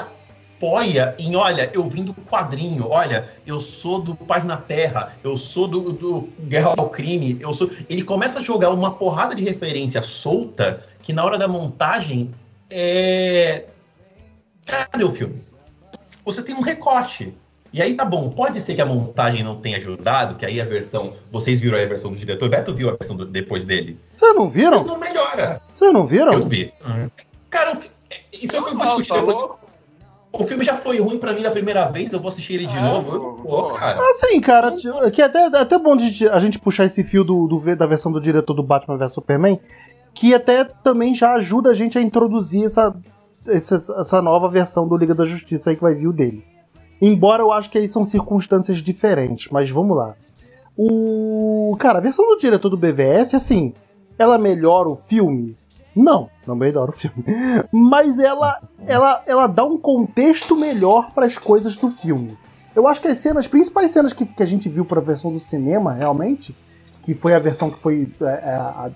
apoia 0.58 1.16
em, 1.20 1.36
olha, 1.36 1.70
eu 1.74 1.88
vim 1.88 2.04
do 2.04 2.14
quadrinho, 2.14 2.88
olha, 2.90 3.30
eu 3.46 3.62
sou 3.62 4.02
do 4.02 4.16
Paz 4.16 4.44
na 4.44 4.58
Terra, 4.58 5.14
eu 5.24 5.38
sou 5.38 5.68
do, 5.68 5.92
do 5.94 6.30
Guerra 6.42 6.74
ao 6.78 6.90
Crime, 6.90 7.38
eu 7.40 7.54
sou. 7.54 7.70
Ele 7.88 8.04
começa 8.04 8.40
a 8.40 8.42
jogar 8.42 8.72
uma 8.72 8.92
porrada 8.96 9.36
de 9.36 9.44
referência 9.44 10.02
solta 10.02 10.84
que 11.04 11.14
na 11.14 11.24
hora 11.24 11.38
da 11.38 11.48
montagem 11.48 12.32
é. 12.70 13.66
Cadê 14.66 15.04
o 15.04 15.12
filme? 15.14 15.42
Você 16.26 16.44
tem 16.44 16.56
um 16.56 16.62
recorte. 16.62 17.34
E 17.72 17.82
aí 17.82 17.94
tá 17.94 18.04
bom, 18.04 18.30
pode 18.30 18.60
ser 18.62 18.76
que 18.76 18.82
a 18.82 18.86
montagem 18.86 19.44
não 19.44 19.58
tenha 19.58 19.78
ajudado, 19.78 20.36
que 20.36 20.46
aí 20.46 20.60
a 20.60 20.66
versão. 20.66 21.14
Vocês 21.32 21.60
viram 21.60 21.78
a 21.78 21.86
versão 21.86 22.12
do 22.12 22.18
diretor, 22.18 22.50
Beto 22.50 22.74
viu 22.74 22.90
a 22.90 22.94
versão 22.94 23.16
do- 23.16 23.26
depois 23.26 23.64
dele. 23.66 24.00
Vocês 24.18 24.34
não 24.36 24.46
Mas 24.46 24.54
viram? 24.54 24.84
não 24.84 24.98
melhora. 24.98 25.62
Vocês 25.74 25.94
não 25.94 26.08
viram? 26.08 26.34
Eu 26.34 26.48
vi. 26.48 26.74
Cara, 27.50 27.74
o 27.74 27.76
fi- 27.82 27.92
isso 28.34 28.56
é 28.56 28.60
o 28.60 28.66
que 28.66 28.74
eu 28.74 28.78
discutir 28.80 29.10
tá 29.10 29.20
depois. 29.20 29.50
O 30.32 30.46
filme 30.46 30.64
já 30.64 30.76
foi 30.78 31.00
ruim 31.00 31.18
pra 31.18 31.34
mim 31.34 31.42
da 31.42 31.50
primeira 31.52 31.86
vez, 31.90 32.12
eu 32.14 32.20
vou 32.20 32.30
assistir 32.30 32.56
ele 32.56 32.66
de 32.68 32.78
É, 32.78 32.82
novo. 32.82 33.42
Pô, 33.44 33.74
cara. 33.74 34.00
Assim, 34.12 34.40
cara, 34.42 34.72
t- 34.72 35.12
que 35.12 35.22
é 35.22 35.26
até, 35.26 35.40
é 35.48 35.58
até 35.62 35.78
bom 35.80 35.96
de 35.96 36.28
a 36.30 36.40
gente 36.40 36.60
puxar 36.60 36.86
esse 36.86 37.04
fio 37.04 37.24
do, 37.24 37.48
do- 37.48 37.76
da 37.76 37.86
versão 37.86 38.12
do 38.12 38.22
diretor 38.22 38.54
do 38.54 38.62
Batman 38.62 38.98
vs 38.98 39.14
Superman, 39.14 39.60
que 40.14 40.34
até 40.34 40.64
também 40.64 41.16
já 41.16 41.34
ajuda 41.34 41.70
a 41.70 41.74
gente 41.74 41.98
a 41.98 42.02
introduzir 42.02 42.66
essa, 42.66 42.94
essa, 43.48 43.76
essa 44.00 44.22
nova 44.22 44.48
versão 44.50 44.88
do 44.88 44.98
Liga 44.98 45.16
da 45.16 45.26
Justiça 45.26 45.70
aí 45.70 45.76
que 45.76 45.82
vai 45.82 45.96
vir 45.96 46.08
o 46.08 46.14
dele. 46.14 46.44
Embora 47.02 47.42
eu 47.42 47.52
acho 47.52 47.70
que 47.70 47.78
aí 47.78 47.88
são 47.88 48.04
circunstâncias 48.06 48.78
diferentes, 48.80 49.48
mas 49.52 49.70
vamos 49.70 49.96
lá. 49.96 50.16
O. 50.76 51.76
Cara, 51.80 51.98
a 52.00 52.02
versão 52.02 52.26
do 52.28 52.38
diretor 52.40 52.70
do 52.70 52.78
BVS, 52.78 53.34
assim, 53.34 53.74
ela 54.18 54.38
melhora 54.38 54.90
o 54.90 54.96
filme? 54.96 55.56
Não, 55.98 56.30
não 56.46 56.56
melhora 56.56 56.92
o 56.92 56.94
filme. 56.94 57.24
Mas 57.72 58.20
ela, 58.20 58.62
ela, 58.86 59.24
ela 59.26 59.48
dá 59.48 59.66
um 59.66 59.78
contexto 59.78 60.56
melhor 60.56 61.12
para 61.14 61.26
as 61.26 61.38
coisas 61.38 61.76
do 61.76 61.90
filme. 61.90 62.38
Eu 62.76 62.88
acho 62.88 63.02
que 63.02 63.08
as 63.08 63.18
cenas, 63.18 63.46
as 63.46 63.48
principais 63.48 63.90
cenas 63.90 64.14
que, 64.14 64.24
que 64.26 64.44
a 64.44 64.46
gente 64.46 64.70
viu 64.70 64.86
para 64.86 65.00
a 65.00 65.04
versão 65.04 65.32
do 65.32 65.40
cinema, 65.40 65.94
realmente, 65.94 66.56
que 67.02 67.16
foi 67.16 67.34
a 67.34 67.40
versão 67.40 67.72
que 67.72 67.80
foi. 67.80 68.08
é, 68.22 68.26
é, 68.26 68.54
a- 68.56 68.92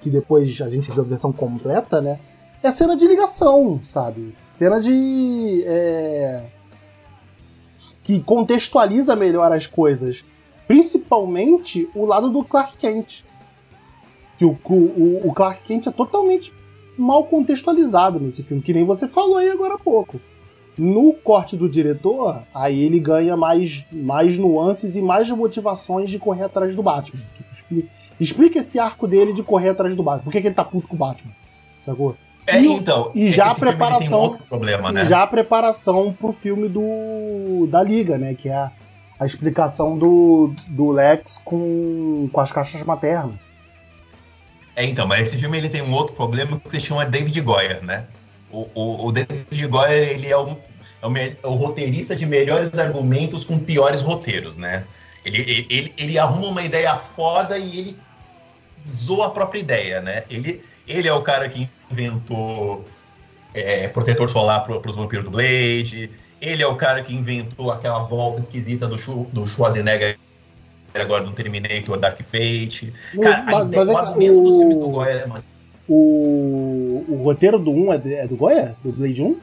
que 0.00 0.08
depois 0.10 0.60
a 0.60 0.68
gente 0.68 0.90
viu 0.90 1.02
a 1.02 1.06
versão 1.06 1.32
completa, 1.32 2.00
né? 2.00 2.18
É 2.62 2.70
cena 2.70 2.96
de 2.96 3.06
ligação, 3.08 3.80
sabe? 3.82 4.34
Cena 4.52 4.80
de. 4.80 5.64
é, 5.66 6.44
que 8.04 8.20
contextualiza 8.20 9.16
melhor 9.16 9.50
as 9.52 9.66
coisas. 9.66 10.24
Principalmente 10.68 11.88
o 11.94 12.04
lado 12.06 12.30
do 12.30 12.44
Clark 12.44 12.76
Kent. 12.76 13.24
Que 14.62 14.72
o, 14.72 14.72
o, 14.74 15.20
o 15.28 15.32
Clark 15.32 15.62
Kent 15.64 15.86
é 15.86 15.90
totalmente 15.90 16.52
mal 16.98 17.24
contextualizado 17.24 18.20
nesse 18.20 18.42
filme, 18.42 18.62
que 18.62 18.72
nem 18.74 18.84
você 18.84 19.06
falou 19.08 19.36
aí 19.38 19.50
agora 19.50 19.74
há 19.74 19.78
pouco. 19.78 20.20
No 20.76 21.12
corte 21.12 21.56
do 21.56 21.68
diretor, 21.68 22.42
aí 22.54 22.82
ele 22.82 22.98
ganha 22.98 23.36
mais, 23.36 23.84
mais 23.92 24.38
nuances 24.38 24.96
e 24.96 25.02
mais 25.02 25.28
motivações 25.30 26.08
de 26.08 26.18
correr 26.18 26.44
atrás 26.44 26.74
do 26.74 26.82
Batman. 26.82 27.20
Tipo, 27.34 27.48
expli- 27.54 27.88
explica 28.18 28.58
esse 28.60 28.78
arco 28.78 29.06
dele 29.06 29.32
de 29.34 29.42
correr 29.42 29.68
atrás 29.70 29.94
do 29.94 30.02
Batman. 30.02 30.24
Por 30.24 30.32
que, 30.32 30.40
que 30.40 30.46
ele 30.48 30.54
tá 30.54 30.64
puto 30.64 30.88
com 30.88 30.94
o 30.96 30.98
Batman? 30.98 31.32
Sacou? 31.84 32.16
É, 32.46 32.60
E 32.60 32.66
então. 32.72 33.12
e 33.14 33.28
é 33.28 33.30
já 33.32 33.50
a 33.50 33.54
preparação- 33.54 34.32
um 34.32 34.36
problema, 34.48 34.90
né? 34.90 35.04
Já 35.06 35.22
a 35.22 35.26
preparação 35.26 36.12
pro 36.12 36.32
filme 36.32 36.68
do 36.68 37.66
da 37.68 37.82
Liga, 37.82 38.16
né? 38.18 38.34
Que 38.34 38.48
é 38.48 38.54
a, 38.54 38.70
a 39.20 39.26
explicação 39.26 39.96
do, 39.98 40.52
do 40.68 40.90
Lex 40.90 41.38
com, 41.44 42.28
com 42.32 42.40
as 42.40 42.50
caixas 42.50 42.82
maternas. 42.82 43.51
É, 44.74 44.84
então, 44.84 45.06
mas 45.06 45.28
esse 45.28 45.38
filme 45.38 45.58
ele 45.58 45.68
tem 45.68 45.82
um 45.82 45.92
outro 45.92 46.14
problema 46.14 46.58
que 46.58 46.70
se 46.70 46.80
chama 46.80 47.04
David 47.04 47.38
Goyer, 47.40 47.82
né? 47.82 48.06
O, 48.50 48.68
o, 48.74 49.06
o 49.06 49.12
David 49.12 49.66
Goyer, 49.66 50.10
ele 50.10 50.28
é 50.28 50.36
o, 50.36 50.56
é, 51.02 51.06
o, 51.06 51.16
é 51.16 51.36
o 51.44 51.54
roteirista 51.54 52.16
de 52.16 52.24
melhores 52.24 52.76
argumentos 52.78 53.44
com 53.44 53.58
piores 53.58 54.00
roteiros, 54.00 54.56
né? 54.56 54.84
Ele, 55.24 55.40
ele, 55.40 55.66
ele, 55.70 55.94
ele 55.96 56.18
arruma 56.18 56.48
uma 56.48 56.62
ideia 56.62 56.96
foda 56.96 57.58
e 57.58 57.78
ele 57.78 57.98
zoa 58.88 59.26
a 59.26 59.30
própria 59.30 59.60
ideia, 59.60 60.00
né? 60.00 60.24
Ele, 60.30 60.64
ele 60.88 61.06
é 61.06 61.12
o 61.12 61.22
cara 61.22 61.48
que 61.48 61.68
inventou 61.90 62.84
é, 63.54 63.88
protetor 63.88 64.28
solar 64.30 64.64
para 64.64 64.90
os 64.90 64.96
vampiros 64.96 65.24
do 65.24 65.30
Blade. 65.30 66.10
Ele 66.40 66.62
é 66.62 66.66
o 66.66 66.76
cara 66.76 67.02
que 67.02 67.14
inventou 67.14 67.70
aquela 67.70 68.02
volta 68.02 68.40
esquisita 68.40 68.88
do, 68.88 68.96
do 69.26 69.46
Schwarzenegger 69.46 70.18
agora 71.00 71.24
no 71.24 71.32
Terminator 71.32 71.98
Dark 71.98 72.20
Fate. 72.22 72.92
Cara, 73.20 73.38
a 73.38 73.42
Mas- 73.44 73.68
mas 73.68 73.88
o 73.88 73.90
é- 73.90 73.94
argumento 73.96 74.42
do 74.42 74.58
filme 74.58 74.74
do 74.74 74.86
o, 74.88 74.90
Goyer 74.90 75.16
é 75.22 75.26
mano, 75.26 75.44
o, 75.88 77.04
o 77.08 77.22
roteiro 77.24 77.58
do 77.58 77.70
1 77.70 77.92
é, 77.92 77.98
de- 77.98 78.14
é 78.14 78.26
do 78.26 78.36
Goya? 78.36 78.76
Do 78.84 78.92
Blade 78.92 79.22
1? 79.22 79.36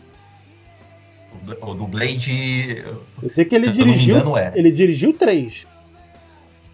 o 1.61 1.73
do 1.73 1.87
Blade. 1.87 2.83
Eu 3.23 3.29
sei 3.31 3.45
que 3.45 3.55
ele 3.55 3.67
não 3.67 3.73
dirigiu. 3.73 4.15
engano, 4.15 4.37
é. 4.37 4.51
Ele 4.55 4.71
dirigiu 4.71 5.13
3. 5.13 5.65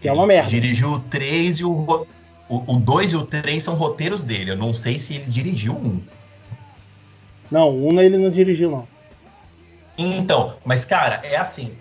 Que 0.00 0.08
é 0.08 0.12
uma 0.12 0.26
merda. 0.26 0.50
Dirigiu 0.50 0.90
o 0.92 0.98
3 0.98 1.56
e 1.60 1.64
o. 1.64 2.06
O, 2.48 2.74
o 2.74 2.76
2 2.76 3.12
e 3.12 3.16
o 3.16 3.24
3 3.26 3.62
são 3.62 3.74
roteiros 3.74 4.22
dele. 4.22 4.52
Eu 4.52 4.56
não 4.56 4.72
sei 4.74 4.98
se 4.98 5.14
ele 5.14 5.24
dirigiu 5.24 5.72
um. 5.72 6.00
Não, 7.50 7.70
o 7.70 7.92
1 7.92 8.00
ele 8.02 8.18
não 8.18 8.30
dirigiu, 8.30 8.70
não. 8.70 8.86
Então, 9.98 10.54
mas 10.64 10.84
cara, 10.84 11.20
é 11.24 11.36
assim. 11.36 11.72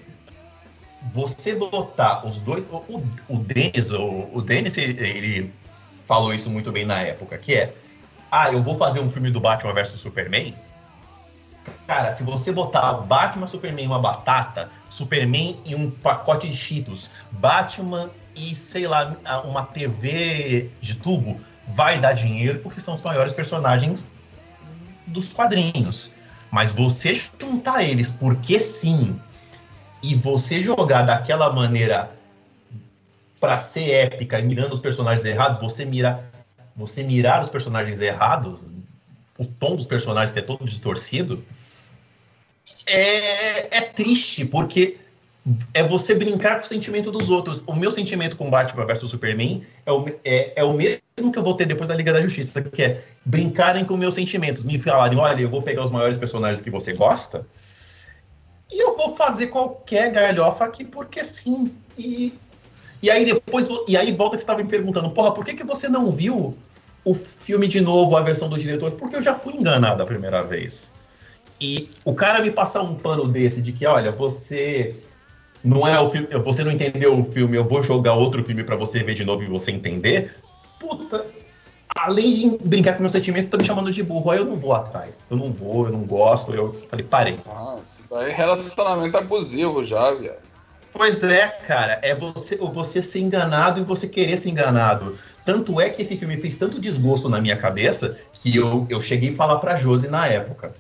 Você 1.13 1.55
botar 1.55 2.25
os 2.25 2.37
dois. 2.37 2.63
O, 2.69 3.03
o, 3.29 3.37
Dennis, 3.37 3.91
o, 3.91 4.29
o 4.33 4.45
ele, 4.49 5.53
falou 6.07 6.33
isso 6.33 6.49
muito 6.49 6.71
bem 6.71 6.85
na 6.85 6.99
época, 7.01 7.37
que 7.37 7.53
é. 7.53 7.73
Ah, 8.31 8.51
eu 8.51 8.61
vou 8.61 8.77
fazer 8.77 8.99
um 8.99 9.11
filme 9.11 9.31
do 9.31 9.39
Batman 9.39 9.73
versus 9.73 9.99
Superman. 9.99 10.53
Cara, 11.87 12.15
se 12.15 12.23
você 12.23 12.51
botar 12.51 12.93
Batman, 12.93 13.47
Superman 13.47 13.87
uma 13.87 13.99
batata, 13.99 14.69
Superman 14.89 15.59
e 15.65 15.75
um 15.75 15.89
pacote 15.89 16.49
de 16.49 16.55
Cheetos, 16.55 17.09
Batman 17.31 18.09
e, 18.35 18.55
sei 18.55 18.87
lá, 18.87 19.15
uma 19.45 19.63
TV 19.63 20.69
de 20.81 20.95
tubo, 20.95 21.39
vai 21.67 21.99
dar 21.99 22.13
dinheiro 22.13 22.59
porque 22.59 22.79
são 22.81 22.95
os 22.95 23.01
maiores 23.01 23.33
personagens 23.33 24.07
dos 25.07 25.31
quadrinhos. 25.33 26.11
Mas 26.51 26.71
você 26.71 27.21
juntar 27.39 27.83
eles 27.83 28.11
porque 28.11 28.59
sim, 28.59 29.19
e 30.05 30.13
você 30.13 30.61
jogar 30.61 31.01
daquela 31.01 31.51
maneira 31.51 32.11
pra 33.39 33.57
ser 33.57 33.91
épica, 33.91 34.39
mirando 34.39 34.73
os 34.73 34.79
personagens 34.79 35.25
errados, 35.25 35.59
você 35.59 35.83
mira, 35.83 36.23
você 36.75 37.03
mirar 37.03 37.43
os 37.43 37.49
personagens 37.49 37.99
errados, 37.99 38.59
o 39.37 39.45
tom 39.45 39.75
dos 39.75 39.85
personagens 39.85 40.31
que 40.31 40.37
é 40.37 40.43
todo 40.43 40.63
distorcido, 40.63 41.43
é, 42.85 43.77
é 43.77 43.81
triste, 43.81 44.45
porque 44.45 44.97
é 45.73 45.81
você 45.81 46.13
brincar 46.13 46.59
com 46.59 46.65
o 46.65 46.69
sentimento 46.69 47.11
dos 47.11 47.31
outros. 47.31 47.63
O 47.65 47.73
meu 47.73 47.91
sentimento 47.91 48.37
com 48.37 48.49
Batman 48.49 48.85
vs 48.85 49.09
Superman 49.09 49.65
é 49.87 49.91
o, 49.91 50.07
é, 50.23 50.53
é 50.55 50.63
o 50.63 50.73
mesmo 50.73 51.31
que 51.31 51.39
eu 51.39 51.43
vou 51.43 51.55
ter 51.55 51.65
depois 51.65 51.89
da 51.89 51.95
Liga 51.95 52.13
da 52.13 52.21
Justiça, 52.21 52.61
que 52.61 52.83
é 52.83 53.03
brincarem 53.25 53.85
com 53.85 53.97
meus 53.97 54.13
sentimentos, 54.13 54.63
me 54.63 54.77
falarem, 54.77 55.17
olha, 55.17 55.41
eu 55.41 55.49
vou 55.49 55.63
pegar 55.63 55.83
os 55.83 55.91
maiores 55.91 56.17
personagens 56.17 56.61
que 56.61 56.69
você 56.69 56.93
gosta 56.93 57.45
e 58.71 58.83
eu 58.83 58.97
vou 58.97 59.15
fazer 59.15 59.47
qualquer 59.47 60.11
galhofa 60.11 60.65
aqui 60.65 60.83
porque 60.83 61.23
sim. 61.23 61.71
E, 61.97 62.33
e 63.01 63.09
aí 63.09 63.25
depois, 63.25 63.67
e 63.87 63.95
aí 63.95 64.11
volta 64.11 64.35
que 64.35 64.41
você 64.41 64.43
estava 64.43 64.63
me 64.63 64.69
perguntando, 64.69 65.09
porra, 65.11 65.31
por 65.31 65.45
que, 65.45 65.53
que 65.53 65.65
você 65.65 65.87
não 65.87 66.11
viu 66.11 66.55
o 67.03 67.13
filme 67.13 67.67
de 67.67 67.79
novo, 67.79 68.17
a 68.17 68.21
versão 68.21 68.49
do 68.49 68.57
diretor? 68.57 68.91
Porque 68.91 69.15
eu 69.15 69.23
já 69.23 69.35
fui 69.35 69.53
enganado 69.53 70.01
a 70.01 70.05
primeira 70.05 70.43
vez. 70.43 70.91
E 71.61 71.89
o 72.03 72.13
cara 72.13 72.41
me 72.41 72.51
passar 72.51 72.81
um 72.81 72.95
pano 72.95 73.27
desse 73.27 73.61
de 73.61 73.71
que, 73.71 73.85
olha, 73.85 74.11
você 74.11 74.95
não 75.63 75.87
é 75.87 75.99
o 75.99 76.09
filme, 76.09 76.27
você 76.43 76.63
não 76.63 76.71
entendeu 76.71 77.17
o 77.17 77.23
filme, 77.23 77.55
eu 77.55 77.63
vou 77.63 77.81
jogar 77.81 78.13
outro 78.13 78.43
filme 78.43 78.63
para 78.63 78.75
você 78.75 79.03
ver 79.03 79.15
de 79.15 79.23
novo 79.23 79.43
e 79.43 79.47
você 79.47 79.71
entender. 79.71 80.35
Puta, 80.79 81.25
além 81.95 82.57
de 82.57 82.67
brincar 82.67 82.95
com 82.95 83.01
meu 83.01 83.09
sentimento, 83.09 83.49
tá 83.49 83.57
me 83.57 83.63
chamando 83.63 83.91
de 83.91 84.03
burro. 84.03 84.31
Aí 84.31 84.39
eu 84.39 84.45
não 84.45 84.57
vou 84.57 84.73
atrás. 84.73 85.23
Eu 85.29 85.37
não 85.37 85.51
vou, 85.51 85.85
eu 85.85 85.91
não 85.91 86.03
gosto. 86.03 86.53
Eu 86.53 86.73
falei, 86.89 87.05
parei. 87.05 87.39
Ah, 87.47 87.79
isso 88.05 88.13
daí 88.13 88.31
é 88.31 88.35
relacionamento 88.35 89.17
abusivo 89.17 89.83
já, 89.83 90.13
viado. 90.13 90.45
Pois 90.93 91.23
é, 91.23 91.47
cara, 91.47 91.99
é 92.01 92.15
você, 92.15 92.55
você 92.55 93.03
ser 93.03 93.19
enganado 93.19 93.81
e 93.81 93.83
você 93.83 94.07
querer 94.07 94.37
ser 94.37 94.49
enganado. 94.49 95.17
Tanto 95.43 95.81
é 95.81 95.89
que 95.89 96.01
esse 96.01 96.15
filme 96.15 96.37
fez 96.37 96.55
tanto 96.55 96.79
desgosto 96.79 97.27
na 97.27 97.41
minha 97.41 97.57
cabeça 97.57 98.17
que 98.31 98.55
eu, 98.55 98.87
eu 98.89 99.01
cheguei 99.01 99.33
a 99.33 99.35
falar 99.35 99.57
pra 99.57 99.77
Josi 99.77 100.07
na 100.07 100.25
época. 100.27 100.73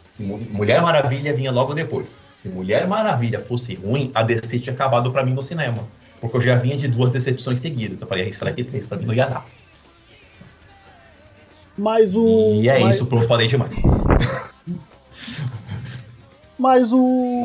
Se 0.00 0.24
Mulher 0.24 0.82
Maravilha 0.82 1.32
vinha 1.32 1.52
logo 1.52 1.74
depois. 1.74 2.16
Se 2.34 2.48
Mulher 2.48 2.88
Maravilha 2.88 3.40
fosse 3.40 3.76
ruim, 3.76 4.10
a 4.14 4.22
DC 4.22 4.58
tinha 4.58 4.74
acabado 4.74 5.12
para 5.12 5.24
mim 5.24 5.32
no 5.32 5.42
cinema. 5.42 5.86
Porque 6.20 6.36
eu 6.36 6.40
já 6.40 6.56
vinha 6.56 6.76
de 6.76 6.88
duas 6.88 7.10
decepções 7.10 7.60
seguidas. 7.60 8.00
Eu 8.00 8.06
falei, 8.06 8.28
Strike 8.28 8.64
3 8.64 8.86
pra 8.86 8.98
mim 8.98 9.06
não 9.06 9.14
ia 9.14 9.26
dar. 9.26 9.46
Mas 11.78 12.14
o. 12.16 12.60
E 12.60 12.68
é 12.68 12.80
mas... 12.80 12.96
isso, 12.96 13.06
pronto, 13.06 13.26
falei 13.28 13.46
demais. 13.46 13.76
Mas 16.62 16.92
o. 16.92 16.96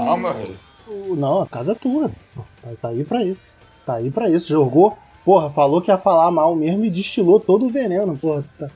Não, 0.06 0.16
meu 0.16 0.32
rei. 0.32 0.56
o... 0.88 1.16
Não, 1.16 1.42
a 1.42 1.48
casa 1.48 1.72
é 1.72 1.76
tua. 1.76 2.12
Tá, 2.36 2.70
tá 2.80 2.88
aí 2.90 3.04
pra 3.04 3.24
isso. 3.24 3.42
Tá 3.84 3.96
aí 3.96 4.12
pra 4.12 4.30
isso. 4.30 4.48
Jogou. 4.48 4.96
Porra, 5.26 5.50
falou 5.50 5.82
que 5.82 5.90
ia 5.90 5.98
falar 5.98 6.30
mal 6.30 6.56
mesmo 6.56 6.86
e 6.86 6.90
destilou 6.92 7.40
todo 7.40 7.66
o 7.66 7.70
veneno, 7.70 8.16
porra. 8.16 8.46
Tá... 8.60 8.68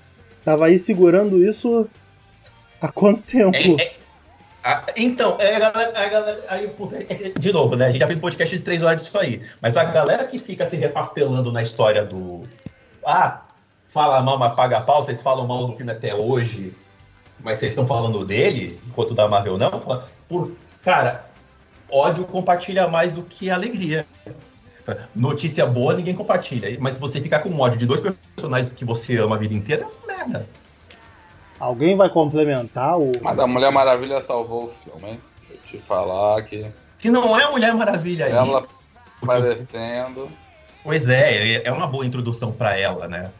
Tava 0.43 0.65
aí 0.65 0.79
segurando 0.79 1.45
isso 1.45 1.87
há 2.81 2.87
quanto 2.87 3.21
tempo? 3.21 3.55
É, 3.55 3.83
é, 3.83 3.95
ah, 4.63 4.83
então, 4.97 5.37
é, 5.39 5.57
a 5.57 5.59
galera, 5.59 5.99
a 5.99 6.09
galera 6.09 6.43
aí, 6.49 6.67
puta, 6.69 6.97
é, 6.97 7.33
de 7.39 7.53
novo, 7.53 7.75
né? 7.75 7.85
A 7.85 7.91
gente 7.91 7.99
já 7.99 8.07
fez 8.07 8.17
um 8.17 8.21
podcast 8.21 8.57
de 8.57 8.63
três 8.63 8.81
horas 8.81 9.03
disso 9.03 9.19
aí. 9.19 9.43
Mas 9.61 9.77
a 9.77 9.83
galera 9.83 10.25
que 10.25 10.39
fica 10.39 10.67
se 10.67 10.75
repastelando 10.75 11.51
na 11.51 11.61
história 11.61 12.03
do. 12.03 12.45
Ah, 13.05 13.41
fala 13.89 14.23
mal, 14.23 14.39
mas 14.39 14.55
paga 14.55 14.81
pau, 14.81 15.05
vocês 15.05 15.21
falam 15.21 15.45
mal 15.45 15.67
do 15.67 15.77
filme 15.77 15.91
até 15.91 16.15
hoje, 16.15 16.73
mas 17.39 17.59
vocês 17.59 17.73
estão 17.73 17.85
falando 17.85 18.25
dele, 18.25 18.79
enquanto 18.87 19.13
da 19.13 19.27
Marvel 19.27 19.59
não. 19.59 20.09
Por, 20.31 20.53
cara, 20.81 21.25
ódio 21.91 22.23
compartilha 22.23 22.87
mais 22.87 23.11
do 23.11 23.21
que 23.21 23.49
alegria. 23.49 24.05
Notícia 25.13 25.65
boa 25.65 25.93
ninguém 25.93 26.15
compartilha, 26.15 26.75
mas 26.79 26.97
você 26.97 27.19
ficar 27.19 27.39
com 27.39 27.59
ódio 27.59 27.77
de 27.77 27.85
dois 27.85 27.99
personagens 27.99 28.71
que 28.71 28.85
você 28.85 29.17
ama 29.17 29.35
a 29.35 29.39
vida 29.39 29.53
inteira 29.53 29.85
é 29.85 30.07
merda. 30.07 30.47
Alguém 31.59 31.97
vai 31.97 32.09
complementar 32.09 32.97
o. 32.97 33.11
Mas 33.21 33.37
a 33.37 33.45
Mulher 33.45 33.73
Maravilha 33.73 34.23
salvou 34.23 34.67
o 34.67 34.73
filme, 34.89 35.15
hein? 35.15 35.21
Vou 35.49 35.57
te 35.57 35.77
falar 35.79 36.41
que. 36.43 36.65
Se 36.97 37.09
não 37.09 37.37
é 37.37 37.43
a 37.43 37.51
Mulher 37.51 37.73
Maravilha 37.75 38.27
aí. 38.27 38.31
Ela 38.31 38.65
aparecendo. 39.21 40.31
Pois 40.81 41.09
é, 41.09 41.61
é 41.67 41.71
uma 41.73 41.87
boa 41.87 42.05
introdução 42.05 42.53
para 42.53 42.77
ela, 42.77 43.05
né? 43.09 43.31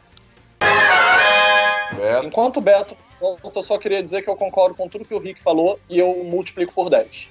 Beto. 1.95 2.27
Enquanto 2.27 2.59
Beto, 2.59 2.97
eu 3.22 3.64
só 3.64 3.77
queria 3.77 4.02
dizer 4.02 4.22
que 4.22 4.30
eu 4.30 4.35
concordo 4.35 4.76
com 4.76 4.89
tudo 4.89 5.06
que 5.06 5.14
o 5.14 5.19
Rick 5.19 5.41
falou 5.41 5.80
e 5.89 5.99
eu 5.99 6.23
multiplico 6.23 6.73
por 6.73 6.89
10. 6.89 7.30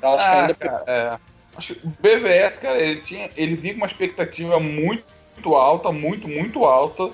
Eu 0.00 0.08
acho 0.08 0.26
ah, 0.26 0.30
que 0.30 0.36
ainda 0.36 0.54
cara, 0.54 0.84
é. 0.86 1.32
Acho 1.56 1.74
o 1.84 1.88
BVS, 2.00 2.58
cara, 2.58 2.80
ele 2.80 3.00
tinha, 3.00 3.30
ele 3.36 3.54
vinha 3.54 3.74
com 3.74 3.80
uma 3.80 3.86
expectativa 3.86 4.58
muito, 4.58 5.04
muito 5.34 5.54
alta, 5.54 5.92
muito, 5.92 6.26
muito 6.26 6.64
alta. 6.64 7.10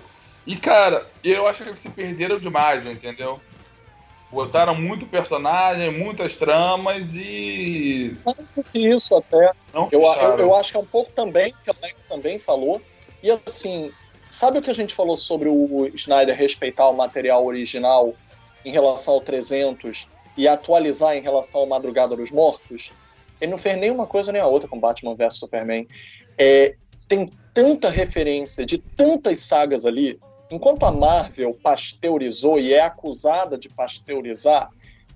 E, 0.46 0.56
cara, 0.56 1.06
eu 1.22 1.46
acho 1.46 1.62
que 1.62 1.68
eles 1.68 1.80
se 1.80 1.88
perderam 1.90 2.38
demais, 2.38 2.86
entendeu? 2.86 3.38
Botaram 4.30 4.74
muito 4.74 5.06
personagem, 5.06 5.90
muitas 5.90 6.36
tramas 6.36 7.08
e. 7.14 8.16
Mais 8.24 8.52
do 8.52 8.62
que 8.62 8.88
isso, 8.88 9.16
até. 9.16 9.52
Eu, 9.72 9.88
eu, 9.90 10.02
eu, 10.38 10.54
acho 10.54 10.72
que 10.72 10.76
é 10.76 10.80
um 10.80 10.86
pouco 10.86 11.10
também, 11.12 11.52
que 11.64 11.70
o 11.70 11.74
Alex 11.82 12.04
também 12.04 12.38
falou. 12.38 12.80
E 13.22 13.30
assim, 13.30 13.90
sabe 14.30 14.58
o 14.58 14.62
que 14.62 14.70
a 14.70 14.74
gente 14.74 14.94
falou 14.94 15.16
sobre 15.16 15.48
o 15.48 15.88
Snyder 15.94 16.36
respeitar 16.36 16.88
o 16.88 16.96
material 16.96 17.44
original 17.44 18.14
em 18.64 18.70
relação 18.70 19.14
ao 19.14 19.20
300 19.20 20.08
e 20.36 20.46
atualizar 20.46 21.16
em 21.16 21.22
relação 21.22 21.60
ao 21.60 21.66
Madrugada 21.66 22.16
dos 22.16 22.30
Mortos? 22.30 22.92
Ele 23.40 23.50
não 23.50 23.58
fez 23.58 23.78
nenhuma 23.78 24.06
coisa 24.06 24.32
nem 24.32 24.40
a 24.40 24.46
outra 24.46 24.68
com 24.68 24.78
Batman 24.78 25.14
vs 25.14 25.36
Superman. 25.36 25.86
É, 26.36 26.74
tem 27.06 27.30
tanta 27.54 27.88
referência 27.88 28.66
de 28.66 28.78
tantas 28.78 29.40
sagas 29.40 29.86
ali 29.86 30.18
Enquanto 30.50 30.84
a 30.84 30.90
Marvel 30.90 31.54
pasteurizou 31.62 32.58
e 32.58 32.72
é 32.72 32.80
acusada 32.80 33.58
de 33.58 33.68
pasteurizar, 33.68 34.70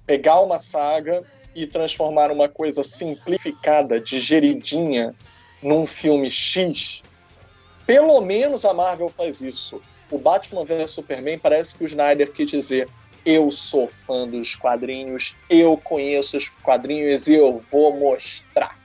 pegar 0.04 0.40
uma 0.40 0.58
saga 0.58 1.24
e 1.54 1.66
transformar 1.66 2.30
uma 2.30 2.48
coisa 2.48 2.82
simplificada, 2.82 3.98
digeridinha, 3.98 5.14
num 5.62 5.86
filme 5.86 6.30
X, 6.30 7.02
pelo 7.92 8.22
menos 8.22 8.64
a 8.64 8.72
Marvel 8.72 9.10
faz 9.10 9.42
isso. 9.42 9.78
O 10.10 10.16
Batman 10.16 10.64
vs 10.64 10.92
Superman 10.92 11.38
parece 11.38 11.76
que 11.76 11.84
o 11.84 11.86
Snyder 11.86 12.32
quis 12.32 12.50
dizer: 12.50 12.88
eu 13.22 13.50
sou 13.50 13.86
fã 13.86 14.26
dos 14.26 14.56
quadrinhos, 14.56 15.36
eu 15.50 15.76
conheço 15.76 16.38
os 16.38 16.48
quadrinhos 16.48 17.26
e 17.26 17.34
eu 17.34 17.62
vou 17.70 17.94
mostrar. 17.94 18.78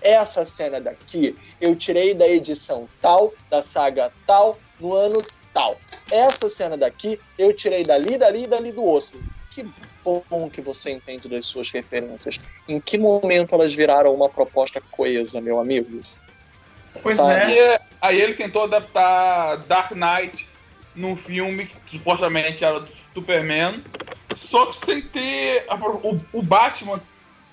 Essa 0.00 0.46
cena 0.46 0.80
daqui 0.80 1.36
eu 1.60 1.76
tirei 1.76 2.14
da 2.14 2.26
edição 2.26 2.88
tal, 3.02 3.34
da 3.50 3.62
saga 3.62 4.10
tal, 4.26 4.58
no 4.80 4.94
ano 4.94 5.22
tal. 5.52 5.76
Essa 6.10 6.48
cena 6.48 6.74
daqui 6.74 7.20
eu 7.38 7.52
tirei 7.52 7.82
dali, 7.82 8.16
dali 8.16 8.44
e 8.44 8.46
dali 8.46 8.72
do 8.72 8.82
outro. 8.82 9.22
Que 9.50 9.66
bom 10.02 10.48
que 10.48 10.62
você 10.62 10.90
entende 10.90 11.28
das 11.28 11.44
suas 11.44 11.70
referências. 11.70 12.40
Em 12.66 12.80
que 12.80 12.96
momento 12.96 13.54
elas 13.54 13.74
viraram 13.74 14.14
uma 14.14 14.30
proposta 14.30 14.80
coesa, 14.90 15.38
meu 15.38 15.60
amigo? 15.60 16.00
Pois 17.04 17.18
Sabe? 17.18 17.58
é. 17.58 17.78
Aí 18.00 18.18
ele 18.18 18.32
tentou 18.32 18.62
adaptar 18.62 19.58
Dark 19.66 19.92
Knight 19.92 20.48
num 20.96 21.14
filme 21.14 21.66
que 21.66 21.98
supostamente 21.98 22.64
era 22.64 22.80
do 22.80 22.88
Superman, 23.12 23.84
só 24.36 24.66
que 24.66 24.76
sem 24.86 25.02
ter 25.02 25.66
a, 25.68 25.74
o, 25.74 26.18
o, 26.32 26.42
Batman 26.42 27.02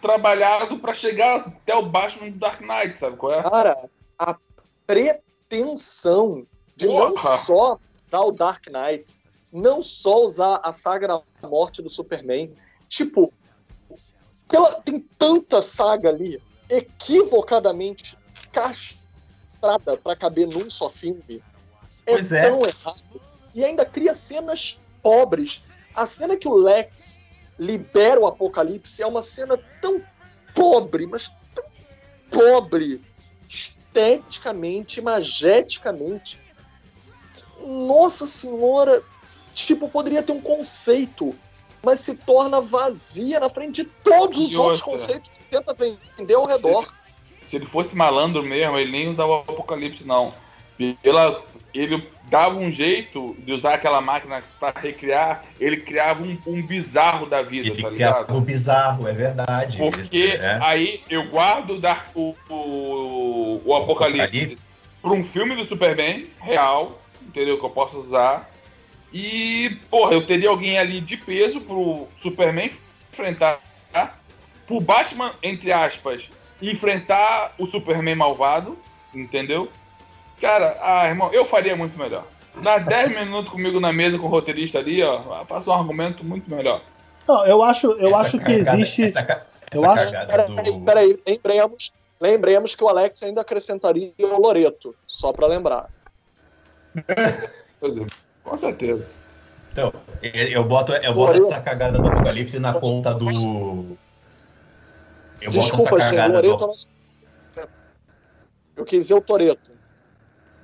trabalhado 0.02 0.80
para 0.80 0.94
chegar 0.94 1.40
até 1.40 1.76
o 1.76 1.86
Batman 1.86 2.30
do 2.30 2.38
Dark 2.38 2.61
Knight, 2.61 2.98
sabe 2.98 3.18
qual 3.18 3.34
é? 3.34 3.44
Cara, 3.44 3.90
a 4.18 4.38
pretensão 4.88 6.48
de 6.78 6.88
Porra. 6.88 7.10
não 7.10 7.38
só 7.38 7.80
usar 8.02 8.22
o 8.22 8.32
Dark 8.32 8.68
Knight, 8.68 9.18
não 9.52 9.84
só 9.84 10.23
usar 10.23 10.61
a 10.64 10.72
saga 10.72 11.07
da 11.07 11.49
morte 11.49 11.82
do 11.82 11.90
Superman. 11.90 12.53
Tipo, 12.88 13.34
pela, 14.48 14.82
tem 14.82 14.99
tanta 15.18 15.61
saga 15.61 16.07
ali 16.07 16.41
equivocadamente 16.69 18.18
castrada 19.61 19.95
para 19.95 20.15
caber 20.15 20.47
num 20.47 20.69
só 20.69 20.89
filme. 20.89 21.43
É, 22.05 22.13
pois 22.13 22.31
é 22.31 22.49
tão 22.49 22.61
errado. 22.65 23.21
E 23.53 23.63
ainda 23.63 23.85
cria 23.85 24.15
cenas 24.15 24.77
pobres. 25.01 25.63
A 25.93 26.05
cena 26.05 26.35
que 26.35 26.47
o 26.47 26.55
Lex 26.55 27.21
libera 27.59 28.19
o 28.19 28.25
Apocalipse 28.25 29.01
é 29.01 29.07
uma 29.07 29.21
cena 29.21 29.57
tão 29.81 30.01
pobre, 30.55 31.05
mas 31.05 31.31
tão 31.53 31.63
pobre, 32.29 33.01
esteticamente, 33.47 35.01
mageticamente, 35.01 36.39
nossa 37.65 38.25
senhora, 38.25 39.03
tipo, 39.53 39.88
poderia 39.89 40.23
ter 40.23 40.31
um 40.31 40.41
conceito, 40.41 41.35
mas 41.83 41.99
se 41.99 42.15
torna 42.15 42.61
vazia 42.61 43.39
na 43.39 43.49
frente 43.49 43.83
de 43.83 43.89
todos 44.03 44.39
os 44.39 44.55
outros 44.55 44.81
conceitos 44.81 45.29
que 45.29 45.43
tenta 45.49 45.73
vender 45.73 46.33
ao 46.33 46.45
redor. 46.45 46.91
Se, 47.52 47.57
ele 47.57 47.65
fosse 47.65 47.94
malandro 47.94 48.41
mesmo, 48.41 48.80
ele 48.80 48.90
nem 48.94 49.10
usava 49.10 49.30
o 49.30 49.40
Apocalipse, 49.40 50.07
não. 50.07 50.34
Pela, 51.03 51.44
ele 51.73 52.07
dava 52.30 52.56
um 52.56 52.72
jeito 52.72 53.36
de 53.40 53.52
usar 53.52 53.73
aquela 53.73 53.99
máquina 53.99 54.41
para 54.57 54.80
recriar, 54.80 55.44
ele 55.60 55.76
criava 55.76 56.23
um, 56.23 56.38
um, 56.48 56.65
bizarro 56.65 57.26
da 57.26 57.41
vida, 57.41 57.68
ele 57.68 57.82
tá 57.82 57.90
ligado? 57.90 58.34
Um 58.34 58.40
bizarro, 58.40 59.06
é 59.06 59.11
verdade. 59.11 59.78
Porque 59.78 60.40
é. 60.40 60.60
aí 60.61 61.03
eu 61.10 61.28
guardo 61.28 61.78
o, 62.15 62.34
o, 62.49 63.61
o 63.65 63.76
Apocalipse, 63.76 64.22
Apocalipse. 64.22 64.61
para 65.02 65.11
um 65.11 65.23
filme 65.23 65.53
do 65.53 65.65
Superman 65.65 66.28
real, 66.40 67.02
entendeu? 67.22 67.60
Que 67.60 67.65
eu 67.65 67.69
posso 67.69 67.99
usar. 67.99 68.49
E, 69.14 69.78
porra, 69.90 70.14
eu 70.14 70.26
teria 70.26 70.49
alguém 70.49 70.80
ali 70.80 71.02
de 71.02 71.18
peso 71.18 71.60
pro 71.60 72.07
Superman 72.22 72.72
enfrentar, 73.11 73.60
pro 74.65 74.80
Batman, 74.80 75.32
entre 75.44 75.73
aspas, 75.73 76.23
enfrentar 76.61 77.53
o 77.57 77.65
Superman 77.65 78.15
malvado, 78.15 78.77
entendeu? 79.13 79.69
Cara, 80.39 80.77
ah, 80.81 81.07
irmão, 81.07 81.31
eu 81.33 81.45
faria 81.45 81.75
muito 81.75 81.97
melhor. 81.97 82.23
Dá 82.63 82.77
10 82.79 83.09
minutos 83.09 83.51
comigo 83.51 83.79
na 83.79 83.93
mesa 83.93 84.17
com 84.17 84.25
o 84.25 84.29
roteirista 84.29 84.79
ali, 84.79 85.01
ó, 85.03 85.45
faço 85.45 85.69
um 85.69 85.73
argumento 85.73 86.23
muito 86.23 86.49
melhor. 86.53 86.81
Não, 87.27 87.45
eu 87.45 87.63
acho, 87.63 87.91
eu 87.93 88.09
Essa 88.09 88.17
acho 88.17 88.39
que 88.39 88.51
existe. 88.51 89.03
Essa, 89.03 89.23
ca- 89.23 89.45
eu 89.71 89.85
essa 89.85 90.09
acho- 90.09 90.27
Peraí, 90.55 90.71
do... 90.71 90.81
peraí, 90.81 91.19
lembremos, 91.27 91.91
lembremos 92.19 92.75
que 92.75 92.83
o 92.83 92.89
Alex 92.89 93.21
ainda 93.23 93.41
acrescentaria 93.41 94.11
o 94.19 94.41
Loreto, 94.41 94.95
só 95.07 95.31
pra 95.31 95.47
lembrar. 95.47 95.88
Com 98.43 98.57
certeza. 98.57 99.07
Então, 99.71 99.93
eu 100.21 100.31
eu 100.49 100.63
boto, 100.65 100.91
eu 100.93 101.13
boto 101.13 101.33
Loreto. 101.38 101.53
essa 101.53 101.61
cagada 101.61 101.97
do 101.99 102.07
Apocalipse 102.07 102.59
na 102.59 102.73
conta 102.73 103.13
do. 103.13 103.97
Eu 105.41 105.51
Desculpa, 105.51 105.99
gente, 105.99 106.19
o 106.19 106.31
Loreto 106.31 106.57
do. 106.68 107.59
é 107.59 107.68
Eu 108.76 108.85
quis 108.85 109.03
dizer 109.03 109.13
o 109.15 109.22
Toreto. 109.22 109.72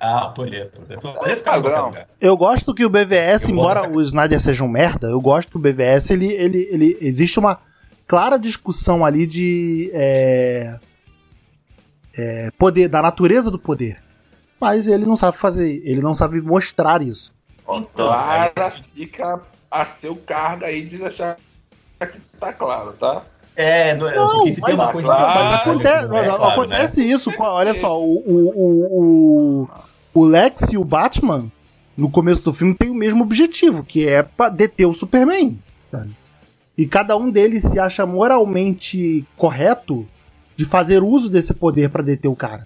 Ah, 0.00 0.26
o 0.28 0.32
Toledo. 0.32 0.80
O 0.80 0.96
Toledo 1.00 1.38
fica 1.38 1.50
Padrão. 1.50 1.76
no 1.80 1.86
lugar. 1.86 2.08
Eu 2.20 2.36
gosto 2.36 2.72
que 2.72 2.84
o 2.84 2.88
BVS, 2.90 3.44
Eu 3.44 3.50
embora 3.50 3.90
o 3.90 4.00
Snyder 4.00 4.40
seja 4.40 4.62
um 4.62 4.68
merda, 4.68 5.08
eu 5.08 5.20
gosto 5.20 5.50
que 5.50 5.56
o 5.56 5.60
BVS, 5.60 6.10
ele, 6.10 6.32
ele, 6.32 6.68
ele 6.70 6.98
existe 7.00 7.38
uma 7.38 7.58
clara 8.06 8.38
discussão 8.38 9.04
ali 9.04 9.26
de 9.26 9.90
é, 9.92 10.78
é, 12.16 12.50
poder, 12.56 12.88
da 12.88 13.02
natureza 13.02 13.50
do 13.50 13.58
poder. 13.58 14.00
Mas 14.60 14.86
ele 14.86 15.04
não 15.04 15.16
sabe 15.16 15.36
fazer, 15.36 15.82
ele 15.84 16.00
não 16.00 16.14
sabe 16.14 16.40
mostrar 16.40 17.02
isso. 17.02 17.32
Então, 17.62 18.06
Clara 18.06 18.52
aí- 18.56 18.82
fica 18.94 19.40
a 19.70 19.84
seu 19.84 20.16
cargo 20.16 20.64
aí 20.64 20.86
de 20.86 20.98
deixar 20.98 21.36
que 22.00 22.20
tá 22.38 22.52
claro, 22.52 22.92
tá? 22.92 23.24
É, 23.60 23.92
não, 23.96 24.06
Não, 24.14 24.44
tem 24.44 24.54
uma 24.54 24.76
mas- 24.76 24.92
coisa. 24.92 25.08
mas 25.08 25.18
Mas 25.34 25.60
acontece, 25.60 26.06
não 26.08 26.16
é 26.16 26.26
mas 26.28 26.36
claro, 26.36 26.52
acontece 26.52 27.00
né? 27.00 27.06
isso. 27.06 27.32
Olha 27.36 27.74
só, 27.74 28.00
o, 28.00 28.14
o, 28.24 29.62
o, 29.64 29.68
o, 30.14 30.24
Lex 30.24 30.72
e 30.72 30.78
o 30.78 30.84
Batman, 30.84 31.50
no 31.96 32.08
começo 32.08 32.44
do 32.44 32.52
filme, 32.52 32.72
tem 32.74 32.88
o 32.88 32.94
mesmo 32.94 33.24
objetivo, 33.24 33.82
que 33.82 34.06
é 34.06 34.22
pra 34.22 34.48
deter 34.48 34.86
o 34.86 34.92
Superman, 34.92 35.58
sabe? 35.82 36.10
E 36.76 36.86
cada 36.86 37.16
um 37.16 37.28
deles 37.28 37.64
se 37.64 37.80
acha 37.80 38.06
moralmente 38.06 39.26
correto 39.36 40.06
de 40.54 40.64
fazer 40.64 41.02
uso 41.02 41.28
desse 41.28 41.52
poder 41.52 41.90
pra 41.90 42.00
deter 42.00 42.30
o 42.30 42.36
cara. 42.36 42.64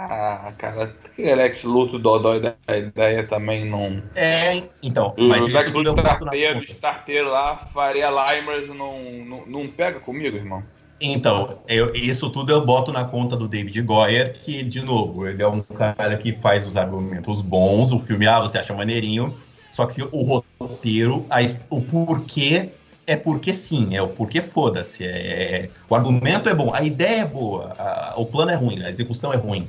Ah, 0.00 0.52
cara, 0.56 0.84
aquele 0.84 1.34
Lex 1.34 1.64
Luthor 1.64 1.98
dodói 1.98 2.40
da 2.40 2.54
ideia 2.78 3.26
também 3.26 3.68
não. 3.68 4.00
É, 4.14 4.62
então. 4.80 5.12
O 5.18 5.24
Mas 5.24 5.48
Lex 5.48 5.64
isso 5.66 5.72
tudo 5.72 5.88
eu 5.88 5.92
Luthor 5.92 6.04
boto 6.04 6.24
na 6.24 6.36
starteiro, 6.36 6.64
starteiro 6.70 7.30
lá, 7.30 7.56
Faria 7.74 8.08
Limers 8.08 8.68
não, 8.68 9.00
não, 9.26 9.46
não 9.46 9.66
pega 9.66 9.98
comigo, 9.98 10.36
irmão. 10.36 10.62
Então, 11.00 11.62
eu- 11.68 11.92
isso 11.94 12.30
tudo 12.30 12.52
eu 12.52 12.64
boto 12.64 12.92
na 12.92 13.04
conta 13.04 13.36
do 13.36 13.48
David 13.48 13.80
Goyer, 13.82 14.40
que, 14.44 14.62
de 14.62 14.82
novo, 14.82 15.26
ele 15.26 15.42
é 15.42 15.48
um 15.48 15.62
cara 15.62 16.16
que 16.16 16.32
faz 16.32 16.66
os 16.66 16.76
argumentos 16.76 17.40
bons, 17.40 17.92
o 17.92 17.98
filme, 18.00 18.26
ah, 18.26 18.40
você 18.40 18.58
acha 18.58 18.74
maneirinho, 18.74 19.36
só 19.72 19.86
que 19.86 20.00
o 20.02 20.42
roteiro, 20.60 21.26
a 21.30 21.38
o 21.70 21.82
porquê 21.82 22.70
é 23.06 23.16
porque 23.16 23.54
sim, 23.54 23.96
é 23.96 24.02
o 24.02 24.08
porquê 24.08 24.40
foda-se. 24.42 25.04
É, 25.04 25.70
o 25.88 25.94
argumento 25.94 26.48
é 26.48 26.54
bom, 26.54 26.72
a 26.74 26.82
ideia 26.82 27.22
é 27.22 27.24
boa, 27.26 27.74
a- 27.78 28.14
o 28.16 28.26
plano 28.26 28.50
é 28.50 28.54
ruim, 28.54 28.82
a 28.82 28.90
execução 28.90 29.32
é 29.32 29.36
ruim. 29.36 29.68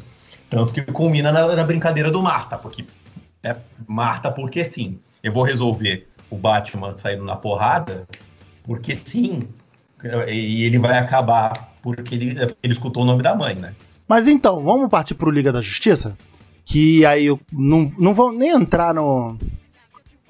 Tanto 0.49 0.73
que 0.73 0.81
culmina 0.81 1.31
na, 1.31 1.55
na 1.55 1.63
brincadeira 1.63 2.11
do 2.11 2.21
Marta, 2.21 2.57
porque 2.57 2.85
é 3.43 3.55
Marta 3.87 4.31
porque 4.31 4.65
sim. 4.65 4.99
Eu 5.21 5.31
vou 5.31 5.43
resolver 5.43 6.07
o 6.29 6.37
Batman 6.37 6.97
saindo 6.97 7.23
na 7.23 7.35
porrada, 7.35 8.07
porque 8.63 8.95
sim, 8.95 9.47
e 10.27 10.63
ele 10.63 10.79
vai 10.79 10.97
acabar 10.97 11.73
porque 11.81 12.15
ele, 12.15 12.35
ele 12.63 12.73
escutou 12.73 13.03
o 13.03 13.05
nome 13.05 13.21
da 13.21 13.35
mãe, 13.35 13.55
né? 13.55 13.73
Mas 14.07 14.27
então, 14.27 14.63
vamos 14.63 14.89
partir 14.89 15.13
pro 15.15 15.29
Liga 15.29 15.51
da 15.51 15.61
Justiça? 15.61 16.17
Que 16.65 17.05
aí 17.05 17.25
eu 17.25 17.39
não, 17.51 17.91
não 17.97 18.13
vou 18.13 18.31
nem 18.31 18.49
entrar 18.49 18.93
no, 18.93 19.37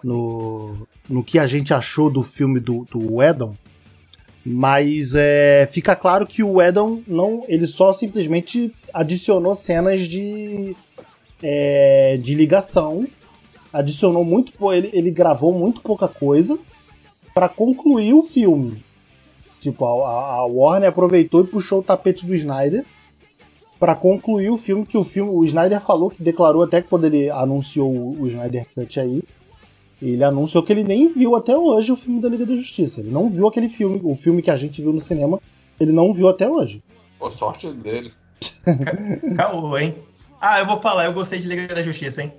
no, 0.04 0.88
no 1.08 1.24
que 1.24 1.40
a 1.40 1.48
gente 1.48 1.74
achou 1.74 2.10
do 2.10 2.24
filme 2.24 2.60
do, 2.60 2.86
do 2.92 3.22
Edon, 3.22 3.56
mas 4.46 5.14
é, 5.16 5.68
fica 5.72 5.96
claro 5.96 6.26
que 6.26 6.42
o 6.44 6.62
Edon 6.62 7.02
não, 7.08 7.44
ele 7.48 7.68
só 7.68 7.94
simplesmente 7.94 8.74
adicionou 8.94 9.54
cenas 9.56 10.02
de, 10.08 10.76
é, 11.44 12.18
de 12.18 12.34
ligação, 12.36 13.06
adicionou 13.72 14.24
muito, 14.24 14.52
ele, 14.72 14.90
ele 14.94 15.12
gravou 15.12 15.54
muito 15.54 15.82
pouca 15.82 16.08
coisa 16.08 16.58
para 17.34 17.48
concluir 17.50 18.14
o 18.14 18.24
filme. 18.24 18.84
Tipo, 19.62 19.86
a- 20.06 20.36
a 20.36 20.46
Warner 20.46 20.90
aproveitou 20.90 21.42
e 21.44 21.48
puxou 21.48 21.80
o 21.80 21.84
tapete 21.84 22.26
do 22.26 22.34
Snyder 22.34 22.86
para 23.80 23.94
concluir 23.96 24.50
o 24.50 24.58
filme, 24.58 24.86
que 24.86 24.98
o 24.98 25.04
filme, 25.04 25.32
o 25.32 25.44
Snyder 25.46 25.80
falou 25.82 26.10
que 26.10 26.24
declarou 26.24 26.64
até 26.64 26.82
que 26.82 26.90
quando 26.90 27.06
ele 27.06 27.30
anunciou 27.30 27.90
o, 27.94 28.22
o 28.22 28.28
Snyder 28.28 28.66
Cut 28.74 29.00
aí, 29.00 29.22
ele 30.02 30.24
anunciou 30.24 30.64
que 30.64 30.72
ele 30.72 30.84
nem 30.84 31.12
viu 31.12 31.36
até 31.36 31.58
hoje 31.58 31.92
o 31.92 31.96
filme 31.96 32.22
da 32.22 32.30
Liga 32.30 32.46
da 32.46 32.56
Justiça. 32.56 33.00
Ele 33.02 33.12
não 33.12 33.30
viu 33.30 33.48
aquele 33.48 33.68
filme, 33.70 34.00
o 34.04 34.16
filme 34.16 34.42
que 34.42 34.52
a 34.52 34.58
gente 34.58 34.82
viu 34.82 34.94
no 34.94 35.02
cinema, 35.02 35.40
ele 35.80 35.92
não 35.92 36.14
viu 36.14 36.30
até 36.30 36.50
hoje. 36.50 36.82
Pô, 37.18 37.32
sorte 37.32 37.72
dele. 37.74 38.14
Caô, 39.36 39.78
hein? 39.78 39.96
Ah, 40.40 40.60
eu 40.60 40.66
vou 40.66 40.80
falar, 40.82 41.06
eu 41.06 41.14
gostei 41.14 41.40
de 41.40 41.48
Liga 41.48 41.74
da 41.74 41.82
Justiça, 41.82 42.24
hein? 42.24 42.32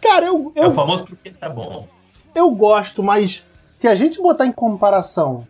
Cara, 0.00 0.26
eu, 0.26 0.52
É 0.54 0.62
o 0.62 0.64
eu, 0.64 0.72
famoso 0.72 1.04
porque 1.04 1.30
tá 1.30 1.48
bom. 1.48 1.86
eu 2.34 2.50
gosto, 2.50 3.02
mas 3.02 3.44
se 3.74 3.86
a 3.86 3.94
gente 3.94 4.20
botar 4.20 4.46
em 4.46 4.52
comparação 4.52 5.46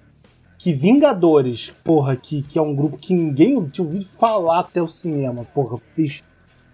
que 0.59 0.73
Vingadores, 0.73 1.73
porra, 1.85 2.17
que, 2.17 2.43
que 2.43 2.59
é 2.59 2.63
um 2.63 2.75
grupo 2.75 2.99
que 2.99 3.15
ninguém 3.15 3.65
tinha 3.69 3.87
ouvido 3.87 4.05
falar 4.05 4.61
até 4.61 4.83
o 4.83 4.89
cinema, 4.89 5.47
porra, 5.55 5.79
fez, 5.95 6.23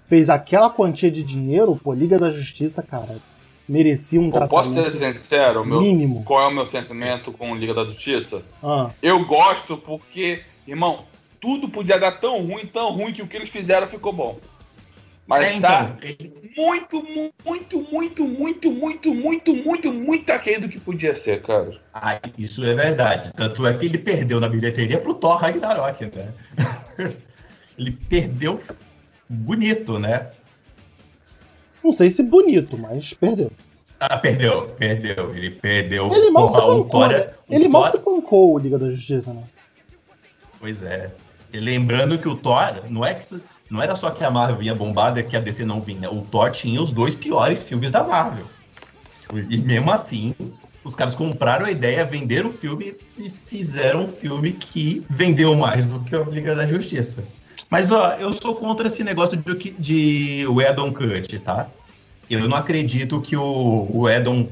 fez 0.07 0.31
aquela 0.31 0.71
quantia 0.71 1.11
de 1.11 1.23
dinheiro, 1.23 1.79
pô, 1.83 1.93
Liga 1.93 2.19
da 2.19 2.31
Justiça, 2.31 2.83
cara, 2.83 3.19
merecia 3.69 4.21
um 4.21 4.27
Eu 4.35 4.49
posso 4.49 4.75
ser 4.75 4.83
tratamento 4.83 5.19
sincero, 5.19 5.65
meu, 5.65 5.81
mínimo. 5.81 6.23
qual 6.25 6.43
é 6.43 6.47
o 6.49 6.51
meu 6.55 6.67
sentimento 6.67 7.33
com 7.33 7.55
Liga 7.57 7.75
da 7.75 7.85
Justiça? 7.85 8.43
Ah, 8.63 8.91
Eu 9.03 9.25
gosto 9.25 9.77
porque, 9.77 10.43
irmão, 10.67 11.05
tudo 11.41 11.69
podia 11.69 11.99
dar 11.99 12.13
tão 12.13 12.43
ruim, 12.47 12.67
tão 12.67 12.91
ruim 12.93 13.13
que 13.13 13.23
o 13.23 13.27
que 13.27 13.37
eles 13.37 13.51
fizeram 13.51 13.87
ficou 13.87 14.13
bom. 14.13 14.39
Mas 15.27 15.57
É, 15.57 15.61
tá 15.61 15.97
então, 15.99 16.37
muito, 16.55 17.03
mu- 17.03 17.33
muito, 17.45 17.81
muito, 17.91 18.29
muito, 18.29 18.71
muito, 18.71 19.15
muito, 19.15 19.55
muito, 19.55 19.93
muito 19.93 20.31
aquém 20.31 20.61
do 20.61 20.69
que 20.69 20.79
podia 20.79 21.17
ser, 21.17 21.41
cara. 21.43 21.81
Ah, 21.95 22.21
isso 22.37 22.63
é 22.67 22.75
verdade. 22.75 23.33
Tanto 23.35 23.67
é 23.67 23.73
que 23.79 23.87
ele 23.87 23.97
perdeu 23.97 24.39
na 24.39 24.51
bilheteria 24.51 24.99
pro 25.01 25.15
Thor 25.15 25.37
Ragnarok, 25.39 26.05
né? 26.15 26.29
ele 27.79 27.93
perdeu 27.93 28.61
bonito, 29.27 29.99
né? 29.99 30.29
Não 31.85 31.93
sei 31.93 32.11
se 32.11 32.23
bonito, 32.23 32.79
mas 32.79 33.13
perdeu. 33.13 33.53
Ah, 34.01 34.17
perdeu, 34.19 34.67
perdeu. 34.79 35.35
Ele 35.35 35.51
perdeu. 35.51 36.13
Ele 36.13 36.31
mal 36.31 36.49
se 36.49 36.55
Porra, 36.55 36.85
Thor 36.91 37.09
né? 37.09 37.31
Ele 37.51 37.69
mal 37.69 37.91
se 37.91 37.99
bancou 37.99 38.55
o 38.55 38.59
Liga 38.59 38.79
da 38.79 38.89
Justiça, 38.89 39.33
né? 39.33 39.45
Pois 40.59 40.83
é. 40.83 41.13
E 41.53 41.59
lembrando 41.59 42.19
que 42.19 42.29
o 42.29 42.37
Thor, 42.37 42.83
não 42.89 43.05
é 43.05 43.15
que 43.15 43.41
não 43.71 43.83
era 43.83 43.95
só 43.97 44.11
que 44.11 44.25
a 44.25 44.31
Marvel 44.31 44.57
vinha 44.57 44.75
bombada 44.75 45.23
que 45.23 45.37
a 45.37 45.41
DC 45.41 45.65
não 45.65 45.81
vinha. 45.81 46.11
O 46.11 46.23
Thor 46.23 46.51
tinha 46.51 46.81
os 46.83 46.91
dois 46.91 47.15
piores 47.15 47.63
filmes 47.63 47.91
da 47.91 48.03
Marvel. 48.03 48.47
E 49.51 49.59
mesmo 49.59 49.91
assim, 49.91 50.35
os 50.83 50.95
caras 50.95 51.15
compraram 51.15 51.67
a 51.67 51.71
ideia, 51.71 52.05
venderam 52.05 52.51
o 52.51 52.53
filme 52.53 52.95
e 53.19 53.31
fizeram 53.31 54.05
um 54.05 54.09
filme 54.09 54.53
que 54.53 55.05
vendeu 55.09 55.55
mais 55.55 55.87
do 55.87 56.01
que 56.01 56.15
a 56.15 56.21
Liga 56.21 56.55
da 56.55 56.67
Justiça. 56.67 57.25
Mas 57.71 57.91
ó, 57.91 58.13
eu 58.13 58.33
sou 58.33 58.55
contra 58.55 58.87
esse 58.87 59.03
negócio 59.03 59.37
de, 59.37 59.71
de 59.79 60.47
o 60.47 60.61
Edon 60.61 60.93
Cut, 60.93 61.39
tá? 61.41 61.67
Eu 62.29 62.49
não 62.49 62.57
acredito 62.57 63.21
que 63.21 63.37
o, 63.37 63.89
o 63.91 64.09
Edon 64.09 64.49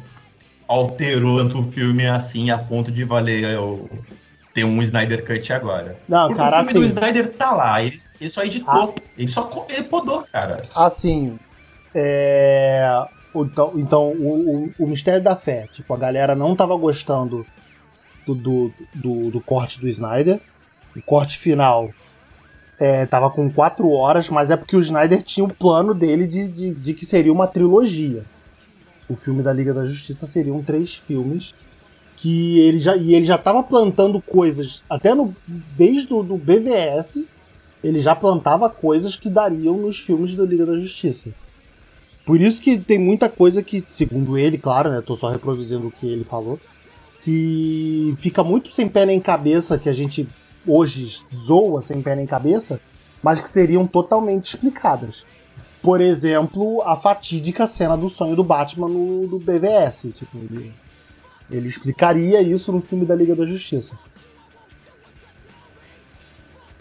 alterou 0.66 1.38
tanto 1.38 1.60
o 1.60 1.72
filme 1.72 2.06
assim 2.06 2.50
a 2.50 2.58
ponto 2.58 2.90
de 2.90 3.04
valer 3.04 3.58
o, 3.58 3.88
ter 4.54 4.64
um 4.64 4.82
Snyder 4.82 5.24
Cut 5.24 5.52
agora. 5.52 5.96
Não, 6.08 6.28
Porque 6.28 6.42
cara, 6.42 6.62
o 6.62 6.64
filme 6.64 6.80
do 6.80 6.86
assim, 6.86 6.94
Snyder 6.94 7.32
tá 7.32 7.52
lá, 7.52 7.82
ele, 7.82 8.02
ele 8.20 8.32
só 8.32 8.42
editou, 8.42 8.94
ele 9.16 9.30
só 9.30 9.66
ele 9.68 9.82
podou, 9.84 10.24
cara. 10.32 10.62
assim, 10.74 11.38
é... 11.94 13.06
Então, 13.34 13.72
então 13.76 14.10
o, 14.10 14.66
o, 14.78 14.84
o 14.84 14.86
Mistério 14.86 15.22
da 15.22 15.34
Fé, 15.34 15.66
tipo, 15.72 15.94
a 15.94 15.96
galera 15.96 16.34
não 16.34 16.54
tava 16.54 16.76
gostando 16.76 17.46
do, 18.26 18.34
do, 18.34 18.72
do, 18.94 19.30
do 19.30 19.40
corte 19.40 19.80
do 19.80 19.88
Snyder. 19.88 20.38
O 20.94 21.00
corte 21.00 21.38
final 21.38 21.90
é, 22.82 23.06
tava 23.06 23.30
com 23.30 23.48
quatro 23.48 23.88
horas, 23.90 24.28
mas 24.28 24.50
é 24.50 24.56
porque 24.56 24.76
o 24.76 24.80
Snyder 24.80 25.22
tinha 25.22 25.46
o 25.46 25.54
plano 25.54 25.94
dele 25.94 26.26
de, 26.26 26.48
de, 26.48 26.74
de 26.74 26.94
que 26.94 27.06
seria 27.06 27.32
uma 27.32 27.46
trilogia. 27.46 28.24
O 29.08 29.14
filme 29.14 29.40
da 29.40 29.52
Liga 29.52 29.72
da 29.72 29.84
Justiça 29.84 30.26
seriam 30.26 30.60
três 30.64 30.92
filmes 30.92 31.54
que 32.16 32.58
ele 32.58 32.80
já 32.80 32.96
e 32.96 33.14
ele 33.14 33.24
já 33.24 33.36
estava 33.36 33.62
plantando 33.62 34.20
coisas 34.20 34.82
até 34.90 35.14
no 35.14 35.34
desde 35.76 36.12
o 36.12 36.24
do 36.24 36.36
BVS 36.36 37.24
ele 37.84 38.00
já 38.00 38.16
plantava 38.16 38.68
coisas 38.68 39.16
que 39.16 39.30
dariam 39.30 39.76
nos 39.76 40.00
filmes 40.00 40.34
da 40.34 40.44
Liga 40.44 40.66
da 40.66 40.78
Justiça 40.78 41.30
Por 42.26 42.40
isso 42.40 42.60
que 42.60 42.78
tem 42.78 42.98
muita 42.98 43.28
coisa 43.28 43.62
que, 43.62 43.84
segundo 43.92 44.36
ele, 44.36 44.58
claro, 44.58 44.90
né? 44.90 45.00
Tô 45.00 45.14
só 45.14 45.30
reproduzindo 45.30 45.86
o 45.86 45.90
que 45.90 46.06
ele 46.06 46.24
falou, 46.24 46.58
que 47.20 48.14
fica 48.18 48.42
muito 48.44 48.70
sem 48.70 48.88
pé 48.88 49.06
nem 49.06 49.20
cabeça, 49.20 49.78
que 49.78 49.88
a 49.88 49.92
gente 49.92 50.28
hoje 50.66 51.22
zoa 51.34 51.82
sem 51.82 52.02
pé 52.02 52.14
nem 52.14 52.26
cabeça, 52.26 52.80
mas 53.22 53.40
que 53.40 53.48
seriam 53.48 53.86
totalmente 53.86 54.46
explicadas. 54.46 55.24
Por 55.82 56.00
exemplo, 56.00 56.80
a 56.82 56.96
fatídica 56.96 57.66
cena 57.66 57.96
do 57.96 58.08
sonho 58.08 58.36
do 58.36 58.44
Batman 58.44 58.88
no 58.88 59.26
do 59.26 59.38
BVS. 59.38 60.12
Tipo, 60.14 60.38
ele, 60.38 60.72
ele 61.50 61.68
explicaria 61.68 62.40
isso 62.40 62.70
no 62.70 62.80
filme 62.80 63.04
da 63.04 63.14
Liga 63.14 63.34
da 63.34 63.44
Justiça. 63.44 63.98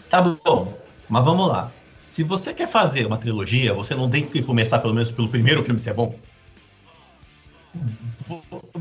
Tá 0.08 0.20
bom, 0.22 0.72
mas 1.08 1.24
vamos 1.24 1.48
lá. 1.48 1.72
Se 2.08 2.22
você 2.22 2.52
quer 2.52 2.68
fazer 2.68 3.06
uma 3.06 3.16
trilogia, 3.16 3.72
você 3.72 3.94
não 3.94 4.10
tem 4.10 4.24
que 4.24 4.42
começar 4.42 4.78
pelo 4.78 4.92
menos 4.92 5.10
pelo 5.10 5.28
primeiro 5.28 5.64
filme 5.64 5.80
ser 5.80 5.94
bom? 5.94 6.14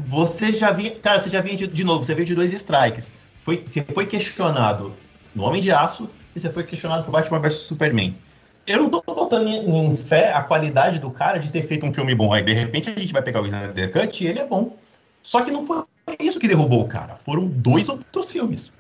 Você 0.08 0.52
já 0.52 0.72
vinha. 0.72 0.94
Cara, 0.96 1.22
você 1.24 1.30
já 1.30 1.40
vinha 1.40 1.56
de, 1.56 1.68
de 1.68 1.84
novo, 1.84 2.04
você 2.04 2.14
veio 2.14 2.28
de 2.28 2.36
dois 2.36 2.52
strikes. 2.52 3.14
Foi, 3.44 3.64
você 3.66 3.84
foi 3.84 4.06
questionado 4.06 4.94
no 5.34 5.44
Homem 5.44 5.62
de 5.62 5.72
Aço 5.72 6.10
e 6.36 6.40
você 6.40 6.50
foi 6.50 6.64
questionado 6.64 7.04
por 7.04 7.12
Batman 7.12 7.40
vs 7.40 7.54
Superman. 7.56 8.16
Eu 8.68 8.84
não 8.84 8.90
tô 8.90 9.02
botando 9.02 9.48
em, 9.48 9.92
em, 9.92 9.98
fé 9.98 10.32
a 10.32 10.44
qualidade 10.44 11.00
do 11.00 11.10
cara 11.10 11.40
de 11.40 11.52
ter 11.52 11.64
feito 11.64 11.86
um 11.86 11.94
filme 11.94 12.14
bom. 12.14 12.32
Aí 12.32 12.44
de 12.44 12.54
repente 12.54 12.90
a 12.90 12.98
gente 12.98 13.12
vai 13.12 13.22
pegar 13.22 13.42
o 13.42 13.48
Snyder 13.48 13.92
Cut 13.92 14.24
e 14.24 14.28
ele 14.28 14.40
é 14.40 14.46
bom. 14.46 14.78
Só 15.24 15.44
que 15.44 15.52
não 15.52 15.66
foi 15.66 15.84
isso 16.20 16.40
que 16.40 16.48
derrubou 16.48 16.82
o 16.82 16.88
cara. 16.88 17.16
Foram 17.16 17.48
dois 17.48 17.90
outros 17.90 18.32
filmes. 18.32 18.72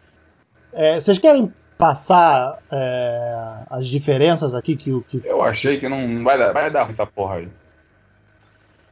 É, 0.72 1.00
vocês 1.02 1.18
querem 1.18 1.52
passar 1.78 2.60
é, 2.72 3.66
as 3.70 3.88
diferenças 3.88 4.54
aqui 4.54 4.76
que, 4.76 5.02
que. 5.02 5.22
Eu 5.26 5.42
achei 5.42 5.80
que 5.80 5.90
não 5.90 6.24
vai 6.24 6.38
dar, 6.38 6.54
vai 6.54 6.72
dar 6.72 6.90
essa 6.90 7.06
porra 7.06 7.36
aí. 7.38 7.50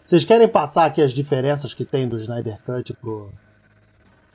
Vocês 0.05 0.25
querem 0.25 0.47
passar 0.47 0.85
aqui 0.85 1.03
as 1.03 1.13
diferenças 1.13 1.73
que 1.73 1.85
tem 1.85 2.07
do 2.07 2.17
Snyder 2.17 2.57
Cut 2.65 2.93
pro, 2.95 3.31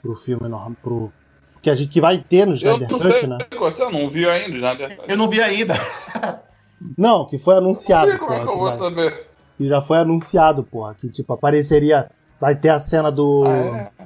pro 0.01 0.15
filme 0.15 0.48
normal, 0.48 0.77
pro 0.81 1.12
que 1.65 1.70
a 1.70 1.74
gente 1.74 1.89
que 1.89 2.01
vai 2.01 2.19
ter 2.19 2.47
no 2.47 2.55
Snyder 2.55 2.89
eu 2.91 2.99
Cut, 2.99 3.19
sei, 3.19 3.27
né? 3.28 3.39
Você 3.59 3.91
não 3.91 4.09
viu 4.11 4.31
ainda 4.31 4.53
o 4.53 4.57
Snyder 4.57 4.97
Cut? 4.97 5.11
Eu 5.11 5.16
não 5.16 5.28
vi 5.28 5.41
ainda. 5.43 5.74
Não, 6.97 7.24
que 7.27 7.39
foi 7.39 7.57
anunciado. 7.57 8.19
Como 8.19 8.32
é 8.32 8.41
que 8.41 8.49
eu 8.49 8.57
vou 8.59 8.69
vai, 8.69 8.78
saber? 8.78 9.27
que 9.57 9.66
já 9.69 9.81
foi 9.81 9.99
anunciado, 9.99 10.62
porra, 10.65 10.95
que 10.95 11.09
tipo 11.09 11.32
apareceria, 11.32 12.11
vai 12.41 12.55
ter 12.57 12.69
a 12.69 12.78
cena 12.81 13.11
do 13.11 13.45
Ah, 13.47 13.57
é? 14.01 14.05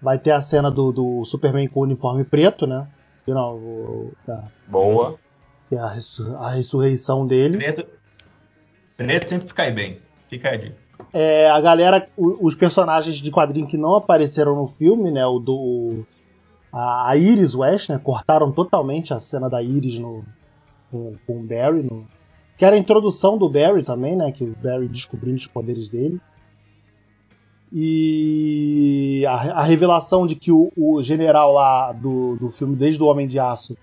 vai 0.00 0.18
ter 0.18 0.30
a 0.30 0.40
cena 0.40 0.70
do, 0.70 0.92
do 0.92 1.24
Superman 1.24 1.66
com 1.68 1.80
o 1.80 1.82
uniforme 1.84 2.22
preto, 2.24 2.66
né? 2.66 2.86
Que 3.24 3.32
não, 3.32 3.54
o, 3.54 4.12
da, 4.26 4.44
Boa. 4.68 5.18
que 5.68 5.74
é 5.74 5.78
a, 5.78 5.88
ressu- 5.88 6.36
a 6.36 6.50
ressurreição 6.50 7.26
dele. 7.26 7.56
Preto, 7.58 7.86
preto 8.96 9.28
sempre 9.30 9.52
cai 9.54 9.72
bem. 9.72 9.98
Fica 10.28 10.50
a 10.50 10.56
dica. 10.56 10.76
É, 11.12 11.48
a 11.50 11.60
galera, 11.60 12.06
os 12.16 12.54
personagens 12.54 13.16
de 13.16 13.30
quadrinho 13.30 13.66
que 13.66 13.76
não 13.78 13.96
apareceram 13.96 14.54
no 14.54 14.66
filme, 14.66 15.10
né? 15.10 15.26
O 15.26 15.38
do. 15.38 16.06
A, 16.72 17.10
a 17.10 17.16
Iris 17.16 17.54
West, 17.54 17.88
né? 17.88 17.98
Cortaram 17.98 18.52
totalmente 18.52 19.12
a 19.12 19.20
cena 19.20 19.48
da 19.48 19.62
Iris 19.62 19.98
no, 19.98 20.24
com, 20.90 21.16
com 21.26 21.40
o 21.40 21.42
Barry. 21.42 21.82
No, 21.82 22.06
que 22.56 22.64
era 22.64 22.76
a 22.76 22.78
introdução 22.78 23.38
do 23.38 23.48
Barry 23.48 23.82
também, 23.82 24.16
né? 24.16 24.30
Que 24.30 24.44
o 24.44 24.54
Barry 24.62 24.88
descobrindo 24.88 25.36
os 25.36 25.46
poderes 25.46 25.88
dele. 25.88 26.20
E 27.72 29.24
a, 29.26 29.60
a 29.60 29.62
revelação 29.62 30.26
de 30.26 30.34
que 30.34 30.50
o, 30.50 30.72
o 30.76 31.02
general 31.02 31.52
lá 31.52 31.92
do, 31.92 32.36
do 32.36 32.50
filme, 32.50 32.74
desde 32.74 33.02
o 33.02 33.06
Homem 33.06 33.28
de 33.28 33.38
Aço, 33.38 33.76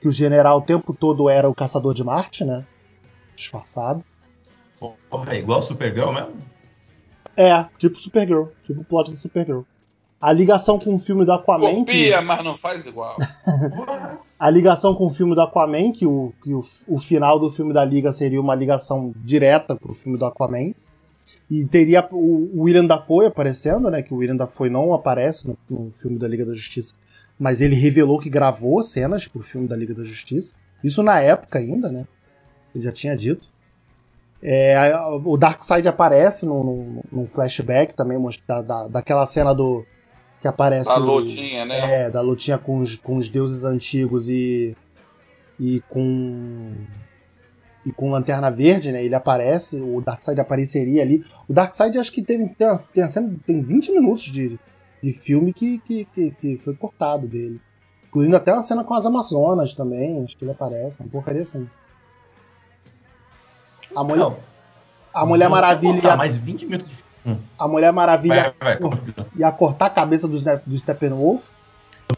que 0.00 0.08
o 0.08 0.12
general 0.12 0.58
o 0.58 0.62
tempo 0.62 0.94
todo 0.94 1.28
era 1.28 1.48
o 1.48 1.54
caçador 1.54 1.92
de 1.94 2.04
Marte, 2.04 2.44
né? 2.44 2.64
Disfarçado. 3.36 4.04
Porra, 5.08 5.34
é 5.34 5.38
igual 5.38 5.60
o 5.60 5.62
Supergirl 5.62 6.12
mesmo? 6.12 6.34
É, 7.36 7.64
tipo 7.78 7.98
Supergirl, 7.98 8.46
tipo 8.64 8.80
o 8.80 8.84
plot 8.84 9.10
do 9.10 9.16
Supergirl. 9.16 9.62
A 10.22 10.32
ligação 10.32 10.78
com 10.78 10.94
o 10.94 10.98
filme 11.00 11.24
do 11.24 11.32
Aquaman. 11.32 11.66
que- 11.70 11.76
Copia, 11.80 12.22
mas 12.22 12.44
não 12.44 12.56
faz 12.56 12.86
igual. 12.86 13.16
A 14.38 14.48
ligação 14.50 14.94
com 14.94 15.06
o 15.06 15.10
filme 15.10 15.34
do 15.34 15.40
Aquaman, 15.40 15.92
que, 15.92 16.06
o, 16.06 16.32
que 16.42 16.52
o, 16.54 16.62
o 16.88 16.98
final 16.98 17.38
do 17.38 17.50
filme 17.50 17.72
da 17.72 17.84
Liga 17.84 18.12
seria 18.12 18.40
uma 18.40 18.54
ligação 18.54 19.12
direta 19.16 19.74
pro 19.76 19.92
filme 19.94 20.16
do 20.18 20.24
Aquaman. 20.24 20.72
E 21.50 21.64
teria 21.66 22.08
o, 22.10 22.62
William 22.62 22.86
Dafoe 22.86 23.26
aparecendo, 23.26 23.90
né? 23.90 24.00
Que 24.02 24.14
o 24.14 24.18
William 24.18 24.36
Dafoe 24.36 24.70
não 24.70 24.92
aparece 24.94 25.46
no, 25.46 25.56
no 25.68 25.90
filme 25.92 26.18
da 26.18 26.26
Liga 26.28 26.46
da 26.46 26.54
Justiça. 26.54 26.94
Mas 27.38 27.60
ele 27.60 27.74
revelou 27.74 28.18
que 28.18 28.30
gravou 28.30 28.82
cenas 28.82 29.26
pro 29.28 29.42
filme 29.42 29.66
da 29.68 29.76
Liga 29.76 29.94
da 29.94 30.02
Justiça. 30.04 30.54
Isso 30.82 31.02
na 31.02 31.20
época 31.20 31.58
ainda, 31.58 31.90
né? 31.90 32.06
Ele 32.74 32.84
já 32.84 32.92
tinha 32.92 33.16
dito. 33.16 33.46
É, 34.42 34.76
o 35.24 35.36
Darkseid 35.36 35.86
aparece 35.86 36.44
num, 36.46 36.64
num- 36.64 37.02
num 37.12 37.26
flashback 37.28 37.94
também, 37.94 38.18
mostra- 38.18 38.62
da, 38.62 38.88
daquela 38.88 39.26
cena 39.26 39.54
do. 39.54 39.84
Que 40.42 40.48
aparece. 40.48 40.90
A 40.90 40.96
o- 40.96 41.00
lotinha, 41.04 41.64
né? 41.64 42.02
é, 42.06 42.10
da 42.10 42.20
lutinha 42.20 42.58
com 42.58 42.78
os, 42.80 42.96
com 42.96 43.16
os 43.16 43.28
deuses 43.30 43.64
antigos 43.64 44.28
e. 44.28 44.76
E 45.58 45.80
com. 45.88 46.72
E 47.86 47.90
com 47.92 48.10
Lanterna 48.10 48.48
Verde, 48.50 48.92
né? 48.92 49.04
Ele 49.04 49.14
aparece, 49.14 49.80
o 49.80 50.00
Darkseid 50.00 50.40
apareceria 50.40 51.02
ali. 51.02 51.24
O 51.48 51.52
Darkseid 51.52 51.98
acho 51.98 52.12
que 52.12 52.22
teve, 52.22 52.44
tem, 52.54 52.68
tem, 52.92 53.08
cena- 53.08 53.34
tem 53.44 53.60
20 53.60 53.90
minutos 53.90 54.24
de, 54.24 54.56
de 55.02 55.12
filme 55.12 55.52
que, 55.52 55.78
que, 55.78 56.04
que, 56.06 56.30
que 56.30 56.58
foi 56.58 56.76
cortado 56.76 57.26
dele. 57.26 57.60
Incluindo 58.06 58.36
até 58.36 58.52
uma 58.52 58.62
cena 58.62 58.84
com 58.84 58.94
as 58.94 59.04
Amazonas 59.04 59.74
também, 59.74 60.22
acho 60.22 60.36
que 60.36 60.44
ele 60.44 60.52
aparece, 60.52 61.00
uma 61.00 61.08
porcaria 61.08 61.42
assim. 61.42 61.68
A 63.94 64.04
Mulher, 64.04 64.18
Não, 64.20 64.36
a 65.12 65.26
Mulher 65.26 65.48
Maravilha 65.48 66.16
mais 66.16 66.36
20 66.36 66.66
minutos. 66.66 66.88
de- 66.88 67.01
a 67.58 67.68
Mulher 67.68 67.92
Maravilha 67.92 68.54
Vai, 68.60 68.76
vai, 68.76 68.76
continua. 68.76 69.26
ia 69.36 69.50
cortar 69.52 69.86
a 69.86 69.90
cabeça 69.90 70.26
do, 70.26 70.36
do 70.66 70.78
Steppenwolf. 70.78 71.44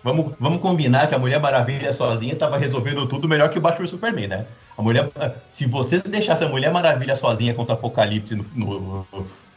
Vamos, 0.03 0.33
vamos 0.41 0.61
combinar 0.61 1.07
que 1.09 1.15
a 1.15 1.19
Mulher 1.19 1.39
Maravilha 1.41 1.93
sozinha 1.93 2.35
tava 2.35 2.57
resolvendo 2.57 3.07
tudo 3.07 3.29
melhor 3.29 3.49
que 3.51 3.59
o 3.59 3.61
Batman 3.61 3.85
e 3.85 3.87
o 3.87 3.89
Superman, 3.89 4.27
né? 4.29 4.47
A 4.77 4.83
mulher, 4.83 5.09
se 5.49 5.67
você 5.67 6.01
deixasse 6.01 6.43
a 6.43 6.49
Mulher 6.49 6.73
Maravilha 6.73 7.15
sozinha 7.15 7.55
contra 7.55 7.75
o 7.75 7.79
Apocalipse 7.79 8.35
no, 8.35 8.45
no, 8.55 9.07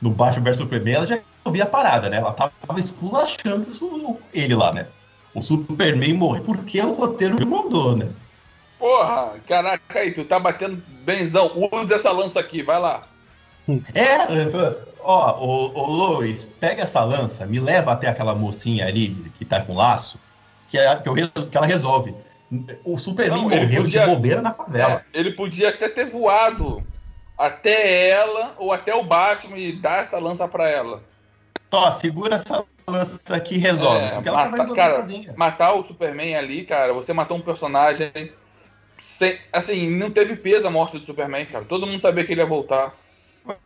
no 0.01 0.09
Batman 0.11 0.43
vs 0.43 0.57
Superman, 0.57 0.93
ela 0.93 1.07
já 1.07 1.19
resolvia 1.43 1.63
a 1.63 1.67
parada, 1.67 2.09
né? 2.09 2.17
Ela 2.17 2.31
tava 2.33 2.51
esculachando 2.79 3.67
isso- 3.67 4.17
ele 4.33 4.53
lá, 4.53 4.71
né? 4.73 4.87
O 5.33 5.41
Superman 5.41 6.13
morre 6.13 6.41
porque 6.41 6.79
o 6.81 6.93
roteiro 6.93 7.35
mandou, 7.47 7.95
né? 7.95 8.07
Porra, 8.77 9.33
caraca 9.47 9.99
aí, 9.99 10.11
tu 10.13 10.23
tá 10.23 10.39
batendo 10.39 10.81
benzão. 11.03 11.51
Usa 11.73 11.95
essa 11.95 12.11
lança 12.11 12.39
aqui, 12.39 12.61
vai 12.61 12.79
lá. 12.79 13.03
É, 13.93 14.15
ó, 15.01 15.39
ô, 15.39 15.71
ô 15.79 15.85
Lois, 15.85 16.43
pega 16.59 16.83
essa 16.83 17.03
lança, 17.03 17.45
me 17.45 17.59
leva 17.59 17.91
até 17.91 18.07
aquela 18.07 18.33
mocinha 18.35 18.85
ali 18.87 19.09
que 19.37 19.45
tá 19.45 19.61
com 19.61 19.73
laço, 19.75 20.19
que, 20.67 20.77
é, 20.77 20.95
que, 20.97 21.09
eu, 21.09 21.15
que 21.15 21.57
ela 21.57 21.65
resolve. 21.65 22.13
O 22.83 22.97
Superman 22.97 23.41
Não, 23.43 23.49
morreu 23.49 23.81
podia- 23.83 24.01
de 24.01 24.07
bobeira 24.07 24.41
na 24.41 24.53
favela. 24.53 25.03
É, 25.13 25.19
ele 25.19 25.31
podia 25.33 25.69
até 25.69 25.89
ter 25.89 26.05
voado 26.09 26.81
até 27.37 28.09
ela 28.09 28.55
ou 28.57 28.71
até 28.71 28.95
o 28.95 29.03
Batman 29.03 29.57
e 29.57 29.73
dar 29.73 30.03
essa 30.03 30.17
lança 30.17 30.47
pra 30.47 30.69
ela. 30.69 31.03
Ó, 31.71 31.91
segura 31.91 32.35
essa 32.35 32.63
lança 32.87 33.19
aqui 33.35 33.55
e 33.55 33.57
resolve. 33.57 33.97
É, 34.05 34.11
porque 34.11 34.29
ela 34.29 34.37
tava 34.37 34.49
mata- 34.51 34.63
resolvendo 34.63 34.75
cara, 34.89 35.01
sozinha. 35.01 35.33
Matar 35.35 35.73
o 35.73 35.85
Superman 35.85 36.35
ali, 36.37 36.63
cara, 36.65 36.93
você 36.93 37.11
matou 37.11 37.35
um 37.37 37.41
personagem. 37.41 38.11
Sem, 38.99 39.37
assim, 39.53 39.89
não 39.91 40.09
teve 40.09 40.35
peso 40.37 40.65
a 40.65 40.71
morte 40.71 40.97
do 40.97 41.05
Superman, 41.05 41.45
cara. 41.45 41.65
Todo 41.65 41.85
mundo 41.85 41.99
sabia 41.99 42.25
que 42.25 42.31
ele 42.31 42.41
ia 42.41 42.47
voltar. 42.47 42.93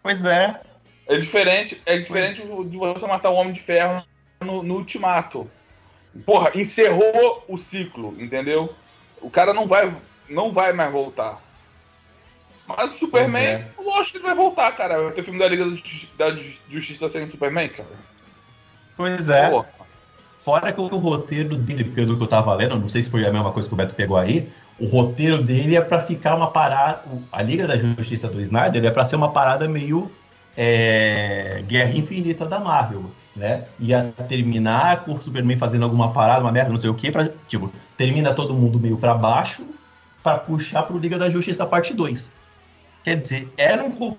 Pois 0.04 0.26
é. 0.26 0.60
É 1.08 1.18
diferente, 1.18 1.82
é 1.86 1.98
diferente 1.98 2.42
de 2.42 2.78
você 2.78 3.08
matar 3.08 3.30
o 3.30 3.36
Homem 3.36 3.54
de 3.54 3.62
Ferro 3.62 4.04
no, 4.40 4.64
no 4.64 4.76
Ultimato. 4.76 5.50
Porra, 6.26 6.52
encerrou 6.56 7.44
o 7.48 7.58
ciclo, 7.58 8.16
entendeu? 8.20 8.74
O 9.22 9.30
cara 9.30 9.54
não 9.54 9.68
vai, 9.68 9.94
não 10.30 10.52
vai 10.52 10.74
mais 10.74 10.92
voltar. 10.92 11.42
Mas 12.68 12.96
o 12.96 13.00
Superman, 13.00 13.44
é. 13.44 13.68
lógico 13.78 14.12
que 14.12 14.18
ele 14.18 14.24
vai 14.24 14.36
voltar, 14.36 14.72
cara. 14.76 15.02
Vai 15.02 15.12
ter 15.12 15.24
filme 15.24 15.40
da 15.40 15.48
Liga 15.48 15.66
da 15.66 15.72
Justi- 15.72 16.10
da 16.18 16.36
Justiça 16.70 17.10
sem 17.10 17.30
Superman, 17.30 17.70
cara. 17.70 17.90
Pois 18.96 19.30
é. 19.30 19.50
Porra. 19.50 19.68
Fora 20.44 20.74
que 20.74 20.82
o 20.82 20.88
roteiro 20.88 21.56
dele, 21.56 21.84
pelo 21.84 22.18
que 22.18 22.24
eu 22.24 22.28
tava 22.28 22.54
lendo, 22.56 22.80
não 22.80 22.90
sei 22.90 23.04
se 23.04 23.10
foi 23.10 23.26
a 23.26 23.32
mesma 23.32 23.52
coisa 23.52 23.70
que 23.70 23.76
o 23.76 23.78
Beto 23.78 23.94
pegou 23.94 24.18
aí, 24.18 24.50
o 24.80 24.88
roteiro 24.88 25.44
dele 25.44 25.76
é 25.76 25.82
pra 25.82 26.02
ficar 26.02 26.36
uma 26.36 26.50
parada. 26.50 27.04
A 27.32 27.44
Liga 27.44 27.68
da 27.68 27.78
Justiça 27.78 28.28
do 28.28 28.42
Snyder 28.42 28.84
é 28.84 28.90
pra 28.90 29.06
ser 29.06 29.18
uma 29.18 29.32
parada 29.32 29.68
meio 29.68 30.12
é, 30.56 31.64
Guerra 31.68 31.96
Infinita 31.98 32.46
da 32.46 32.60
Marvel, 32.60 33.06
né? 33.36 33.66
Ia 33.80 34.14
terminar 34.28 35.04
com 35.06 35.14
o 35.14 35.22
Superman 35.22 35.58
fazendo 35.58 35.84
alguma 35.84 36.12
parada, 36.12 36.42
uma 36.42 36.52
merda, 36.52 36.72
não 36.72 36.80
sei 36.80 36.90
o 36.90 36.94
que, 36.94 37.12
pra, 37.12 37.30
tipo, 37.48 37.72
termina 37.98 38.34
todo 38.34 38.54
mundo 38.54 38.80
meio 38.80 38.98
pra 38.98 39.14
baixo 39.14 39.66
pra 40.22 40.38
puxar 40.38 40.84
pro 40.84 40.98
Liga 40.98 41.18
da 41.18 41.30
Justiça 41.30 41.66
parte 41.66 41.94
2. 41.94 42.32
Quer 43.04 43.16
dizer, 43.20 43.52
era 43.58 43.84
um 43.84 43.92
co- 43.92 44.18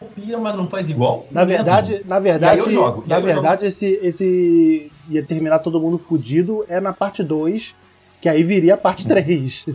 copia, 0.00 0.38
mas 0.38 0.54
não 0.54 0.68
faz 0.68 0.88
igual. 0.88 1.26
Na 1.30 1.44
mesmo. 1.44 1.64
verdade, 1.64 2.02
na 2.06 2.18
verdade, 2.18 2.60
eu 2.60 2.70
jogo, 2.70 3.04
na 3.06 3.18
eu 3.18 3.22
verdade 3.22 3.66
esse, 3.66 3.98
esse 4.02 4.90
ia 5.08 5.22
terminar 5.22 5.58
todo 5.58 5.80
mundo 5.80 5.98
fudido 5.98 6.64
é 6.68 6.80
na 6.80 6.92
parte 6.92 7.22
2, 7.22 7.74
que 8.22 8.28
aí 8.28 8.42
viria 8.42 8.74
a 8.74 8.78
parte 8.78 9.06
3. 9.06 9.66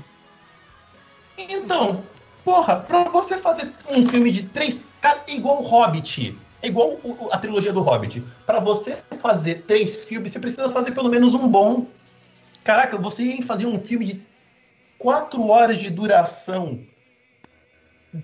Então, 1.38 2.02
Porra, 2.44 2.77
pra 2.77 3.03
você 3.03 3.38
fazer 3.38 3.72
um 3.95 4.07
filme 4.07 4.31
de 4.31 4.44
três. 4.44 4.81
É 5.02 5.34
igual 5.34 5.62
o 5.62 5.64
Hobbit. 5.64 6.38
É 6.62 6.68
igual 6.68 7.00
a 7.32 7.38
trilogia 7.38 7.72
do 7.72 7.82
Hobbit. 7.82 8.24
Pra 8.46 8.60
você 8.60 8.98
fazer 9.20 9.64
três 9.66 10.02
filmes, 10.02 10.32
você 10.32 10.40
precisa 10.40 10.70
fazer 10.70 10.92
pelo 10.92 11.10
menos 11.10 11.34
um 11.34 11.48
bom. 11.48 11.86
Caraca, 12.64 12.98
você 12.98 13.24
ia 13.24 13.42
fazer 13.46 13.66
um 13.66 13.80
filme 13.80 14.06
de 14.06 14.22
quatro 14.98 15.48
horas 15.48 15.78
de 15.78 15.90
duração, 15.90 16.82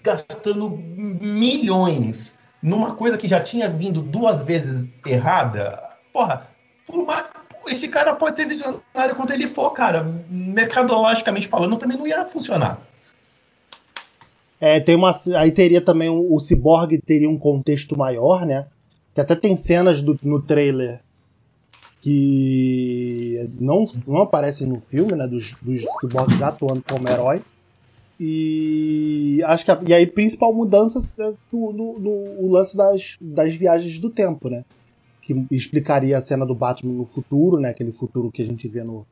gastando 0.04 0.70
milhões 0.70 2.38
numa 2.62 2.96
coisa 2.96 3.18
que 3.18 3.28
já 3.28 3.40
tinha 3.40 3.70
vindo 3.70 4.02
duas 4.02 4.44
vezes 4.44 4.90
errada. 5.06 5.82
Porra, 6.12 6.50
por 6.86 7.06
mais- 7.06 7.26
esse 7.68 7.88
cara 7.88 8.14
pode 8.14 8.36
ser 8.36 8.48
visionário 8.48 9.16
quanto 9.16 9.32
ele 9.32 9.48
for, 9.48 9.72
cara. 9.72 10.04
Mercadologicamente 10.30 11.48
falando, 11.48 11.78
também 11.78 11.98
não 11.98 12.06
ia 12.06 12.26
funcionar. 12.26 12.80
É, 14.60 14.80
tem 14.80 14.96
uma. 14.96 15.14
Aí 15.38 15.52
teria 15.52 15.82
também 15.82 16.10
o, 16.10 16.34
o 16.34 16.40
Cyborg 16.40 16.98
teria 17.06 17.30
um 17.30 17.38
contexto 17.38 17.98
maior, 17.98 18.46
né? 18.46 18.68
Que 19.14 19.22
até 19.22 19.36
tem 19.36 19.56
cenas 19.56 20.02
do- 20.02 20.20
no 20.24 20.42
trailer 20.42 21.02
que 22.02 23.50
não, 23.60 23.90
não 24.08 24.22
aparecem 24.22 24.68
no 24.68 24.80
filme, 24.80 25.14
né? 25.14 25.28
Dos, 25.28 25.54
dos 25.62 25.82
Cyborg 26.00 26.38
já 26.38 26.50
atuando 26.50 26.84
como 26.88 27.08
herói. 27.10 27.42
E 28.20 29.42
acho 29.46 29.66
que 29.66 29.72
a, 29.72 29.82
e 29.88 29.94
aí 29.94 30.06
principal 30.06 30.54
mudança 30.54 31.00
é 31.20 31.34
do, 31.52 31.72
do- 31.74 32.00
do- 32.00 32.44
o 32.46 32.50
lance 32.50 32.76
das, 32.78 33.18
das 33.20 33.56
viagens 33.56 34.00
do 34.00 34.10
tempo, 34.10 34.50
né? 34.50 34.64
Que 35.22 35.34
explicaria 35.52 36.18
a 36.18 36.22
cena 36.22 36.46
do 36.46 36.56
Batman 36.56 36.94
no 36.94 37.06
futuro, 37.06 37.60
né? 37.60 37.70
Aquele 37.70 37.92
futuro 37.92 38.32
que 38.32 38.42
a 38.42 38.46
gente 38.46 38.68
vê 38.68 38.84
no, 38.84 39.06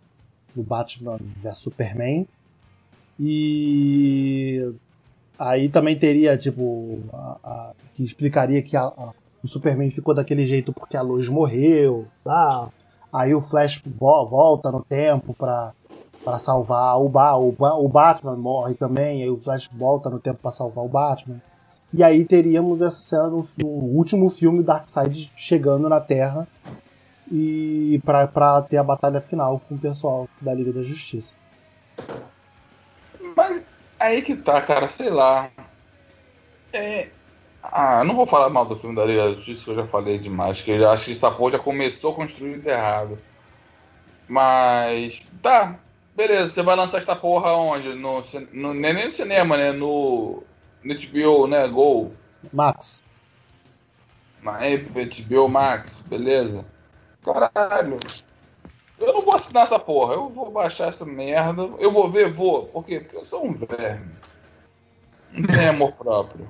no 0.55 0.63
Batman 0.63 1.17
vs 1.41 1.57
Superman. 1.57 2.25
E 3.19 4.71
Aí 5.45 5.67
também 5.67 5.97
teria, 5.97 6.37
tipo, 6.37 6.99
a- 7.11 7.37
a- 7.43 7.71
que 7.93 8.03
explicaria 8.03 8.61
que 8.61 8.77
a- 8.77 8.93
o 9.43 9.47
Superman 9.47 9.91
ficou 9.91 10.13
daquele 10.15 10.45
jeito 10.45 10.71
porque 10.71 10.95
a 10.95 11.01
Lois 11.01 11.27
morreu, 11.27 12.07
tá? 12.23 12.69
Aí 13.11 13.35
o 13.35 13.41
Flash 13.41 13.81
vo- 13.85 14.25
volta 14.25 14.71
no 14.71 14.81
tempo 14.83 15.33
pra, 15.33 15.73
pra 16.23 16.39
salvar 16.39 16.97
o, 17.01 17.09
ba 17.09 17.35
o, 17.37 17.53
o 17.59 17.87
Batman, 17.89 18.37
morre 18.37 18.73
também, 18.73 19.21
aí 19.21 19.29
o 19.29 19.37
Flash 19.37 19.69
volta 19.73 20.09
no 20.09 20.19
tempo 20.19 20.39
pra 20.41 20.51
salvar 20.51 20.85
o 20.85 20.89
Batman. 20.89 21.41
E 21.93 22.01
aí 22.01 22.23
teríamos 22.25 22.81
essa 22.81 23.01
cena 23.01 23.27
no, 23.27 23.45
no 23.57 23.67
último 23.67 24.29
filme 24.29 24.63
Darkseid 24.63 25.31
chegando 25.35 25.89
na 25.89 25.99
Terra 25.99 26.47
e 27.31 28.01
pra, 28.05 28.27
pra 28.27 28.61
ter 28.61 28.77
a 28.77 28.83
batalha 28.83 29.19
final 29.21 29.61
com 29.67 29.75
o 29.75 29.79
pessoal 29.79 30.27
da 30.41 30.53
Liga 30.53 30.71
da 30.71 30.81
Justiça. 30.81 31.35
Mas 33.35 33.61
aí 34.03 34.21
que 34.21 34.35
tá, 34.35 34.61
cara, 34.61 34.89
sei 34.89 35.09
lá. 35.09 35.49
É. 36.71 37.09
Ah, 37.61 37.99
eu 37.99 38.05
não 38.05 38.15
vou 38.15 38.25
falar 38.25 38.49
mal 38.49 38.65
do 38.65 38.75
filme 38.75 38.95
da 38.95 39.05
Liga 39.05 39.23
da 39.29 39.35
Justiça, 39.35 39.63
que 39.63 39.71
eu 39.71 39.75
já 39.75 39.87
falei 39.87 40.19
demais, 40.19 40.61
que 40.61 40.71
eu 40.71 40.79
já 40.79 40.91
acho 40.91 41.05
que 41.05 41.11
essa 41.13 41.31
porra 41.31 41.53
já 41.53 41.59
começou 41.59 42.13
construindo 42.13 42.67
errado. 42.67 43.17
Mas. 44.27 45.21
Tá, 45.41 45.75
beleza, 46.15 46.49
você 46.49 46.61
vai 46.61 46.75
lançar 46.75 46.97
essa 46.97 47.15
porra 47.15 47.53
onde? 47.53 47.93
No, 47.95 48.21
no, 48.51 48.73
nem 48.73 48.93
nem 48.93 49.05
no 49.05 49.11
cinema, 49.11 49.57
né? 49.57 49.71
No. 49.71 50.43
No 50.83 50.95
HBO, 50.95 51.47
né? 51.47 51.65
Gol. 51.67 52.13
Max, 52.51 53.01
Na 54.41 54.59
HBO 54.59 55.47
Max, 55.47 55.99
beleza? 56.01 56.65
Caralho. 57.23 57.97
Eu 58.99 59.13
não 59.13 59.21
vou 59.21 59.35
assinar 59.35 59.63
essa 59.63 59.79
porra, 59.79 60.13
eu 60.13 60.29
vou 60.29 60.51
baixar 60.51 60.87
essa 60.89 61.03
merda. 61.05 61.63
Eu 61.79 61.91
vou 61.91 62.09
ver, 62.09 62.31
vou. 62.31 62.65
Por 62.67 62.85
quê? 62.85 62.99
Porque 62.99 63.17
eu 63.17 63.25
sou 63.25 63.45
um 63.45 63.53
verme. 63.53 64.11
Não 65.31 65.47
tem 65.47 65.67
amor 65.67 65.91
próprio. 65.93 66.47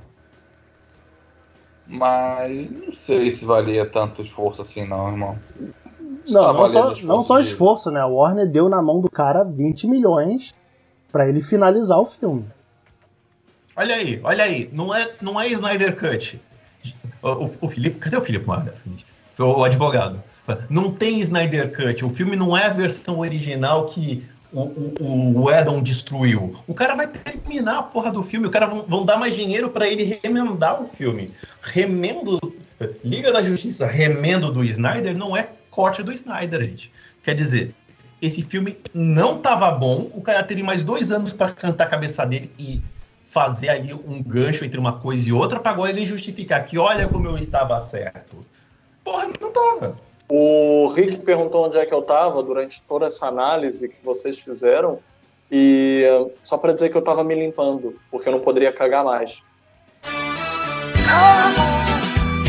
Mas 1.87 2.69
não 2.71 2.93
sei 2.93 3.31
se 3.31 3.43
valia 3.45 3.85
tanto 3.89 4.21
esforço 4.21 4.61
assim, 4.61 4.87
não, 4.87 5.09
irmão. 5.09 5.37
Não, 6.27 6.53
não 6.53 6.71
só, 6.71 6.95
não 7.05 7.23
só 7.23 7.39
esforço, 7.39 7.91
né? 7.91 7.99
A 7.99 8.07
Warner 8.07 8.47
deu 8.49 8.69
na 8.69 8.81
mão 8.81 9.01
do 9.01 9.09
cara 9.09 9.43
20 9.43 9.87
milhões 9.87 10.53
pra 11.11 11.27
ele 11.27 11.41
finalizar 11.41 11.99
o 11.99 12.05
filme. 12.05 12.45
Olha 13.75 13.95
aí, 13.95 14.21
olha 14.23 14.43
aí. 14.43 14.69
Não 14.71 14.93
é, 14.95 15.11
não 15.21 15.39
é 15.39 15.47
Snyder 15.47 15.97
Cut. 15.97 16.39
O, 17.21 17.29
o- 17.45 17.57
o 17.61 17.69
Felipe, 17.69 17.99
cadê 17.99 18.15
o 18.17 18.21
Felipe 18.21 18.47
Marques? 18.47 18.83
O 19.39 19.63
advogado. 19.63 20.21
Não 20.69 20.91
tem 20.91 21.21
Snyder 21.21 21.71
Cut. 21.73 22.03
O 22.03 22.09
filme 22.09 22.35
não 22.35 22.57
é 22.57 22.65
a 22.65 22.73
versão 22.73 23.19
original 23.19 23.85
que 23.87 24.25
o, 24.51 24.61
o, 24.61 25.41
o 25.41 25.51
Edon 25.51 25.81
destruiu. 25.81 26.55
O 26.67 26.73
cara 26.73 26.95
vai 26.95 27.07
terminar 27.07 27.79
a 27.79 27.83
porra 27.83 28.11
do 28.11 28.23
filme. 28.23 28.47
O 28.47 28.51
cara 28.51 28.67
vão, 28.67 28.85
vão 28.87 29.05
dar 29.05 29.17
mais 29.17 29.35
dinheiro 29.35 29.69
pra 29.69 29.87
ele 29.87 30.17
remendar 30.21 30.81
o 30.81 30.89
filme. 30.89 31.31
Remendo. 31.61 32.39
Liga 33.03 33.31
da 33.31 33.41
Justiça, 33.41 33.87
remendo 33.87 34.51
do 34.51 34.63
Snyder 34.63 35.15
não 35.15 35.37
é 35.37 35.47
corte 35.71 36.03
do 36.03 36.11
Snyder, 36.11 36.61
gente. 36.61 36.91
Quer 37.23 37.33
dizer, 37.33 37.73
esse 38.21 38.43
filme 38.43 38.77
não 38.93 39.39
tava 39.39 39.71
bom. 39.71 40.09
O 40.13 40.21
cara 40.21 40.43
teria 40.43 40.63
mais 40.63 40.83
dois 40.83 41.11
anos 41.11 41.31
pra 41.31 41.51
cantar 41.51 41.85
a 41.85 41.89
cabeça 41.89 42.25
dele 42.25 42.51
e 42.59 42.81
fazer 43.29 43.69
ali 43.69 43.93
um 43.93 44.21
gancho 44.21 44.63
entre 44.63 44.79
uma 44.79 44.93
coisa 44.93 45.27
e 45.27 45.33
outra 45.33 45.59
pra 45.59 45.71
agora 45.71 45.89
ele 45.89 46.05
justificar 46.05 46.63
que 46.65 46.77
olha 46.77 47.07
como 47.07 47.27
eu 47.27 47.37
estava 47.37 47.79
certo. 47.79 48.39
Porra, 49.03 49.27
não 49.41 49.51
tava. 49.51 49.97
O 50.29 50.87
Rick 50.95 51.17
perguntou 51.17 51.65
onde 51.65 51.77
é 51.77 51.85
que 51.85 51.93
eu 51.93 51.99
estava 51.99 52.41
durante 52.41 52.81
toda 52.83 53.05
essa 53.07 53.27
análise 53.27 53.89
que 53.89 53.97
vocês 54.03 54.39
fizeram. 54.39 54.99
E 55.51 56.03
eh, 56.05 56.31
só 56.43 56.57
para 56.57 56.73
dizer 56.73 56.89
que 56.89 56.95
eu 56.97 56.99
estava 56.99 57.23
me 57.23 57.35
limpando, 57.35 57.99
porque 58.09 58.27
eu 58.27 58.33
não 58.33 58.39
poderia 58.39 58.71
cagar 58.71 59.03
mais. 59.05 59.43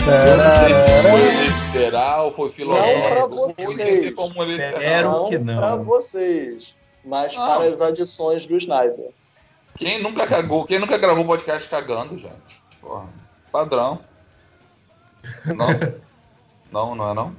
Foi 0.04 1.72
literal, 1.72 2.32
foi 2.32 2.50
filosófico. 2.50 2.98
Não 2.98 3.10
pra 3.10 3.26
Vou 3.26 3.48
vocês. 3.48 4.14
não 5.02 5.28
que 5.28 5.38
não. 5.38 5.58
para 5.60 5.76
vocês, 5.76 6.74
mas 7.04 7.34
Não. 7.36 7.46
para 7.46 7.64
as 7.64 7.80
adições 7.80 8.46
do 8.46 8.56
Snyder. 8.56 9.10
Quem 9.76 10.02
nunca 10.02 10.26
cagou, 10.26 10.64
quem 10.64 10.78
nunca 10.78 10.96
gravou 10.96 11.24
podcast 11.24 11.68
cagando, 11.68 12.16
gente? 12.18 12.60
Porra, 12.80 13.08
padrão. 13.50 13.98
Não? 15.46 15.68
Não, 16.72 16.92
não 16.96 17.08
é 17.08 17.14
não? 17.14 17.36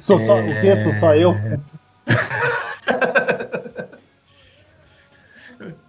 Sou 0.00 0.18
só, 0.18 0.40
O 0.40 0.60
quê? 0.60 0.76
Sou 0.82 0.92
só 0.94 1.14
eu? 1.14 1.34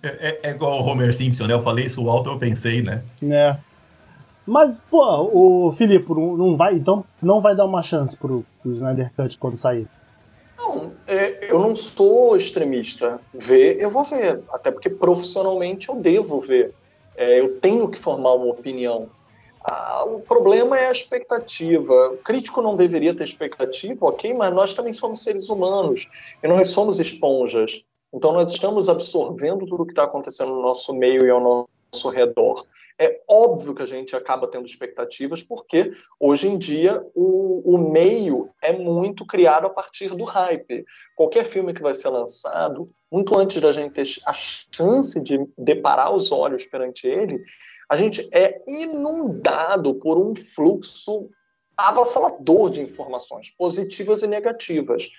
É, 0.04 0.30
é- 0.30 0.40
é 0.44 0.50
igual 0.52 0.82
o 0.82 0.86
Homer 0.86 1.14
Simpson, 1.16 1.48
né? 1.48 1.54
Eu 1.54 1.64
falei 1.64 1.86
isso 1.86 2.08
alto, 2.10 2.30
eu 2.30 2.38
pensei, 2.38 2.82
né? 2.82 3.04
Né? 3.22 3.60
Mas, 4.46 4.82
pô, 4.92 5.30
o 5.34 5.72
Filipe 5.72 6.10
não, 6.14 6.36
não 6.38 6.58
vai, 6.58 6.76
então 6.76 7.04
não 7.22 7.40
vai 7.42 7.56
dar 7.56 7.66
uma 7.66 7.82
chance 7.82 8.16
pro, 8.16 8.46
pro 8.62 8.74
Snyder 8.74 9.12
Cut 9.16 9.38
quando 9.38 9.56
sair. 9.56 9.88
Não, 10.58 10.92
é, 11.08 11.50
eu 11.50 11.60
não 11.60 11.76
sou 11.76 12.36
extremista. 12.36 13.20
Ver, 13.34 13.78
eu 13.80 13.90
vou 13.90 14.04
ver. 14.04 14.42
Até 14.52 14.70
porque 14.70 14.90
profissionalmente 14.90 15.88
eu 15.90 15.96
devo 15.96 16.42
ver. 16.42 16.74
É, 17.16 17.40
eu 17.40 17.56
tenho 17.60 17.88
que 17.88 17.98
formar 17.98 18.34
uma 18.34 18.48
opinião. 18.48 19.08
Ah, 19.64 20.04
o 20.06 20.20
problema 20.20 20.78
é 20.78 20.88
a 20.88 20.92
expectativa. 20.92 22.10
O 22.10 22.18
crítico 22.18 22.62
não 22.62 22.76
deveria 22.76 23.16
ter 23.16 23.24
expectativa, 23.24 24.06
ok, 24.06 24.34
mas 24.34 24.54
nós 24.54 24.74
também 24.74 24.94
somos 24.94 25.24
seres 25.24 25.48
humanos 25.48 26.08
e 26.44 26.48
nós 26.48 26.70
somos 26.70 27.00
esponjas. 27.00 27.86
Então 28.14 28.34
nós 28.34 28.52
estamos 28.52 28.90
absorvendo 28.90 29.66
tudo 29.66 29.84
o 29.84 29.86
que 29.86 29.94
está 29.94 30.04
acontecendo 30.04 30.54
no 30.54 30.62
nosso 30.62 30.94
meio 30.94 31.26
e 31.26 31.30
ao 31.30 31.40
nosso 31.40 32.10
redor. 32.10 32.66
É 33.00 33.22
óbvio 33.30 33.74
que 33.74 33.82
a 33.82 33.88
gente 33.88 34.16
acaba 34.16 34.48
tendo 34.48 34.66
expectativas, 34.66 35.42
porque 35.42 35.92
hoje 36.20 36.48
em 36.48 36.58
dia 36.58 37.04
o, 37.16 37.76
o 37.76 37.92
meio 37.92 38.50
é 38.62 38.74
muito 38.74 39.26
criado 39.26 39.68
a 39.68 39.70
partir 39.70 40.10
do 40.10 40.24
hype. 40.24 40.86
Qualquer 41.16 41.46
filme 41.46 41.74
que 41.74 41.82
vai 41.82 41.94
ser 41.94 42.10
lançado, 42.10 42.90
muito 43.12 43.38
antes 43.38 43.62
da 43.62 43.72
gente 43.72 43.94
ter 43.94 44.08
a 44.26 44.34
chance 44.34 45.22
de 45.22 45.40
deparar 45.58 46.14
os 46.14 46.32
olhos 46.32 46.66
perante 46.66 47.08
ele, 47.08 47.42
a 47.90 47.96
gente 47.96 48.28
é 48.32 48.62
inundado 48.68 49.96
por 49.96 50.18
um 50.18 50.36
fluxo 50.36 51.30
avassalador 51.76 52.70
de 52.70 52.82
informações, 52.82 53.50
positivas 53.50 54.22
e 54.22 54.28
negativas. 54.28 55.10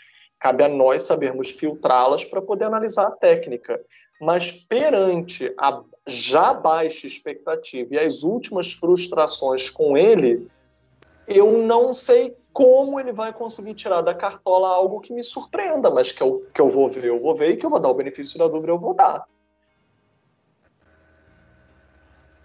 Cabe 0.45 0.63
a 0.63 0.69
nós 0.69 1.05
sabermos 1.05 1.49
filtrá-las 1.49 2.23
para 2.23 2.43
poder 2.43 2.67
analisar 2.67 3.07
a 3.07 3.11
técnica. 3.11 3.81
Mas 4.21 4.53
perante 4.53 5.51
a 5.59 5.81
já 6.07 6.53
baixa 6.53 7.07
expectativa 7.07 7.95
e 7.95 7.99
as 7.99 8.23
últimas 8.23 8.71
frustrações 8.71 9.71
com 9.71 9.97
ele, 9.97 10.47
eu 11.27 11.57
não 11.63 11.95
sei 11.95 12.37
como 12.53 13.01
ele 13.01 13.11
vai 13.11 13.33
conseguir 13.33 13.73
tirar 13.73 14.03
da 14.03 14.15
cartola 14.15 14.69
algo 14.69 15.01
que 15.01 15.15
me 15.15 15.25
surpreenda, 15.25 15.91
mas 15.91 16.13
que 16.13 16.23
eu, 16.23 16.47
que 16.53 16.61
eu 16.61 16.69
vou 16.69 16.91
ver, 16.91 17.07
eu 17.07 17.19
vou 17.19 17.35
ver, 17.35 17.53
e 17.53 17.57
que 17.57 17.65
eu 17.65 17.71
vou 17.71 17.81
dar 17.81 17.89
o 17.89 17.95
benefício 17.95 18.39
da 18.39 18.47
dúvida, 18.47 18.71
eu 18.71 18.79
vou 18.79 18.93
dar. 18.93 19.25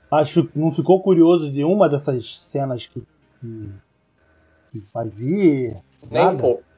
Acho 0.09 0.45
que 0.45 0.57
não 0.57 0.71
ficou 0.71 1.03
curioso 1.03 1.51
de 1.51 1.65
uma 1.65 1.89
dessas 1.89 2.39
cenas 2.39 2.85
que, 2.85 3.01
que, 3.41 3.69
que 4.71 4.83
vai 4.93 5.09
vir? 5.09 5.83
Nem 6.09 6.23
Nada? 6.23 6.37
pouco. 6.41 6.68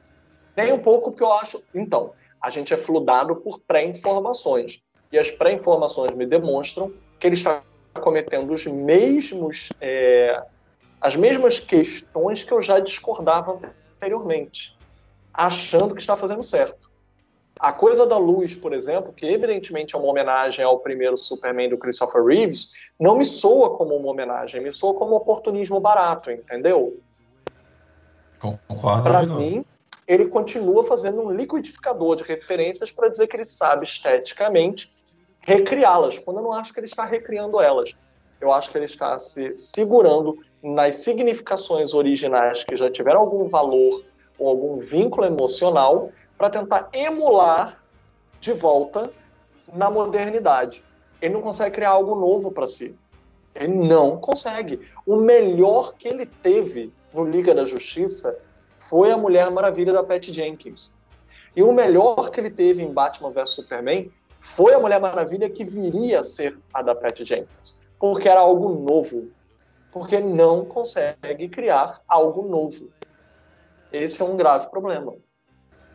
Nem 0.56 0.72
um 0.72 0.78
pouco, 0.78 1.10
porque 1.10 1.24
eu 1.24 1.32
acho. 1.32 1.62
Então, 1.74 2.12
a 2.40 2.50
gente 2.50 2.74
é 2.74 2.76
fludado 2.76 3.36
por 3.36 3.60
pré-informações. 3.60 4.82
e 5.10 5.18
as 5.18 5.30
pré-informações 5.30 6.14
me 6.14 6.24
demonstram 6.24 6.90
que 7.20 7.26
ele 7.26 7.34
está 7.34 7.62
cometendo 8.00 8.52
os 8.52 8.66
mesmos, 8.66 9.68
é, 9.78 10.42
as 10.98 11.14
mesmas 11.14 11.60
questões 11.60 12.42
que 12.42 12.50
eu 12.50 12.62
já 12.62 12.80
discordava 12.80 13.60
anteriormente, 13.96 14.78
achando 15.32 15.94
que 15.94 16.00
está 16.00 16.16
fazendo 16.16 16.42
certo. 16.42 16.90
A 17.60 17.72
coisa 17.72 18.06
da 18.06 18.16
luz, 18.16 18.54
por 18.54 18.72
exemplo, 18.72 19.12
que 19.12 19.26
evidentemente 19.26 19.94
é 19.94 19.98
uma 19.98 20.08
homenagem 20.08 20.64
ao 20.64 20.80
primeiro 20.80 21.16
Superman 21.16 21.68
do 21.68 21.78
Christopher 21.78 22.24
Reeves, 22.24 22.72
não 22.98 23.16
me 23.16 23.24
soa 23.24 23.76
como 23.76 23.94
uma 23.94 24.10
homenagem, 24.10 24.62
me 24.62 24.72
soa 24.72 24.94
como 24.94 25.12
um 25.12 25.16
oportunismo 25.16 25.78
barato, 25.78 26.30
entendeu? 26.30 26.98
Concordo. 28.40 29.02
Para 29.04 29.24
mim, 29.24 29.64
ele 30.06 30.26
continua 30.26 30.84
fazendo 30.84 31.20
um 31.22 31.30
liquidificador 31.30 32.16
de 32.16 32.24
referências 32.24 32.90
para 32.90 33.08
dizer 33.08 33.26
que 33.26 33.36
ele 33.36 33.44
sabe 33.44 33.84
esteticamente 33.84 34.94
recriá-las, 35.40 36.18
quando 36.18 36.38
eu 36.38 36.44
não 36.44 36.52
acho 36.52 36.72
que 36.72 36.80
ele 36.80 36.86
está 36.86 37.04
recriando 37.04 37.60
elas. 37.60 37.96
Eu 38.40 38.52
acho 38.52 38.70
que 38.70 38.78
ele 38.78 38.86
está 38.86 39.18
se 39.18 39.56
segurando 39.56 40.38
nas 40.62 40.96
significações 40.96 41.94
originais 41.94 42.64
que 42.64 42.76
já 42.76 42.90
tiveram 42.90 43.20
algum 43.20 43.46
valor 43.46 44.04
ou 44.38 44.48
algum 44.48 44.78
vínculo 44.78 45.26
emocional 45.26 46.10
para 46.36 46.50
tentar 46.50 46.88
emular 46.92 47.82
de 48.40 48.52
volta 48.52 49.12
na 49.72 49.90
modernidade. 49.90 50.84
Ele 51.20 51.34
não 51.34 51.42
consegue 51.42 51.76
criar 51.76 51.90
algo 51.90 52.16
novo 52.16 52.50
para 52.50 52.66
si. 52.66 52.96
Ele 53.54 53.74
não 53.74 54.16
consegue. 54.16 54.80
O 55.06 55.16
melhor 55.16 55.94
que 55.94 56.08
ele 56.08 56.26
teve 56.26 56.92
no 57.12 57.24
Liga 57.24 57.54
da 57.54 57.64
Justiça 57.64 58.36
foi 58.88 59.10
a 59.10 59.16
Mulher 59.16 59.50
Maravilha 59.50 59.92
da 59.92 60.02
Pat 60.02 60.30
Jenkins. 60.30 60.98
E 61.54 61.62
o 61.62 61.72
melhor 61.72 62.30
que 62.30 62.40
ele 62.40 62.50
teve 62.50 62.82
em 62.82 62.92
Batman 62.92 63.30
vs 63.30 63.50
Superman 63.50 64.10
foi 64.38 64.74
a 64.74 64.80
Mulher 64.80 65.00
Maravilha 65.00 65.48
que 65.48 65.64
viria 65.64 66.20
a 66.20 66.22
ser 66.22 66.58
a 66.74 66.82
da 66.82 66.94
Pat 66.94 67.22
Jenkins. 67.22 67.80
Porque 67.98 68.28
era 68.28 68.40
algo 68.40 68.68
novo. 68.68 69.28
Porque 69.90 70.18
não 70.18 70.64
consegue 70.64 71.48
criar 71.48 72.00
algo 72.08 72.48
novo. 72.48 72.88
Esse 73.92 74.20
é 74.20 74.24
um 74.24 74.36
grave 74.36 74.68
problema. 74.70 75.14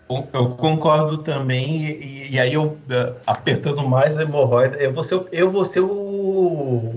Eu 0.09 0.55
concordo 0.55 1.17
também, 1.17 1.85
e, 1.85 2.31
e 2.31 2.39
aí 2.39 2.53
eu 2.53 2.63
uh, 2.63 3.15
apertando 3.25 3.85
mais 3.87 4.17
a 4.17 4.21
hemorroida, 4.21 4.77
eu 4.77 4.93
vou 4.93 5.03
ser, 5.03 5.27
eu 5.33 5.51
vou 5.51 5.65
ser 5.65 5.81
o, 5.81 6.96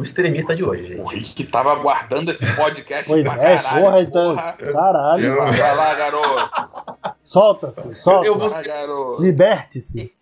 o 0.00 0.02
extremista 0.02 0.54
de 0.56 0.64
hoje, 0.64 0.88
gente. 0.88 1.00
O 1.00 1.06
Rick 1.06 1.44
tava 1.44 1.72
aguardando 1.72 2.32
esse 2.32 2.44
podcast 2.56 3.04
Pois 3.06 3.22
pra 3.22 3.34
é, 3.42 3.56
caralho. 3.58 3.84
porra, 3.84 4.00
então. 4.02 4.34
porra. 4.36 4.52
Caralho. 4.72 5.24
Eu- 5.26 5.36
Vai 5.46 5.76
lá, 5.76 5.94
garoto. 5.94 7.16
Solta, 7.22 7.72
filho, 7.72 7.94
solta. 7.94 8.26
Eu 8.26 8.38
vou-. 8.38 9.20
Liberte-se. 9.20 10.12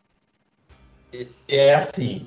É 1.48 1.74
assim, 1.74 2.26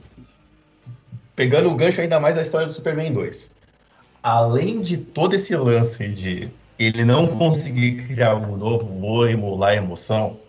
pegando 1.35 1.69
o 1.69 1.75
gancho 1.75 2.01
ainda 2.01 2.19
mais 2.19 2.35
da 2.35 2.41
história 2.41 2.65
do 2.65 2.73
Superman 2.73 3.13
2. 3.13 3.51
Além 4.23 4.81
de 4.81 4.97
todo 4.97 5.35
esse 5.35 5.55
lance 5.55 6.07
de 6.07 6.49
ele 6.79 7.05
não 7.05 7.27
conseguir 7.27 8.07
criar 8.07 8.31
algo 8.31 8.57
novo 8.57 9.05
ou 9.05 9.27
emular 9.29 9.71
a 9.71 9.75
emoção, 9.75 10.39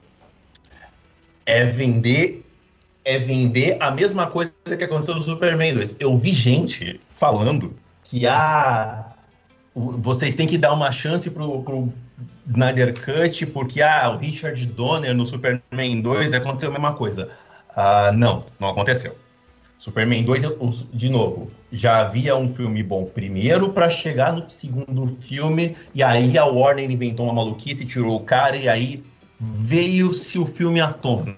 é 1.45 1.65
vender 1.65 2.42
é 3.05 3.19
vender 3.19 3.77
a 3.81 3.91
mesma 3.91 4.27
coisa 4.27 4.53
que 4.65 4.85
aconteceu 4.85 5.15
no 5.15 5.23
Superman 5.23 5.75
2. 5.75 5.97
Eu 5.99 6.17
vi 6.17 6.31
gente 6.33 7.01
falando 7.17 7.75
que 8.05 8.27
ah, 8.27 9.07
o- 9.75 9.93
vocês 9.99 10.35
têm 10.35 10.47
que 10.47 10.57
dar 10.59 10.73
uma 10.73 10.93
chance 10.93 11.29
pro, 11.31 11.63
pro 11.63 11.93
Snyder 12.47 12.95
Cut 12.95 13.47
porque 13.47 13.83
ah, 13.83 14.11
o 14.11 14.19
Richard 14.19 14.65
Donner 14.67 15.15
no 15.15 15.27
Superman 15.27 16.01
2 16.01 16.33
aconteceu 16.33 16.69
a 16.69 16.73
mesma 16.73 16.93
coisa. 16.93 17.31
Ah, 17.75 18.13
não, 18.15 18.47
não 18.61 18.69
aconteceu. 18.69 19.17
Superman 19.79 20.23
2, 20.23 20.45
eu- 20.45 20.57
os- 20.61 20.89
de 20.93 21.09
novo, 21.09 21.51
já 21.73 22.03
havia 22.03 22.37
um 22.37 22.55
filme 22.55 22.83
bom 22.85 23.05
primeiro 23.05 23.73
para 23.73 23.91
chegar 23.91 24.33
no 24.33 24.49
segundo 24.49 25.17
filme, 25.23 25.75
e 25.93 26.05
aí 26.05 26.39
a 26.39 26.45
Warner 26.45 26.89
inventou 26.89 27.27
uma 27.27 27.35
maluquice, 27.35 27.85
tirou 27.85 28.15
o 28.15 28.21
cara, 28.21 28.57
e 28.57 28.69
aí 28.69 29.03
veio-se 29.41 30.39
o 30.39 30.47
filme 30.47 30.81
à 30.81 30.93
tona. 30.93 31.37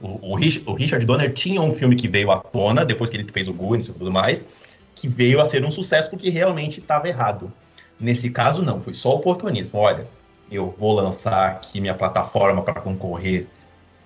O, 0.00 0.32
o 0.32 0.34
Rich- 0.34 0.62
o 0.66 0.74
Richard 0.74 1.04
Donner 1.04 1.32
tinha 1.32 1.60
um 1.60 1.72
filme 1.72 1.94
que 1.94 2.08
veio 2.08 2.30
à 2.30 2.38
tona, 2.38 2.84
depois 2.84 3.10
que 3.10 3.16
ele 3.16 3.30
fez 3.30 3.48
o 3.48 3.52
Goonies 3.52 3.88
e 3.88 3.92
tudo 3.92 4.10
mais, 4.10 4.46
que 4.94 5.08
veio 5.08 5.40
a 5.40 5.44
ser 5.44 5.64
um 5.64 5.70
sucesso 5.70 6.08
porque 6.10 6.30
realmente 6.30 6.80
estava 6.80 7.08
errado. 7.08 7.52
Nesse 7.98 8.30
caso, 8.30 8.62
não, 8.62 8.80
foi 8.80 8.94
só 8.94 9.14
oportunismo. 9.14 9.78
Olha, 9.78 10.08
eu 10.50 10.74
vou 10.78 10.92
lançar 10.92 11.50
aqui 11.50 11.80
minha 11.80 11.94
plataforma 11.94 12.62
para 12.62 12.80
concorrer 12.80 13.46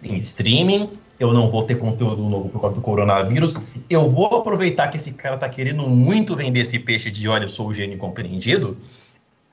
em 0.02 0.16
streaming, 0.18 0.90
eu 1.18 1.32
não 1.32 1.50
vou 1.50 1.62
ter 1.62 1.76
conteúdo 1.76 2.22
novo 2.22 2.48
por 2.50 2.60
causa 2.60 2.76
do 2.76 2.82
coronavírus, 2.82 3.54
eu 3.88 4.10
vou 4.10 4.26
aproveitar 4.26 4.88
que 4.88 4.98
esse 4.98 5.12
cara 5.12 5.38
tá 5.38 5.48
querendo 5.48 5.88
muito 5.88 6.36
vender 6.36 6.60
esse 6.60 6.78
peixe 6.78 7.10
de 7.10 7.26
olha, 7.26 7.44
eu 7.44 7.48
sou 7.48 7.68
o 7.68 7.74
gênio 7.74 7.94
incompreendido, 7.94 8.76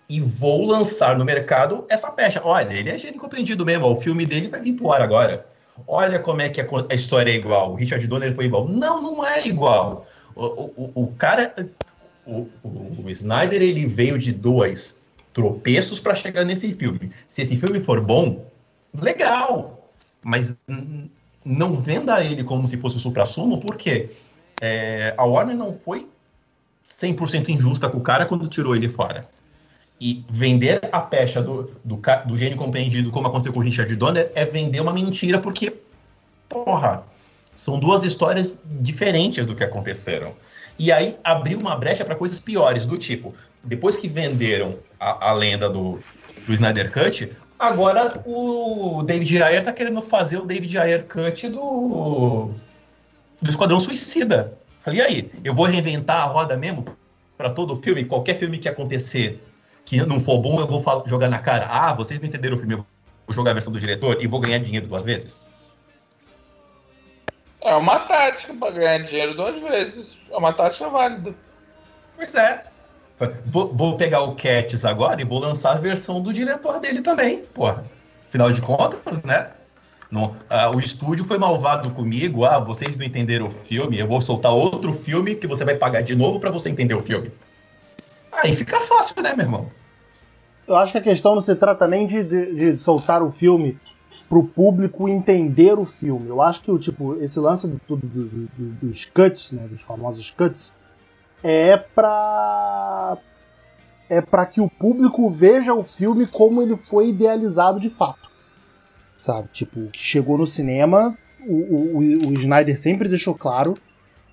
e 0.09 0.19
vou 0.19 0.65
lançar 0.65 1.17
no 1.17 1.23
mercado 1.23 1.85
essa 1.87 2.11
pecha. 2.11 2.41
Olha, 2.43 2.73
ele 2.73 2.89
é 2.89 2.97
gênio 2.97 3.15
incompreendido 3.15 3.65
mesmo, 3.65 3.85
ó, 3.85 3.93
o 3.93 3.95
filme 3.95 4.25
dele 4.25 4.49
vai 4.49 4.59
vir 4.59 4.73
pro 4.73 4.91
ar 4.91 5.01
agora. 5.01 5.45
Olha 5.87 6.19
como 6.19 6.41
é 6.41 6.49
que 6.49 6.61
a, 6.61 6.67
história 6.95 7.31
é 7.31 7.35
igual, 7.35 7.71
o 7.71 7.75
Richard 7.75 8.05
Donner 8.07 8.35
foi 8.35 8.45
igual. 8.45 8.67
Não, 8.67 9.01
não 9.01 9.25
é 9.25 9.47
igual. 9.47 10.07
O, 10.35 10.45
o, 10.45 10.91
o- 11.03 11.07
cara, 11.13 11.53
o, 12.25 12.47
o, 12.63 13.03
o 13.05 13.09
Snyder, 13.09 13.61
ele 13.61 13.85
veio 13.85 14.17
de 14.17 14.31
dois 14.31 15.01
tropeços 15.33 15.99
para 15.99 16.15
chegar 16.15 16.43
nesse 16.45 16.73
filme. 16.73 17.11
Se 17.27 17.41
esse 17.41 17.57
filme 17.57 17.79
for 17.81 18.01
bom, 18.01 18.45
legal, 18.93 19.89
mas 20.21 20.57
não 21.43 21.73
venda 21.73 22.23
ele 22.23 22.43
como 22.43 22.67
se 22.67 22.77
fosse 22.77 22.97
o 22.97 22.99
supra-sumo, 22.99 23.59
porque 23.59 24.11
é, 24.59 25.13
a 25.17 25.25
Warner 25.25 25.55
não 25.55 25.77
foi 25.83 26.07
100% 26.87 27.49
injusta 27.49 27.89
com 27.89 27.97
o 27.97 28.03
cara 28.03 28.25
quando 28.25 28.47
tirou 28.47 28.75
ele 28.75 28.89
fora. 28.89 29.27
E 30.03 30.25
vender 30.31 30.81
a 30.91 30.99
pecha 30.99 31.43
do, 31.43 31.71
do, 31.85 32.01
do 32.25 32.35
gênio 32.35 32.57
compreendido, 32.57 33.11
como 33.11 33.27
aconteceu 33.27 33.53
com 33.53 33.59
o 33.59 33.61
Richard 33.61 33.95
Donner, 33.95 34.31
é 34.33 34.43
vender 34.43 34.79
uma 34.79 34.91
mentira, 34.91 35.37
porque, 35.37 35.75
porra, 36.49 37.03
são 37.53 37.79
duas 37.79 38.03
histórias 38.03 38.59
diferentes 38.65 39.45
do 39.45 39.55
que 39.55 39.63
aconteceram. 39.63 40.33
E 40.79 40.91
aí 40.91 41.19
abriu 41.23 41.59
uma 41.59 41.75
brecha 41.75 42.03
para 42.03 42.15
coisas 42.15 42.39
piores, 42.39 42.83
do 42.87 42.97
tipo, 42.97 43.35
depois 43.63 43.95
que 43.95 44.07
venderam 44.07 44.79
a, 44.99 45.29
a 45.29 45.33
lenda 45.33 45.69
do, 45.69 45.99
do 46.47 46.53
Snyder 46.55 46.91
Cut, 46.91 47.31
agora 47.59 48.23
o 48.25 49.03
David 49.03 49.43
Ayer 49.43 49.63
tá 49.63 49.71
querendo 49.71 50.01
fazer 50.01 50.37
o 50.37 50.45
David 50.45 50.79
Ayer 50.79 51.05
Cut 51.05 51.47
do, 51.47 52.49
do 53.39 53.49
Esquadrão 53.49 53.79
Suicida. 53.79 54.57
Falei, 54.81 54.99
e 54.99 55.03
aí, 55.03 55.31
eu 55.43 55.53
vou 55.53 55.67
reinventar 55.67 56.21
a 56.21 56.25
roda 56.25 56.57
mesmo 56.57 56.85
para 57.37 57.51
todo 57.51 57.77
filme? 57.77 58.03
Qualquer 58.03 58.39
filme 58.39 58.57
que 58.57 58.67
acontecer 58.67 59.39
que 59.85 60.03
não 60.05 60.19
for 60.21 60.41
bom, 60.41 60.59
eu 60.59 60.67
vou 60.67 60.81
fal- 60.81 61.03
jogar 61.07 61.29
na 61.29 61.39
cara. 61.39 61.67
Ah, 61.69 61.93
vocês 61.93 62.19
não 62.19 62.27
entenderam 62.27 62.55
o 62.55 62.59
filme, 62.59 62.75
eu 62.75 62.77
vou 62.77 63.35
jogar 63.35 63.51
a 63.51 63.53
versão 63.55 63.71
do 63.71 63.79
diretor 63.79 64.21
e 64.21 64.27
vou 64.27 64.39
ganhar 64.39 64.59
dinheiro 64.59 64.87
duas 64.87 65.03
vezes? 65.05 65.45
É 67.61 67.75
uma 67.75 67.99
tática 67.99 68.53
pra 68.53 68.71
ganhar 68.71 68.97
dinheiro 68.99 69.35
duas 69.35 69.61
vezes. 69.61 70.17
É 70.31 70.37
uma 70.37 70.51
tática 70.53 70.89
válida. 70.89 71.35
Pois 72.15 72.33
é. 72.35 72.63
Vou, 73.45 73.71
vou 73.71 73.97
pegar 73.97 74.21
o 74.23 74.35
Cats 74.35 74.83
agora 74.83 75.21
e 75.21 75.25
vou 75.25 75.39
lançar 75.39 75.73
a 75.73 75.79
versão 75.79 76.21
do 76.21 76.33
diretor 76.33 76.79
dele 76.79 77.01
também, 77.01 77.43
porra. 77.53 77.85
Afinal 78.27 78.51
de 78.51 78.61
contas, 78.61 79.21
né? 79.21 79.51
Não, 80.09 80.35
ah, 80.49 80.71
o 80.71 80.79
estúdio 80.79 81.23
foi 81.23 81.37
malvado 81.37 81.91
comigo. 81.91 82.43
Ah, 82.45 82.59
vocês 82.59 82.97
não 82.97 83.05
entenderam 83.05 83.45
o 83.47 83.51
filme. 83.51 83.99
Eu 83.99 84.07
vou 84.07 84.19
soltar 84.21 84.51
outro 84.51 84.93
filme 84.93 85.35
que 85.35 85.45
você 85.45 85.63
vai 85.63 85.75
pagar 85.75 86.01
de 86.01 86.15
novo 86.15 86.39
para 86.39 86.49
você 86.49 86.69
entender 86.69 86.95
o 86.95 87.03
filme. 87.03 87.31
Aí 88.31 88.55
fica 88.55 88.79
fácil, 88.81 89.21
né, 89.21 89.33
meu 89.35 89.45
irmão? 89.45 89.67
Eu 90.67 90.75
acho 90.75 90.91
que 90.93 90.97
a 90.97 91.01
questão 91.01 91.33
não 91.35 91.41
se 91.41 91.55
trata 91.55 91.87
nem 91.87 92.07
de, 92.07 92.23
de, 92.23 92.55
de 92.55 92.77
soltar 92.77 93.21
o 93.21 93.31
filme 93.31 93.77
pro 94.29 94.43
público 94.43 95.09
entender 95.09 95.77
o 95.77 95.83
filme. 95.85 96.29
Eu 96.29 96.41
acho 96.41 96.61
que 96.61 96.71
o 96.71 96.79
tipo 96.79 97.15
esse 97.17 97.39
lance 97.39 97.67
do, 97.67 97.79
do, 97.87 97.97
do, 97.97 98.25
do- 98.27 98.87
dos 98.87 99.05
cuts, 99.05 99.51
né, 99.51 99.67
dos 99.67 99.81
famosos 99.81 100.31
cuts, 100.31 100.73
é 101.43 101.75
pra 101.75 103.17
é 104.09 104.21
para 104.21 104.45
que 104.45 104.59
o 104.61 104.69
público 104.69 105.29
veja 105.29 105.73
o 105.73 105.83
filme 105.83 106.27
como 106.27 106.61
ele 106.61 106.75
foi 106.77 107.09
idealizado 107.09 107.79
de 107.79 107.89
fato, 107.89 108.29
sabe? 109.19 109.47
Tipo, 109.53 109.87
que 109.87 109.99
chegou 109.99 110.37
no 110.37 110.45
cinema, 110.45 111.17
o, 111.45 111.53
o, 111.53 111.97
o- 111.97 112.27
o 112.29 112.33
Snyder 112.33 112.77
sempre 112.79 113.07
deixou 113.09 113.33
claro 113.35 113.73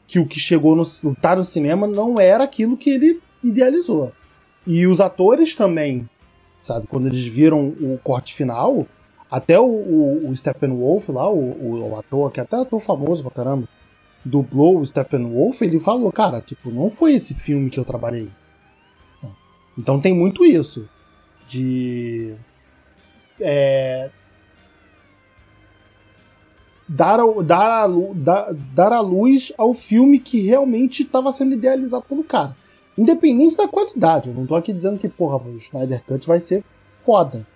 que 0.07 0.19
o 0.19 0.27
que 0.27 0.39
chegou 0.41 0.75
no 0.77 0.83
o 0.83 1.15
tá 1.15 1.35
no 1.37 1.45
cinema 1.45 1.87
não 1.87 2.19
era 2.21 2.45
aquilo 2.45 2.77
que 2.77 2.91
ele 2.91 3.21
idealizou. 3.43 4.13
E 4.67 4.87
os 4.87 5.01
atores 5.01 5.55
também, 5.55 6.09
sabe? 6.63 6.87
Quando 6.87 7.07
eles 7.07 7.27
viram 7.27 7.69
o 7.69 7.99
corte 8.03 8.35
final, 8.35 8.87
até 9.31 9.59
o, 9.59 9.65
o, 9.65 10.29
o 10.29 10.37
Steppenwolf 10.37 11.09
lá, 11.09 11.31
o, 11.31 11.91
o, 11.91 11.97
ator, 11.99 12.31
que 12.31 12.41
é 12.41 12.43
até 12.43 12.57
ator 12.57 12.81
famoso 12.81 13.23
pra 13.23 13.31
caramba, 13.31 13.69
dublou 14.25 14.79
o 14.79 14.87
Steppenwolf, 14.87 15.63
ele 15.63 15.79
falou, 15.79 16.13
cara, 16.13 16.41
tipo, 16.41 16.71
não 16.71 16.91
foi 16.91 17.15
esse 17.15 17.35
filme 17.35 17.71
que 17.71 17.79
eu 17.79 17.85
trabalhei. 17.85 18.31
Então 19.79 20.01
tem 20.01 20.13
muito 20.13 20.45
isso. 20.45 20.89
De. 21.47 22.35
É, 23.41 24.11
dar, 26.89 27.19
dar, 27.45 27.89
dar, 28.15 28.53
dar 28.53 28.93
a 28.93 29.01
luz 29.01 29.53
ao 29.57 29.73
filme 29.73 30.19
que 30.19 30.41
realmente 30.41 31.05
estava 31.05 31.31
sendo 31.31 31.55
idealizado 31.55 32.05
pelo 32.09 32.25
cara. 32.25 32.57
Independente 32.99 33.57
da 33.57 33.69
qualidade. 33.69 34.29
Eu 34.29 34.35
não 34.35 34.45
tô 34.45 34.57
aqui 34.57 34.73
dizendo 34.73 34.99
que, 34.99 35.09
porra, 35.09 35.37
o 35.37 35.57
Snyder 35.57 36.03
Cut 36.05 36.27
vai 36.27 36.41
ser 36.41 36.65
foda. 36.97 37.47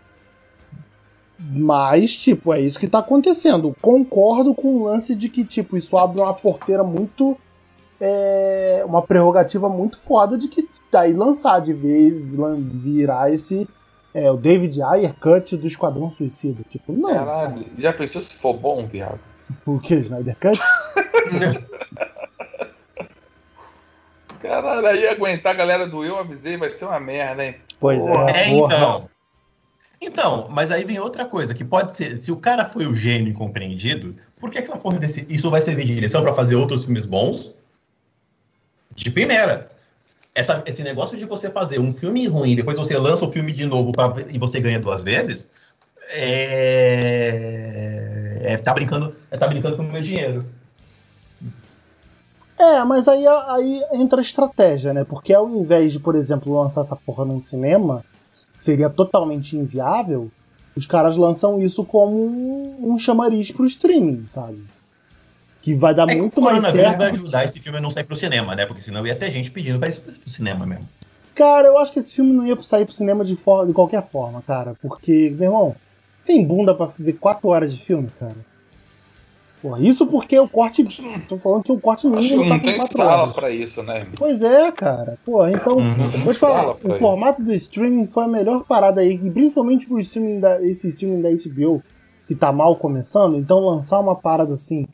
Mas, 1.38 2.14
tipo, 2.16 2.52
é 2.52 2.60
isso 2.60 2.78
que 2.78 2.86
tá 2.86 3.00
acontecendo. 3.00 3.74
Concordo 3.82 4.54
com 4.54 4.76
o 4.76 4.84
lance 4.84 5.16
de 5.16 5.28
que, 5.28 5.44
tipo, 5.44 5.76
isso 5.76 5.98
abre 5.98 6.20
uma 6.20 6.32
porteira 6.32 6.84
muito. 6.84 7.36
é, 8.00 8.84
uma 8.86 9.02
prerrogativa 9.02 9.68
muito 9.68 9.98
foda 9.98 10.38
de 10.38 10.46
que 10.48 10.68
daí 10.90 11.12
lançar, 11.12 11.60
de 11.60 11.72
ver, 11.72 12.10
virar 12.12 13.32
esse. 13.32 13.68
É, 14.14 14.30
o 14.30 14.36
David 14.36 14.80
Ayer 14.82 15.14
cut 15.18 15.56
do 15.56 15.66
Esquadrão 15.66 16.10
Suicida. 16.12 16.62
Tipo, 16.68 16.92
não, 16.92 17.10
sabe? 17.10 17.24
Caralho, 17.24 17.66
já 17.78 17.92
pensou 17.92 18.22
se 18.22 18.36
for 18.36 18.52
bom, 18.54 18.86
viado? 18.86 19.18
O 19.66 19.78
que? 19.80 19.94
Snyder 19.94 20.36
Cut? 20.38 20.60
Caralho, 24.42 24.86
aí 24.88 25.06
aguentar 25.06 25.54
a 25.54 25.56
galera 25.56 25.86
do 25.86 26.04
Eu 26.04 26.18
Avisei 26.18 26.56
vai 26.56 26.70
ser 26.70 26.86
uma 26.86 26.98
merda, 26.98 27.44
hein? 27.44 27.54
Pois 27.78 28.00
Porra. 28.00 28.30
é, 28.30 28.30
É, 28.30 28.48
porra. 28.50 28.74
então. 28.76 29.08
Então, 30.04 30.48
mas 30.50 30.72
aí 30.72 30.82
vem 30.84 30.98
outra 30.98 31.24
coisa, 31.24 31.54
que 31.54 31.64
pode 31.64 31.94
ser, 31.94 32.20
se 32.20 32.32
o 32.32 32.36
cara 32.36 32.64
foi 32.64 32.86
o 32.86 32.96
gênio 32.96 33.30
e 33.30 33.34
compreendido, 33.34 34.16
por 34.40 34.50
que, 34.50 34.60
que 34.60 34.68
essa 34.68 34.76
porra 34.76 34.98
desse, 34.98 35.24
isso 35.28 35.48
vai 35.48 35.62
servir 35.62 35.84
de 35.86 35.94
direção 35.94 36.22
pra 36.22 36.34
fazer 36.34 36.56
outros 36.56 36.82
filmes 36.84 37.06
bons? 37.06 37.54
De 38.96 39.12
primeira. 39.12 39.70
Essa, 40.34 40.60
esse 40.66 40.82
negócio 40.82 41.16
de 41.16 41.24
você 41.24 41.48
fazer 41.48 41.78
um 41.78 41.94
filme 41.94 42.26
ruim, 42.26 42.56
depois 42.56 42.76
você 42.76 42.98
lança 42.98 43.24
o 43.24 43.30
filme 43.30 43.52
de 43.52 43.64
novo 43.64 43.92
pra, 43.92 44.12
e 44.28 44.40
você 44.40 44.60
ganha 44.60 44.80
duas 44.80 45.02
vezes, 45.02 45.48
é, 46.10 48.40
é 48.42 48.56
tá 48.56 48.74
brincando, 48.74 49.14
é 49.30 49.36
tá 49.36 49.46
brincando 49.46 49.76
com 49.76 49.84
o 49.84 49.92
meu 49.92 50.02
dinheiro. 50.02 50.44
É, 52.62 52.84
mas 52.84 53.08
aí, 53.08 53.26
aí 53.26 53.82
entra 53.92 54.20
a 54.20 54.22
estratégia, 54.22 54.92
né? 54.94 55.02
Porque 55.04 55.34
ao 55.34 55.48
invés 55.48 55.92
de, 55.92 55.98
por 55.98 56.14
exemplo, 56.14 56.54
lançar 56.56 56.82
essa 56.82 56.94
porra 56.94 57.24
num 57.24 57.40
cinema, 57.40 58.04
que 58.56 58.62
seria 58.62 58.88
totalmente 58.88 59.56
inviável, 59.56 60.30
os 60.76 60.86
caras 60.86 61.16
lançam 61.16 61.60
isso 61.60 61.84
como 61.84 62.14
um, 62.24 62.92
um 62.92 62.98
chamariz 62.98 63.50
pro 63.50 63.66
streaming, 63.66 64.24
sabe? 64.28 64.62
Que 65.60 65.74
vai 65.74 65.92
dar 65.94 66.08
É 66.08 66.14
muito 66.14 66.40
mais 66.40 66.62
certo. 66.62 66.98
vai 66.98 67.10
ajudar 67.10 67.44
esse 67.44 67.58
filme 67.60 67.78
a 67.78 67.80
não 67.80 67.90
sair 67.90 68.04
pro 68.04 68.14
cinema, 68.16 68.54
né? 68.54 68.64
Porque 68.64 68.80
senão 68.82 69.04
ia 69.06 69.14
ter 69.16 69.30
gente 69.32 69.50
pedindo 69.50 69.78
pra 69.80 69.88
ir 69.88 69.94
pro 70.00 70.30
cinema 70.30 70.64
mesmo. 70.64 70.88
Cara, 71.34 71.66
eu 71.66 71.78
acho 71.78 71.92
que 71.92 71.98
esse 71.98 72.14
filme 72.14 72.32
não 72.32 72.46
ia 72.46 72.60
sair 72.62 72.84
pro 72.84 72.94
cinema 72.94 73.24
de, 73.24 73.34
for- 73.36 73.66
de 73.66 73.72
qualquer 73.72 74.06
forma, 74.08 74.40
cara. 74.42 74.74
Porque, 74.80 75.30
meu 75.36 75.48
irmão, 75.48 75.76
tem 76.24 76.44
bunda 76.44 76.74
pra 76.74 76.86
ver 76.98 77.14
4 77.14 77.48
horas 77.48 77.72
de 77.72 77.82
filme, 77.84 78.08
cara. 78.20 78.36
Porra, 79.62 79.80
isso 79.80 80.04
porque 80.06 80.36
o 80.36 80.48
corte. 80.48 80.82
Que 80.84 81.00
não, 81.00 81.20
Tô 81.20 81.36
falando 81.38 81.62
que 81.62 81.70
o 81.70 81.78
corte 81.78 82.02
que 82.02 82.08
mínimo 82.08 82.44
não 82.44 82.48
tá 82.48 82.58
com 82.58 82.64
tem 82.64 82.76
4 82.78 82.96
sala 82.98 83.22
horas. 83.22 83.34
pra 83.36 83.50
isso, 83.50 83.80
né? 83.84 84.06
Pois 84.16 84.42
é, 84.42 84.72
cara. 84.72 85.16
Porra, 85.24 85.52
então. 85.52 85.76
Uhum. 85.76 86.24
Vou 86.24 86.34
te 86.34 86.40
falar, 86.40 86.74
o 86.82 86.98
formato 86.98 87.40
do 87.40 87.52
streaming 87.54 88.06
foi 88.08 88.24
a 88.24 88.28
melhor 88.28 88.64
parada 88.64 89.00
aí, 89.00 89.14
e 89.14 89.30
principalmente 89.30 89.86
pro 89.86 90.00
streaming 90.00 90.40
da, 90.40 90.60
esse 90.66 90.88
streaming 90.88 91.22
da 91.22 91.30
HBO, 91.30 91.80
que 92.26 92.34
tá 92.34 92.50
mal 92.50 92.74
começando, 92.74 93.36
então 93.38 93.60
lançar 93.60 94.00
uma 94.00 94.16
parada 94.16 94.54
assim, 94.54 94.84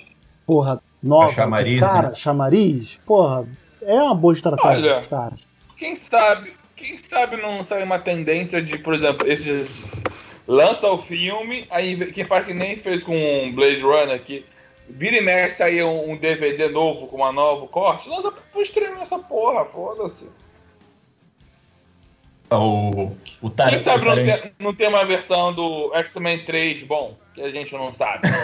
porra, 0.47 0.83
nova, 1.03 1.31
A 1.31 1.35
chamariz, 1.35 1.81
cara, 1.81 2.09
né? 2.09 2.15
chamariz, 2.15 3.01
porra, 3.07 3.47
é 3.81 4.03
uma 4.03 4.15
boa 4.15 4.35
estratégia 4.35 4.91
Olha. 4.91 4.99
dos 4.99 5.07
caras. 5.09 5.41
Quem 5.79 5.97
sabe, 5.97 6.53
quem 6.77 6.99
sabe 6.99 7.41
não 7.41 7.65
sai 7.65 7.83
uma 7.85 7.99
tendência 7.99 8.61
de, 8.61 8.77
por 8.77 8.93
exemplo, 8.93 9.27
esses. 9.27 9.69
Lança 10.47 10.89
o 10.89 10.97
filme, 10.99 11.67
aí 11.71 12.11
quem 12.13 12.25
faz 12.25 12.47
que 12.47 12.55
nem 12.55 12.77
fez 12.79 13.03
com 13.03 13.13
Blade 13.55 13.81
Runner 13.83 14.15
aqui. 14.15 14.45
Vira 14.91 15.17
e 15.17 15.21
mexe 15.21 15.63
aí 15.63 15.83
um, 15.83 16.13
um 16.13 16.17
DVD 16.17 16.69
novo 16.69 17.07
com 17.07 17.17
uma 17.17 17.31
nova 17.33 17.67
corte, 17.69 18.09
lança 18.09 18.33
pro 18.33 18.63
streaming 18.63 19.01
essa 19.03 19.19
porra, 19.19 19.65
foda-se. 19.67 20.27
O, 22.51 23.13
o 23.43 23.51
Tar- 23.51 23.71
Quem 23.71 23.83
sabe 23.83 24.09
o 24.09 24.15
não 24.15 24.25
tem, 24.25 24.53
não 24.59 24.75
tem 24.75 24.89
uma 24.89 25.05
versão 25.05 25.53
do 25.53 25.91
X-Men 25.95 26.45
3 26.47 26.83
bom, 26.85 27.15
que 27.35 27.43
a 27.43 27.51
gente 27.51 27.73
não 27.75 27.95
sabe. 27.95 28.23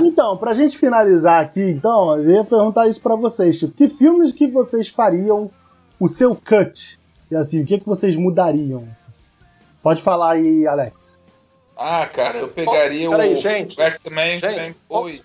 Então, 0.00 0.36
pra 0.36 0.54
gente 0.54 0.78
finalizar 0.78 1.42
aqui, 1.42 1.60
então, 1.60 2.16
eu 2.18 2.30
ia 2.30 2.44
perguntar 2.44 2.86
isso 2.86 3.00
pra 3.00 3.16
vocês, 3.16 3.58
tipo, 3.58 3.72
que 3.72 3.88
filmes 3.88 4.32
que 4.32 4.46
vocês 4.46 4.88
fariam 4.88 5.50
o 5.98 6.06
seu 6.06 6.36
cut? 6.36 7.00
E 7.30 7.34
assim, 7.34 7.62
o 7.62 7.66
que, 7.66 7.80
que 7.80 7.86
vocês 7.86 8.14
mudariam? 8.14 8.86
Pode 9.82 10.00
falar 10.02 10.32
aí, 10.34 10.66
Alex. 10.68 11.18
Ah, 11.76 12.06
cara, 12.06 12.38
eu 12.38 12.48
pegaria 12.48 13.10
Peraí, 13.10 13.32
o 13.32 13.36
gente. 13.36 13.80
X-Men. 13.80 14.38
Gente, 14.38 14.76
posso-. 14.88 15.24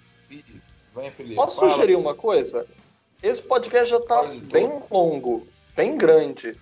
Vem, 0.95 1.09
Felipe. 1.09 1.35
Posso 1.35 1.59
fala. 1.59 1.71
sugerir 1.71 1.95
uma 1.95 2.13
coisa? 2.13 2.65
Esse 3.21 3.41
podcast 3.41 3.89
já 3.89 3.99
tá 3.99 4.19
Pode, 4.19 4.39
bem 4.41 4.81
longo, 4.91 5.47
bem 5.75 5.97
grande. 5.97 6.55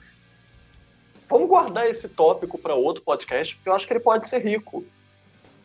Vamos 1.28 1.48
guardar 1.48 1.88
esse 1.88 2.08
tópico 2.08 2.58
para 2.58 2.76
outro 2.76 3.04
podcast, 3.04 3.56
porque 3.56 3.70
eu 3.70 3.74
acho 3.74 3.88
que 3.88 3.94
ele 3.94 4.00
pode 4.00 4.28
ser 4.28 4.40
rico. 4.46 4.84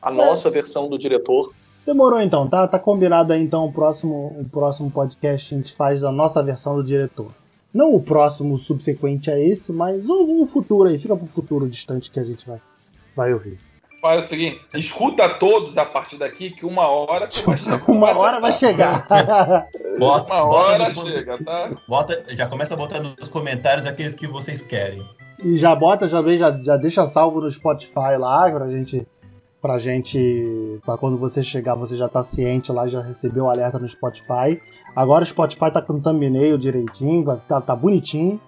A 0.01 0.10
nossa 0.10 0.48
versão 0.51 0.88
do 0.88 0.98
diretor. 0.98 1.52
Demorou 1.84 2.20
então, 2.20 2.48
tá, 2.48 2.66
tá 2.66 2.78
combinado 2.78 3.32
aí 3.32 3.40
então 3.40 3.64
o 3.64 3.72
próximo, 3.72 4.36
o 4.40 4.48
próximo 4.51 4.90
podcast 4.90 5.55
a 5.55 5.59
gente 5.59 5.72
faz 5.72 6.01
da 6.01 6.10
nossa 6.10 6.43
versão 6.43 6.76
do 6.76 6.82
diretor. 6.82 7.32
Não 7.72 7.94
o 7.94 8.02
próximo 8.02 8.56
subsequente 8.56 9.30
a 9.30 9.38
esse, 9.38 9.72
mas 9.72 10.09
o, 10.09 10.43
o 10.43 10.47
futuro 10.47 10.88
aí, 10.88 10.98
fica 10.98 11.16
pro 11.16 11.26
futuro 11.26 11.68
distante 11.68 12.10
que 12.10 12.18
a 12.18 12.24
gente 12.24 12.47
vai, 12.47 12.60
vai 13.14 13.32
ouvir. 13.34 13.65
Faz 14.01 14.24
o 14.24 14.27
seguinte, 14.28 14.60
escuta 14.74 15.28
todos 15.28 15.77
a 15.78 15.85
partir 15.85 16.16
daqui, 16.18 16.51
que 16.51 16.64
uma 16.66 16.86
hora 16.86 17.27
tu 17.27 17.43
vai 17.44 17.56
chegar. 17.59 17.82
Uma 17.89 18.16
hora 18.18 18.40
vai 18.40 18.52
chegar. 18.52 19.06
Bota, 19.98 20.35
Uma 20.35 20.44
bota 20.44 20.44
hora 20.44 20.89
nos- 20.90 21.02
chega, 21.09 21.43
tá? 21.44 21.70
bota- 21.89 22.24
já 22.36 22.47
começa 22.47 22.77
botando 22.77 23.16
nos 23.18 23.28
comentários 23.28 23.86
aqueles 23.86 24.14
que 24.14 24.27
vocês 24.27 24.60
querem. 24.60 25.02
e 25.43 25.59
já 25.59 25.74
bota, 25.74 26.06
já, 26.09 26.20
vê, 26.20 26.36
já, 26.36 26.51
já 26.62 26.77
deixa 26.77 27.06
salvo 27.06 27.40
no 27.40 27.51
Spotify 27.51 28.16
lá 28.18 28.51
pra 28.51 28.68
gente. 28.68 29.06
Pra 29.62 29.78
gente. 29.78 30.78
Pra 30.85 30.98
quando 30.98 31.16
você 31.16 31.43
chegar, 31.43 31.74
você 31.74 31.97
já 31.97 32.09
tá 32.09 32.23
ciente 32.23 32.70
lá, 32.70 32.86
já 32.86 33.01
recebeu 33.01 33.44
o 33.44 33.51
alerta 33.51 33.78
no 33.78 33.89
Spotify. 33.89 34.60
Agora 34.94 35.24
o 35.24 35.27
Spotify 35.27 35.70
tá 35.73 35.81
com 35.81 35.94
o 35.94 36.01
thumbnail 36.01 36.59
direitinho, 36.59 37.24
vai 37.24 37.39
ficar, 37.39 37.62
tá 37.62 37.74
bonitinho. 37.74 38.39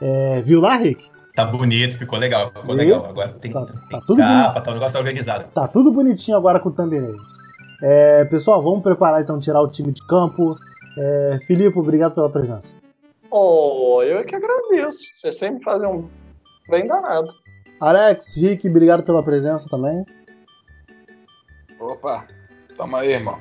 É, 0.00 0.40
viu 0.40 0.60
lá, 0.60 0.76
Rick? 0.76 1.09
Tá 1.34 1.44
bonito, 1.46 1.96
ficou 1.96 2.18
legal, 2.18 2.48
ficou 2.48 2.64
Viu? 2.66 2.74
legal. 2.74 3.06
Agora 3.06 3.28
tem, 3.40 3.52
Tá- 3.52 3.64
tem 3.66 3.76
tá 3.90 4.00
tudo 4.06 4.18
capa, 4.18 4.60
tá, 4.60 4.70
o 4.70 4.74
negócio 4.74 4.92
tá 4.94 4.98
organizado. 4.98 5.44
Tá 5.54 5.68
tudo 5.68 5.92
bonitinho 5.92 6.36
agora 6.36 6.58
com 6.60 6.68
o 6.68 6.72
thumbnail. 6.72 7.16
É, 7.82 8.24
pessoal, 8.26 8.62
vamos 8.62 8.82
preparar 8.82 9.22
então 9.22 9.38
tirar 9.38 9.60
o 9.62 9.68
time 9.68 9.92
de 9.92 10.06
campo. 10.06 10.56
É, 10.98 11.38
Filipe, 11.46 11.78
obrigado 11.78 12.14
pela 12.14 12.28
presença. 12.28 12.74
Oh, 13.30 14.02
eu 14.02 14.18
é 14.18 14.24
que 14.24 14.34
agradeço. 14.34 15.04
Vocês 15.14 15.38
sempre 15.38 15.62
fazem 15.62 15.88
um 15.88 16.08
bem 16.68 16.86
danado. 16.86 17.32
Alex, 17.80 18.36
Rick, 18.36 18.68
obrigado 18.68 19.02
pela 19.04 19.22
presença 19.22 19.68
também. 19.70 20.04
Opa, 21.80 22.26
toma 22.76 22.98
aí, 23.00 23.12
irmão. 23.12 23.38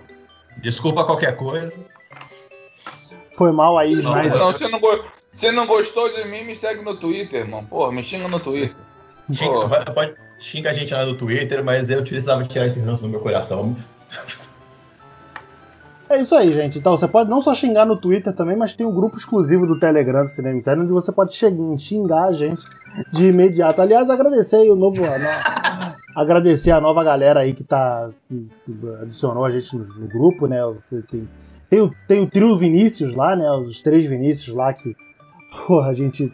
Desculpa 0.61 1.03
qualquer 1.03 1.35
coisa. 1.35 1.73
Foi 3.35 3.51
mal 3.51 3.77
aí, 3.77 3.95
Não, 3.95 4.01
Snyder. 4.01 4.37
não, 4.37 4.53
você 4.53 4.67
não, 4.67 4.79
você 5.39 5.51
não 5.51 5.65
gostou 5.65 6.13
de 6.13 6.25
mim, 6.25 6.43
me 6.43 6.55
segue 6.55 6.83
no 6.83 6.97
Twitter, 6.99 7.41
irmão. 7.41 7.63
Porra, 7.65 7.91
me 7.91 8.03
xinga 8.03 8.27
no 8.27 8.39
Twitter. 8.39 8.75
Xinga, 9.31 9.67
pode, 9.93 10.13
xinga 10.37 10.69
a 10.69 10.73
gente 10.73 10.93
lá 10.93 11.05
no 11.05 11.13
Twitter, 11.15 11.63
mas 11.63 11.89
eu 11.89 12.03
precisava 12.03 12.43
tirar 12.43 12.67
esse 12.67 12.79
ranço 12.79 13.03
do 13.03 13.09
meu 13.09 13.19
coração. 13.19 13.75
É 16.09 16.19
isso 16.19 16.35
aí, 16.35 16.51
gente. 16.51 16.79
Então 16.79 16.97
você 16.97 17.07
pode 17.07 17.29
não 17.29 17.39
só 17.39 17.53
xingar 17.53 17.85
no 17.85 17.95
Twitter 17.95 18.33
também, 18.33 18.57
mas 18.57 18.73
tem 18.73 18.85
um 18.85 18.93
grupo 18.93 19.15
exclusivo 19.15 19.67
do 19.67 19.79
Telegram 19.79 20.23
do 20.23 20.27
Cinema 20.27 20.57
em 20.57 20.59
Série, 20.59 20.79
onde 20.79 20.91
você 20.91 21.11
pode 21.11 21.35
xingar 21.35 22.25
a 22.25 22.33
gente 22.33 22.65
de 23.13 23.25
imediato. 23.27 23.79
Aliás, 23.79 24.09
agradecer 24.09 24.55
aí 24.57 24.71
o 24.71 24.75
novo. 24.75 25.03
a 25.05 25.19
no- 25.19 25.95
agradecer 26.19 26.71
a 26.71 26.81
nova 26.81 27.03
galera 27.03 27.41
aí 27.41 27.53
que 27.53 27.63
tá. 27.63 28.09
que 28.27 28.49
adicionou 29.03 29.45
a 29.45 29.51
gente 29.51 29.75
no, 29.77 29.85
no 29.85 30.07
grupo, 30.07 30.47
né? 30.47 30.57
Tem, 31.09 31.29
tem, 31.69 31.79
o, 31.81 31.91
tem 32.07 32.19
o 32.23 32.27
trio 32.27 32.57
Vinícius 32.57 33.15
lá, 33.15 33.35
né? 33.35 33.47
Os 33.51 33.81
três 33.83 34.05
Vinícius 34.07 34.55
lá 34.55 34.73
que. 34.73 34.95
Porra, 35.67 35.89
a 35.89 35.93
gente 35.93 36.31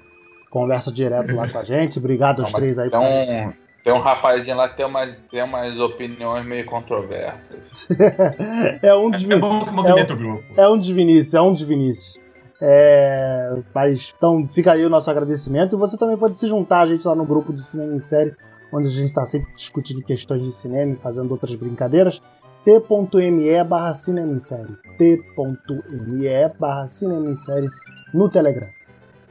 conversa 0.49 0.91
direto 0.91 1.35
lá 1.35 1.47
com 1.47 1.57
a 1.59 1.63
gente. 1.63 1.99
Obrigado 1.99 2.41
aos 2.41 2.51
Não, 2.51 2.59
três 2.59 2.77
aí. 2.77 2.89
Tem 2.89 2.99
um, 2.99 3.53
tem 3.83 3.93
um 3.93 3.99
rapazinho 3.99 4.55
lá 4.55 4.69
que 4.69 4.77
tem 4.77 4.85
umas, 4.85 5.13
tem 5.29 5.43
umas 5.43 5.79
opiniões 5.79 6.45
meio 6.45 6.65
controversas. 6.65 7.87
é 8.81 8.95
um 8.95 9.09
dos 9.09 9.21
É 9.23 9.27
Vinícius. 9.27 9.41
bom 9.41 9.65
que 9.65 9.71
movimenta 9.71 10.13
o 10.13 10.17
grupo. 10.17 10.43
É 10.57 10.67
um 10.69 10.77
dos 10.77 10.89
Vinícius, 10.89 11.33
é 11.33 11.41
um 11.41 11.51
dos 11.51 11.61
Vinícius. 11.61 12.19
É, 12.61 13.53
mas 13.73 14.13
então 14.17 14.47
fica 14.47 14.71
aí 14.71 14.85
o 14.85 14.89
nosso 14.89 15.11
agradecimento 15.11 15.75
e 15.75 15.77
você 15.77 15.97
também 15.97 16.17
pode 16.17 16.37
se 16.37 16.47
juntar 16.47 16.79
a 16.81 16.85
gente 16.85 17.05
lá 17.05 17.13
no 17.13 17.25
grupo 17.25 17.51
do 17.51 17.61
Cinema 17.61 17.93
em 17.93 17.99
Série, 17.99 18.33
onde 18.73 18.87
a 18.87 18.91
gente 18.91 19.07
está 19.07 19.25
sempre 19.25 19.53
discutindo 19.53 20.01
questões 20.01 20.41
de 20.41 20.51
cinema 20.53 20.93
e 20.93 20.95
fazendo 20.95 21.31
outras 21.31 21.53
brincadeiras. 21.55 22.21
t.me 22.63 23.63
barra 23.65 23.93
cinema 23.93 24.31
em 24.31 24.39
série. 24.39 24.73
t.me 24.97 26.49
barra 26.57 26.87
cinema 26.87 27.29
em 27.29 27.35
série 27.35 27.67
no 28.13 28.29
Telegram. 28.29 28.69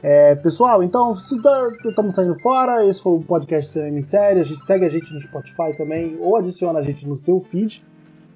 É, 0.07 0.35
pessoal, 0.35 0.83
então 0.83 1.13
estamos 1.13 1.95
tá, 1.95 2.11
saindo 2.11 2.39
fora. 2.39 2.85
Esse 2.85 3.01
foi 3.01 3.13
o 3.13 3.21
podcast 3.21 3.71
Cinema 3.71 3.97
em 3.97 4.03
Série. 4.03 4.39
A 4.39 4.43
gente 4.43 4.63
segue 4.63 4.85
a 4.85 4.89
gente 4.89 5.11
no 5.11 5.19
Spotify 5.19 5.75
também, 5.75 6.15
ou 6.19 6.37
adiciona 6.37 6.77
a 6.77 6.83
gente 6.83 7.07
no 7.07 7.15
seu 7.15 7.39
feed, 7.39 7.83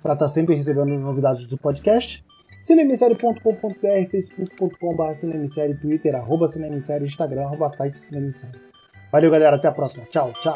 para 0.01 0.13
estar 0.13 0.25
tá 0.25 0.29
sempre 0.29 0.55
recebendo 0.55 0.87
novidades 0.97 1.45
do 1.45 1.59
podcast. 1.59 2.25
Cinemissérie.com.br, 2.63 4.09
facebook.com.br, 4.09 5.13
cinemissérie, 5.13 5.79
twitter, 5.79 6.15
arroba 6.15 6.47
cinemissérie, 6.47 7.05
instagram, 7.05 7.43
arroba 7.43 7.69
site 7.69 7.99
cinemissérie. 7.99 8.59
Valeu, 9.11 9.29
galera. 9.29 9.57
Até 9.57 9.67
a 9.67 9.71
próxima. 9.71 10.05
Tchau, 10.05 10.33
tchau. 10.41 10.55